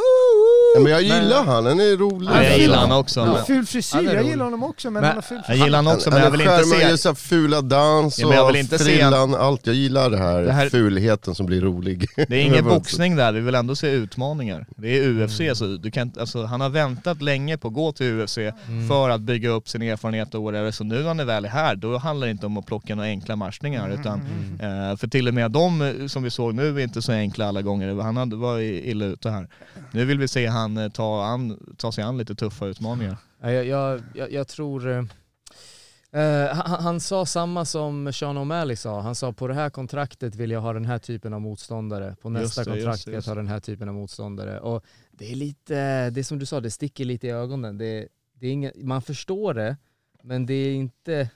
Ja, 0.74 0.80
men 0.80 0.92
jag 0.92 1.02
gillar 1.02 1.44
han, 1.44 1.66
han 1.66 1.80
är 1.80 1.96
rolig. 1.96 2.30
Ja, 2.34 2.42
jag 2.44 2.58
gillar 2.58 2.76
han 2.78 2.92
också. 2.92 3.20
Han 3.20 3.28
har 3.28 3.36
Men, 3.36 3.44
ful 3.46 3.66
frisyr, 3.66 3.96
Han 3.96 4.08
är 4.08 4.14
jag 4.14 4.24
gillar 4.24 4.44
honom 4.44 4.62
också 4.62 4.90
men, 4.90 5.00
Men- 5.00 5.04
han 5.08 5.14
har 5.16 5.22
ful 5.22 5.40
jag 5.48 5.56
gillar 5.56 5.78
han 5.82 5.94
också 5.96 6.10
men 6.10 6.22
jag 6.22 6.30
vill 6.30 6.40
inte 6.40 6.52
Han 6.52 6.64
se... 6.64 6.98
så 6.98 7.08
här 7.08 7.14
fula 7.14 7.60
dans 7.60 8.18
Ja, 8.18 8.26
men 8.28 8.36
jag 8.36 8.44
och 8.44 8.50
vill 8.54 8.60
inte 8.60 8.78
se- 8.78 8.84
frillan, 8.84 9.34
allt. 9.34 9.66
Jag 9.66 9.74
gillar 9.76 10.10
det 10.10 10.16
här, 10.18 10.42
Det 10.42 10.52
här- 10.52 10.68
fulheten 10.68 11.34
som 11.34 11.46
blir 11.46 11.60
rolig. 11.60 12.08
Det 12.16 12.36
är 12.36 12.40
ingen 12.42 12.64
boxning 12.68 13.16
där, 13.16 13.32
vi 13.32 13.40
vill 13.40 13.54
ändå 13.54 13.76
se 13.76 13.90
utmaningar. 13.90 14.66
Det 14.76 14.98
är 14.98 15.08
UFC, 15.08 15.40
Mm. 15.40 15.54
så 15.56 15.64
du 15.66 15.90
kan, 15.90 16.12
alltså, 16.20 16.44
han 16.44 16.60
har 16.60 16.68
väntat 16.68 17.22
länge 17.22 17.58
på 17.58 17.68
att 17.68 17.74
gå 17.74 17.92
till 17.92 18.20
UFC 18.20 18.38
Mm. 18.38 18.88
för 18.88 19.10
att 19.10 19.20
bygga 19.20 19.48
upp 19.50 19.68
sin 19.68 19.82
erfarenhet 19.82 20.34
och 20.34 20.42
whatever. 20.42 20.70
Så 20.70 20.84
nu 20.84 20.94
när 20.98 21.08
han 21.08 21.20
är 21.20 21.24
väl 21.24 21.46
här, 21.46 21.76
då 21.76 21.98
handlar 21.98 22.26
det 22.26 22.30
inte 22.30 22.46
om 22.46 22.56
att 22.56 22.66
plocka 22.66 22.94
några 22.98 23.10
enkla 23.10 23.36
matchningar. 23.36 23.86
Mm. 23.88 24.00
Utan, 24.00 24.20
eh, 24.60 24.96
för 24.96 25.08
till 25.08 25.28
och 25.28 25.34
med 25.34 25.50
de 25.50 25.82
eh, 25.82 26.06
som 26.06 26.22
vi 26.22 26.30
såg 26.30 26.54
nu 26.54 26.68
är 26.68 26.78
inte 26.84 27.02
så 27.02 27.12
enkla 27.12 27.46
alla 27.46 27.62
gånger. 27.62 27.94
Han 28.02 28.16
hade, 28.16 28.36
var 28.36 28.58
i- 28.58 28.90
illa 28.90 29.04
ute 29.04 29.30
här. 29.30 29.48
Nu 29.92 30.04
vill 30.04 30.18
vi 30.18 30.28
se 30.28 30.46
han 30.46 30.76
eh, 30.76 30.88
ta, 30.88 31.24
an, 31.24 31.74
ta 31.76 31.92
sig 31.92 32.04
an 32.04 32.18
lite 32.18 32.34
tuffa 32.34 32.66
utmaningar. 32.66 33.16
Ja, 33.40 33.50
Jag, 33.52 33.66
jag, 33.66 34.02
jag, 34.14 34.32
jag 34.32 34.48
tror... 34.48 34.88
eh, 34.88 36.46
han, 36.52 36.82
han 36.84 37.00
sa 37.00 37.26
samma 37.26 37.64
som 37.64 38.12
Sean 38.12 38.38
O'Malley 38.38 38.74
sa. 38.74 39.00
Han 39.00 39.14
sa 39.14 39.32
på 39.32 39.48
det 39.48 39.54
här 39.54 39.70
kontraktet 39.70 40.34
vill 40.34 40.50
jag 40.50 40.60
ha 40.60 40.72
den 40.72 40.84
här 40.84 40.98
typen 40.98 41.32
av 41.34 41.40
motståndare. 41.40 42.16
På 42.22 42.30
nästa 42.30 42.64
det, 42.64 42.70
kontrakt 42.70 43.06
vill 43.08 43.14
jag 43.14 43.22
ha 43.22 43.34
den 43.34 43.48
här 43.48 43.60
typen 43.60 43.88
av 43.88 43.94
motståndare. 43.94 44.60
Och 44.60 44.84
det 45.12 45.32
är 45.32 45.36
lite, 45.36 46.10
det 46.10 46.20
är 46.20 46.22
som 46.24 46.38
du 46.38 46.46
sa, 46.46 46.60
det 46.60 46.70
sticker 46.70 47.04
lite 47.04 47.26
i 47.26 47.30
ögonen. 47.30 47.78
Det, 47.78 48.08
det 48.34 48.46
är 48.46 48.50
inget, 48.50 48.82
man 48.82 49.02
förstår 49.02 49.54
det, 49.54 49.76
men 50.22 50.46
det 50.46 50.54
är 50.54 50.74
inte, 50.74 51.28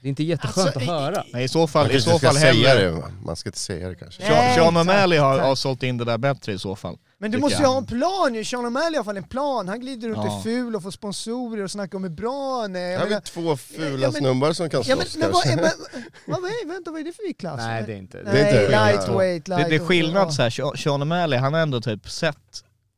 det 0.00 0.08
är 0.08 0.08
inte 0.08 0.24
jätteskönt 0.24 0.66
Alltså, 0.66 0.78
att 0.78 0.86
höra. 0.86 1.24
Nej, 1.32 1.44
i 1.44 1.48
så 1.48 1.66
fall, 1.66 1.90
i 1.90 2.00
så 2.00 2.18
fall 2.18 2.34
det, 2.34 2.90
va? 2.90 3.10
man 3.24 3.36
ska 3.36 3.48
inte 3.48 3.58
säga 3.58 3.88
det 3.88 3.94
kanske. 3.94 4.22
Nej, 4.28 4.54
Sean, 4.56 4.76
O'Malley 4.78 5.18
har, 5.18 5.38
har 5.38 5.54
sålt 5.54 5.82
in 5.82 5.96
det 5.98 6.04
där 6.04 6.18
bättre 6.18 6.52
i 6.52 6.58
så 6.58 6.76
fall. 6.76 6.98
Men 7.18 7.30
du 7.30 7.38
måste 7.38 7.58
ju 7.62 7.66
ha 7.68 7.78
en 7.78 7.86
plan 7.86 8.34
ju, 8.34 8.44
Sean 8.44 8.66
O'Malley 8.66 8.82
har 8.82 8.92
i 8.92 8.96
alla 8.96 9.04
fall 9.04 9.16
en 9.16 9.24
plan. 9.24 9.68
Han 9.68 9.80
glider 9.80 10.08
runt 10.08 10.18
Ja. 10.24 10.30
och 10.32 10.38
är 10.38 10.42
ful 10.42 10.76
och 10.76 10.82
får 10.82 10.90
sponsorer 10.90 11.64
och 11.64 11.70
snackar 11.70 11.96
om 11.98 12.02
hur 12.04 12.10
bra 12.10 12.60
han 12.60 12.76
är. 12.76 12.80
Jag 12.80 12.98
Här 12.98 12.98
har 12.98 13.06
vi 13.14 13.20
två 13.20 13.56
fula 13.56 13.88
Ja, 13.90 13.98
men- 13.98 14.12
snubbar 14.12 14.52
som 14.52 14.70
kan 14.70 14.82
Ja, 14.86 14.96
men, 14.96 15.06
slåss 15.06 15.16
men, 15.22 15.32
vad, 15.32 15.42
kanske. 15.42 15.62
men, 15.62 16.04
vad, 16.26 16.40
vad 16.42 16.50
är, 16.50 16.68
vänta, 16.68 16.90
vad 16.90 17.00
är 17.00 17.04
det 17.04 17.12
för 17.12 17.26
viktklass? 17.26 17.56
Nej 17.58 17.82
det 17.86 17.92
är 17.92 17.96
inte. 17.96 18.20
Nej, 18.24 18.32
Det 18.34 18.40
är 18.40 18.62
inte- 18.62 18.84
lightweight, 18.92 19.44
Det, 19.44 19.56
light 19.56 19.68
det 19.68 19.74
är 19.74 19.78
skillnad 19.86 20.34
så 20.34 20.42
här. 20.42 20.50
Sean 20.76 21.02
O'Malley, 21.02 21.36
han 21.38 21.54
har 21.54 21.60
ändå 21.60 21.80
typ 21.80 22.10
sett 22.10 22.36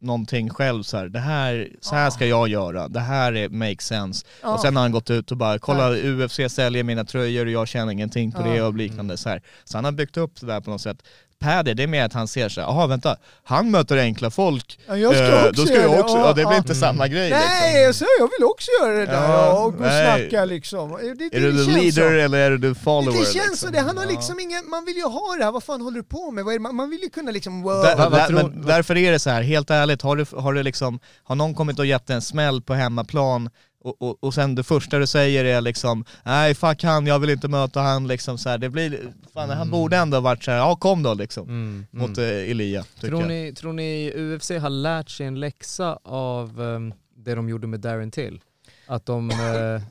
någonting 0.01 0.51
själv 0.51 0.83
så 0.83 0.97
här. 0.97 1.09
det 1.09 1.19
här, 1.19 1.69
så 1.81 1.95
här 1.95 2.11
ska 2.11 2.27
jag 2.27 2.49
göra, 2.49 2.89
det 2.89 3.01
här 3.01 3.33
är 3.33 3.49
make 3.49 3.83
sense. 3.83 4.27
Ja. 4.43 4.55
Och 4.55 4.61
sen 4.61 4.77
har 4.77 4.83
han 4.83 4.93
gått 4.93 5.11
ut 5.11 5.31
och 5.31 5.37
bara, 5.37 5.59
kolla 5.59 5.91
UFC 5.97 6.41
säljer 6.49 6.83
mina 6.83 7.05
tröjor 7.05 7.47
och 7.47 7.53
jag 7.53 7.69
tjänar 7.69 7.93
ingenting 7.93 8.33
på 8.33 8.41
Ja. 8.41 8.53
det 8.53 8.63
och 8.63 8.75
liknande 8.75 9.17
så 9.17 9.29
här. 9.29 9.43
Så 9.65 9.79
han 9.79 9.85
har 9.85 9.93
byggt 9.93 10.17
upp 10.17 10.41
det 10.41 10.47
där 10.47 10.61
på 10.61 10.71
något 10.71 10.81
sätt. 10.81 11.03
Paddy, 11.41 11.75
det 11.75 11.83
är 11.83 11.87
mer 11.87 12.05
att 12.05 12.13
han 12.13 12.29
ser 12.29 12.49
så 12.49 12.61
här, 12.61 12.69
jaha 12.69 12.87
vänta, 12.87 13.17
han 13.45 13.71
möter 13.71 13.97
enkla 13.99 14.31
folk, 14.31 14.79
Ja, 14.89 14.97
jag 14.97 15.15
ska 15.15 15.25
eh, 15.25 15.35
också 15.49 15.53
då 15.53 15.67
ska 15.67 15.81
jag 15.83 15.91
det. 15.93 16.01
också, 16.01 16.17
Ja, 16.17 16.21
ja, 16.21 16.29
det 16.29 16.35
blir 16.35 16.45
ja. 16.53 16.57
inte 16.57 16.75
samma 16.75 17.09
grej 17.09 17.31
Nej, 17.31 17.41
liksom. 17.41 17.83
jag 17.83 17.95
säger 17.95 18.11
jag 18.19 18.31
vill 18.39 18.45
också 18.45 18.71
göra 18.83 18.93
det 18.99 19.07
där 19.07 19.13
Ja, 19.15 19.47
ja, 19.47 19.53
och 19.53 19.67
och 19.67 19.81
nej. 19.81 20.21
snacka 20.31 20.45
liksom. 20.45 20.91
Det, 20.91 21.15
det, 21.15 21.37
Är 21.37 21.41
du 21.41 21.53
det 21.53 21.65
the 21.65 21.73
känns 21.73 21.95
så. 21.95 22.01
leader 22.01 22.19
eller 22.19 22.39
är 22.39 22.51
du 22.51 22.75
the 22.75 22.81
follower? 22.81 23.13
Det 23.19 23.25
känns 23.25 23.35
liksom? 23.37 23.57
så, 23.57 23.67
det, 23.75 23.81
han 23.81 23.97
har 23.99 24.05
Ja. 24.05 24.11
liksom 24.11 24.41
ingen, 24.41 24.69
man 24.71 24.85
vill 24.85 24.97
ju 24.97 25.05
ha 25.05 25.37
det 25.39 25.45
här, 25.45 25.53
vad 25.53 25.65
fan 25.65 25.81
håller 25.81 25.97
du 25.97 26.05
på 26.05 26.31
med? 26.31 26.47
Det, 26.47 26.59
man, 26.59 26.75
man 26.77 26.91
vill 26.91 27.01
ju 27.03 27.11
kunna 27.11 27.31
liksom, 27.31 27.63
wow. 27.63 27.83
Där, 27.83 28.11
där, 28.11 28.27
tror- 28.27 28.37
men 28.43 28.63
därför 28.67 28.97
är 28.97 29.13
det 29.13 29.19
så 29.19 29.31
här, 29.31 29.43
helt 29.43 29.71
ärligt, 29.71 30.03
har, 30.03 30.17
du, 30.17 30.25
har, 30.37 30.53
du 30.53 30.63
liksom, 30.63 31.01
har 31.25 31.35
någon 31.37 31.55
kommit 31.55 31.79
och 31.79 31.87
gett 31.87 32.11
en 32.11 32.23
smäll 32.23 32.63
på 32.63 32.75
hemmaplan 32.75 33.51
och, 33.89 34.03
och, 34.03 34.25
och 34.25 34.35
sen 34.35 34.55
det 34.55 34.63
första 34.65 34.99
du 34.99 35.07
säger 35.07 35.45
är 35.45 35.61
liksom 35.61 36.05
nej 36.23 36.55
fuck 36.55 36.85
han, 36.85 37.07
jag 37.07 37.19
vill 37.19 37.31
inte 37.31 37.49
möta 37.49 37.81
han 37.81 38.07
liksom 38.07 38.39
så 38.39 38.49
här, 38.49 38.59
det 38.59 38.69
blir, 38.69 39.13
fan 39.35 39.51
han 39.51 39.71
borde 39.71 39.97
ändå 39.97 40.17
ha 40.17 40.23
varit 40.23 40.45
så 40.45 40.51
här, 40.51 40.59
ja 40.59 40.77
kom 40.77 41.03
då 41.03 41.15
liksom. 41.15 41.49
Mm, 41.49 41.87
Mot 41.91 42.19
mm. 42.19 42.31
eh, 42.31 42.51
Elia, 42.51 42.85
Tror 43.01 43.21
jag. 43.21 43.29
ni, 43.29 43.55
tror 43.55 43.73
ni 43.73 44.13
UFC 44.15 44.51
har 44.51 44.71
lärt 44.71 45.11
sig 45.11 45.27
en 45.27 45.41
läxa 45.41 45.99
av 46.03 46.63
ehm, 46.63 46.95
det 47.17 47.35
de 47.35 47.49
gjorde 47.49 47.67
med 47.67 47.81
Darren 47.81 48.11
Till? 48.11 48.41
Att 48.87 49.07
de, 49.07 49.31
eh, 49.31 49.83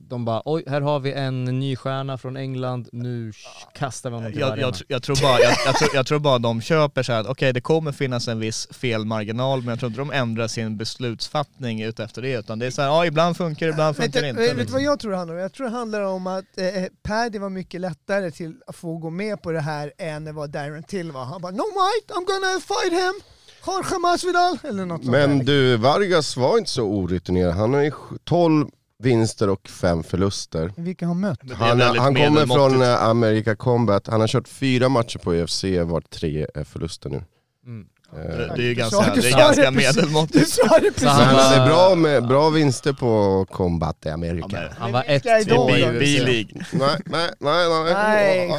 de 0.00 0.24
bara 0.24 0.42
oj, 0.44 0.64
här 0.66 0.80
har 0.80 1.00
vi 1.00 1.12
en 1.12 1.44
ny 1.44 1.76
stjärna 1.76 2.18
från 2.18 2.36
England, 2.36 2.88
nu 2.92 3.32
kastar 3.74 4.10
vi 4.10 4.16
honom 4.16 4.32
till 4.32 4.40
Jag, 4.40 4.58
jag, 4.58 4.74
jag, 4.88 5.02
tror 5.02 5.22
bara, 5.22 5.40
jag, 5.40 5.54
jag, 5.66 5.76
tror, 5.78 5.90
jag 5.94 6.06
tror 6.06 6.18
bara 6.18 6.38
de 6.38 6.60
köper 6.60 7.02
så 7.02 7.12
här, 7.12 7.20
att 7.20 7.26
okej 7.26 7.52
det 7.52 7.60
kommer 7.60 7.92
finnas 7.92 8.28
en 8.28 8.40
viss 8.40 8.68
felmarginal 8.70 9.58
men 9.60 9.68
jag 9.68 9.78
tror 9.78 9.90
inte 9.90 10.00
de 10.00 10.10
ändrar 10.10 10.48
sin 10.48 10.76
beslutsfattning 10.76 11.82
ut 11.82 12.00
efter 12.00 12.22
det 12.22 12.32
utan 12.32 12.58
det 12.58 12.66
är 12.66 12.70
så 12.70 12.82
här, 12.82 12.88
ja 12.88 13.06
ibland 13.06 13.36
funkar 13.36 13.66
det, 13.66 13.72
ibland 13.72 13.96
Vet 13.96 14.04
funkar 14.04 14.20
du, 14.22 14.26
det 14.26 14.32
vet 14.32 14.40
inte. 14.42 14.54
du 14.54 14.58
liksom. 14.60 14.72
vad 14.72 14.82
jag 14.82 14.98
tror 15.00 15.10
det 15.10 15.16
handlar 15.16 15.34
om? 15.34 15.40
Jag 15.40 15.52
tror 15.52 15.66
det 15.66 15.72
handlar 15.76 16.00
om 16.00 16.26
att 16.26 16.44
eh, 16.58 16.84
Paddy 17.02 17.38
var 17.38 17.50
mycket 17.50 17.80
lättare 17.80 18.30
till 18.30 18.54
att 18.66 18.76
få 18.76 18.96
gå 18.98 19.10
med 19.10 19.42
på 19.42 19.52
det 19.52 19.60
här 19.60 19.92
än 19.98 20.34
vad 20.34 20.50
Darren 20.50 20.82
Till 20.82 21.12
var. 21.12 21.24
Han 21.24 21.40
bara 21.42 21.52
no 21.52 21.56
might, 21.56 22.10
I'm 22.10 22.26
gonna 22.26 22.60
fight 22.60 22.92
him! 22.92 23.20
Jorge 23.66 23.98
Masvidal! 23.98 24.58
Eller 24.62 24.84
något 24.84 25.00
sånt 25.04 25.10
Men 25.10 25.38
där. 25.38 25.44
du, 25.44 25.76
Vargas 25.76 26.36
var 26.36 26.58
inte 26.58 26.70
så 26.70 26.82
orutinerad. 26.82 27.54
Han 27.54 27.74
har 27.74 27.82
ju 27.82 27.92
12 28.24 28.66
vinster 29.02 29.48
och 29.50 29.68
5 29.68 30.02
förluster. 30.02 30.72
Vilka 30.76 31.06
har 31.06 31.14
mött? 31.14 31.38
Det 31.42 31.52
är 31.52 31.56
Han, 31.56 31.80
han 31.80 32.14
kommer 32.14 32.46
från 32.46 32.82
eh, 32.82 33.02
America 33.02 33.56
Combat, 33.56 34.06
han 34.06 34.20
har 34.20 34.28
kört 34.28 34.48
fyra 34.48 34.88
matcher 34.88 35.18
på 35.18 35.34
UFC, 35.34 35.64
varit 35.84 36.10
tre 36.10 36.46
är 36.54 36.64
förluster 36.64 37.10
nu. 37.10 37.22
Mm. 37.66 37.86
Eh, 38.12 38.18
Det, 38.22 38.52
det 38.56 38.62
är 38.70 38.74
ganska, 38.74 39.14
det 39.14 39.28
är 39.28 39.38
ganska 39.38 39.70
medelmåttigt. 39.70 40.38
Du 40.38 40.44
sa 40.44 40.78
det 40.78 40.80
precis! 40.90 41.00
Så 41.02 41.08
han 41.08 41.60
är 41.62 41.66
bra, 41.66 41.94
med, 41.94 42.26
bra 42.28 42.50
vinster 42.50 42.92
på 42.92 43.46
Combat 43.50 43.96
i 43.96 44.08
Ja, 44.08 44.14
Amerika. 44.14 44.46
men, 44.50 44.68
Han 44.78 44.92
var 44.92 45.04
ett 45.06 45.22
två 45.48 45.70
i. 45.70 45.82
B-League. 45.98 46.48
Nej, 46.72 46.96
nej, 47.06 47.30
nej. 47.40 47.68
nej. 47.94 47.94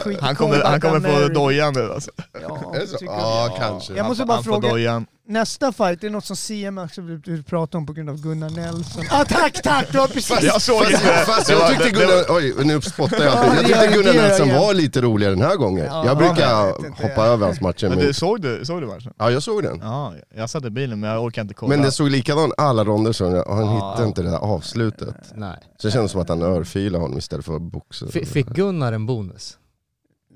Nej. 0.06 0.18
Han 0.22 0.36
kommer, 0.36 0.64
han 0.64 0.82
kommer 0.82 1.00
få 1.28 1.34
dojan 1.34 1.74
nu 1.74 1.92
alltså. 1.94 2.12
Ja. 2.42 2.74
Ja, 3.02 3.56
kanske. 3.60 3.94
Jag 3.94 4.06
måste 4.06 4.22
Han- 4.22 4.28
bara 4.28 4.36
han 4.36 4.44
fråga- 4.44 4.70
dojan. 4.70 5.06
Nästa 5.30 5.72
fight, 5.72 6.04
är 6.04 6.08
det 6.08 6.10
något 6.10 6.26
som 6.26 6.36
CM 6.36 6.78
också 6.78 7.02
vill 7.02 7.18
vill 7.18 7.44
prata 7.44 7.78
om 7.78 7.86
på 7.86 7.94
grund 7.94 8.10
av 8.10 8.22
Gunnar 8.22 8.50
Nelson? 8.50 9.04
Ah, 9.12 9.26
tack, 9.26 9.62
tack! 9.62 9.92
Du 9.92 10.00
har 10.00 10.08
precis... 10.08 10.44
Jag 10.44 10.62
såg 10.62 10.84
Fast, 10.84 11.04
fast 11.26 11.48
Det 11.48 11.56
var- 11.56 11.62
jag 11.62 11.70
tyckte 11.84 12.00
det- 12.00 12.00
det 12.00 12.06
var- 12.30 12.40
Gunnar, 12.40 12.58
oj 12.60 12.66
nu 12.66 12.82
spottar 12.82 13.24
jag. 13.24 13.34
Ja, 13.34 13.46
jag 13.46 13.56
det 13.56 13.64
tyckte 13.64 13.88
Gunnar 13.98 14.14
det 14.14 14.22
Nelson 14.28 14.50
var 14.50 14.74
lite 14.74 15.02
roligare 15.02 15.34
den 15.36 15.44
här 15.44 15.56
gången. 15.56 15.86
Ja, 15.86 16.06
jag 16.06 16.18
brukar 16.18 16.42
jag 16.50 16.68
vet 16.82 16.86
inte. 16.86 17.04
hoppa 17.08 17.26
över 17.26 17.46
hans 17.46 17.62
matcher. 17.62 17.90
Men 17.90 17.98
du, 18.00 18.14
såg 18.14 18.42
du, 18.42 18.66
såg 18.66 18.82
du 18.82 18.88
matchen? 18.88 19.14
ja, 19.18 19.32
jag 19.32 19.44
såg 19.44 19.64
den. 19.64 19.80
Ja, 19.84 20.14
jag 20.36 20.50
satt 20.50 20.66
i 20.66 20.70
bilen 20.70 21.00
men 21.00 21.10
jag 21.10 21.24
orkar 21.24 21.42
inte 21.42 21.54
kolla. 21.54 21.70
Men 21.70 21.82
det 21.82 21.92
såg 21.92 22.10
likadant 22.10 22.54
alla 22.58 22.84
ronder 22.84 23.12
så 23.12 23.26
han 23.26 23.36
Ja. 23.66 23.74
hittade 23.76 24.08
inte 24.08 24.22
det 24.22 24.30
där 24.30 24.38
avslutet. 24.38 25.16
Nej. 25.36 25.58
Så 25.78 25.88
det 25.88 25.92
kändes 25.92 26.12
som 26.12 26.22
att 26.22 26.30
han 26.30 26.42
örfilade 26.42 27.04
honom 27.04 27.18
istället 27.18 27.46
för 27.46 27.56
att 27.56 27.62
boxa. 27.62 28.06
F- 28.14 28.28
Fick 28.30 28.48
Gunnar 28.48 28.94
en 28.94 29.06
bonus? 29.06 29.58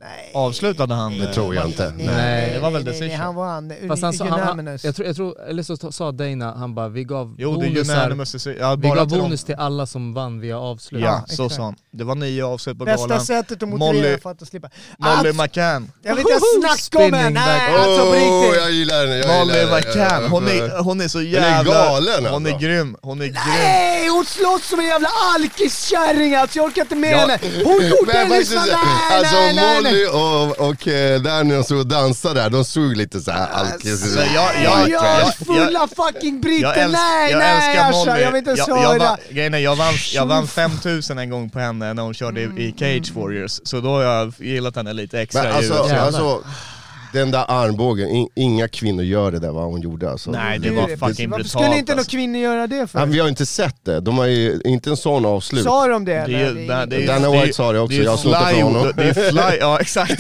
Nej. 0.04 0.32
Avslutade 0.34 0.93
han? 0.93 1.18
Det 1.20 1.34
tror 1.34 1.56
jag 1.56 1.66
inte. 1.66 1.93
Nej. 1.97 2.52
Det 2.54 2.60
var 2.60 2.72
väl 2.72 2.84
nej, 2.84 2.93
nej, 2.99 3.02
decision. 3.10 3.26
Han 3.26 3.36
vann. 3.36 3.74
Fast 3.88 4.04
han, 4.04 4.14
sa- 4.14 4.26
han, 4.26 4.80
jag, 4.84 4.95
tror, 4.95 5.08
jag 5.08 5.16
tror, 5.16 5.41
eller 5.49 5.64
så 5.64 5.91
sa 5.91 6.12
Dana, 6.12 6.54
han 6.58 6.76
bara 6.76 6.88
vi 6.89 7.04
gav 7.04 7.36
Jo 7.38 7.56
det 7.56 7.66
är 7.66 7.70
bonusar, 7.70 8.10
decision. 8.10 8.56
Ja, 8.60 8.76
vi 8.76 8.88
gav 8.89 9.10
till 9.10 9.20
bonus 9.20 9.43
till 9.43 9.56
alla 9.56 9.86
som 9.86 10.14
vann 10.14 10.39
via 10.39 10.60
avslut. 10.60 11.02
Ja, 11.02 11.24
Ja, 11.28 11.36
så 11.36 11.49
sa 11.49 11.64
han. 11.64 11.76
Det 11.91 12.04
var 12.04 12.16
nio 12.16 12.45
avslut 12.45 12.80
på 12.80 12.86
Bästa 12.86 13.08
galan. 13.08 13.26
sättet 13.26 13.64
att 13.64 13.70
motivera 13.70 13.93
Molly- 13.93 14.22
för 14.22 14.32
att 14.32 14.47
slippa. 14.47 14.70
Molly 14.97 15.12
Alltså, 15.30 15.43
McCann. 15.43 15.91
jag 16.04 16.16
vill 16.16 16.20
inte 16.22 16.32
ens 16.32 16.80
snacka 16.89 17.06
om 17.06 17.14
henne! 17.14 17.30
Nej, 17.45 17.72
back. 17.72 17.80
alltså 17.88 18.06
på 18.06 18.12
riktigt! 18.14 18.62
jag 18.62 18.72
gillar 18.72 19.06
den. 19.06 19.18
Jag 19.18 19.28
Molly 19.39 19.60
gillar. 19.60 19.78
McCann. 19.78 20.24
Hon 20.32 20.47
är, 20.47 20.84
hon 20.84 21.02
är 21.02 21.08
så 21.08 21.20
är 21.20 21.24
jävla... 21.24 21.74
galen, 21.74 22.26
Hon 22.26 22.45
är 22.45 22.60
grym. 22.60 22.95
Hon 23.02 23.22
är 23.22 23.26
grym. 23.26 23.36
Nej, 23.47 24.08
hon 24.10 24.26
slåss 24.26 24.64
som 24.70 24.80
en 24.80 24.86
jävla 24.86 25.10
alkiskärring 25.36 26.36
alltså, 26.36 26.60
jag 26.60 26.66
orkar 26.66 26.82
inte 26.82 26.95
med 26.95 27.10
henne! 27.18 27.39
Hon 27.64 27.74
gjorde 27.88 28.12
en 28.12 28.30
faktiskt, 28.30 28.52
liksom, 28.52 28.70
nej, 28.84 29.18
alltså 29.18 29.36
nej, 29.36 29.54
nej, 29.56 29.80
nej! 29.84 29.91
Molly 29.92 30.06
och, 30.06 30.70
och 30.70 30.88
eh, 30.88 31.22
Danny 31.22 31.54
de 31.54 31.64
stod 31.64 31.80
och 31.80 31.88
dansade 31.88 32.42
där, 32.42 32.50
de 32.50 32.66
såg 32.66 32.96
lite 32.98 33.22
såhär 33.22 33.48
alkis 33.52 34.14
Så 34.14 34.20
jag, 34.20 34.64
Jag 34.64 34.89
jag, 34.89 35.36
fulla 35.36 35.88
fucking 35.96 36.42
britter, 36.42 36.88
nej, 36.88 37.32
jag 37.32 37.39
nej 37.39 37.56
älskar 37.56 37.89
Asha, 37.89 38.12
Molly. 38.12 38.22
jag 38.22 38.32
vill 38.32 38.38
inte 38.38 38.50
ens 38.50 38.68
jag, 38.68 38.78
jag, 38.78 39.00
höra! 39.00 39.18
grejen 39.30 39.54
är, 39.54 39.58
jag 39.58 39.76
vann, 39.76 39.94
jag 40.14 40.26
vann 40.26 40.48
5000 40.48 41.18
en 41.18 41.30
gång 41.30 41.50
på 41.50 41.60
henne 41.60 41.94
när 41.94 42.04
hon 42.04 42.14
körde 42.14 42.42
i, 42.42 42.44
i 42.44 42.74
Cage 42.78 43.12
Warriors, 43.16 43.60
så 43.64 43.80
då 43.80 43.89
har 43.89 44.02
jag 44.02 44.34
gillat 44.38 44.76
henne 44.76 44.94
lite 44.94 45.22
extra 45.22 45.44
Men 45.44 45.52
alltså, 45.52 45.74
alltså 45.74 46.44
den 47.14 47.32
där 47.32 47.45
armbågen, 47.47 48.09
in, 48.09 48.28
inga 48.36 48.68
kvinnor 48.68 49.03
gör 49.03 49.32
det 49.32 49.39
där 49.39 49.51
vad 49.51 49.64
hon 49.64 49.82
gjorde 49.82 50.12
alltså. 50.12 50.32
Nej 50.32 50.59
det 50.59 50.70
Det 50.70 50.76
var 50.76 50.88
det. 50.88 50.97
fucking 50.97 51.30
Varför 51.30 51.43
brutalt 51.43 51.49
skulle 51.66 51.78
inte 51.78 51.91
några 51.91 51.99
alltså. 51.99 52.12
kvinnor 52.12 52.39
göra 52.39 52.68
det 52.68 52.76
Ja, 52.76 52.88
för? 52.88 53.05
vi 53.05 53.20
har 53.20 53.28
inte 53.28 53.45
sett 53.45 53.86
det, 53.86 53.99
de 53.99 54.18
har 54.18 54.26
ju 54.26 54.59
inte 54.66 54.89
en 54.89 54.97
sån 54.97 55.26
avslut. 55.26 55.64
Sa 55.64 55.88
de 55.88 56.05
det 56.05 56.12
Det 56.12 56.18
är 56.18 56.26
eller? 56.26 56.53
Det 56.68 56.74
är 56.74 56.86
det, 56.86 56.97
det 56.97 57.05
Dana 57.05 57.30
det 57.32 57.41
White 57.41 57.53
sa 57.53 57.72
det 57.72 57.80
också, 57.80 57.93
är 57.93 57.97
ju 57.97 58.03
jag 58.03 58.12
har 58.12 58.18
snott 58.18 58.36
det 58.49 58.55
från 58.55 58.64
honom. 58.76 58.91
Det 58.97 59.03
är 59.03 59.14
fly, 59.32 59.57
ja 59.59 59.80
exakt. 59.82 60.18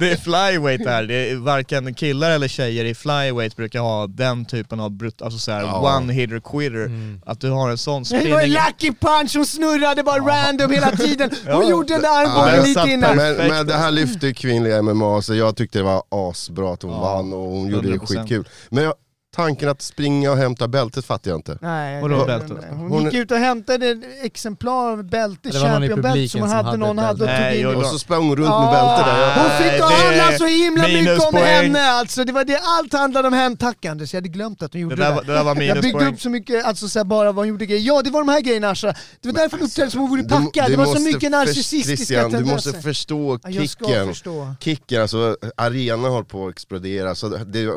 det 0.00 0.10
är 0.10 0.16
flyweight 0.16 0.84
där, 0.84 1.02
det 1.02 1.30
är 1.30 1.36
varken 1.36 1.94
killar 1.94 2.30
eller 2.30 2.48
tjejer 2.48 2.84
i 2.84 2.94
flyweight 2.94 3.56
brukar 3.56 3.80
ha 3.80 4.06
den 4.06 4.44
typen 4.44 4.80
av 4.80 4.90
brut, 4.90 5.22
alltså 5.22 5.38
såhär 5.38 5.60
Ja. 5.62 5.96
one 5.98 6.12
hitter 6.12 6.40
quitter. 6.40 6.90
Att 7.26 7.40
du 7.40 7.50
har 7.50 7.70
en 7.70 7.78
sån 7.78 8.02
Det 8.02 8.14
var 8.16 8.20
en 8.20 8.26
spinning... 8.26 8.58
lucky 8.66 8.92
punch, 9.00 9.36
hon 9.36 9.46
snurrade 9.46 10.02
bara 10.02 10.18
random 10.18 10.70
hela 10.70 10.90
tiden. 10.90 11.30
Hon 11.46 11.62
Ja. 11.62 11.70
gjorde 11.70 11.88
den 11.94 12.02
där 12.02 12.08
Ja, 12.08 12.28
armbågen 12.28 12.64
lite 12.64 12.90
innan. 12.90 13.16
Men, 13.16 13.36
men 13.36 13.66
det 13.66 13.74
här 13.74 13.90
lyfter 13.90 14.32
kvinnliga 14.32 14.82
MMA, 14.82 15.22
så 15.22 15.34
jag 15.34 15.56
tyckte 15.56 15.78
det 15.78 15.82
var 15.84 16.01
asbra 16.08 16.72
att 16.74 16.82
hon 16.82 16.92
Ja, 16.92 17.00
vann 17.00 17.32
och 17.32 17.38
hon 17.50 17.68
gjorde 17.68 17.88
det 17.90 17.96
100%. 17.96 18.06
skitkul. 18.06 18.48
Men 18.70 18.84
jag, 18.84 18.94
Tanken 19.36 19.68
att 19.68 19.82
springa 19.82 20.30
och 20.30 20.36
hämta 20.36 20.68
bältet 20.68 21.04
fattar 21.04 21.30
jag 21.30 21.38
inte. 21.38 21.58
Nej, 21.60 22.02
Vadå 22.02 22.24
bältet? 22.24 22.58
Hon, 22.70 22.90
Hon- 22.90 23.04
gick 23.04 23.14
ut 23.14 23.30
och 23.30 23.36
hämtade 23.36 23.86
ett 23.86 23.98
exemplar 24.22 24.90
av 24.92 24.96
champion 24.96 25.08
bälte 25.08 25.50
publiken 25.50 26.28
som 26.28 26.40
hon 26.40 26.48
som 26.50 26.56
hade, 26.66 26.76
någon 26.76 26.98
ett 26.98 27.04
hade 27.04 27.24
och 27.24 27.30
tog 27.52 27.72
in. 27.72 27.76
Och 27.76 27.86
så 27.86 27.98
sprang 27.98 28.22
hon 28.28 28.36
runt 28.36 28.48
Ja, 28.48 28.60
med 28.60 28.70
bältet 28.72 29.06
där. 29.06 29.42
Hon 29.42 29.62
fick 29.62 29.78
det 29.78 30.04
handla 30.04 30.38
så 30.38 30.46
himla 30.46 30.82
mycket 30.88 31.26
om 31.28 31.34
henne 31.34 31.82
alltså. 31.82 32.24
Det 32.24 32.32
var 32.32 32.44
det 32.44 32.60
allt 32.62 32.92
handlade 32.92 33.28
om 33.28 33.34
henne. 33.34 33.56
Tack 33.56 33.84
Anders, 33.84 34.14
jag 34.14 34.20
hade 34.20 34.28
glömt 34.28 34.62
att 34.62 34.72
hon 34.72 34.82
gjorde 34.82 34.96
Det 34.96 35.02
det, 35.02 35.08
där, 35.14 35.22
det 35.22 35.32
där 35.32 35.44
var 35.44 35.62
Jag 35.62 35.82
byggde 35.82 36.08
upp 36.08 36.20
så 36.20 36.30
mycket, 36.30 36.64
alltså 36.64 36.88
så 36.88 36.98
här, 36.98 37.04
bara 37.04 37.32
vad 37.32 37.36
hon 37.36 37.48
gjorde 37.48 37.66
grejer. 37.66 37.82
Ja, 37.82 38.02
det 38.02 38.10
var 38.10 38.20
de 38.20 38.28
här 38.28 38.40
grejerna 38.40 38.70
Asha. 38.70 38.94
Det 39.20 39.28
var 39.28 39.34
därför 39.34 39.56
hon 39.58 39.66
uppträdde 39.66 39.90
som 39.90 40.00
hon 40.00 40.10
vore 40.10 40.22
packad. 40.22 40.70
Det 40.70 40.76
var 40.76 40.94
så 40.94 41.00
mycket 41.00 41.30
narcissistiska 41.30 41.96
Christian, 41.96 42.30
du 42.30 42.36
tendenser. 42.36 42.54
måste 42.70 42.82
förstå 42.82 43.38
kicken. 43.52 44.14
Kicken, 44.60 45.02
alltså 45.02 45.36
arenan 45.56 46.10
håller 46.10 46.24
på 46.24 46.46
att 46.46 46.52
explodera. 46.52 47.14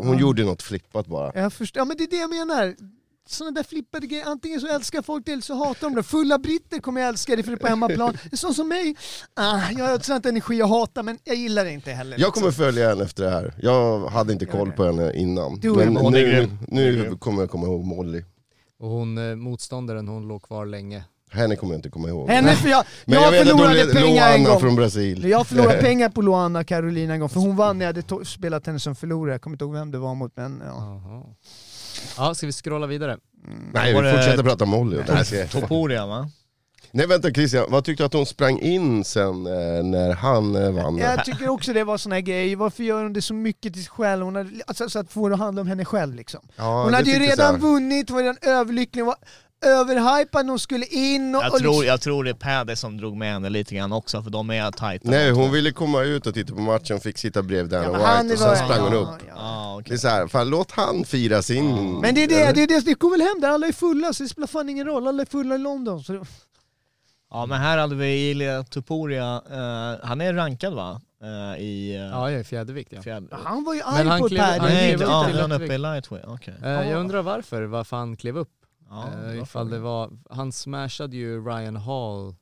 Hon 0.03 0.17
gjorde 0.17 0.43
något 0.43 0.61
flippat 0.61 1.07
bara. 1.07 1.31
Jag 1.45 1.53
förstår, 1.53 1.81
ja 1.81 1.85
men 1.85 1.97
det 1.97 2.03
är 2.03 2.07
det 2.07 2.17
jag 2.17 2.29
menar. 2.29 2.75
Sådana 3.27 3.51
där 3.51 3.63
flippade 3.63 4.07
grejer, 4.07 4.25
antingen 4.25 4.61
så 4.61 4.67
älskar 4.67 5.01
folk 5.01 5.25
det 5.25 5.31
eller 5.31 5.41
så 5.41 5.53
hatar 5.53 5.89
de 5.89 5.95
det. 5.95 6.03
Fulla 6.03 6.37
britter 6.37 6.79
kommer 6.79 7.01
jag 7.01 7.07
älska 7.07 7.35
det 7.35 7.43
för 7.43 7.51
det 7.51 7.55
är 7.55 7.59
på 7.59 7.67
hemmaplan. 7.67 8.17
En 8.31 8.37
sån 8.37 8.53
som 8.53 8.67
mig, 8.67 8.95
ah, 9.33 9.61
jag 9.77 9.85
har 9.85 9.99
sånt 9.99 10.25
energi 10.25 10.61
att 10.61 10.69
hata 10.69 11.03
men 11.03 11.19
jag 11.23 11.35
gillar 11.35 11.65
det 11.65 11.71
inte 11.71 11.91
heller. 11.91 12.19
Jag 12.19 12.33
kommer 12.33 12.51
följa 12.51 12.89
henne 12.89 13.03
efter 13.03 13.23
det 13.23 13.29
här. 13.29 13.53
Jag 13.61 14.07
hade 14.07 14.33
inte 14.33 14.45
koll 14.45 14.71
på 14.71 14.83
henne 14.85 15.13
innan. 15.13 15.59
Du 15.59 15.71
är 15.71 15.75
Men 15.75 15.97
hon 15.97 16.15
är 16.15 16.21
nu, 16.21 16.31
grym. 16.31 16.57
Nu 16.67 17.17
kommer 17.17 17.41
jag 17.41 17.49
komma 17.49 17.67
ihåg 17.67 17.83
Molly. 17.85 18.23
Och 18.79 18.89
hon, 18.89 19.17
eh, 19.17 19.35
motståndaren, 19.35 20.07
hon 20.07 20.27
låg 20.27 20.43
kvar 20.43 20.65
länge. 20.65 21.03
Henne 21.31 21.55
kommer 21.55 21.73
jag 21.73 21.77
inte 21.77 21.89
komma 21.89 22.07
ihåg. 22.09 22.29
Henne 22.29 22.55
för 22.55 22.69
jag, 22.69 22.85
Men 23.05 23.21
jag, 23.21 23.35
jag, 23.35 23.47
förlorade 23.47 23.93
pengar 23.93 24.29
en 24.29 24.33
Luana 24.41 24.49
gång. 24.49 24.59
från 24.59 24.75
Brasil. 24.75 25.29
Jag 25.29 25.47
förlorade 25.47 25.77
pengar 25.81 26.09
på 26.09 26.21
Luana 26.21 26.63
Carolina 26.63 27.13
en 27.13 27.19
gång 27.19 27.29
för 27.29 27.39
hon 27.39 27.55
vann 27.55 27.77
när 27.77 27.85
jag 27.85 27.93
hade 27.93 28.25
spelat 28.25 28.67
henne 28.67 28.79
som 28.79 28.95
förlorare. 28.95 29.33
Jag 29.33 29.41
kommer 29.41 29.55
inte 29.55 29.65
ihåg 29.65 29.73
vem 29.73 29.91
det 29.91 29.97
var 29.97 30.15
mot 30.15 30.31
men 30.35 30.63
ja. 30.65 31.25
Ja, 32.17 32.35
ska 32.35 32.45
vi 32.45 32.51
scrolla 32.51 32.87
vidare? 32.87 33.17
Nej, 33.73 33.93
Var 33.93 34.01
vi 34.03 34.11
fortsätter 34.11 34.43
prata 34.43 34.65
Molly. 34.65 34.97
Nej, 35.07 35.47
Toporia 35.47 36.05
va? 36.05 36.29
Nej 36.91 37.07
vänta 37.07 37.31
Christian, 37.31 37.65
vad 37.69 37.83
tyckte 37.85 38.03
du 38.03 38.05
att 38.05 38.13
hon 38.13 38.25
sprang 38.25 38.59
in 38.59 39.03
sen 39.03 39.47
eh, 39.47 39.83
när 39.83 40.13
han 40.13 40.55
eh, 40.55 40.71
vann? 40.71 40.97
Jag 40.97 41.25
tycker 41.25 41.49
också 41.49 41.73
det 41.73 41.83
var 41.83 41.97
sån 41.97 42.11
här 42.11 42.19
grej, 42.19 42.55
varför 42.55 42.83
gör 42.83 43.03
hon 43.03 43.13
det 43.13 43.21
så 43.21 43.33
mycket 43.33 43.73
till 43.73 43.83
sig 43.83 43.91
själv? 43.91 44.25
Hon 44.25 44.35
hade, 44.35 44.49
alltså, 44.67 44.89
så 44.89 44.99
att 44.99 45.11
få 45.11 45.29
det 45.29 45.33
att 45.35 45.39
handla 45.39 45.61
om 45.61 45.67
henne 45.67 45.85
själv 45.85 46.15
liksom. 46.15 46.39
Ja, 46.55 46.83
Hon 46.83 46.93
hade 46.93 47.11
ju 47.11 47.19
redan 47.19 47.59
vunnit, 47.59 48.09
var 48.09 48.21
redan 48.21 48.37
överlycklig, 48.41 49.01
hon 49.01 49.07
var 49.07 49.17
överhypad 49.65 50.45
när 50.45 50.49
hon 50.51 50.59
skulle 50.59 50.85
in 50.85 51.35
och, 51.35 51.43
Jag 51.43 51.53
och 51.53 51.59
tror, 51.59 51.69
liksom, 51.71 51.85
jag 51.87 52.01
tror 52.01 52.23
det 52.23 52.29
är 52.29 52.33
Paddy 52.33 52.75
som 52.75 52.97
drog 52.97 53.17
med 53.17 53.33
henne 53.33 53.49
lite 53.49 53.75
grann 53.75 53.91
också 53.93 54.21
för 54.23 54.29
de 54.29 54.49
är 54.49 54.71
tajta. 54.71 55.09
Nej 55.11 55.31
hon 55.31 55.51
ville 55.51 55.71
komma 55.71 56.01
ut 56.01 56.27
och 56.27 56.33
titta 56.33 56.53
på 56.53 56.61
matchen, 56.61 56.99
fick 56.99 57.17
sitta 57.17 57.41
bredvid 57.43 57.73
Ja, 57.73 57.81
Dana 57.83 58.05
han 58.05 58.27
White 58.27 58.33
och 58.43 58.49
var- 58.49 58.55
sen 58.55 58.65
sprang 58.67 58.81
hon 58.81 58.93
ja, 58.93 58.99
upp. 58.99 59.21
ja. 59.27 59.33
Ah, 59.37 59.81
Det 59.85 59.93
är 59.93 59.97
så 59.97 60.07
här, 60.07 60.27
fan 60.27 60.49
låt 60.49 60.71
han 60.71 61.03
fira 61.03 61.41
sin... 61.41 61.99
Men 62.01 62.15
det 62.15 62.23
är 62.23 62.27
det, 62.27 62.51
det, 62.51 62.63
är 62.63 62.67
det, 62.67 62.85
det 62.85 62.93
går 62.93 63.11
väl 63.11 63.21
hem 63.21 63.41
där, 63.41 63.49
alla 63.49 63.67
är 63.67 63.71
fulla 63.71 64.13
så 64.13 64.23
det 64.23 64.29
spelar 64.29 64.47
fan 64.47 64.69
ingen 64.69 64.87
roll, 64.87 65.07
alla 65.07 65.21
är 65.21 65.25
fulla 65.25 65.55
i 65.55 65.57
London. 65.57 66.03
Så 66.03 66.25
Ja 67.31 67.45
men 67.45 67.59
här 67.61 67.77
hade 67.77 67.95
vi 67.95 68.29
Ilya 68.31 68.63
Topuria, 68.63 69.41
eh, 69.51 70.07
han 70.07 70.21
är 70.21 70.33
rankad 70.33 70.73
va? 70.73 71.01
Eh, 71.23 71.61
I... 71.63 71.95
eh, 71.95 72.01
Ja, 72.01 72.31
jag 72.31 72.39
är 72.39 72.43
fjädervikt 72.43 72.91
ja. 72.95 73.01
fjärde... 73.01 73.27
han 73.43 73.63
var 73.63 73.73
ju 73.73 73.81
arg 73.81 74.07
han 74.07 74.19
på 74.21 74.29
Paddy. 74.29 74.39
han 74.41 74.59
Nej, 74.69 74.87
klev 74.87 74.99
det- 74.99 75.05
upp 75.05 75.11
ja, 75.11 75.25
till 75.27 75.39
han 75.39 75.51
är 75.51 75.63
uppe 75.63 75.73
i 75.73 75.77
lightweight, 75.77 76.25
okej. 76.27 76.53
Eh, 76.63 76.89
jag 76.89 76.99
undrar 76.99 77.21
varför, 77.21 77.63
varför 77.63 77.97
han 77.97 78.17
klev 78.17 78.37
upp. 78.37 78.49
Ja, 78.89 79.09
Eh, 79.25 79.41
ifall 79.41 79.69
det 79.69 79.79
var, 79.79 80.11
han 80.29 80.51
smashade 80.51 81.15
ju 81.17 81.45
Ryan 81.45 81.75
Hall. 81.75 82.35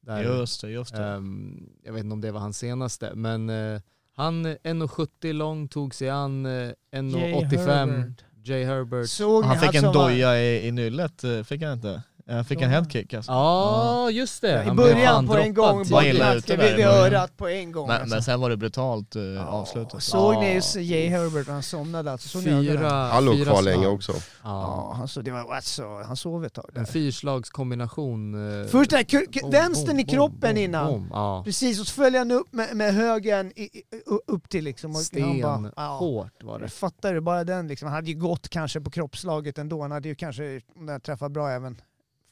Där, 0.00 0.22
Just 0.22 0.60
det, 0.60 0.70
just 0.70 0.94
det. 0.94 1.04
Ehm, 1.04 1.68
jag 1.82 1.92
vet 1.92 2.04
inte 2.04 2.12
om 2.12 2.20
det 2.20 2.30
var 2.32 2.40
hans 2.40 2.58
senaste, 2.58 3.14
men 3.14 3.50
eh, 3.50 3.80
han 4.16 4.46
1,70 4.46 5.32
lång 5.32 5.68
tog 5.68 5.94
sig 5.94 6.10
an 6.10 6.46
eh, 6.46 6.50
1,85. 6.92 7.58
Herbert. 7.58 8.24
Jay 8.46 8.64
Herbert. 8.64 9.08
Såg 9.08 9.44
han 9.44 9.58
fick 9.58 9.74
en 9.74 9.82
som 9.82 9.92
var- 9.94 10.08
doja 10.10 10.40
i, 10.40 10.66
i 10.68 10.72
nyllet, 10.72 11.24
eh, 11.24 11.42
fick 11.42 11.62
han 11.62 11.72
inte? 11.72 12.02
Han 12.28 12.44
fick 12.44 12.60
en 12.60 12.70
headkick 12.70 13.14
alltså. 13.14 13.32
Ja, 13.32 14.10
just 14.10 14.40
det. 14.42 14.62
I 14.62 14.66
Han 14.66 14.76
blev 14.76 14.94
början 14.94 15.26
på 15.26 15.36
en 15.36 15.54
gång, 15.54 15.84
till- 15.84 15.92
Var 15.92 16.02
illa 16.02 16.34
ute 16.34 16.56
baknacken 16.56 16.58
där 16.58 16.72
i 16.72 16.76
vid 16.76 16.86
början. 16.86 17.04
örat 17.14 17.36
på 17.36 17.48
en 17.48 17.72
gång. 17.72 17.86
Men, 17.88 18.00
alltså. 18.00 18.14
men 18.16 18.22
sen 18.22 18.40
var 18.40 18.50
det 18.50 18.56
brutalt 18.56 19.16
eh, 19.16 19.22
Ja, 19.22 19.46
avslutat. 19.46 20.02
Såg 20.02 20.34
ni 20.34 20.60
Jay 20.76 21.08
Herbert, 21.08 21.48
han 21.48 21.62
somnade 21.62 22.12
alltså. 22.12 22.28
Såg 22.28 22.42
ni 22.44 22.50
ögonen? 22.50 22.78
Fyra, 22.78 22.90
Han 22.90 23.24
låg 23.24 23.34
fyra 23.34 23.44
kvar 23.44 23.54
slag. 23.62 23.64
länge 23.64 23.86
också. 23.86 24.12
Ja. 24.12 24.18
Ja, 24.42 24.94
han, 24.96 25.08
så, 25.08 25.20
det 25.22 25.30
var, 25.30 25.54
alltså, 25.54 26.02
han 26.06 26.16
sov 26.16 26.44
ett 26.44 26.52
tag 26.54 26.70
En 26.74 26.84
där. 26.84 26.92
fyrslagskombination. 26.92 28.60
eh, 28.62 28.66
Först 28.66 28.90
den 28.90 28.96
här 28.96 29.04
k- 29.04 29.26
k- 29.34 29.38
boom, 29.42 29.50
vänstern 29.50 30.00
i 30.00 30.04
boom, 30.04 30.14
kroppen 30.14 30.40
boom, 30.54 30.56
innan. 30.64 30.86
boom. 30.86 31.08
Ja. 31.12 31.42
Precis, 31.44 31.80
och 31.80 31.86
så 31.86 31.94
följer 31.94 32.18
han 32.20 32.30
upp 32.30 32.52
med, 32.52 32.76
med 32.76 32.94
högen 32.94 33.52
i, 33.56 33.62
i, 33.62 33.82
upp 34.26 34.48
till 34.48 34.64
liksom. 34.64 34.90
Och 34.90 34.96
han 34.96 35.40
bara, 35.42 35.56
Sten 35.58 35.72
ja. 35.76 35.96
hårt 35.96 36.42
var 36.42 36.58
det. 36.58 36.64
Jag 36.64 36.72
fattar 36.72 37.14
du, 37.14 37.20
bara 37.20 37.44
den 37.44 37.68
liksom. 37.68 37.86
Han 37.88 37.94
hade 37.94 38.10
ju 38.10 38.18
gått 38.18 38.48
kanske 38.48 38.80
på 38.80 38.90
kroppslaget 38.90 39.58
ändå. 39.58 39.82
Han 39.82 39.90
hade 39.90 40.08
ju 40.08 40.14
kanske 40.14 40.60
om 40.76 40.86
den 40.86 41.00
träffat 41.00 41.32
bra 41.32 41.50
även 41.50 41.76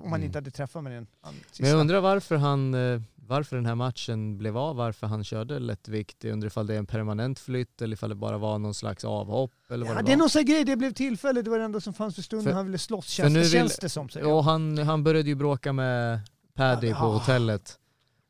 om 0.02 0.10
man 0.10 0.20
Mm. 0.20 0.26
inte 0.26 0.36
hade 0.38 0.50
träffat 0.50 0.82
med 0.84 0.92
den 0.92 1.06
sista. 1.50 1.62
Men 1.62 1.70
jag 1.70 1.80
undrar 1.80 2.00
varför 2.00 2.36
han, 2.36 2.74
eh, 2.74 3.00
varför 3.26 3.56
den 3.56 3.66
här 3.66 3.74
matchen 3.74 4.38
blev 4.38 4.58
av, 4.58 4.76
varför 4.76 5.06
han 5.06 5.24
körde 5.24 5.58
lättvikt. 5.58 6.24
Jag 6.24 6.32
undrar 6.32 6.46
ifall 6.46 6.66
det 6.66 6.74
är 6.74 6.78
en 6.78 6.86
permanent 6.86 7.38
flytt 7.38 7.82
eller 7.82 7.94
ifall 7.94 8.08
det 8.08 8.14
bara 8.16 8.38
var 8.38 8.58
någon 8.58 8.74
slags 8.74 9.04
avhopp 9.04 9.52
eller 9.70 9.86
vad 9.86 9.96
Ja, 9.96 10.00
det 10.00 10.06
det 10.06 10.12
är 10.12 10.16
någon 10.16 10.30
sån 10.30 10.44
grej, 10.44 10.64
det 10.64 10.76
blev 10.76 10.92
tillfälle, 10.92 11.42
det 11.42 11.50
var 11.50 11.58
det 11.58 11.64
enda 11.64 11.80
som 11.80 11.94
fanns 11.94 12.14
för 12.14 12.22
stunden. 12.22 12.44
För- 12.46 12.52
han 12.56 12.66
ville 12.66 12.78
slåss, 12.78 13.06
för 13.06 13.12
känns, 13.12 13.36
vill- 13.36 13.50
känns 13.50 13.78
det 13.78 13.88
som. 13.88 14.08
säger. 14.08 14.26
Och 14.32 14.44
han, 14.44 14.78
han 14.78 15.04
började 15.04 15.28
ju 15.28 15.34
bråka 15.34 15.72
med 15.72 16.20
Paddy 16.54 16.86
Ja, 16.88 16.94
på 16.98 17.04
ja. 17.04 17.08
hotellet. 17.12 17.78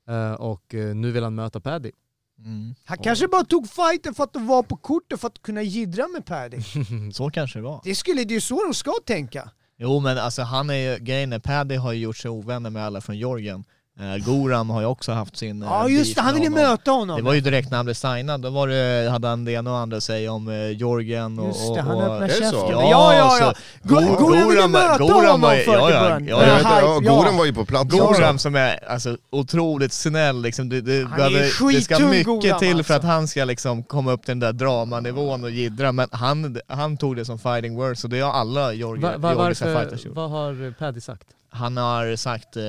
Eh, 0.09 0.33
och 0.33 0.75
eh, 0.75 0.95
nu 0.95 1.11
vill 1.11 1.23
han 1.23 1.35
möta 1.35 1.61
Paddy. 1.61 1.91
Mm. 2.39 2.75
Han 2.85 2.99
kanske 2.99 3.29
bara 3.29 3.45
tog 3.45 3.69
fighten 3.69 4.15
för 4.15 4.25
att 4.25 4.33
de 4.33 4.47
var 4.47 4.63
på 4.63 4.77
kortet 4.77 5.21
för 5.21 5.27
att 5.29 5.43
kunna 5.43 5.63
jiddra 5.63 6.09
med 6.09 6.25
Paddy. 6.27 6.59
Så 7.13 7.31
kanske 7.31 7.59
det 7.59 7.63
var. 7.63 7.81
Det, 7.85 7.95
skulle, 7.95 8.25
det 8.25 8.33
är 8.33 8.35
ju 8.35 8.41
så 8.41 8.65
de 8.67 8.75
ska 8.75 8.93
tänka. 9.07 9.51
Jo 9.83 10.01
men 10.01 10.19
alltså 10.19 10.43
han 10.43 10.71
är 10.71 10.75
ju, 10.75 10.99
grejen 10.99 11.33
är, 11.33 11.39
Paddy 11.39 11.77
har 11.77 11.93
ju 11.93 12.01
gjort 12.01 12.17
sig 12.17 12.31
ovänner 12.31 12.71
med 12.71 12.85
alla 12.85 13.01
från 13.01 13.19
Georgien. 13.19 13.65
Eh, 14.03 14.25
Goram 14.25 14.71
har 14.71 14.81
ju 14.81 14.87
också 14.87 15.13
haft 15.13 15.37
sin 15.37 15.63
eh, 15.63 15.69
Ja 15.69 15.89
just 15.89 16.05
beef 16.11 16.15
det, 16.17 16.23
han 16.23 16.35
ville 16.35 16.51
möta 16.51 16.91
honom. 16.91 17.17
Det 17.17 17.23
var 17.23 17.35
ju 17.35 17.41
direkt 17.41 17.71
när 17.71 17.77
han 17.77 17.85
blev 17.87 17.95
signad, 17.95 18.41
då 18.41 18.51
var 18.51 18.69
det, 18.69 19.11
hade 19.11 19.29
han 19.29 19.45
det 19.45 19.53
ena 19.53 19.71
och 19.73 19.79
andra 19.79 19.97
att 19.97 20.03
säga 20.03 20.33
om 20.33 20.49
eh, 20.49 20.71
Georgien 20.71 21.39
och... 21.39 21.47
Just 21.47 21.75
det, 21.75 21.81
han 21.81 22.01
öppnade 22.01 22.29
käften. 22.29 22.51
Ja, 22.71 22.83
Ja, 22.91 23.15
ja, 23.15 23.39
ja. 23.41 23.55
så- 23.55 23.89
Go- 23.89 24.01
Go- 24.01 24.17
Goran 24.27 24.49
ville 24.49 24.61
Goran- 24.63 24.69
möta 24.71 24.99
Goran 24.99 25.17
honom 25.25 25.41
var- 25.41 25.55
först 25.55 25.67
ja, 25.69 25.91
ja, 25.91 26.21
ja, 26.29 27.01
Ja. 27.03 27.17
Goran 27.17 27.37
var 27.37 27.45
ju 27.45 27.53
på 27.55 27.65
plats. 27.65 27.91
Goram 27.91 28.39
som 28.39 28.55
är 28.57 28.89
alltså, 28.91 29.17
otroligt 29.31 29.93
snäll, 29.93 30.43
liksom, 30.43 30.69
det, 30.69 30.81
det, 30.81 30.93
Han 31.11 31.21
är 31.21 31.29
ju 31.29 31.35
behöver- 31.37 31.73
det 31.73 31.83
ska 31.83 31.99
mycket 31.99 32.27
Goran, 32.27 32.59
till 32.59 32.69
för 32.71 32.77
alltså. 32.79 32.93
att 32.95 33.05
han 33.05 33.29
ska 33.29 33.45
liksom 33.45 33.83
komma 33.83 34.13
upp 34.13 34.25
till 34.25 34.31
den 34.31 34.41
där 34.41 34.53
dramanivån 34.53 35.45
och 35.45 35.51
jiddra, 35.51 35.93
men 35.93 36.09
han, 36.13 36.61
han 36.69 36.97
tog 36.97 37.17
det 37.17 37.25
som 37.25 37.39
fighting 37.39 37.77
words 37.77 38.05
och 38.05 38.11
det 38.11 38.21
har 38.21 38.33
alla 38.33 38.73
Georgi- 38.73 39.01
Va, 39.03 39.13
va, 39.17 39.35
varför, 39.35 39.81
fighters 39.81 40.05
gjort. 40.07 40.17
vad 40.17 40.31
har 40.31 40.75
Paddy 40.79 41.01
sagt? 41.01 41.27
Han 41.53 41.77
har 41.77 42.17
sagt 42.17 42.57
eh, 42.57 42.63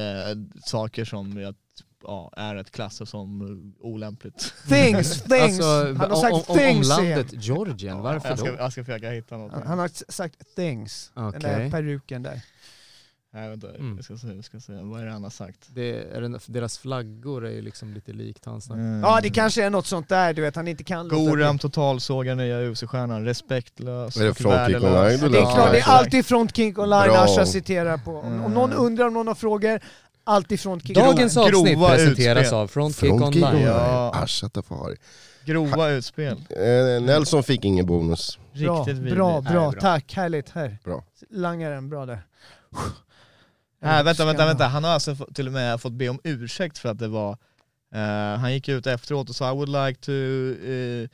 saker 0.66 1.06
som 1.06 1.38
jag, 1.38 1.56
ja, 2.04 2.34
är 2.38 2.56
att 2.56 2.72
klassa 2.72 3.06
som 3.06 3.74
olämpligt. 3.80 4.54
Things, 4.70 5.22
things. 5.24 5.42
Alltså, 5.42 5.94
han 5.98 6.12
har 6.12 6.16
sagt 6.16 6.34
om, 6.34 6.40
om, 6.40 6.44
om 6.48 6.58
things 6.58 6.88
landet 6.88 7.34
igen. 7.34 7.42
Georgien, 7.42 8.02
varför 8.02 8.30
jag, 8.30 8.40
ska, 8.40 8.52
då? 8.52 8.58
jag 8.58 8.72
ska 8.72 8.86
försöka 8.86 9.10
hitta 9.10 9.38
något. 9.38 9.64
Han 9.66 9.80
har 9.80 10.12
sagt 10.12 10.56
things. 10.56 11.12
Den 11.16 11.32
där 11.32 11.70
peruken 11.72 12.24
där. 12.24 12.42
Nej, 13.36 13.50
vänta, 13.50 13.68
Mm. 13.70 13.96
jag 13.96 14.06
ska 14.06 14.18
se, 14.18 14.28
jag 14.28 14.46
ska 14.46 14.60
se. 14.60 14.74
Vad 14.74 15.02
är 15.02 15.06
det 15.06 15.12
han 15.12 15.24
har 15.24 15.30
sagt? 15.30 15.58
Det 15.68 16.02
är, 16.16 16.22
den- 16.22 16.40
deras 16.46 16.78
flaggor 16.78 17.46
är 17.46 17.52
ju 17.52 17.62
liksom 17.62 17.94
lite 17.94 18.14
likt 18.14 18.46
hans. 18.46 18.70
Mm. 18.70 19.02
Ja 19.02 19.20
det 19.24 19.30
kanske 19.30 19.64
är 19.64 19.70
något 19.70 19.86
sånt 19.88 20.10
där 20.10 20.34
du 20.34 20.42
vet, 20.42 20.56
han 20.56 20.68
inte 20.68 20.84
kan. 20.84 21.08
Goram 21.10 21.60
totalsågar 21.60 22.36
nya 22.36 22.62
UFC-stjärnan, 22.62 23.26
respektlös 23.26 24.18
Är 24.18 24.24
det 24.24 24.30
och 24.30 24.46
värdelös. 24.46 24.84
Online? 25.22 25.32
Det 25.32 25.38
är 25.40 25.54
klart, 25.56 25.72
det 25.72 25.80
är 25.80 25.90
alltid 25.90 26.26
Front 26.26 26.56
King 26.56 26.80
Online 26.80 26.90
Bra. 27.08 27.18
Asha 27.24 27.46
citerar 27.46 27.98
på. 27.98 28.12
Om, 28.18 28.44
om 28.44 28.54
någon 28.54 28.72
Mm. 28.72 28.84
undrar 28.86 29.08
om 29.08 29.14
någon 29.14 29.28
har 29.28 29.36
frågor, 29.36 29.80
alltid 30.24 30.60
Front 30.60 30.88
King 30.88 30.94
Dagens 30.96 31.38
Online. 31.38 31.56
avsnitt 31.56 31.74
grova 31.76 31.90
presenteras 31.90 32.42
utspel. 32.42 32.58
av 32.60 32.68
Frontkick 32.68 33.00
Kick 33.00 33.12
Online. 33.14 33.44
Online. 33.44 33.62
Ja. 33.62 34.12
Asha 34.24 34.50
Tafari. 34.50 34.96
Grova 35.46 35.90
utspel. 35.90 36.38
Eh, 36.50 37.04
Nelson 37.04 37.44
fick 37.44 37.66
ingen 37.66 37.86
bonus. 37.86 38.40
Bra, 38.54 38.80
Riktigt 38.84 39.04
bra, 39.16 39.42
bra, 39.42 39.72
bra. 39.72 39.82
tack, 39.82 40.14
härligt. 40.14 40.50
Här. 40.50 40.78
Bra. 40.84 41.04
Langaren, 41.30 41.90
bra 41.90 42.06
där. 42.06 42.22
Nej 43.84 44.04
vänta, 44.04 44.26
vänta, 44.26 44.46
vänta. 44.46 44.68
Han 44.68 44.84
har 44.84 44.92
alltså 44.92 45.16
till 45.34 45.48
och 45.48 45.54
med 45.54 45.82
fått 45.82 45.94
be 45.94 46.10
om 46.10 46.20
ursäkt 46.24 46.78
för 46.78 46.90
att 46.90 47.00
det 47.00 47.08
var, 47.08 47.38
eh, 47.94 48.40
han 48.40 48.54
gick 48.54 48.70
ut 48.70 48.88
efteråt 48.88 49.30
och 49.30 49.36
sa 49.36 49.52
I 49.52 49.56
would 49.56 49.70
like 49.70 50.00
to, 50.02 50.12
eh, 50.12 51.08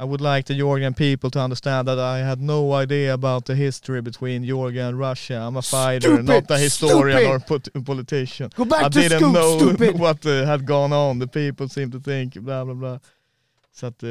I 0.00 0.04
would 0.04 0.20
like 0.20 0.42
the 0.42 0.54
Georgian 0.54 0.94
people 0.94 1.30
to 1.30 1.38
understand 1.40 1.88
that 1.88 1.98
I 1.98 2.22
had 2.22 2.40
no 2.40 2.82
idea 2.82 3.14
about 3.14 3.46
the 3.46 3.54
history 3.54 4.00
between 4.02 4.44
Georgia 4.44 4.86
and 4.88 5.00
Russia. 5.00 5.34
I'm 5.34 5.58
a 5.58 5.62
fighter, 5.62 6.00
Stupid, 6.00 6.24
not 6.24 6.50
a 6.50 6.56
historian 6.56 7.18
stupid. 7.18 7.34
or 7.34 7.38
pot- 7.74 7.86
politician. 7.86 8.50
Go 8.56 8.64
back 8.64 8.80
I 8.86 8.90
to 8.90 9.00
didn't 9.00 9.18
school, 9.18 9.32
know 9.32 9.58
stupid! 9.58 10.00
what 10.00 10.26
uh, 10.26 10.46
had 10.46 10.66
gone 10.66 10.96
on, 10.96 11.20
the 11.20 11.26
people 11.26 11.68
seem 11.68 11.90
to 11.92 12.00
think, 12.00 12.34
bla 12.34 12.64
bla 12.64 12.74
bla. 12.74 13.00
Så 13.74 13.86
att, 13.86 14.02
eh, 14.02 14.08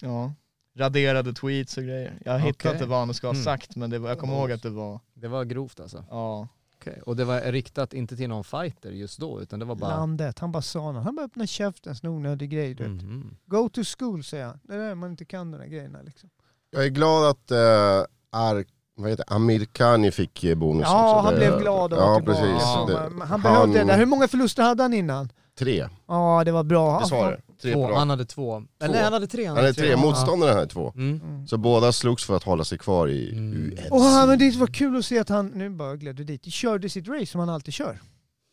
ja. 0.00 0.32
Raderade 0.78 1.32
tweets 1.32 1.76
och 1.76 1.82
grejer. 1.84 2.18
Jag 2.24 2.38
hittat 2.38 2.66
Okej. 2.72 2.78
det 2.80 2.86
vad 2.86 2.98
han 2.98 3.14
ska 3.14 3.26
ha 3.26 3.32
Mm. 3.34 3.44
sagt 3.44 3.76
men 3.76 3.90
det 3.90 3.98
var, 3.98 4.08
jag 4.08 4.18
kommer 4.18 4.34
ihåg 4.34 4.52
att 4.52 4.62
det 4.62 4.70
var, 4.70 5.00
Det 5.14 5.28
var 5.28 5.44
grovt 5.44 5.80
alltså. 5.80 6.04
ja. 6.10 6.48
Okej. 6.80 7.02
Och 7.06 7.16
det 7.16 7.24
var 7.24 7.40
riktat 7.40 7.92
inte 7.94 8.16
till 8.16 8.28
någon 8.28 8.44
fighter 8.44 8.90
just 8.90 9.18
då, 9.18 9.40
utan 9.42 9.58
det 9.58 9.64
var 9.64 9.74
bara... 9.74 9.96
Landet, 9.96 10.38
han 10.38 10.52
bara 10.52 10.62
sa 10.62 10.92
något. 10.92 11.04
Han 11.04 11.16
bara 11.16 11.26
öppnade 11.26 11.46
käften, 11.46 11.94
en 12.02 12.08
onödig 12.10 12.50
grej. 12.50 12.74
Du. 12.74 12.82
vet. 12.84 12.92
Mhm. 13.02 13.36
Go 13.46 13.68
to 13.68 13.80
school 13.98 14.24
säger 14.24 14.44
han. 14.46 14.60
Det 14.62 14.74
är 14.74 14.78
där 14.78 14.94
man 14.94 15.10
inte 15.10 15.24
kan 15.24 15.50
de 15.50 15.58
där 15.58 15.66
grejerna 15.66 15.98
liksom. 16.02 16.30
Jag 16.70 16.84
är 16.84 16.88
glad 16.88 17.28
att 17.30 17.50
uh, 17.52 17.58
Ar 18.32 18.64
vad 18.96 19.10
heter? 19.10 19.24
Amir 19.28 19.64
Khani 19.64 20.10
fick 20.10 20.44
eh, 20.44 20.54
bonus 20.54 20.82
Ja, 20.86 21.10
också. 21.14 21.24
han 21.24 21.34
Det- 21.34 21.38
blev 21.38 21.60
glad 21.60 21.92
och 21.92 21.98
Ja, 21.98 22.22
precis. 22.24 22.62
Det- 22.88 23.10
men 23.10 23.28
han 23.28 23.40
behövde 23.42 23.78
det 23.78 23.84
där. 23.84 23.98
Hur 23.98 24.06
många 24.06 24.28
förluster 24.28 24.62
hade 24.62 24.82
han 24.82 24.94
innan? 24.94 25.32
Tre. 25.58 25.88
Ja, 26.08 26.42
det 26.44 26.52
var 26.52 26.62
bra. 26.64 27.00
Det 27.00 27.06
sa 27.06 27.30
det. 27.30 27.40
Tre 27.62 27.72
Två, 27.72 27.94
han 27.94 28.10
hade 28.10 28.24
två. 28.24 28.62
Eller 28.80 28.94
nej, 28.94 29.02
han 29.04 29.12
hade 29.12 29.26
tre. 29.26 29.44
Han 29.46 29.56
hade 29.56 29.74
tre, 29.74 29.86
Ja. 29.90 29.96
motståndaren 29.96 30.54
hade 30.54 30.66
två. 30.66 30.92
Mm. 30.96 31.46
Så 31.46 31.58
båda 31.58 31.92
slogs 31.92 32.24
för 32.24 32.36
att 32.36 32.42
hålla 32.44 32.64
sig 32.64 32.78
kvar 32.78 33.08
i 33.08 33.32
Mm. 33.32 33.72
UFC. 33.72 33.90
Och 33.90 34.00
han, 34.00 34.28
men 34.28 34.38
det 34.38 34.56
var 34.56 34.66
kul 34.66 34.96
att 34.96 35.04
se 35.04 35.18
att 35.18 35.28
han, 35.28 35.46
nu 35.46 35.70
bara 35.70 35.96
gled 35.96 36.16
du 36.16 36.24
dit, 36.24 36.44
körde 36.52 36.88
sitt 36.88 37.08
race 37.08 37.26
som 37.26 37.38
han 37.40 37.48
alltid 37.48 37.74
kör. 37.74 38.00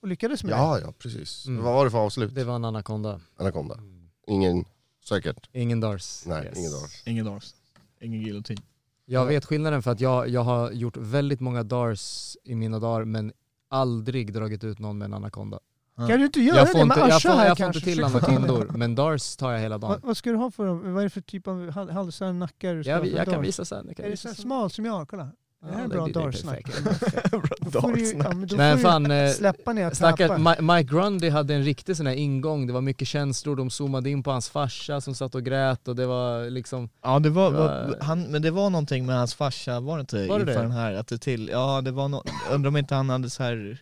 Och 0.01 0.07
lyckades 0.07 0.43
med 0.43 0.51
Ja, 0.51 0.79
ja 0.79 0.93
precis. 0.99 1.45
Mm. 1.47 1.63
Vad 1.63 1.73
var 1.73 1.85
det 1.85 1.91
för 1.91 1.97
avslut? 1.97 2.35
Det 2.35 2.43
var 2.43 2.55
en 2.55 2.65
anakonda. 2.65 3.19
Anaconda? 3.39 3.79
Ingen, 4.27 4.65
säkert? 5.09 5.49
Ingen 5.53 5.79
Dars. 5.79 6.23
Nej, 6.25 6.45
Yes. 6.45 6.57
ingen 6.57 6.71
Dars. 6.71 7.03
Ingen 7.05 7.25
Dars. 7.25 7.53
Ingen 8.01 8.21
giljotin. 8.21 8.57
Jag 9.05 9.25
vet 9.25 9.45
skillnaden 9.45 9.83
för 9.83 9.91
att 9.91 9.99
jag, 10.01 10.29
jag 10.29 10.41
har 10.41 10.71
gjort 10.71 10.97
väldigt 10.97 11.39
många 11.39 11.63
Dars 11.63 12.35
i 12.43 12.55
mina 12.55 12.79
dagar 12.79 13.05
men 13.05 13.31
aldrig 13.69 14.33
dragit 14.33 14.63
ut 14.63 14.79
någon 14.79 14.97
med 14.97 15.05
en 15.05 15.13
anakonda. 15.13 15.59
Kan 15.97 16.07
du 16.07 16.25
inte 16.25 16.39
göra 16.41 16.57
Jag 16.57 16.67
det 16.67 16.71
får 16.71 16.77
med 16.77 16.83
inte, 16.85 16.99
jag 16.99 17.09
Asha 17.09 17.29
får, 17.29 17.37
här 17.37 17.47
jag 17.47 17.57
får 17.57 17.63
kanske? 17.63 17.79
inte 17.79 17.91
till 17.91 18.03
anakondor, 18.03 18.71
men 18.77 18.95
Dars 18.95 19.35
tar 19.35 19.51
jag 19.51 19.59
hela 19.59 19.77
dagen. 19.77 19.89
Vad, 19.91 20.01
vad 20.03 20.17
ska 20.17 20.31
du 20.31 20.35
ha 20.37 20.51
för 20.51 20.65
vad 20.65 20.99
är 20.99 21.03
det 21.03 21.09
för 21.09 21.21
typ 21.21 21.47
av 21.47 21.69
hal- 21.71 21.89
halsar, 21.89 22.33
nackar? 22.33 22.83
Jag, 22.85 23.07
jag 23.07 23.25
kan 23.25 23.41
visa 23.41 23.65
sen. 23.65 23.85
Jag 23.87 23.97
kan 23.97 24.05
Är 24.05 24.09
det 24.09 24.17
så 24.17 24.29
smal 24.33 24.69
som 24.69 24.85
jag? 24.85 25.07
Kolla. 25.09 25.29
Det 25.65 25.71
här 25.71 25.79
är 25.79 25.81
Ja, 25.81 25.87
bra 25.87 26.07
ja, 27.73 28.57
men 28.57 28.77
fan, 28.77 29.11
eh, 29.11 29.31
släppa 29.31 29.73
ner 29.73 30.61
Mike 30.61 30.93
Grundy 30.95 31.29
hade 31.29 31.55
en 31.55 31.63
riktig 31.63 31.97
sån 31.97 32.07
här 32.07 32.13
ingång, 32.13 32.67
det 32.67 32.73
var 32.73 32.81
mycket 32.81 33.07
känslor, 33.07 33.55
de 33.55 33.69
zoomade 33.69 34.09
in 34.09 34.23
på 34.23 34.31
hans 34.31 34.49
farsa 34.49 35.01
som 35.01 35.15
satt 35.15 35.35
och 35.35 35.43
grät 35.43 35.87
och 35.87 35.95
det 35.95 36.05
var 36.05 36.49
liksom... 36.49 36.89
Ja 37.03 37.19
det 37.19 37.29
var, 37.29 37.51
Det 37.51 37.57
var 37.57 37.97
han, 38.01 38.23
men 38.23 38.41
det 38.41 38.51
var 38.51 38.69
någonting 38.69 39.05
med 39.05 39.15
hans 39.17 39.35
farsa, 39.35 39.79
var 39.79 39.97
det 39.97 40.01
inte? 40.01 40.27
Var 40.27 40.39
det 40.39 40.41
inför 40.41 40.53
det? 40.53 40.61
den 40.61 40.71
här, 40.71 40.93
att 40.93 41.07
det 41.07 41.17
till, 41.17 41.49
ja 41.51 41.81
det 41.81 41.91
var 41.91 42.07
no, 42.07 42.23
undrar 42.51 42.67
om 42.67 42.77
inte 42.77 42.95
han 42.95 43.09
hade 43.09 43.29
så 43.29 43.43
här 43.43 43.81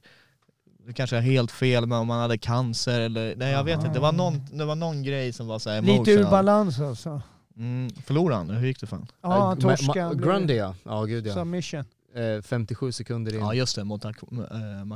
det 0.85 0.93
kanske 0.93 1.17
är 1.17 1.21
helt 1.21 1.51
fel 1.51 1.85
men 1.85 1.97
om 1.97 2.09
han 2.09 2.19
hade 2.19 2.37
cancer 2.37 3.01
eller, 3.01 3.35
nej 3.35 3.51
jag 3.51 3.63
vet 3.63 3.77
inte, 3.77 3.89
det 3.93 3.99
var 3.99 4.11
någon, 4.11 4.41
det 4.51 4.65
var 4.65 4.75
någon 4.75 5.03
grej 5.03 5.33
som 5.33 5.47
var 5.47 5.59
så 5.59 5.69
här 5.69 5.81
Lite 5.81 6.11
ur 6.11 6.23
balans 6.23 6.79
alltså. 6.79 7.21
Mm, 7.57 7.89
förlorade 8.05 8.35
han? 8.35 8.49
Hur 8.49 8.67
gick 8.67 8.79
det 8.79 8.87
fan? 8.87 9.07
Ja, 9.21 9.29
han 9.29 9.57
Ma- 9.57 9.61
torskade. 9.61 10.15
Grundy 10.15 10.53
ja, 10.53 10.75
ja 10.83 11.03
gud 11.03 11.27
ja. 11.27 11.33
Submission. 11.33 11.85
Eh, 12.15 12.41
57 12.41 12.91
sekunder 12.91 13.33
in. 13.33 13.39
Ja 13.39 13.53
just 13.53 13.75
det, 13.75 13.83
mot 13.83 14.05
äh, 14.05 14.11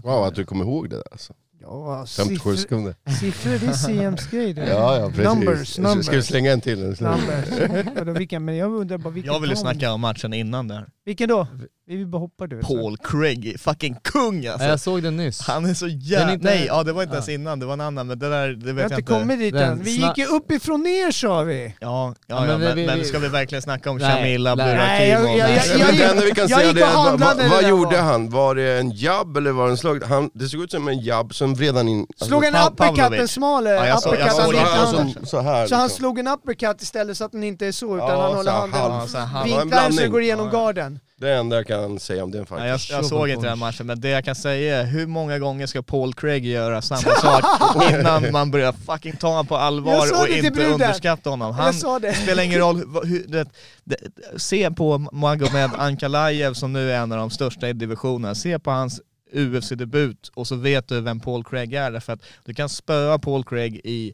Wow, 0.03 0.23
att 0.23 0.35
du 0.35 0.45
kommer 0.45 0.65
ihåg 0.65 0.89
det 0.89 0.95
där 0.95 1.03
alltså. 1.11 1.33
Ja, 1.61 2.05
57 2.07 2.35
siffror- 2.49 2.55
sekunder. 2.55 2.95
Siffror, 3.19 3.51
det 3.59 3.67
är 3.67 3.71
CMs 3.73 4.27
grej 4.31 4.53
det. 4.53 4.69
Ja, 4.69 4.97
ja 4.99 5.07
precis. 5.09 5.23
Numbers, 5.25 5.67
Ska 5.73 5.81
vi 5.81 5.87
numbers. 5.87 6.25
slänga 6.25 6.51
en 6.51 6.61
till? 6.61 6.79
Numbers. 6.79 7.85
Vadå, 7.95 8.11
vilken, 8.11 8.45
men 8.45 8.57
jag 8.57 8.73
undrar 8.73 8.97
bara 8.97 9.09
vilken 9.09 9.33
Jag 9.33 9.39
ville 9.39 9.55
snacka 9.55 9.91
om 9.93 10.01
matchen 10.01 10.33
innan 10.33 10.67
där. 10.67 10.85
Vilken 11.05 11.29
då? 11.29 11.47
Vi 11.89 11.95
vill 11.95 12.07
bara 12.07 12.17
hoppa 12.19 12.47
du. 12.47 12.61
Paul 12.61 12.97
Craig, 12.97 13.55
fucking 13.59 13.95
kung 14.03 14.43
Ja, 14.43 14.51
alltså! 14.53 14.67
jag 14.67 14.79
såg 14.79 15.03
den 15.03 15.17
nyss. 15.17 15.41
Han 15.41 15.65
är 15.65 15.73
så 15.73 15.87
jävla... 15.87 16.33
inte- 16.33 16.45
Nej, 16.45 16.65
ja 16.67 16.83
det 16.83 16.93
var 16.93 17.03
inte 17.03 17.13
Ja. 17.13 17.15
ens 17.17 17.29
innan, 17.29 17.59
det 17.59 17.65
var 17.65 17.73
en 17.73 17.81
annan 17.81 18.07
men 18.07 18.19
det 18.19 18.29
där, 18.29 18.47
det 18.49 18.55
Vi 18.65 18.71
vet 18.71 18.75
har 18.75 18.81
jag 18.81 18.85
inte 18.99 19.13
inte. 19.13 19.13
kommit 19.21 19.39
dit 19.39 19.55
än. 19.55 19.83
Vi 19.83 19.91
gick 19.91 20.17
ju 20.17 20.25
uppifrån 20.25 20.83
ner 20.83 21.11
sa 21.11 21.41
vi. 21.43 21.75
Ja, 21.79 22.15
ja, 22.27 22.35
Ja, 22.35 22.41
ja, 22.45 22.47
men 22.51 22.59
men, 22.59 22.75
vi- 22.75 22.85
men 22.85 22.99
vi- 22.99 23.05
ska 23.05 23.19
vi 23.19 23.27
verkligen 23.27 23.61
snacka 23.61 23.89
om 23.91 23.97
Nej, 23.97 24.15
Shamil 24.15 24.43
nej. 24.43 24.55
Nej, 24.55 25.09
jag- 25.09 25.23
Men 25.23 25.33
vi 25.33 26.27
gick 26.27 26.83
och 26.83 26.87
handlade 26.89 27.47
vad, 27.49 27.69
gjorde 27.69 27.97
han? 27.97 28.29
Var 28.29 28.55
det 28.55 28.79
en 28.79 28.91
jabb 28.91 29.37
eller 29.37 29.51
var 29.51 29.65
det 29.65 29.71
en 29.71 29.77
slag? 29.77 30.03
Han, 30.03 30.29
det 30.33 30.45
såg 30.49 30.61
ut 30.63 30.71
som 30.71 30.87
en 30.87 30.99
jabb 30.99 31.35
som 31.35 31.46
redan 31.55 31.87
in... 31.87 32.07
Slog 32.17 32.45
en 32.45 32.53
Pa- 32.53 32.67
uppercut, 32.69 32.97
en 32.97 33.03
Pavlovic. 33.03 33.31
smal 33.31 33.67
eh, 33.67 33.73
Ja, 33.73 33.87
jag 33.87 34.01
såg- 34.01 34.13
jag 34.15 34.19
uppercut. 34.33 34.45
såg 34.45 34.55
han 34.55 34.87
så, 34.91 34.97
han- 34.97 35.13
så, 35.13 35.25
så 35.25 35.39
här 35.41 35.67
Så 35.67 35.75
han 35.75 35.83
liksom. 35.85 35.97
slog 35.97 36.19
en 36.19 36.27
uppercut 36.27 36.81
istället 36.81 37.17
så 37.17 37.23
att 37.25 37.31
den 37.31 37.43
inte 37.43 37.67
är 37.67 37.71
så, 37.71 37.95
utan 37.95 38.09
Ja, 38.09 38.21
han 38.21 38.35
håller 38.35 38.51
handen 38.51 38.79
halv- 38.81 39.43
vinklar 39.45 39.91
så 39.91 40.01
det 40.01 40.07
går 40.07 40.21
igenom 40.21 40.49
Ja. 40.53 40.59
garden. 40.59 40.99
Det 41.19 41.33
enda 41.33 41.55
jag 41.55 41.67
kan 41.67 41.99
säga 41.99 42.23
om 42.23 42.31
den 42.31 42.45
Ja, 42.49 42.67
jag, 42.67 42.79
fighten. 42.81 42.95
jag 42.95 43.05
såg 43.05 43.29
inte 43.29 43.47
den 43.47 43.59
matchen, 43.59 43.85
men 43.87 44.01
det 44.01 44.09
jag 44.09 44.25
kan 44.25 44.35
säga 44.35 44.79
är 44.79 44.83
hur 44.85 45.07
många 45.07 45.39
gånger 45.39 45.67
ska 45.67 45.81
Paul 45.81 46.13
Craig 46.13 46.45
göra 46.45 46.81
samma 46.81 47.01
sak 47.21 47.43
innan 47.91 48.31
man 48.31 48.51
börjar 48.51 48.71
fucking 48.85 49.15
ta 49.15 49.27
honom 49.27 49.47
på 49.47 49.57
allvar 49.57 50.21
och 50.21 50.27
inte 50.29 50.51
bruden. 50.51 50.71
underskatta 50.73 51.29
honom? 51.29 51.53
Han 51.55 51.65
Jag 51.65 51.75
sa 51.75 51.99
det. 51.99 52.13
spelar 52.13 52.43
ingen 52.43 52.59
roll, 52.59 52.75
hur, 53.03 53.25
det, 53.27 53.45
det, 53.83 53.95
se 54.37 54.71
på 54.71 54.97
Magomed 55.11 55.69
Ankalaev 55.77 56.53
som 56.53 56.73
nu 56.73 56.91
är 56.91 56.97
en 56.97 57.11
av 57.11 57.17
de 57.17 57.29
största 57.29 57.69
i 57.69 57.73
divisionen, 57.73 58.35
se 58.35 58.59
på 58.59 58.71
hans 58.71 59.01
UFC-debut 59.33 60.31
och 60.33 60.47
så 60.47 60.55
vet 60.55 60.87
du 60.87 61.01
vem 61.01 61.19
Paul 61.19 61.43
Craig 61.43 61.73
är 61.73 61.91
därför 61.91 62.13
att 62.13 62.23
du 62.45 62.53
kan 62.53 62.69
spöa 62.69 63.19
Paul 63.19 63.43
Craig 63.43 63.81
i 63.83 64.13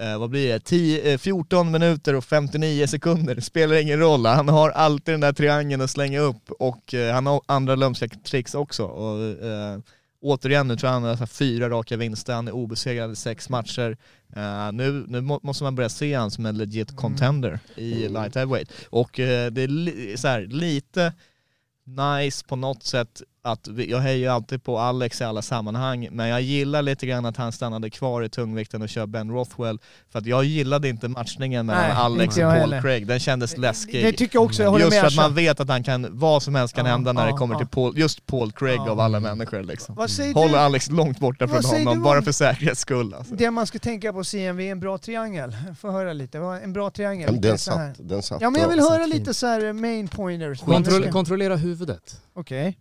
eh, 0.00 0.18
vad 0.18 0.30
blir 0.30 0.52
det, 0.52 0.60
10, 0.60 1.12
eh, 1.12 1.18
14 1.18 1.70
minuter 1.70 2.14
och 2.14 2.24
59 2.24 2.86
sekunder, 2.86 3.34
det 3.34 3.42
spelar 3.42 3.76
ingen 3.76 3.98
roll. 3.98 4.26
Han 4.26 4.48
har 4.48 4.70
alltid 4.70 5.14
den 5.14 5.20
där 5.20 5.32
triangeln 5.32 5.82
att 5.82 5.90
slänga 5.90 6.20
upp 6.20 6.50
och 6.50 6.94
eh, 6.94 7.14
han 7.14 7.26
har 7.26 7.40
andra 7.46 7.74
lömska 7.74 8.08
tricks 8.08 8.54
också. 8.54 8.84
Och, 8.84 9.44
eh, 9.46 9.78
återigen, 10.24 10.68
nu 10.68 10.76
tror 10.76 10.92
jag 10.92 11.00
han 11.00 11.18
har 11.18 11.26
fyra 11.26 11.70
raka 11.70 11.96
vinster, 11.96 12.34
han 12.34 12.48
är 12.48 12.52
obesegrad 12.52 13.12
i 13.12 13.16
sex 13.16 13.48
matcher. 13.48 13.96
Eh, 14.36 14.72
nu, 14.72 15.04
nu 15.08 15.20
må, 15.20 15.40
måste 15.42 15.64
man 15.64 15.74
börja 15.74 15.88
se 15.88 16.14
han 16.14 16.30
som 16.30 16.46
en 16.46 16.58
legit 16.58 16.96
contender 16.96 17.58
i 17.76 18.08
light 18.08 18.34
heavyweight. 18.34 18.70
Och 18.90 19.20
eh, 19.20 19.50
det 19.50 19.62
är 19.62 19.68
li, 19.68 20.16
så 20.16 20.28
här, 20.28 20.40
lite 20.40 21.12
nice 21.84 22.44
på 22.44 22.56
något 22.56 22.82
sätt 22.82 23.22
att 23.44 23.68
vi, 23.68 23.90
jag 23.90 23.98
hejar 23.98 24.32
alltid 24.32 24.62
på 24.64 24.78
Alex 24.78 25.20
i 25.20 25.24
alla 25.24 25.42
sammanhang, 25.42 26.08
men 26.12 26.28
jag 26.28 26.40
gillar 26.42 26.82
lite 26.82 27.06
grann 27.06 27.26
att 27.26 27.36
han 27.36 27.52
stannade 27.52 27.90
kvar 27.90 28.22
i 28.22 28.28
tungvikten 28.28 28.82
och 28.82 28.88
kör 28.88 29.06
Ben 29.06 29.30
Rothwell, 29.30 29.78
för 30.12 30.18
att 30.18 30.26
jag 30.26 30.44
gillade 30.44 30.88
inte 30.88 31.08
matchningen 31.08 31.66
mellan 31.66 31.82
Nej, 31.82 31.92
Alex 31.92 32.36
och 32.36 32.42
Paul 32.42 32.52
heller. 32.52 32.80
Craig, 32.80 33.06
den 33.06 33.20
kändes 33.20 33.56
läskig. 33.56 34.04
Det 34.04 34.12
tycker 34.12 34.36
jag 34.36 34.44
också, 34.44 34.62
jag 34.62 34.70
håller 34.70 34.84
Just 34.84 34.94
med 34.94 35.00
för 35.00 35.08
att 35.08 35.16
man 35.28 35.34
vet 35.34 35.60
att 35.60 35.68
han 35.68 35.82
kan, 35.84 36.06
vad 36.10 36.42
som 36.42 36.54
helst 36.54 36.74
kan 36.74 36.86
Ja, 36.86 36.92
hända 36.92 37.12
när 37.12 37.26
ja, 37.26 37.32
det 37.32 37.38
kommer 37.38 37.54
ja. 37.54 37.58
till 37.58 37.68
Paul, 37.68 37.98
just 37.98 38.26
Paul 38.26 38.52
Craig 38.52 38.80
Ja. 38.86 38.90
av 38.90 39.00
alla 39.00 39.20
människor 39.20 39.62
liksom. 39.62 39.94
Vad 39.94 40.10
säger 40.10 40.34
Håller 40.34 40.52
du? 40.52 40.58
Alex 40.58 40.90
långt 40.90 41.18
borta 41.20 41.48
från 41.48 41.64
honom, 41.64 42.02
bara 42.02 42.22
för 42.22 42.32
säkerhets 42.32 42.80
skull 42.80 43.14
alltså. 43.14 43.34
Det 43.34 43.50
man 43.50 43.66
ska 43.66 43.78
tänka 43.78 44.12
på 44.12 44.24
CMV 44.24 44.60
är 44.66 44.72
en 44.72 44.80
bra 44.80 44.98
triangel. 44.98 45.56
Få 45.80 45.90
höra 45.90 46.12
lite, 46.12 46.38
en 46.38 46.72
bra 46.72 46.90
triangel. 46.90 47.32
Men 47.32 47.40
den 47.40 47.58
Så 47.58 47.70
här. 47.70 47.94
satt, 47.94 48.08
den 48.08 48.22
satt 48.22 48.40
Ja 48.40 48.50
men 48.50 48.60
jag 48.60 48.68
vill 48.68 48.80
höra 48.80 49.06
lite 49.06 49.34
så 49.34 49.46
här 49.46 49.72
main 49.72 50.08
pointers. 50.08 50.60
Kontroll, 50.60 51.00
Okej, 51.00 51.12
kontrollera 51.12 51.56
huvudet. 51.56 52.20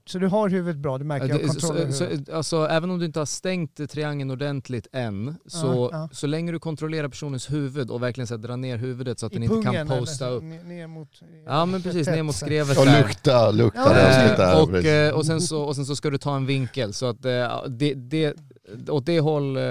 så 0.05 0.20
du 0.20 0.28
har 0.28 0.49
huvudet 0.54 0.82
bra, 0.82 0.97
det 0.97 1.06
märker 1.06 1.28
jag. 1.28 1.62
Så, 1.62 1.91
så, 1.93 2.06
alltså, 2.34 2.68
även 2.70 2.89
om 2.89 2.99
du 2.99 3.06
inte 3.06 3.20
har 3.20 3.26
stängt 3.26 3.89
triangeln 3.89 4.32
ordentligt 4.32 4.88
än, 4.91 5.36
så, 5.45 5.89
Ja, 5.91 5.99
ja. 5.99 6.10
så 6.12 6.28
länge 6.28 6.51
du 6.51 6.60
kontrollerar 6.60 7.08
personens 7.08 7.51
huvud 7.51 7.89
och 7.89 8.04
verkligen 8.04 8.28
så 8.28 8.34
här, 8.34 8.41
drar 8.41 8.58
ner 8.58 8.78
huvudet 8.78 9.20
så 9.20 9.26
att 9.26 9.32
I 9.32 9.36
den 9.36 9.43
inte 9.43 9.56
kan 9.56 9.64
pungen, 9.64 9.88
eller 9.88 9.99
posta 9.99 10.30
upp. 10.30 10.43
ner- 10.43 10.88
mot... 10.88 11.10
Ja 11.45 11.66
men 11.66 11.82
precis, 11.82 12.08
ner 12.08 12.24
mot 12.24 12.36
skrevet 12.36 12.78
Och 12.78 12.86
där. 12.86 13.01
lukta, 13.01 13.51
lukta 13.51 13.80
Ja, 13.80 13.89
där. 13.93 14.54
Eh, 14.54 14.62
och, 14.64 14.76
eh, 14.86 15.14
och, 15.14 15.26
sen 15.26 15.41
så, 15.41 15.62
och 15.64 15.76
sen 15.76 15.86
så 15.86 15.95
ska 15.95 16.10
du 16.10 16.18
ta 16.18 16.36
en 16.36 16.45
vinkel 16.45 16.93
så 16.93 17.06
att 17.06 17.26
eh, 17.26 17.64
det, 17.70 17.93
det, 17.93 18.34
åt 18.89 19.06
det 19.06 19.20
håll 19.20 19.58
eh, 19.58 19.64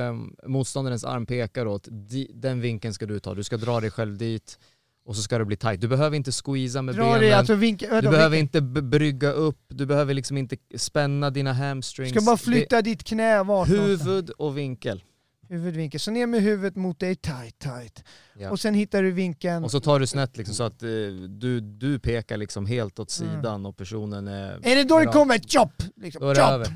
motståndarens 0.47 1.05
arm 1.05 1.27
pekar 1.27 1.67
åt, 1.67 1.89
di, 1.91 2.31
den 2.35 2.61
vinkeln 2.61 2.95
ska 2.95 3.07
du 3.07 3.21
ta. 3.21 3.35
Du 3.35 3.43
ska 3.45 3.57
dra 3.57 3.81
dig 3.81 3.91
själv 3.91 4.17
dit 4.19 4.59
och 5.05 5.17
så 5.17 5.23
ska 5.23 5.39
det 5.39 5.45
bli 5.45 5.57
tight. 5.57 5.81
Du 5.81 5.89
behöver 5.89 6.17
inte 6.17 6.33
squeeza 6.45 6.83
med 6.83 6.95
Dra 6.95 7.05
benen. 7.05 7.21
dig, 7.21 7.33
alltså 7.33 7.55
vinkel... 7.55 7.89
du 8.05 8.11
behöver 8.11 8.37
vinkel. 8.37 8.63
inte 8.63 8.83
brygga 8.83 9.31
upp, 9.33 9.59
du 9.69 9.87
behöver 9.87 10.15
liksom 10.15 10.37
inte 10.39 10.57
spänna 10.77 11.31
dina 11.31 11.53
hamstrings. 11.53 12.11
Ska 12.11 12.21
bara 12.21 12.37
flytta 12.37 12.83
ditt 12.83 13.05
knä 13.05 13.43
vart 13.43 13.69
Det, 13.69 13.75
någonstans. 13.77 14.09
huvud 14.09 14.31
och 14.31 14.59
vinkel. 14.59 15.03
Huvudvinkel. 15.49 16.01
Så 16.01 16.11
ner 16.11 16.27
med 16.27 16.43
huvudet 16.43 16.77
mot 16.77 16.99
dig, 17.01 17.17
tight, 17.17 17.59
tight. 17.59 18.05
Ja. 18.39 18.51
Och 18.51 18.61
sen 18.61 18.75
hittar 18.75 19.03
du 19.03 19.11
vinkeln. 19.11 19.65
Och 19.65 19.71
så 19.71 19.81
tar 19.81 20.01
du 20.01 20.07
snett 20.07 20.37
liksom 20.37 20.55
så 20.55 20.63
att 20.63 20.83
eh, 20.83 20.89
du, 21.29 21.61
du 21.61 21.99
pekar 21.99 22.37
liksom 22.37 22.67
helt 22.67 22.99
åt 22.99 23.21
Mm. 23.21 23.35
sidan 23.37 23.67
och 23.67 23.77
personen 23.77 24.29
är... 24.29 24.61
Är 24.67 24.77
det 24.77 24.85
då 24.85 24.99
det 24.99 25.07
kommer 25.07 25.39
chop? 25.39 25.73
Liksom, 25.97 26.23
Då 26.23 26.29
är 26.29 26.35
det 26.35 26.41
chop. 26.41 26.51
över. 26.51 26.75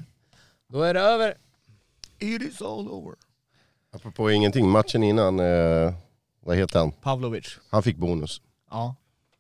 Då 0.73 0.83
är 0.83 0.95
det 0.95 1.01
över. 1.01 1.35
It 2.19 2.43
is 2.43 2.63
all 2.63 2.89
over. 2.89 3.15
Apropå 3.93 4.31
ingenting, 4.31 4.69
matchen 4.69 5.03
innan, 5.03 5.41
eh, 5.41 5.95
vad 6.47 6.57
heter 6.57 6.79
han? 6.79 6.93
Pavlovic. 6.93 7.59
Han 7.71 7.83
fick 7.83 7.97
bonus. 7.97 8.41
Ja. 8.71 8.95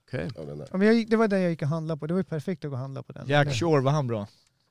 Okej. 0.08 0.30
av 0.38 0.46
den 0.46 0.58
där. 0.58 0.68
Ja, 0.72 0.76
men 0.78 0.86
jag, 0.86 0.96
gick- 0.96 1.10
det 1.10 1.16
var 1.16 1.28
den 1.28 1.40
jag 1.42 1.50
gick 1.50 1.62
och 1.62 1.68
handlade 1.68 1.98
på, 2.00 2.06
det 2.06 2.14
var 2.14 2.20
ju 2.20 2.24
perfekt 2.24 2.64
att 2.64 2.70
gå 2.70 2.74
och 2.74 2.80
handla 2.80 3.02
på 3.02 3.12
den. 3.12 3.26
Jack 3.28 3.54
Shore, 3.54 3.80
var 3.82 3.92
han 3.92 4.06
bra? 4.06 4.26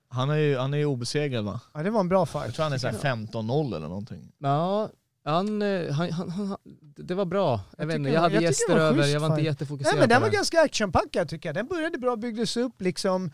Han 0.09 0.29
är 0.29 0.35
ju, 0.35 0.57
han 0.57 0.73
är 0.73 0.77
ju 0.77 0.85
obesegrad 0.85 1.45
va? 1.45 1.59
ja, 1.73 1.83
det 1.83 1.89
var 1.89 1.99
en 1.99 2.09
bra 2.09 2.19
Jag 2.19 2.29
fight. 2.29 2.55
tror 2.55 2.63
han 2.63 2.73
är 2.73 2.77
såhär 2.77 2.93
15-0 3.15 3.75
eller 3.75 3.87
någonting. 3.87 4.31
Ja, 4.37 4.89
han, 5.23 5.61
eh, 5.61 5.91
han, 5.91 6.11
han, 6.11 6.29
han, 6.29 6.57
det 6.97 7.13
var 7.15 7.25
bra. 7.25 7.51
Jag, 7.77 7.83
Jag 7.83 7.87
vet 7.87 7.95
inte, 7.95 8.07
tycker 8.09 8.13
jag 8.15 8.21
hade 8.21 8.33
jag 8.35 8.39
tycker 8.41 8.49
gäster 8.49 8.73
det 8.75 8.79
var 8.79 8.87
över, 8.87 9.01
schysst 9.01 9.13
jag 9.13 9.19
var 9.19 9.27
inte 9.27 9.35
fight. 9.37 9.45
jättefokuserad 9.45 9.93
Nej 9.95 9.99
men 9.99 10.09
den 10.09 10.17
på 10.17 10.21
var 10.21 10.29
det. 10.29 10.35
ganska 10.35 10.61
actionpackad 10.61 11.29
tycker 11.29 11.49
jag. 11.49 11.55
Den 11.55 11.67
började 11.67 11.97
bra, 11.97 12.15
byggdes 12.15 12.57
upp 12.57 12.81
liksom. 12.81 13.31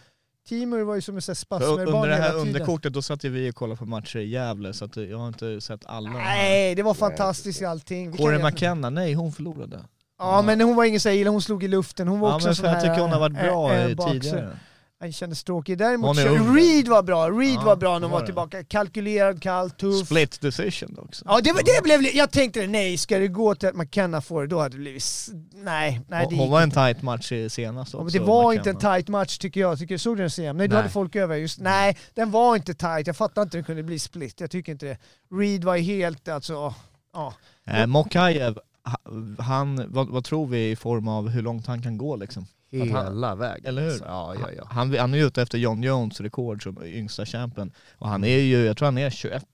Timur 0.47 0.83
var 0.83 0.95
ju 0.95 1.01
som 1.01 1.15
en 1.15 1.21
sån 1.21 1.31
här 1.31 1.35
För 1.35 1.41
spasmerbarn 1.41 1.87
under 1.95 2.07
det 2.09 2.15
här 2.15 2.21
hela 2.21 2.31
tiden. 2.33 2.47
underkortet 2.47 2.93
då 2.93 3.01
satt 3.01 3.23
ju 3.23 3.29
vi 3.29 3.49
och 3.51 3.55
kollade 3.55 3.77
på 3.77 3.85
matcher 3.85 4.19
i 4.19 4.29
Gävle 4.29 4.73
så 4.73 4.85
att 4.85 4.95
jag 4.97 5.17
har 5.17 5.27
inte 5.27 5.61
sett 5.61 5.85
alla. 5.85 6.09
Nej, 6.09 6.75
det 6.75 6.83
var 6.83 6.93
fantastiskt 6.93 7.63
allting. 7.63 8.17
Corey 8.17 8.43
McKenna, 8.43 8.89
nej 8.89 9.13
hon 9.13 9.31
förlorade. 9.31 9.79
Ja 10.19 10.41
men 10.41 10.61
hon 10.61 10.75
var 10.75 10.85
ingen 10.85 10.99
så 10.99 11.09
här 11.09 11.25
hon 11.25 11.41
slog 11.41 11.63
i 11.63 11.67
luften. 11.67 12.07
Hon 12.07 12.19
var 12.19 12.29
Ja, 12.29 12.35
också 12.35 12.45
men 12.47 12.49
en 12.51 12.55
för 12.55 12.63
sån 12.63 12.69
jag 12.73 12.75
här... 12.75 12.81
tycker 12.81 13.01
hon 13.01 13.11
har 13.11 13.19
varit 13.19 13.37
eh, 13.37 13.43
bra 13.43 13.95
boxer. 13.95 14.19
tidigare. 14.19 14.57
Han 15.01 15.11
kändes 15.11 15.43
tråkig. 15.43 15.77
Däremot 15.77 16.17
kör-. 16.17 16.55
Reed 16.55 16.87
var 16.87 17.03
bra, 17.03 17.29
Reed 17.29 17.55
Ja, 17.55 17.61
var 17.63 17.75
bra 17.75 17.99
när 17.99 18.07
hon 18.07 18.19
var 18.19 18.25
tillbaka. 18.25 18.63
Kalkylerad, 18.63 19.41
kall, 19.41 19.69
tuff. 19.71 20.05
Split 20.05 20.41
decision 20.41 20.97
också. 20.99 21.25
Ja 21.27 21.41
det, 21.41 21.53
det 21.65 21.83
blev, 21.83 22.01
jag 22.15 22.31
tänkte 22.31 22.67
nej, 22.67 22.97
ska 22.97 23.17
det 23.19 23.27
gå 23.27 23.55
till 23.55 23.69
att 23.69 23.75
McKenna 23.75 24.21
får 24.21 24.41
det, 24.41 24.47
då 24.47 24.59
hade 24.59 24.75
det 24.75 24.79
blivit... 24.81 25.03
Nej, 25.53 26.01
nej 26.07 26.27
det 26.29 26.35
Hon, 26.35 26.51
var 26.51 26.61
en 26.61 26.71
tight 26.71 27.01
match 27.01 27.31
senast 27.49 27.93
Ja, 27.93 27.99
också. 27.99 28.03
men 28.03 28.13
det 28.13 28.19
var 28.19 28.43
McKenna. 28.53 28.69
inte 28.71 28.87
en 28.87 28.93
tight 28.95 29.07
match 29.07 29.37
tycker 29.37 29.59
jag. 29.61 29.79
Tycker, 29.79 29.97
såg 29.97 30.17
du 30.17 30.21
den 30.21 30.29
CM? 30.31 30.57
Nej, 30.57 30.67
du 30.67 30.73
Nej. 30.73 30.81
hade 30.81 30.93
folk 30.93 31.15
över. 31.15 31.35
Just, 31.35 31.59
nej, 31.59 31.97
den 32.13 32.31
var 32.31 32.55
inte 32.55 32.73
tight. 32.73 33.07
Jag 33.07 33.15
fattar 33.17 33.41
inte 33.41 33.57
hur 33.57 33.61
det 33.63 33.65
kunde 33.67 33.83
bli 33.83 33.99
split. 33.99 34.39
Jag 34.39 34.51
tycker 34.51 34.71
inte 34.71 34.85
det. 34.85 34.97
Reed 35.39 35.63
var 35.63 35.77
helt 35.77 36.27
alltså... 36.27 36.73
Ja. 37.13 37.33
Eh, 37.67 37.85
Mokajev, 37.85 38.59
ha- 38.85 39.43
han, 39.43 39.91
vad, 39.93 40.09
vad 40.09 40.23
tror 40.23 40.47
vi 40.47 40.71
i 40.71 40.75
form 40.75 41.07
av 41.07 41.29
hur 41.29 41.41
långt 41.41 41.67
han 41.67 41.81
kan 41.81 41.97
gå 41.97 42.15
liksom? 42.15 42.45
Att 42.73 42.79
han- 42.91 43.05
Hela 43.05 43.35
vägen. 43.35 43.65
Eller 43.65 43.81
hur? 43.81 43.89
alltså. 43.89 44.05
Ja, 44.05 44.35
ja, 44.39 44.47
ja. 44.57 44.63
Han, 44.69 44.97
han 44.97 45.13
är 45.13 45.17
ju 45.17 45.25
ute 45.27 45.41
efter 45.41 45.57
John 45.57 45.83
Jones 45.83 46.21
rekord 46.21 46.63
som 46.63 46.83
yngsta 46.83 47.25
champion. 47.25 47.71
Och 47.97 48.07
han 48.09 48.23
är 48.23 48.39
ju, 48.39 48.65
jag 48.65 48.77
tror 48.77 48.85
han 48.85 48.97
är 48.97 49.09
21 49.09 49.45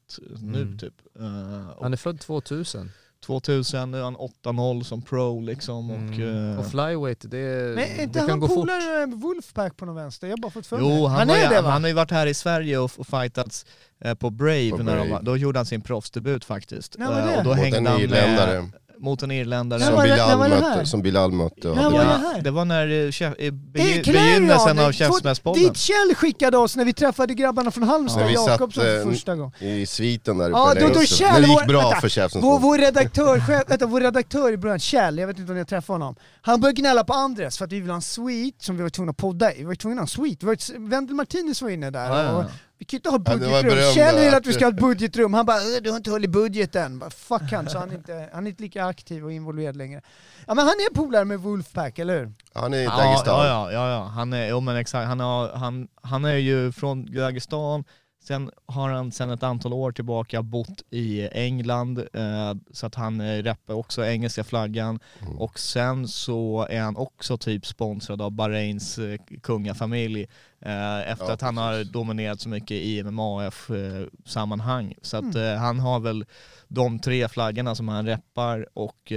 nu 0.41 0.61
Mm. 0.61 0.77
typ. 0.77 0.93
Eh, 1.19 1.69
och 1.69 1.83
Han 1.83 1.93
är 1.93 1.97
född 1.97 2.19
2000. 2.19 2.91
2000, 3.25 3.91
nu 3.91 3.97
är 3.99 4.03
han 4.03 4.15
8-0 4.17 4.83
som 4.83 5.01
pro 5.01 5.41
liksom. 5.41 5.91
Och, 5.91 5.97
Mm. 5.97 6.51
eh, 6.53 6.59
Och 6.59 6.65
flyweight, 6.67 7.21
det, 7.31 7.75
Men 7.75 7.85
inte 8.01 8.05
det 8.05 8.19
kan 8.19 8.29
han 8.29 8.39
gå 8.39 8.47
fort. 8.47 8.55
polare 8.55 9.07
med 9.07 9.19
Wolfpack 9.21 9.77
på 9.77 9.85
någon 9.85 9.95
vänster? 9.95 10.27
Jag 10.27 10.31
har 10.37 10.41
bara 10.41 10.51
fått 10.51 10.67
för 10.67 10.77
mig. 10.77 10.85
Jo, 10.99 11.05
han, 11.05 11.17
han 11.19 11.29
är 11.29 11.43
ju, 11.43 11.49
det 11.55 11.61
va? 11.61 11.69
han 11.69 11.81
har 11.83 11.87
ju 11.87 11.93
varit 11.93 12.11
här 12.11 12.27
i 12.27 12.33
Sverige 12.33 12.77
och, 12.77 12.91
och 12.97 13.07
fightats 13.07 13.65
eh, 13.99 14.13
på 14.13 14.29
Brave, 14.29 14.69
På 14.71 14.77
när 14.77 14.83
de 14.85 14.97
Brave. 14.97 15.09
var, 15.11 15.21
då 15.21 15.37
gjorde 15.37 15.59
han 15.59 15.65
sin 15.65 15.81
proffsdebut 15.81 16.45
faktiskt. 16.45 16.99
Eh, 16.99 17.09
det? 17.09 17.37
och 17.37 17.43
då 17.43 17.49
Mot 17.49 17.57
hängde 17.59 17.89
han 17.89 18.01
med, 18.01 18.71
mot 18.99 19.23
en 19.23 19.31
irländare. 19.31 19.79
Som 19.81 20.01
Bilal 20.03 20.49
mötte. 20.49 20.85
Som 20.85 21.01
Bilal 21.01 21.31
mötte. 21.31 21.69
och 21.69 21.75
När 21.75 21.83
var 21.83 21.91
det 21.91 22.05
Ja, 22.05 22.29
här? 22.33 22.41
det 22.41 22.51
var 22.51 22.65
när 22.65 23.05
eh, 23.05 23.11
chef, 23.11 23.33
Eh, 23.39 23.53
begynnelsen 23.53 24.79
av 24.79 24.91
Käftsmällspodden. 24.91 25.63
Dit 25.63 25.77
Kjell 25.77 26.15
skickade 26.15 26.57
oss 26.57 26.75
när 26.75 26.85
vi 26.85 26.93
träffade 26.93 27.33
grabbarna 27.33 27.71
från 27.71 27.83
Halmstad, 27.83 28.21
satt, 28.21 28.47
Jakobsson 28.47 28.83
för 28.83 28.99
eh, 28.99 29.05
första 29.11 29.35
gången. 29.35 29.51
I 29.59 29.85
sviten 29.85 30.37
där 30.37 30.49
uppe 30.49 30.57
Ja, 30.59 30.73
då, 30.87 30.87
då. 30.93 31.01
Kjell, 31.05 31.31
När 31.33 31.41
det 31.41 31.47
gick 31.47 31.59
vår- 31.61 31.67
bra 31.67 31.81
vänta, 31.81 32.01
för 32.01 32.09
Käftsmällspodden. 32.09 32.61
vår, 32.61 32.69
vår, 32.69 32.77
redaktör, 32.77 33.39
själv- 33.39 33.63
vänta, 33.67 33.85
vår 33.85 34.01
redaktör 34.01 34.51
i 34.51 34.57
början, 34.57 34.79
Kjell, 34.79 35.17
jag 35.17 35.27
vet 35.27 35.39
inte 35.39 35.51
om 35.51 35.55
ni 35.55 35.59
har 35.61 35.65
träffat 35.65 35.87
honom. 35.87 36.15
Han 36.41 36.61
började 36.61 36.81
gnälla 36.81 37.03
på 37.03 37.13
Andres 37.13 37.57
för 37.57 37.65
att 37.65 37.71
vi 37.71 37.79
ville 37.79 37.91
ha 37.91 37.95
en 37.95 38.01
suite 38.01 38.65
som 38.65 38.77
vi 38.77 38.83
var 38.83 38.89
tvungna 38.89 39.09
att 39.11 39.17
podda 39.17 39.53
i. 39.53 39.57
Vi 39.57 39.63
var 39.63 39.75
tvungna 39.75 40.01
att 40.01 40.13
ha 40.15 40.23
en 40.25 40.29
suite. 40.57 40.77
Wendel 40.79 41.15
Martinez 41.15 41.61
var 41.61 41.69
inne 41.69 41.89
där. 41.89 42.05
Ja, 42.09 42.23
ja, 42.23 42.31
ja. 42.31 42.45
Vi 42.79 42.85
kan 42.85 42.97
ju 42.97 42.99
inte 42.99 43.09
ha 43.09 43.19
budgetrum. 43.19 43.61
berömda 43.61 43.93
Kjell 43.93 44.15
vill 44.19 44.33
att 44.33 44.45
vi 44.47 44.53
ska 44.53 44.65
ha 44.65 44.69
ett 44.71 44.79
budgetrum. 44.79 45.33
Han 45.33 45.45
bara 45.45 45.57
"Äh, 45.57 45.81
du 45.83 45.89
har 45.89 45.97
inte 45.97 46.11
hållit 46.11 46.29
budgeten. 46.29 46.99
Bara, 46.99 47.09
Fuck 47.09 47.51
han, 47.51 47.69
så 47.69 47.77
han 47.79 47.91
är, 47.91 47.95
inte, 47.95 48.29
han 48.33 48.45
är 48.45 48.49
inte 48.49 48.63
lika 48.63 48.85
aktiv 48.85 49.23
och 49.25 49.31
involverad 49.31 49.75
längre. 49.75 50.01
Ja 50.47 50.53
men 50.53 50.65
han 50.65 50.73
är 50.75 50.93
polare 50.95 51.25
med 51.25 51.39
Wolfpack, 51.39 51.99
eller 51.99 52.19
hur? 52.19 52.31
Han 52.53 52.73
är 52.73 52.77
i 52.77 52.83
Ja, 52.83 52.97
Dagestan. 52.97 53.45
ja, 53.47 53.47
ja, 53.47 53.71
ja, 53.71 53.89
ja. 53.89 54.03
Han 54.03 54.33
är, 54.33 54.47
jo, 54.49 54.59
men 54.59 54.75
exakt. 54.75 55.07
Han, 55.07 55.19
har, 55.19 55.49
han, 55.53 55.87
han 56.01 56.25
är 56.25 56.35
ju 56.35 56.71
från 56.71 57.05
Dagestan, 57.15 57.83
sen 58.23 58.51
har 58.65 58.89
han 58.89 59.11
sen 59.11 59.29
ett 59.29 59.43
antal 59.43 59.73
år 59.73 59.91
tillbaka 59.91 60.41
bott 60.43 60.81
i 60.89 61.27
England, 61.31 61.99
eh, 62.13 62.53
så 62.71 62.85
att 62.87 62.95
han 62.95 63.21
eh, 63.21 63.43
rappar 63.43 63.73
också 63.73 64.05
engelska 64.05 64.43
flaggan. 64.43 64.99
Mm. 65.21 65.37
Och 65.37 65.59
sen 65.59 66.07
så 66.07 66.67
är 66.69 66.81
han 66.81 66.95
också 66.97 67.37
typ 67.37 67.65
sponsrad 67.65 68.21
av 68.21 68.31
Bahrains 68.31 68.97
eh, 68.99 69.19
kungafamilj, 69.43 70.21
eh, 70.61 71.11
efter 71.11 71.25
Ja, 71.25 71.33
att 71.33 71.41
han 71.41 71.57
har 71.57 71.83
dominerat 71.83 72.41
så 72.41 72.49
mycket 72.49 72.71
i 72.71 73.03
MMA-sammanhang. 73.03 74.93
Så 75.01 75.17
att 75.17 75.35
Mm. 75.35 75.59
han 75.59 75.79
har 75.79 75.99
väl 75.99 76.25
de 76.67 76.99
tre 76.99 77.27
flaggorna 77.27 77.75
som 77.75 77.87
han 77.87 78.05
reppar 78.05 78.67
och 78.73 79.11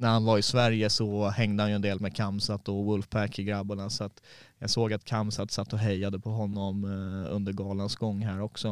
när 0.00 0.08
han 0.08 0.24
var 0.24 0.38
i 0.38 0.42
Sverige 0.42 0.90
så 0.90 1.28
hängde 1.28 1.62
han 1.62 1.70
ju 1.70 1.74
en 1.76 1.82
del 1.82 2.00
med 2.00 2.16
Kamsat 2.16 2.68
och 2.68 2.84
Wolfpack-grabbarna 2.84 3.90
så 3.90 4.04
att 4.04 4.22
jag 4.58 4.70
såg 4.70 4.92
att 4.92 5.04
Kamsat 5.04 5.50
satt 5.50 5.72
och 5.72 5.78
hejade 5.78 6.18
på 6.20 6.30
honom 6.30 6.84
eh, 6.84 7.34
under 7.34 7.52
galans 7.52 7.96
gång 7.96 8.22
här 8.22 8.40
också. 8.40 8.68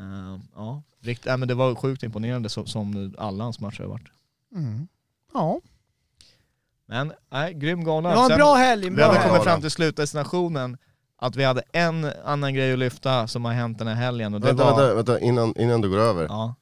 Eh, 0.00 0.38
ja, 0.54 0.82
rikt, 1.00 1.26
äh, 1.26 1.36
men 1.36 1.48
det 1.48 1.54
var 1.54 1.74
sjukt 1.74 2.02
imponerande 2.02 2.48
som, 2.48 2.66
som 2.66 3.14
alla 3.18 3.44
hans 3.44 3.60
matcher 3.60 3.80
har 3.82 3.90
varit. 3.90 4.08
Mm. 4.54 4.88
Ja, 5.34 5.60
Men 6.86 7.12
nej, 7.30 7.54
grym 7.54 7.84
gala. 7.84 8.08
det 8.10 8.16
var 8.16 8.22
en 8.22 8.28
Sen- 8.28 8.38
bra 8.38 8.54
helg. 8.54 8.86
En 8.86 8.92
Vi 8.92 8.96
bra 8.96 9.06
väl 9.08 9.16
helg. 9.16 9.28
kommit 9.30 9.44
fram 9.44 9.60
till 9.60 9.70
slutdestinationen 9.70 10.76
att 11.16 11.36
vi 11.36 11.44
hade 11.44 11.62
en 11.72 12.04
annan 12.24 12.54
grej 12.54 12.72
att 12.72 12.78
lyfta 12.78 13.28
som 13.28 13.44
har 13.44 13.52
hänt 13.52 13.78
den 13.78 13.86
här 13.86 13.94
helgen 13.94 14.34
och 14.34 14.40
det 14.40 14.46
Vänta, 14.46 14.64
var... 14.64 14.70
vänta, 14.80 14.94
vänta 14.94 15.20
innan, 15.20 15.54
innan 15.58 15.80
du 15.80 15.90
går 15.90 15.98
över. 15.98 16.24
Ja. 16.24 16.54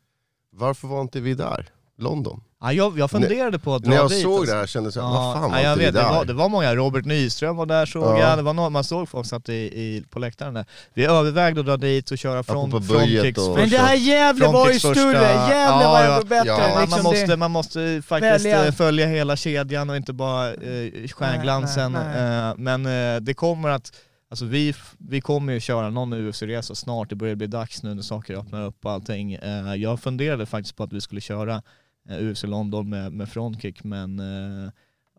Varför 0.50 0.88
var 0.88 1.00
inte 1.00 1.20
vi 1.20 1.34
där? 1.34 1.68
London? 1.96 2.40
Ja, 2.62 2.72
jag, 2.72 2.98
jag 2.98 3.10
funderade 3.10 3.58
på 3.58 3.74
att 3.74 3.82
dra 3.82 3.90
När 3.90 3.96
jag 3.96 4.08
dit. 4.10 4.22
såg 4.22 4.38
alltså. 4.38 4.52
det 4.54 4.58
här 4.60 4.66
kände 4.66 4.90
jag 4.94 5.04
Ja, 5.04 5.10
vad 5.10 5.34
fan 5.34 5.50
var 5.50 5.58
ja, 5.58 5.64
jag 5.64 5.76
vet, 5.76 5.94
det 5.94 6.00
där? 6.00 6.08
var, 6.08 6.24
det 6.24 6.32
var 6.32 6.48
många, 6.48 6.74
Robert 6.74 7.04
Nyström 7.04 7.56
var 7.56 7.66
där 7.66 7.86
såg 7.86 8.02
Ja. 8.04 8.18
jag, 8.18 8.38
det 8.38 8.42
var 8.42 8.52
någon, 8.54 8.72
man 8.72 8.84
såg 8.84 9.08
folk 9.08 9.26
satt 9.26 9.48
i, 9.48 9.52
i, 9.52 10.04
på 10.10 10.18
läktaren 10.18 10.54
där. 10.54 10.64
Vi 10.94 11.04
övervägde 11.04 11.60
att 11.60 11.66
dra 11.66 11.76
dit 11.76 12.10
och 12.10 12.18
köra 12.18 12.42
från 12.42 12.82
Frontkicks 12.82 13.38
och- 13.38 13.56
Men 13.56 13.70
det 13.70 13.78
här 13.78 13.94
Gävle 13.94 14.46
var 14.46 14.70
ju 14.70 14.78
större. 14.78 15.12
Gävle 15.50 15.84
var 15.86 16.04
ändå 16.04 16.24
bättre. 16.26 16.48
Ja, 16.48 16.58
man, 16.74 16.80
liksom 16.82 17.02
man, 17.02 17.12
måste, 17.12 17.26
det. 17.26 17.36
man 17.36 17.50
måste 17.50 18.02
faktiskt 18.06 18.34
Välja. 18.46 18.66
eh, 18.66 18.72
följa 18.72 19.06
hela 19.06 19.36
kedjan 19.36 19.90
och 19.90 19.96
inte 19.96 20.12
bara 20.12 20.48
eh, 20.52 21.08
stjärnglansen. 21.14 21.92
Nej, 21.92 22.02
nej, 22.14 22.48
Eh, 22.50 22.54
men 22.56 22.86
eh, 22.86 23.20
det 23.20 23.34
kommer 23.34 23.68
att, 23.68 23.92
alltså 24.30 24.44
vi, 24.44 24.74
vi 24.98 25.20
kommer 25.20 25.52
ju 25.52 25.60
köra 25.60 25.90
någon 25.90 26.12
UFC-resa 26.14 26.74
snart, 26.74 27.08
det 27.08 27.16
börjar 27.16 27.34
bli 27.34 27.46
dags 27.46 27.82
nu 27.82 27.94
när 27.94 28.02
saker 28.02 28.34
öppnar 28.34 28.64
upp 28.66 28.84
och 28.84 28.90
allting. 28.92 29.32
Eh, 29.34 29.74
jag 29.74 30.00
funderade 30.00 30.46
faktiskt 30.46 30.76
på 30.76 30.82
att 30.82 30.92
vi 30.92 31.00
skulle 31.00 31.20
köra 31.20 31.62
Eh, 32.08 32.30
UFC 32.30 32.42
London 32.42 32.88
med, 32.88 33.12
med 33.12 33.28
frontkick 33.28 33.84
men 33.84 34.18
eh, 34.18 34.64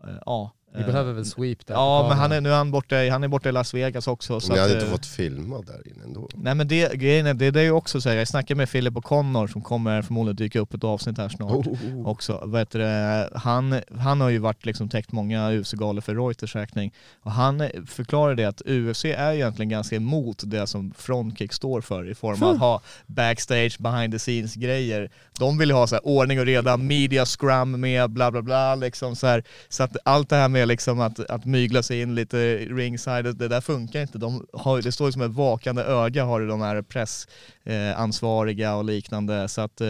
eh 0.03 0.19
ja. 0.25 0.55
Vi 0.73 0.79
eh, 0.79 0.85
behöver 0.85 1.13
väl 1.13 1.25
sweep 1.25 1.65
där. 1.67 1.73
Ja 1.73 2.05
men 2.09 2.17
han 2.17 2.31
är, 2.31 2.41
nu 2.41 2.49
är 2.51 2.55
han 2.55 2.71
borta, 2.71 3.03
i- 3.03 3.09
han 3.09 3.23
är 3.23 3.27
borta 3.27 3.49
i 3.49 3.51
Las 3.51 3.73
Vegas 3.73 4.07
också. 4.07 4.39
Så 4.39 4.47
Men 4.47 4.57
jag 4.57 4.63
att, 4.65 4.69
hade 4.71 4.81
inte 4.81 4.91
eh, 4.91 4.97
fått 4.97 5.05
filma 5.05 5.61
där 5.61 5.87
inne 5.87 6.03
ändå. 6.03 6.29
Nej 6.35 6.55
men 6.55 6.67
det, 6.67 6.93
grejen 6.93 7.25
är, 7.25 7.33
det, 7.33 7.51
det 7.51 7.59
är 7.59 7.63
ju 7.63 7.71
också 7.71 8.01
så 8.01 8.09
här, 8.09 8.15
jag 8.15 8.27
snackade 8.27 8.55
med 8.57 8.69
Philip 8.71 8.97
och 8.97 9.03
Connor 9.03 9.47
som 9.47 9.61
kommer 9.61 10.01
förmodligen 10.01 10.35
dyka 10.35 10.59
upp 10.59 10.73
ett 10.73 10.83
avsnitt 10.83 11.17
här 11.17 11.29
snart 11.29 11.51
Oh, 11.51 11.67
oh, 11.67 11.95
oh. 11.95 12.07
också. 12.07 12.43
Vet 12.45 12.71
du, 12.71 12.85
han, 13.35 13.79
han 13.99 14.21
har 14.21 14.29
ju 14.29 14.37
varit 14.37 14.65
liksom 14.65 14.89
täckt 14.89 15.11
många 15.11 15.51
UFC-galor 15.51 16.01
för 16.01 16.15
Reuters 16.15 16.55
räkning 16.55 16.93
och 17.23 17.31
han 17.31 17.63
förklarar 17.87 18.35
det 18.35 18.45
att 18.45 18.61
UFC 18.65 19.05
är 19.05 19.31
egentligen 19.33 19.69
ganska 19.69 19.95
emot 19.95 20.43
det 20.45 20.67
som 20.67 20.93
Frontkick 20.97 21.53
står 21.53 21.81
för 21.81 22.09
i 22.09 22.15
form 22.15 22.43
av 22.43 22.49
att 22.49 22.59
ha 22.59 22.81
backstage, 23.07 23.75
behind 23.79 24.13
the 24.13 24.19
scenes 24.19 24.55
grejer. 24.55 25.09
De 25.39 25.57
vill 25.57 25.69
ju 25.69 25.75
ha 25.75 25.87
så 25.87 25.95
här 25.95 26.07
ordning 26.07 26.39
och 26.39 26.45
reda, 26.45 26.77
media 26.77 27.25
scrum 27.25 27.81
med 27.81 28.09
bla 28.09 28.31
bla 28.31 28.41
bla 28.41 28.75
liksom 28.75 29.15
så 29.15 29.27
här. 29.27 29.43
Så 29.69 29.83
att 29.83 29.97
allt 30.05 30.29
det 30.29 30.35
här 30.35 30.47
med 30.49 30.60
liksom 30.65 30.99
att, 30.99 31.19
att 31.19 31.45
mygla 31.45 31.83
sig 31.83 32.01
in 32.01 32.15
lite 32.15 32.57
ringside, 32.57 33.35
det 33.35 33.47
där 33.47 33.61
funkar 33.61 34.01
inte. 34.01 34.17
De 34.17 34.47
har, 34.53 34.81
det 34.81 34.91
står 34.91 35.07
ju 35.07 35.11
som 35.11 35.21
ett 35.21 35.31
vakande 35.31 35.81
öga 35.81 36.25
har 36.25 36.41
de 36.41 36.61
här 36.61 36.81
press 36.81 37.27
eh, 37.65 37.99
ansvariga 37.99 38.75
och 38.75 38.85
liknande 38.85 39.47
så 39.47 39.61
att 39.61 39.81
eh, 39.81 39.87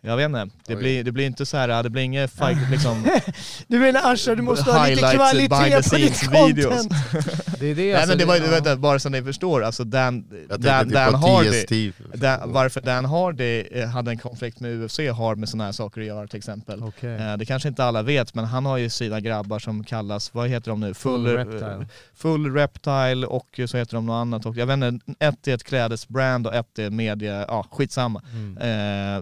jag 0.00 0.16
vet 0.16 0.24
inte, 0.24 0.48
det 0.66 0.74
Oj. 0.74 0.80
blir, 0.80 1.04
det 1.04 1.12
blir 1.12 1.26
inte 1.26 1.46
så 1.46 1.56
här, 1.56 1.82
det 1.82 1.90
blir 1.90 2.02
inget 2.02 2.30
fight 2.30 2.58
liksom 2.70 3.08
Du 3.66 3.78
menar 3.78 4.12
Asha, 4.12 4.34
du 4.34 4.42
måste 4.42 4.72
ha 4.72 4.86
lite 4.86 5.12
kvalitet 5.14 5.82
på 5.90 5.96
ditt 5.96 6.30
content. 6.30 6.92
Det 7.60 7.66
är 7.66 7.74
det, 7.74 7.82
Nej 7.82 7.94
alltså, 7.94 8.08
men 8.08 8.18
det 8.18 8.24
var 8.24 8.36
ju, 8.36 8.44
ja. 8.44 8.50
vänta, 8.50 8.76
bara 8.76 8.98
så 8.98 9.08
ni 9.08 9.22
förstår, 9.22 9.64
alltså 9.64 9.84
Dan, 9.84 10.24
Jag 10.50 10.60
Dan, 10.60 10.88
Dan 10.88 11.12
typ 11.12 11.20
på 11.20 11.28
Hardy. 11.28 11.92
Dan, 12.14 12.52
varför 12.52 12.80
Dan 12.80 13.04
Hardy 13.04 13.64
eh, 13.72 13.88
hade 13.88 14.10
en 14.10 14.18
konflikt 14.18 14.60
med 14.60 14.82
UFC 14.84 14.98
har 14.98 15.34
med 15.34 15.48
sådana 15.48 15.64
här 15.64 15.72
saker 15.72 16.00
att 16.00 16.06
göra 16.06 16.26
till 16.26 16.38
exempel. 16.38 16.82
Okej. 16.82 17.14
Eh, 17.14 17.36
Det 17.36 17.44
kanske 17.46 17.68
inte 17.68 17.84
alla 17.84 18.02
vet 18.02 18.34
men 18.34 18.44
han 18.44 18.66
har 18.66 18.76
ju 18.76 18.90
sina 18.90 19.20
grabbar 19.20 19.58
som 19.58 19.84
kallas, 19.84 20.34
vad 20.34 20.48
heter 20.48 20.70
de 20.70 20.80
nu? 20.80 20.94
Full 20.94 21.26
eh, 21.26 21.30
Reptile. 21.30 21.86
Full 22.14 22.54
Reptile 22.54 23.26
och 23.26 23.60
så 23.66 23.76
heter 23.76 23.94
de 23.94 24.06
något 24.06 24.14
annat 24.14 24.46
också. 24.46 24.58
Jag 24.58 24.66
vet 24.66 24.74
inte, 24.74 25.12
ett 25.18 25.48
är 25.48 25.54
ett 25.54 25.64
klädesbrand 25.64 26.46
och 26.46 26.54
ett 26.54 26.77
media, 26.90 27.44
ja 27.48 27.66
skitsamma. 27.70 28.22
Mm. 28.34 28.58
Eh, 28.58 29.16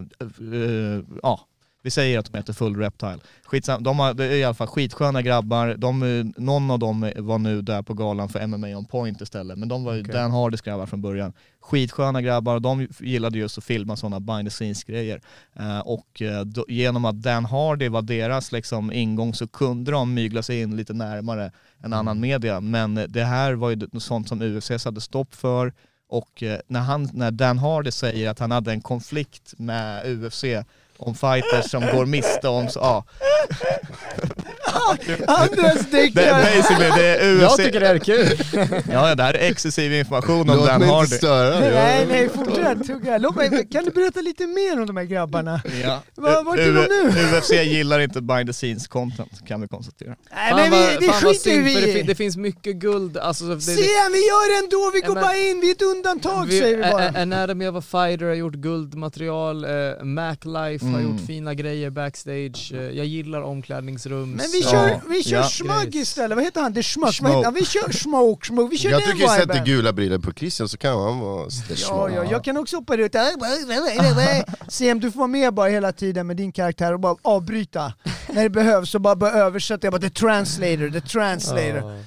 eh, 0.53 1.03
ja, 1.23 1.47
vi 1.87 1.91
säger 1.91 2.19
att 2.19 2.31
de 2.31 2.37
heter 2.37 2.53
Full 2.53 2.75
Reptile. 2.75 3.19
Skitsam, 3.43 3.83
de 3.83 3.99
har, 3.99 4.13
det 4.13 4.25
är 4.25 4.35
i 4.35 4.43
alla 4.43 4.53
fall 4.53 4.67
skitsköna 4.67 5.21
grabbar. 5.21 5.75
De, 5.77 6.33
någon 6.37 6.71
av 6.71 6.79
dem 6.79 7.11
var 7.17 7.37
nu 7.37 7.61
där 7.61 7.81
på 7.81 7.93
galan 7.93 8.29
för 8.29 8.47
MMA 8.47 8.67
on 8.67 8.85
point 8.85 9.21
istället, 9.21 9.57
men 9.57 9.69
de 9.69 9.83
var 9.83 9.93
ju 9.93 10.01
Okej. 10.01 10.13
Dan 10.13 10.31
Hardys 10.31 10.61
grabbar 10.61 10.85
från 10.85 11.01
början. 11.01 11.33
Skitsköna 11.59 12.21
grabbar 12.21 12.55
och 12.55 12.61
de 12.61 12.87
gillade 12.99 13.39
just 13.39 13.57
att 13.57 13.63
filma 13.63 13.95
sådana 13.95 14.19
behind 14.19 14.47
the 14.47 14.51
scenes 14.51 14.83
grejer. 14.83 15.21
Eh, 15.59 15.79
och 15.79 16.21
eh, 16.21 16.41
då, 16.41 16.65
genom 16.67 17.05
att 17.05 17.21
Dan 17.21 17.45
Hardy 17.45 17.89
var 17.89 18.01
deras 18.01 18.51
liksom 18.51 18.91
ingång 18.91 19.33
så 19.33 19.47
kunde 19.47 19.91
de 19.91 20.13
mygla 20.13 20.43
sig 20.43 20.61
in 20.61 20.75
lite 20.75 20.93
närmare 20.93 21.51
en 21.79 21.93
annan 21.93 22.19
media. 22.19 22.61
Men 22.61 23.05
det 23.07 23.23
här 23.23 23.53
var 23.53 23.69
ju 23.69 23.99
sånt 23.99 24.27
som 24.27 24.41
UFC 24.41 24.85
hade 24.85 25.01
stopp 25.01 25.35
för. 25.35 25.73
Och 26.07 26.43
eh, 26.43 26.59
när, 26.67 26.79
han, 26.79 27.09
när 27.13 27.31
Dan 27.31 27.57
Hardy 27.57 27.91
säger 27.91 28.29
att 28.29 28.39
han 28.39 28.51
hade 28.51 28.71
en 28.71 28.81
konflikt 28.81 29.53
med 29.57 30.05
UFC 30.05 30.43
om 30.97 31.15
fighters 31.15 31.71
som 31.71 31.81
går 31.95 32.05
miste 32.05 32.47
om, 32.47 32.69
så, 32.69 32.79
ja, 32.79 33.05
Andras 35.27 35.85
Det 35.91 35.99
är 36.01 36.11
basically, 36.61 36.89
det 37.01 37.17
är 37.17 37.35
UFC. 37.35 37.41
Jag 37.41 37.57
tycker 37.57 37.79
det 37.79 37.87
är 37.87 37.99
kul. 37.99 38.27
Ja, 38.91 39.15
det 39.15 39.23
här 39.23 39.33
är 39.33 39.49
exklusiv 39.51 39.93
information 39.93 40.49
om 40.49 40.57
Låt 40.57 40.67
Dan 40.67 40.79
mig 40.79 40.87
inte 40.89 40.95
Hardy. 40.95 41.07
störa. 41.15 41.59
Nej, 41.59 42.05
nej, 42.09 42.29
fortsätt 42.29 42.87
tugga. 42.87 43.17
Låt 43.17 43.35
mig, 43.35 43.67
kan 43.71 43.85
du 43.85 43.91
berätta 43.91 44.21
lite 44.21 44.47
mer 44.47 44.79
om 44.79 44.85
de 44.87 44.97
här 44.97 45.03
grabbarna? 45.03 45.61
Ja. 45.83 46.01
Va- 46.15 46.41
vart 46.45 46.59
är 46.59 46.65
de 46.65 46.73
nu? 46.73 47.37
UFC 47.37 47.51
gillar 47.51 47.99
inte 47.99 48.21
behind 48.21 48.47
the 48.49 48.53
scenes 48.53 48.87
content, 48.87 49.47
kan 49.47 49.61
vi 49.61 49.67
konstatera. 49.67 50.15
Nej, 50.35 50.53
men 50.55 50.71
vad- 50.71 50.79
vi, 50.89 50.95
det 51.07 51.11
fan 51.13 51.21
vad 51.23 51.33
skiter 51.33 51.51
synd, 51.51 51.65
för 51.73 51.81
det, 51.81 51.85
vi 51.87 51.93
fin- 51.93 51.97
i. 52.03 52.07
det 52.07 52.15
finns 52.15 52.37
mycket 52.37 52.75
guld. 52.75 53.17
Alltså, 53.17 53.43
det, 53.45 53.61
Se, 53.61 53.71
det, 53.71 53.77
vi 54.11 54.19
gör 54.27 54.59
det 54.59 54.65
ändå, 54.65 54.91
vi 54.93 54.99
går 55.01 55.13
men- 55.13 55.23
bara 55.23 55.37
in, 55.37 55.61
vi 55.61 55.67
är 55.69 55.75
ett 55.75 55.81
undantag 55.81 56.45
vi, 56.45 56.59
säger 56.59 56.77
vi 56.77 56.83
bara. 56.91 57.05
A- 57.07 57.11
Anatomy 57.21 57.67
of 57.67 57.75
a 57.75 57.81
fighter 57.81 58.25
har 58.25 58.33
gjort 58.33 58.53
guldmaterial, 58.55 59.65
uh, 59.65 60.03
Maclife 60.03 60.85
har 60.85 60.86
Mm. 60.95 61.11
gjort 61.17 61.27
fina 61.27 61.53
grejer 61.53 61.89
backstage, 61.89 62.71
eh, 62.73 62.79
jag 62.81 63.05
gillar 63.05 63.41
omklädningsrum. 63.41 64.31
Men 64.31 64.45
vi 64.51 64.61
Ja. 64.61 64.71
kör, 64.71 65.01
vi 65.09 65.23
kör 65.23 65.37
Ja. 65.37 65.43
smug 65.43 65.95
istället, 65.95 66.35
vad 66.35 66.45
heter 66.45 66.61
han? 66.61 66.73
Det 66.73 66.79
är 66.79 66.81
smug, 66.81 67.03
vad 67.05 67.13
Smoke. 67.15 67.33
heter 67.33 67.45
han? 67.45 67.53
Vi 67.53 67.65
kör 67.65 67.91
smoke, 67.91 68.47
smoke, 68.47 68.71
vi 68.71 68.77
kör 68.77 68.89
Jag 68.89 69.01
den 69.01 69.11
tycker 69.11 69.27
sätter 69.27 69.53
viben. 69.53 69.65
gula 69.65 69.93
briller 69.93 70.19
på 70.19 70.33
Christian 70.33 70.69
så 70.69 70.77
kan 70.77 70.99
han 70.99 71.19
vara 71.19 71.47
Ja, 71.89 72.09
ja, 72.09 72.23
jag 72.31 72.43
kan 72.43 72.57
också 72.57 72.75
hoppa 72.75 72.95
ut. 72.95 73.15
Sem, 74.67 74.99
du 74.99 75.11
får 75.11 75.17
vara 75.19 75.27
med 75.27 75.53
bara 75.53 75.69
hela 75.69 75.91
tiden 75.91 76.27
med 76.27 76.37
din 76.37 76.51
karaktär 76.51 76.93
och 76.93 76.99
bara 76.99 77.15
avbryta 77.21 77.93
när 78.29 78.43
det 78.43 78.49
behövs 78.49 78.95
och 78.95 79.01
bara, 79.01 79.15
bara 79.15 79.31
översätta. 79.31 79.85
Jag 79.87 79.93
bara 79.93 80.01
the 80.01 80.09
translator, 80.09 80.89
the 80.89 81.01
translator. 81.01 81.75
Ja. 81.77 81.97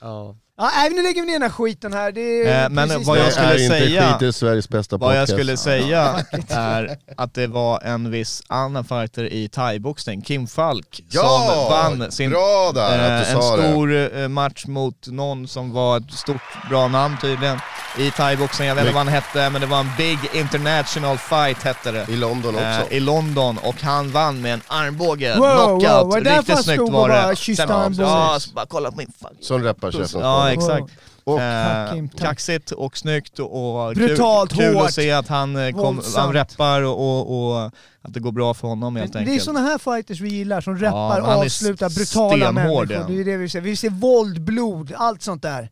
Ja. 0.00 0.36
Ja, 0.62 0.70
nej, 0.76 0.90
nu 0.90 1.02
lägger 1.02 1.20
vi 1.20 1.26
ner 1.26 1.32
den 1.32 1.42
här 1.42 1.48
skiten 1.50 1.92
här. 1.92 2.12
Det 2.12 2.42
är 2.48 2.64
Eh, 2.64 2.68
men 2.70 3.04
vad 3.04 3.16
det. 3.16 3.20
jag 3.20 3.28
Det 3.28 3.32
skulle 3.32 3.48
är 3.48 3.58
inte 3.64 3.78
säga- 3.78 4.08
skit, 4.10 4.20
det 4.20 4.26
är 4.26 4.32
Sveriges 4.32 4.68
bästa 4.68 4.96
Vad 4.96 5.10
jag 5.16 5.20
podcast. 5.22 5.32
skulle 5.32 5.56
säga 5.56 6.24
är 6.48 6.96
att 7.16 7.34
det 7.34 7.46
var 7.46 7.80
en 7.80 8.10
viss 8.10 8.42
annan 8.48 8.84
fighter 8.84 9.24
i 9.32 9.48
thaiboxning, 9.48 10.22
Kim 10.22 10.46
Falk, 10.46 11.00
Ja! 11.10 11.22
som 11.22 11.70
vann 12.00 12.12
sin 12.12 12.30
Bra 12.30 12.72
där 12.74 12.98
Eh, 13.20 13.30
en 13.34 13.42
sa 13.42 13.56
det. 13.56 13.68
stor 13.70 14.16
eh, 14.18 14.28
match 14.28 14.66
mot 14.66 15.06
någon 15.06 15.48
som 15.48 15.72
var 15.72 15.96
ett 15.96 16.12
stort, 16.12 16.68
bra 16.70 16.88
namn 16.88 17.16
tydligen 17.20 17.58
i 17.98 18.10
thaiboxning. 18.10 18.68
Jag 18.68 18.74
vet 18.74 18.82
inte 18.84 18.94
vad 18.94 19.04
han 19.06 19.14
hette, 19.14 19.50
men 19.50 19.60
det 19.60 19.66
var 19.66 19.80
en 19.80 19.90
Big 19.96 20.18
International 20.32 21.18
Fight 21.18 21.62
hette 21.62 21.90
det. 21.92 22.06
I 22.08 22.16
London 22.16 22.54
också. 22.54 22.66
Eh, 22.66 22.82
I 22.96 23.00
London 23.00 23.58
och 23.58 23.82
han 23.82 24.10
vann 24.10 24.40
med 24.40 24.54
en 24.54 24.60
armbåge, 24.68 25.36
Wow, 25.36 25.50
knockout. 25.56 25.82
wow, 26.02 26.10
var 26.10 26.20
det 26.20 26.38
Riktigt 26.38 26.64
snyggt 26.64 26.78
var 26.78 27.00
och 27.02 27.08
det. 27.08 27.14
bara 27.14 27.36
Sen-? 27.36 27.94
Ja, 27.98 28.40
så 28.40 28.50
bara 28.50 28.66
kolla 28.66 28.90
på 28.90 28.96
min 28.96 29.12
fuck. 29.20 29.30
Som 29.40 29.62
rappar 29.64 29.92
chefen. 29.92 30.20
Ja 30.54 30.76
exakt. 30.76 30.92
Och 31.24 31.40
Eh, 31.40 32.08
kaxigt 32.18 32.70
och 32.70 32.98
snyggt 32.98 33.38
och 33.38 33.94
Brutalt, 33.94 34.50
kul, 34.50 34.58
kul 34.58 34.74
hårt, 34.74 34.84
att 34.84 34.94
se 34.94 35.10
att 35.12 35.28
han, 35.28 35.56
eh, 35.56 35.70
kom, 35.76 36.02
han 36.16 36.32
reppar 36.32 36.82
och, 36.82 36.98
och, 37.00 37.54
och 37.56 37.66
att 38.02 38.14
det 38.14 38.20
går 38.20 38.32
bra 38.32 38.54
för 38.54 38.68
honom 38.68 38.96
helt 38.96 39.12
Det 39.12 39.18
enkelt. 39.18 39.36
är 39.40 39.44
sådana 39.44 39.60
här 39.60 39.78
fighters 39.78 40.20
vi 40.20 40.28
gillar, 40.28 40.60
som 40.60 40.76
Ja, 40.78 40.86
rappar, 40.86 41.18
är 41.18 41.22
avslutar, 41.44 41.90
brutala 41.90 42.52
människor. 42.52 42.92
ja. 42.92 43.04
Det 43.08 43.20
är 43.20 43.24
det 43.24 43.36
vi 43.36 43.48
ser. 43.48 43.60
Vi 43.60 43.76
ser 43.76 43.90
våld, 43.90 44.40
blod, 44.42 44.92
allt 44.96 45.22
sånt 45.22 45.42
där. 45.42 45.70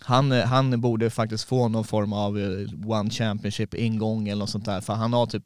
Han, 0.00 0.32
eh, 0.32 0.44
han 0.44 0.80
borde 0.80 1.10
faktiskt 1.10 1.44
få 1.44 1.68
någon 1.68 1.84
form 1.84 2.12
av 2.12 2.38
eh, 2.38 2.90
One 2.90 3.10
Championship 3.10 3.74
ingång 3.74 4.28
eller 4.28 4.38
något 4.40 4.50
sånt 4.50 4.64
där, 4.64 4.80
för 4.80 4.92
han 4.92 5.12
har 5.12 5.26
typ 5.26 5.44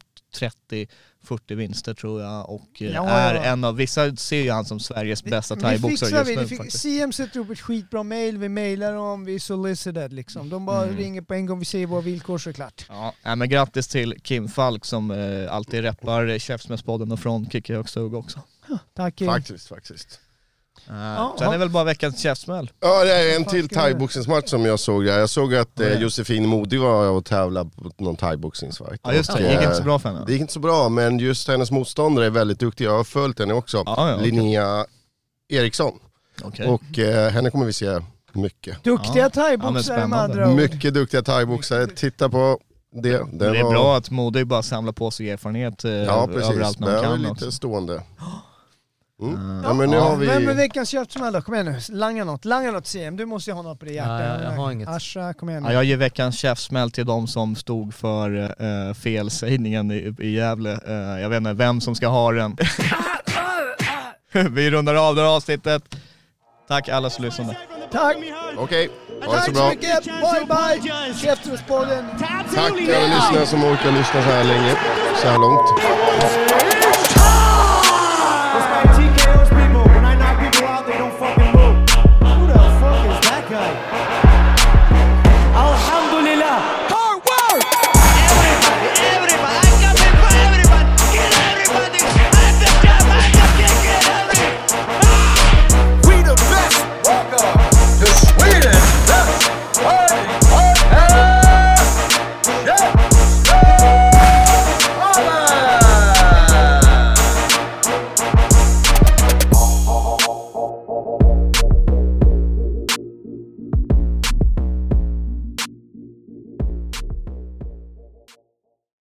30-40 1.23 1.55
vinster 1.55 1.93
tror 1.93 2.21
jag 2.21 2.49
och 2.49 2.81
eh, 2.81 2.91
Ja, 2.91 3.09
är 3.09 3.35
ja. 3.35 3.41
en 3.43 3.63
av, 3.63 3.75
vissa 3.75 4.15
ser 4.15 4.41
ju 4.41 4.51
han 4.51 4.65
som 4.65 4.79
Sveriges 4.79 5.23
bästa 5.23 5.55
thaiboxare 5.55 6.09
just 6.09 6.29
vi. 6.29 6.35
nu 6.35 6.41
det. 6.41 6.47
Fick, 6.47 6.57
faktiskt. 6.57 6.81
CM 6.83 7.11
sätter 7.13 7.39
upp 7.39 7.49
ett 7.49 7.59
skitbra 7.59 8.03
mail, 8.03 8.37
vi 8.37 8.49
mailar 8.49 8.93
dem, 8.93 9.25
vi 9.25 9.35
är 9.35 9.39
solicited 9.39 10.13
liksom. 10.13 10.49
De 10.49 10.65
bara 10.65 10.83
Mm. 10.83 10.97
ringer 10.97 11.21
på 11.21 11.33
en 11.33 11.45
gång, 11.45 11.59
vi 11.59 11.65
säger 11.65 11.87
våra 11.87 12.01
villkor 12.01 12.37
såklart. 12.37 12.85
Ja, 12.89 13.13
nej, 13.23 13.35
men 13.35 13.49
grattis 13.49 13.87
till 13.87 14.15
Kim 14.23 14.47
Falk 14.47 14.85
som 14.85 15.11
eh, 15.11 15.53
alltid 15.53 15.81
reppar 15.81 16.39
Käftsmällspodden 16.39 17.11
och 17.11 17.19
Frontkick 17.19 17.69
i 17.69 17.73
högsta 17.73 17.99
hugg 17.99 18.13
också. 18.13 18.39
Tack 18.95 19.15
Kim. 19.15 19.27
Faktiskt, 19.27 19.67
faktiskt. 19.67 20.19
Eh, 20.89 21.35
sen 21.39 21.53
är 21.53 21.57
väl 21.57 21.69
bara 21.69 21.83
veckans 21.83 22.19
käftsmäll. 22.19 22.71
Ja, 22.79 23.03
det 23.03 23.13
är 23.13 23.35
en 23.35 23.45
till 23.45 23.69
thaiboxningsmatch 23.69 24.49
som 24.49 24.65
jag 24.65 24.79
såg 24.79 25.05
där. 25.05 25.19
Jag 25.19 25.29
såg 25.29 25.55
att 25.55 25.79
eh, 25.79 25.87
Ja. 25.87 25.99
Josefin 25.99 26.47
Modig 26.47 26.79
var 26.79 27.09
och 27.09 27.25
tävlade 27.25 27.69
på 27.69 28.03
någon 28.03 28.15
thaiboxningsfight. 28.15 28.99
Ja 29.03 29.13
just 29.13 29.33
det, 29.37 29.43
det 29.43 29.49
gick 29.51 29.57
eh, 29.57 29.63
inte 29.63 29.75
så 29.77 29.83
bra 29.83 29.99
för 29.99 30.09
henne. 30.09 30.23
Det 30.25 30.31
gick 30.31 30.41
inte 30.41 30.53
så 30.53 30.59
bra, 30.59 30.89
men 30.89 31.19
just 31.19 31.47
hennes 31.47 31.71
motståndare 31.71 32.25
är 32.25 32.29
väldigt 32.29 32.59
duktig. 32.59 32.85
Jag 32.85 32.97
har 32.97 33.03
följt 33.03 33.39
henne 33.39 33.53
också. 33.53 33.83
Ja, 33.85 34.09
ja. 34.09 34.17
Linnea 34.17 34.85
Eriksson. 35.49 35.99
Okej. 36.43 36.67
Och 36.67 36.99
eh, 36.99 37.31
henne 37.31 37.49
kommer 37.51 37.65
vi 37.65 37.73
se 37.73 37.99
mycket. 38.33 38.83
Duktiga 38.83 39.13
Ja. 39.15 39.23
Ja, 39.23 39.29
thaiboxare 39.29 39.73
med 39.73 39.83
spännande. 39.85 40.17
andra 40.17 40.49
ord. 40.49 40.55
Mycket 40.55 40.93
duktiga 40.93 41.21
thaiboxare. 41.21 41.87
Titta 41.87 42.29
på 42.29 42.59
det. 43.01 43.17
Den 43.17 43.37
Det 43.37 43.59
är 43.59 43.63
var... 43.63 43.71
bra 43.71 43.97
att 43.97 44.09
Modig 44.11 44.47
bara 44.47 44.63
samlar 44.63 44.93
på 44.93 45.11
sig 45.11 45.29
erfarenhet 45.29 45.83
eh, 45.85 45.91
Ja 45.91 46.27
precis, 46.27 46.49
överallt 46.51 46.79
när 46.79 46.87
men 46.87 46.95
han 46.95 47.03
jag 47.03 47.11
är 47.13 47.15
kan 47.15 47.21
lite 47.21 47.31
också. 47.33 47.51
stående. 47.51 48.01
Mm. 49.21 49.63
Ja 49.63 49.73
men 49.73 49.89
nu 49.89 49.97
har 49.97 50.15
vi... 50.15 50.27
Vem 50.27 50.47
är 50.47 50.53
veckans 50.53 50.89
köpsmäll 50.89 51.33
då? 51.33 51.41
Kom 51.41 51.53
igen 51.53 51.65
nu, 51.65 51.79
langa 51.89 52.25
något. 52.25 52.45
Langa 52.45 52.71
något 52.71 52.87
CM, 52.87 53.17
du 53.17 53.25
måste 53.25 53.49
ju 53.49 53.55
ha 53.55 53.61
något 53.61 53.79
på 53.79 53.85
det 53.85 53.93
hjärtat. 53.93 54.39
Nej, 54.39 54.43
jag 54.43 54.51
har 54.51 54.71
inget. 54.71 54.89
Asha, 54.89 55.33
kom 55.33 55.49
igen 55.49 55.63
nu. 55.63 55.69
Ja, 55.69 55.73
jag 55.73 55.83
ger 55.83 55.97
veckans 55.97 56.37
käftsmäll 56.37 56.91
till 56.91 57.05
de 57.05 57.27
som 57.27 57.55
stod 57.55 57.93
för 57.93 58.29
uh, 58.61 58.93
felsägningen 58.93 59.91
i, 59.91 60.15
i 60.19 60.35
Gävle. 60.35 60.79
Eh, 60.87 61.21
jag 61.21 61.29
vet 61.29 61.37
inte 61.37 61.53
vem 61.53 61.81
som 61.81 61.95
ska 61.95 62.07
ha 62.07 62.31
den. 62.31 62.57
Vi 64.53 64.71
rundar 64.71 64.95
av 64.95 65.15
det 65.15 65.21
här 65.21 65.35
avsnittet. 65.35 65.83
Tack 66.67 66.89
alla 66.89 67.09
som 67.09 67.25
lyssnade. 67.25 67.57
Tack! 67.91 68.17
Okej, 68.57 68.89
ha 69.25 69.33
det 69.33 69.41
så 69.41 69.45
Tack 69.45 69.45
så 69.45 69.51
bra. 69.51 69.69
mycket, 69.69 70.05
bye 70.05 70.45
bye! 70.47 71.13
Käftsmällspodden! 71.13 72.05
Tack 72.19 72.71
alla 72.71 73.15
lyssnare 73.15 73.45
som 73.45 73.63
orkar 73.63 73.91
lyssna 73.91 74.23
så 74.23 74.29
här 74.29 74.43
länge, 74.43 74.75
så 75.21 75.27
här 75.27 75.37
långt. 75.39 75.67
tonight. 83.57 83.96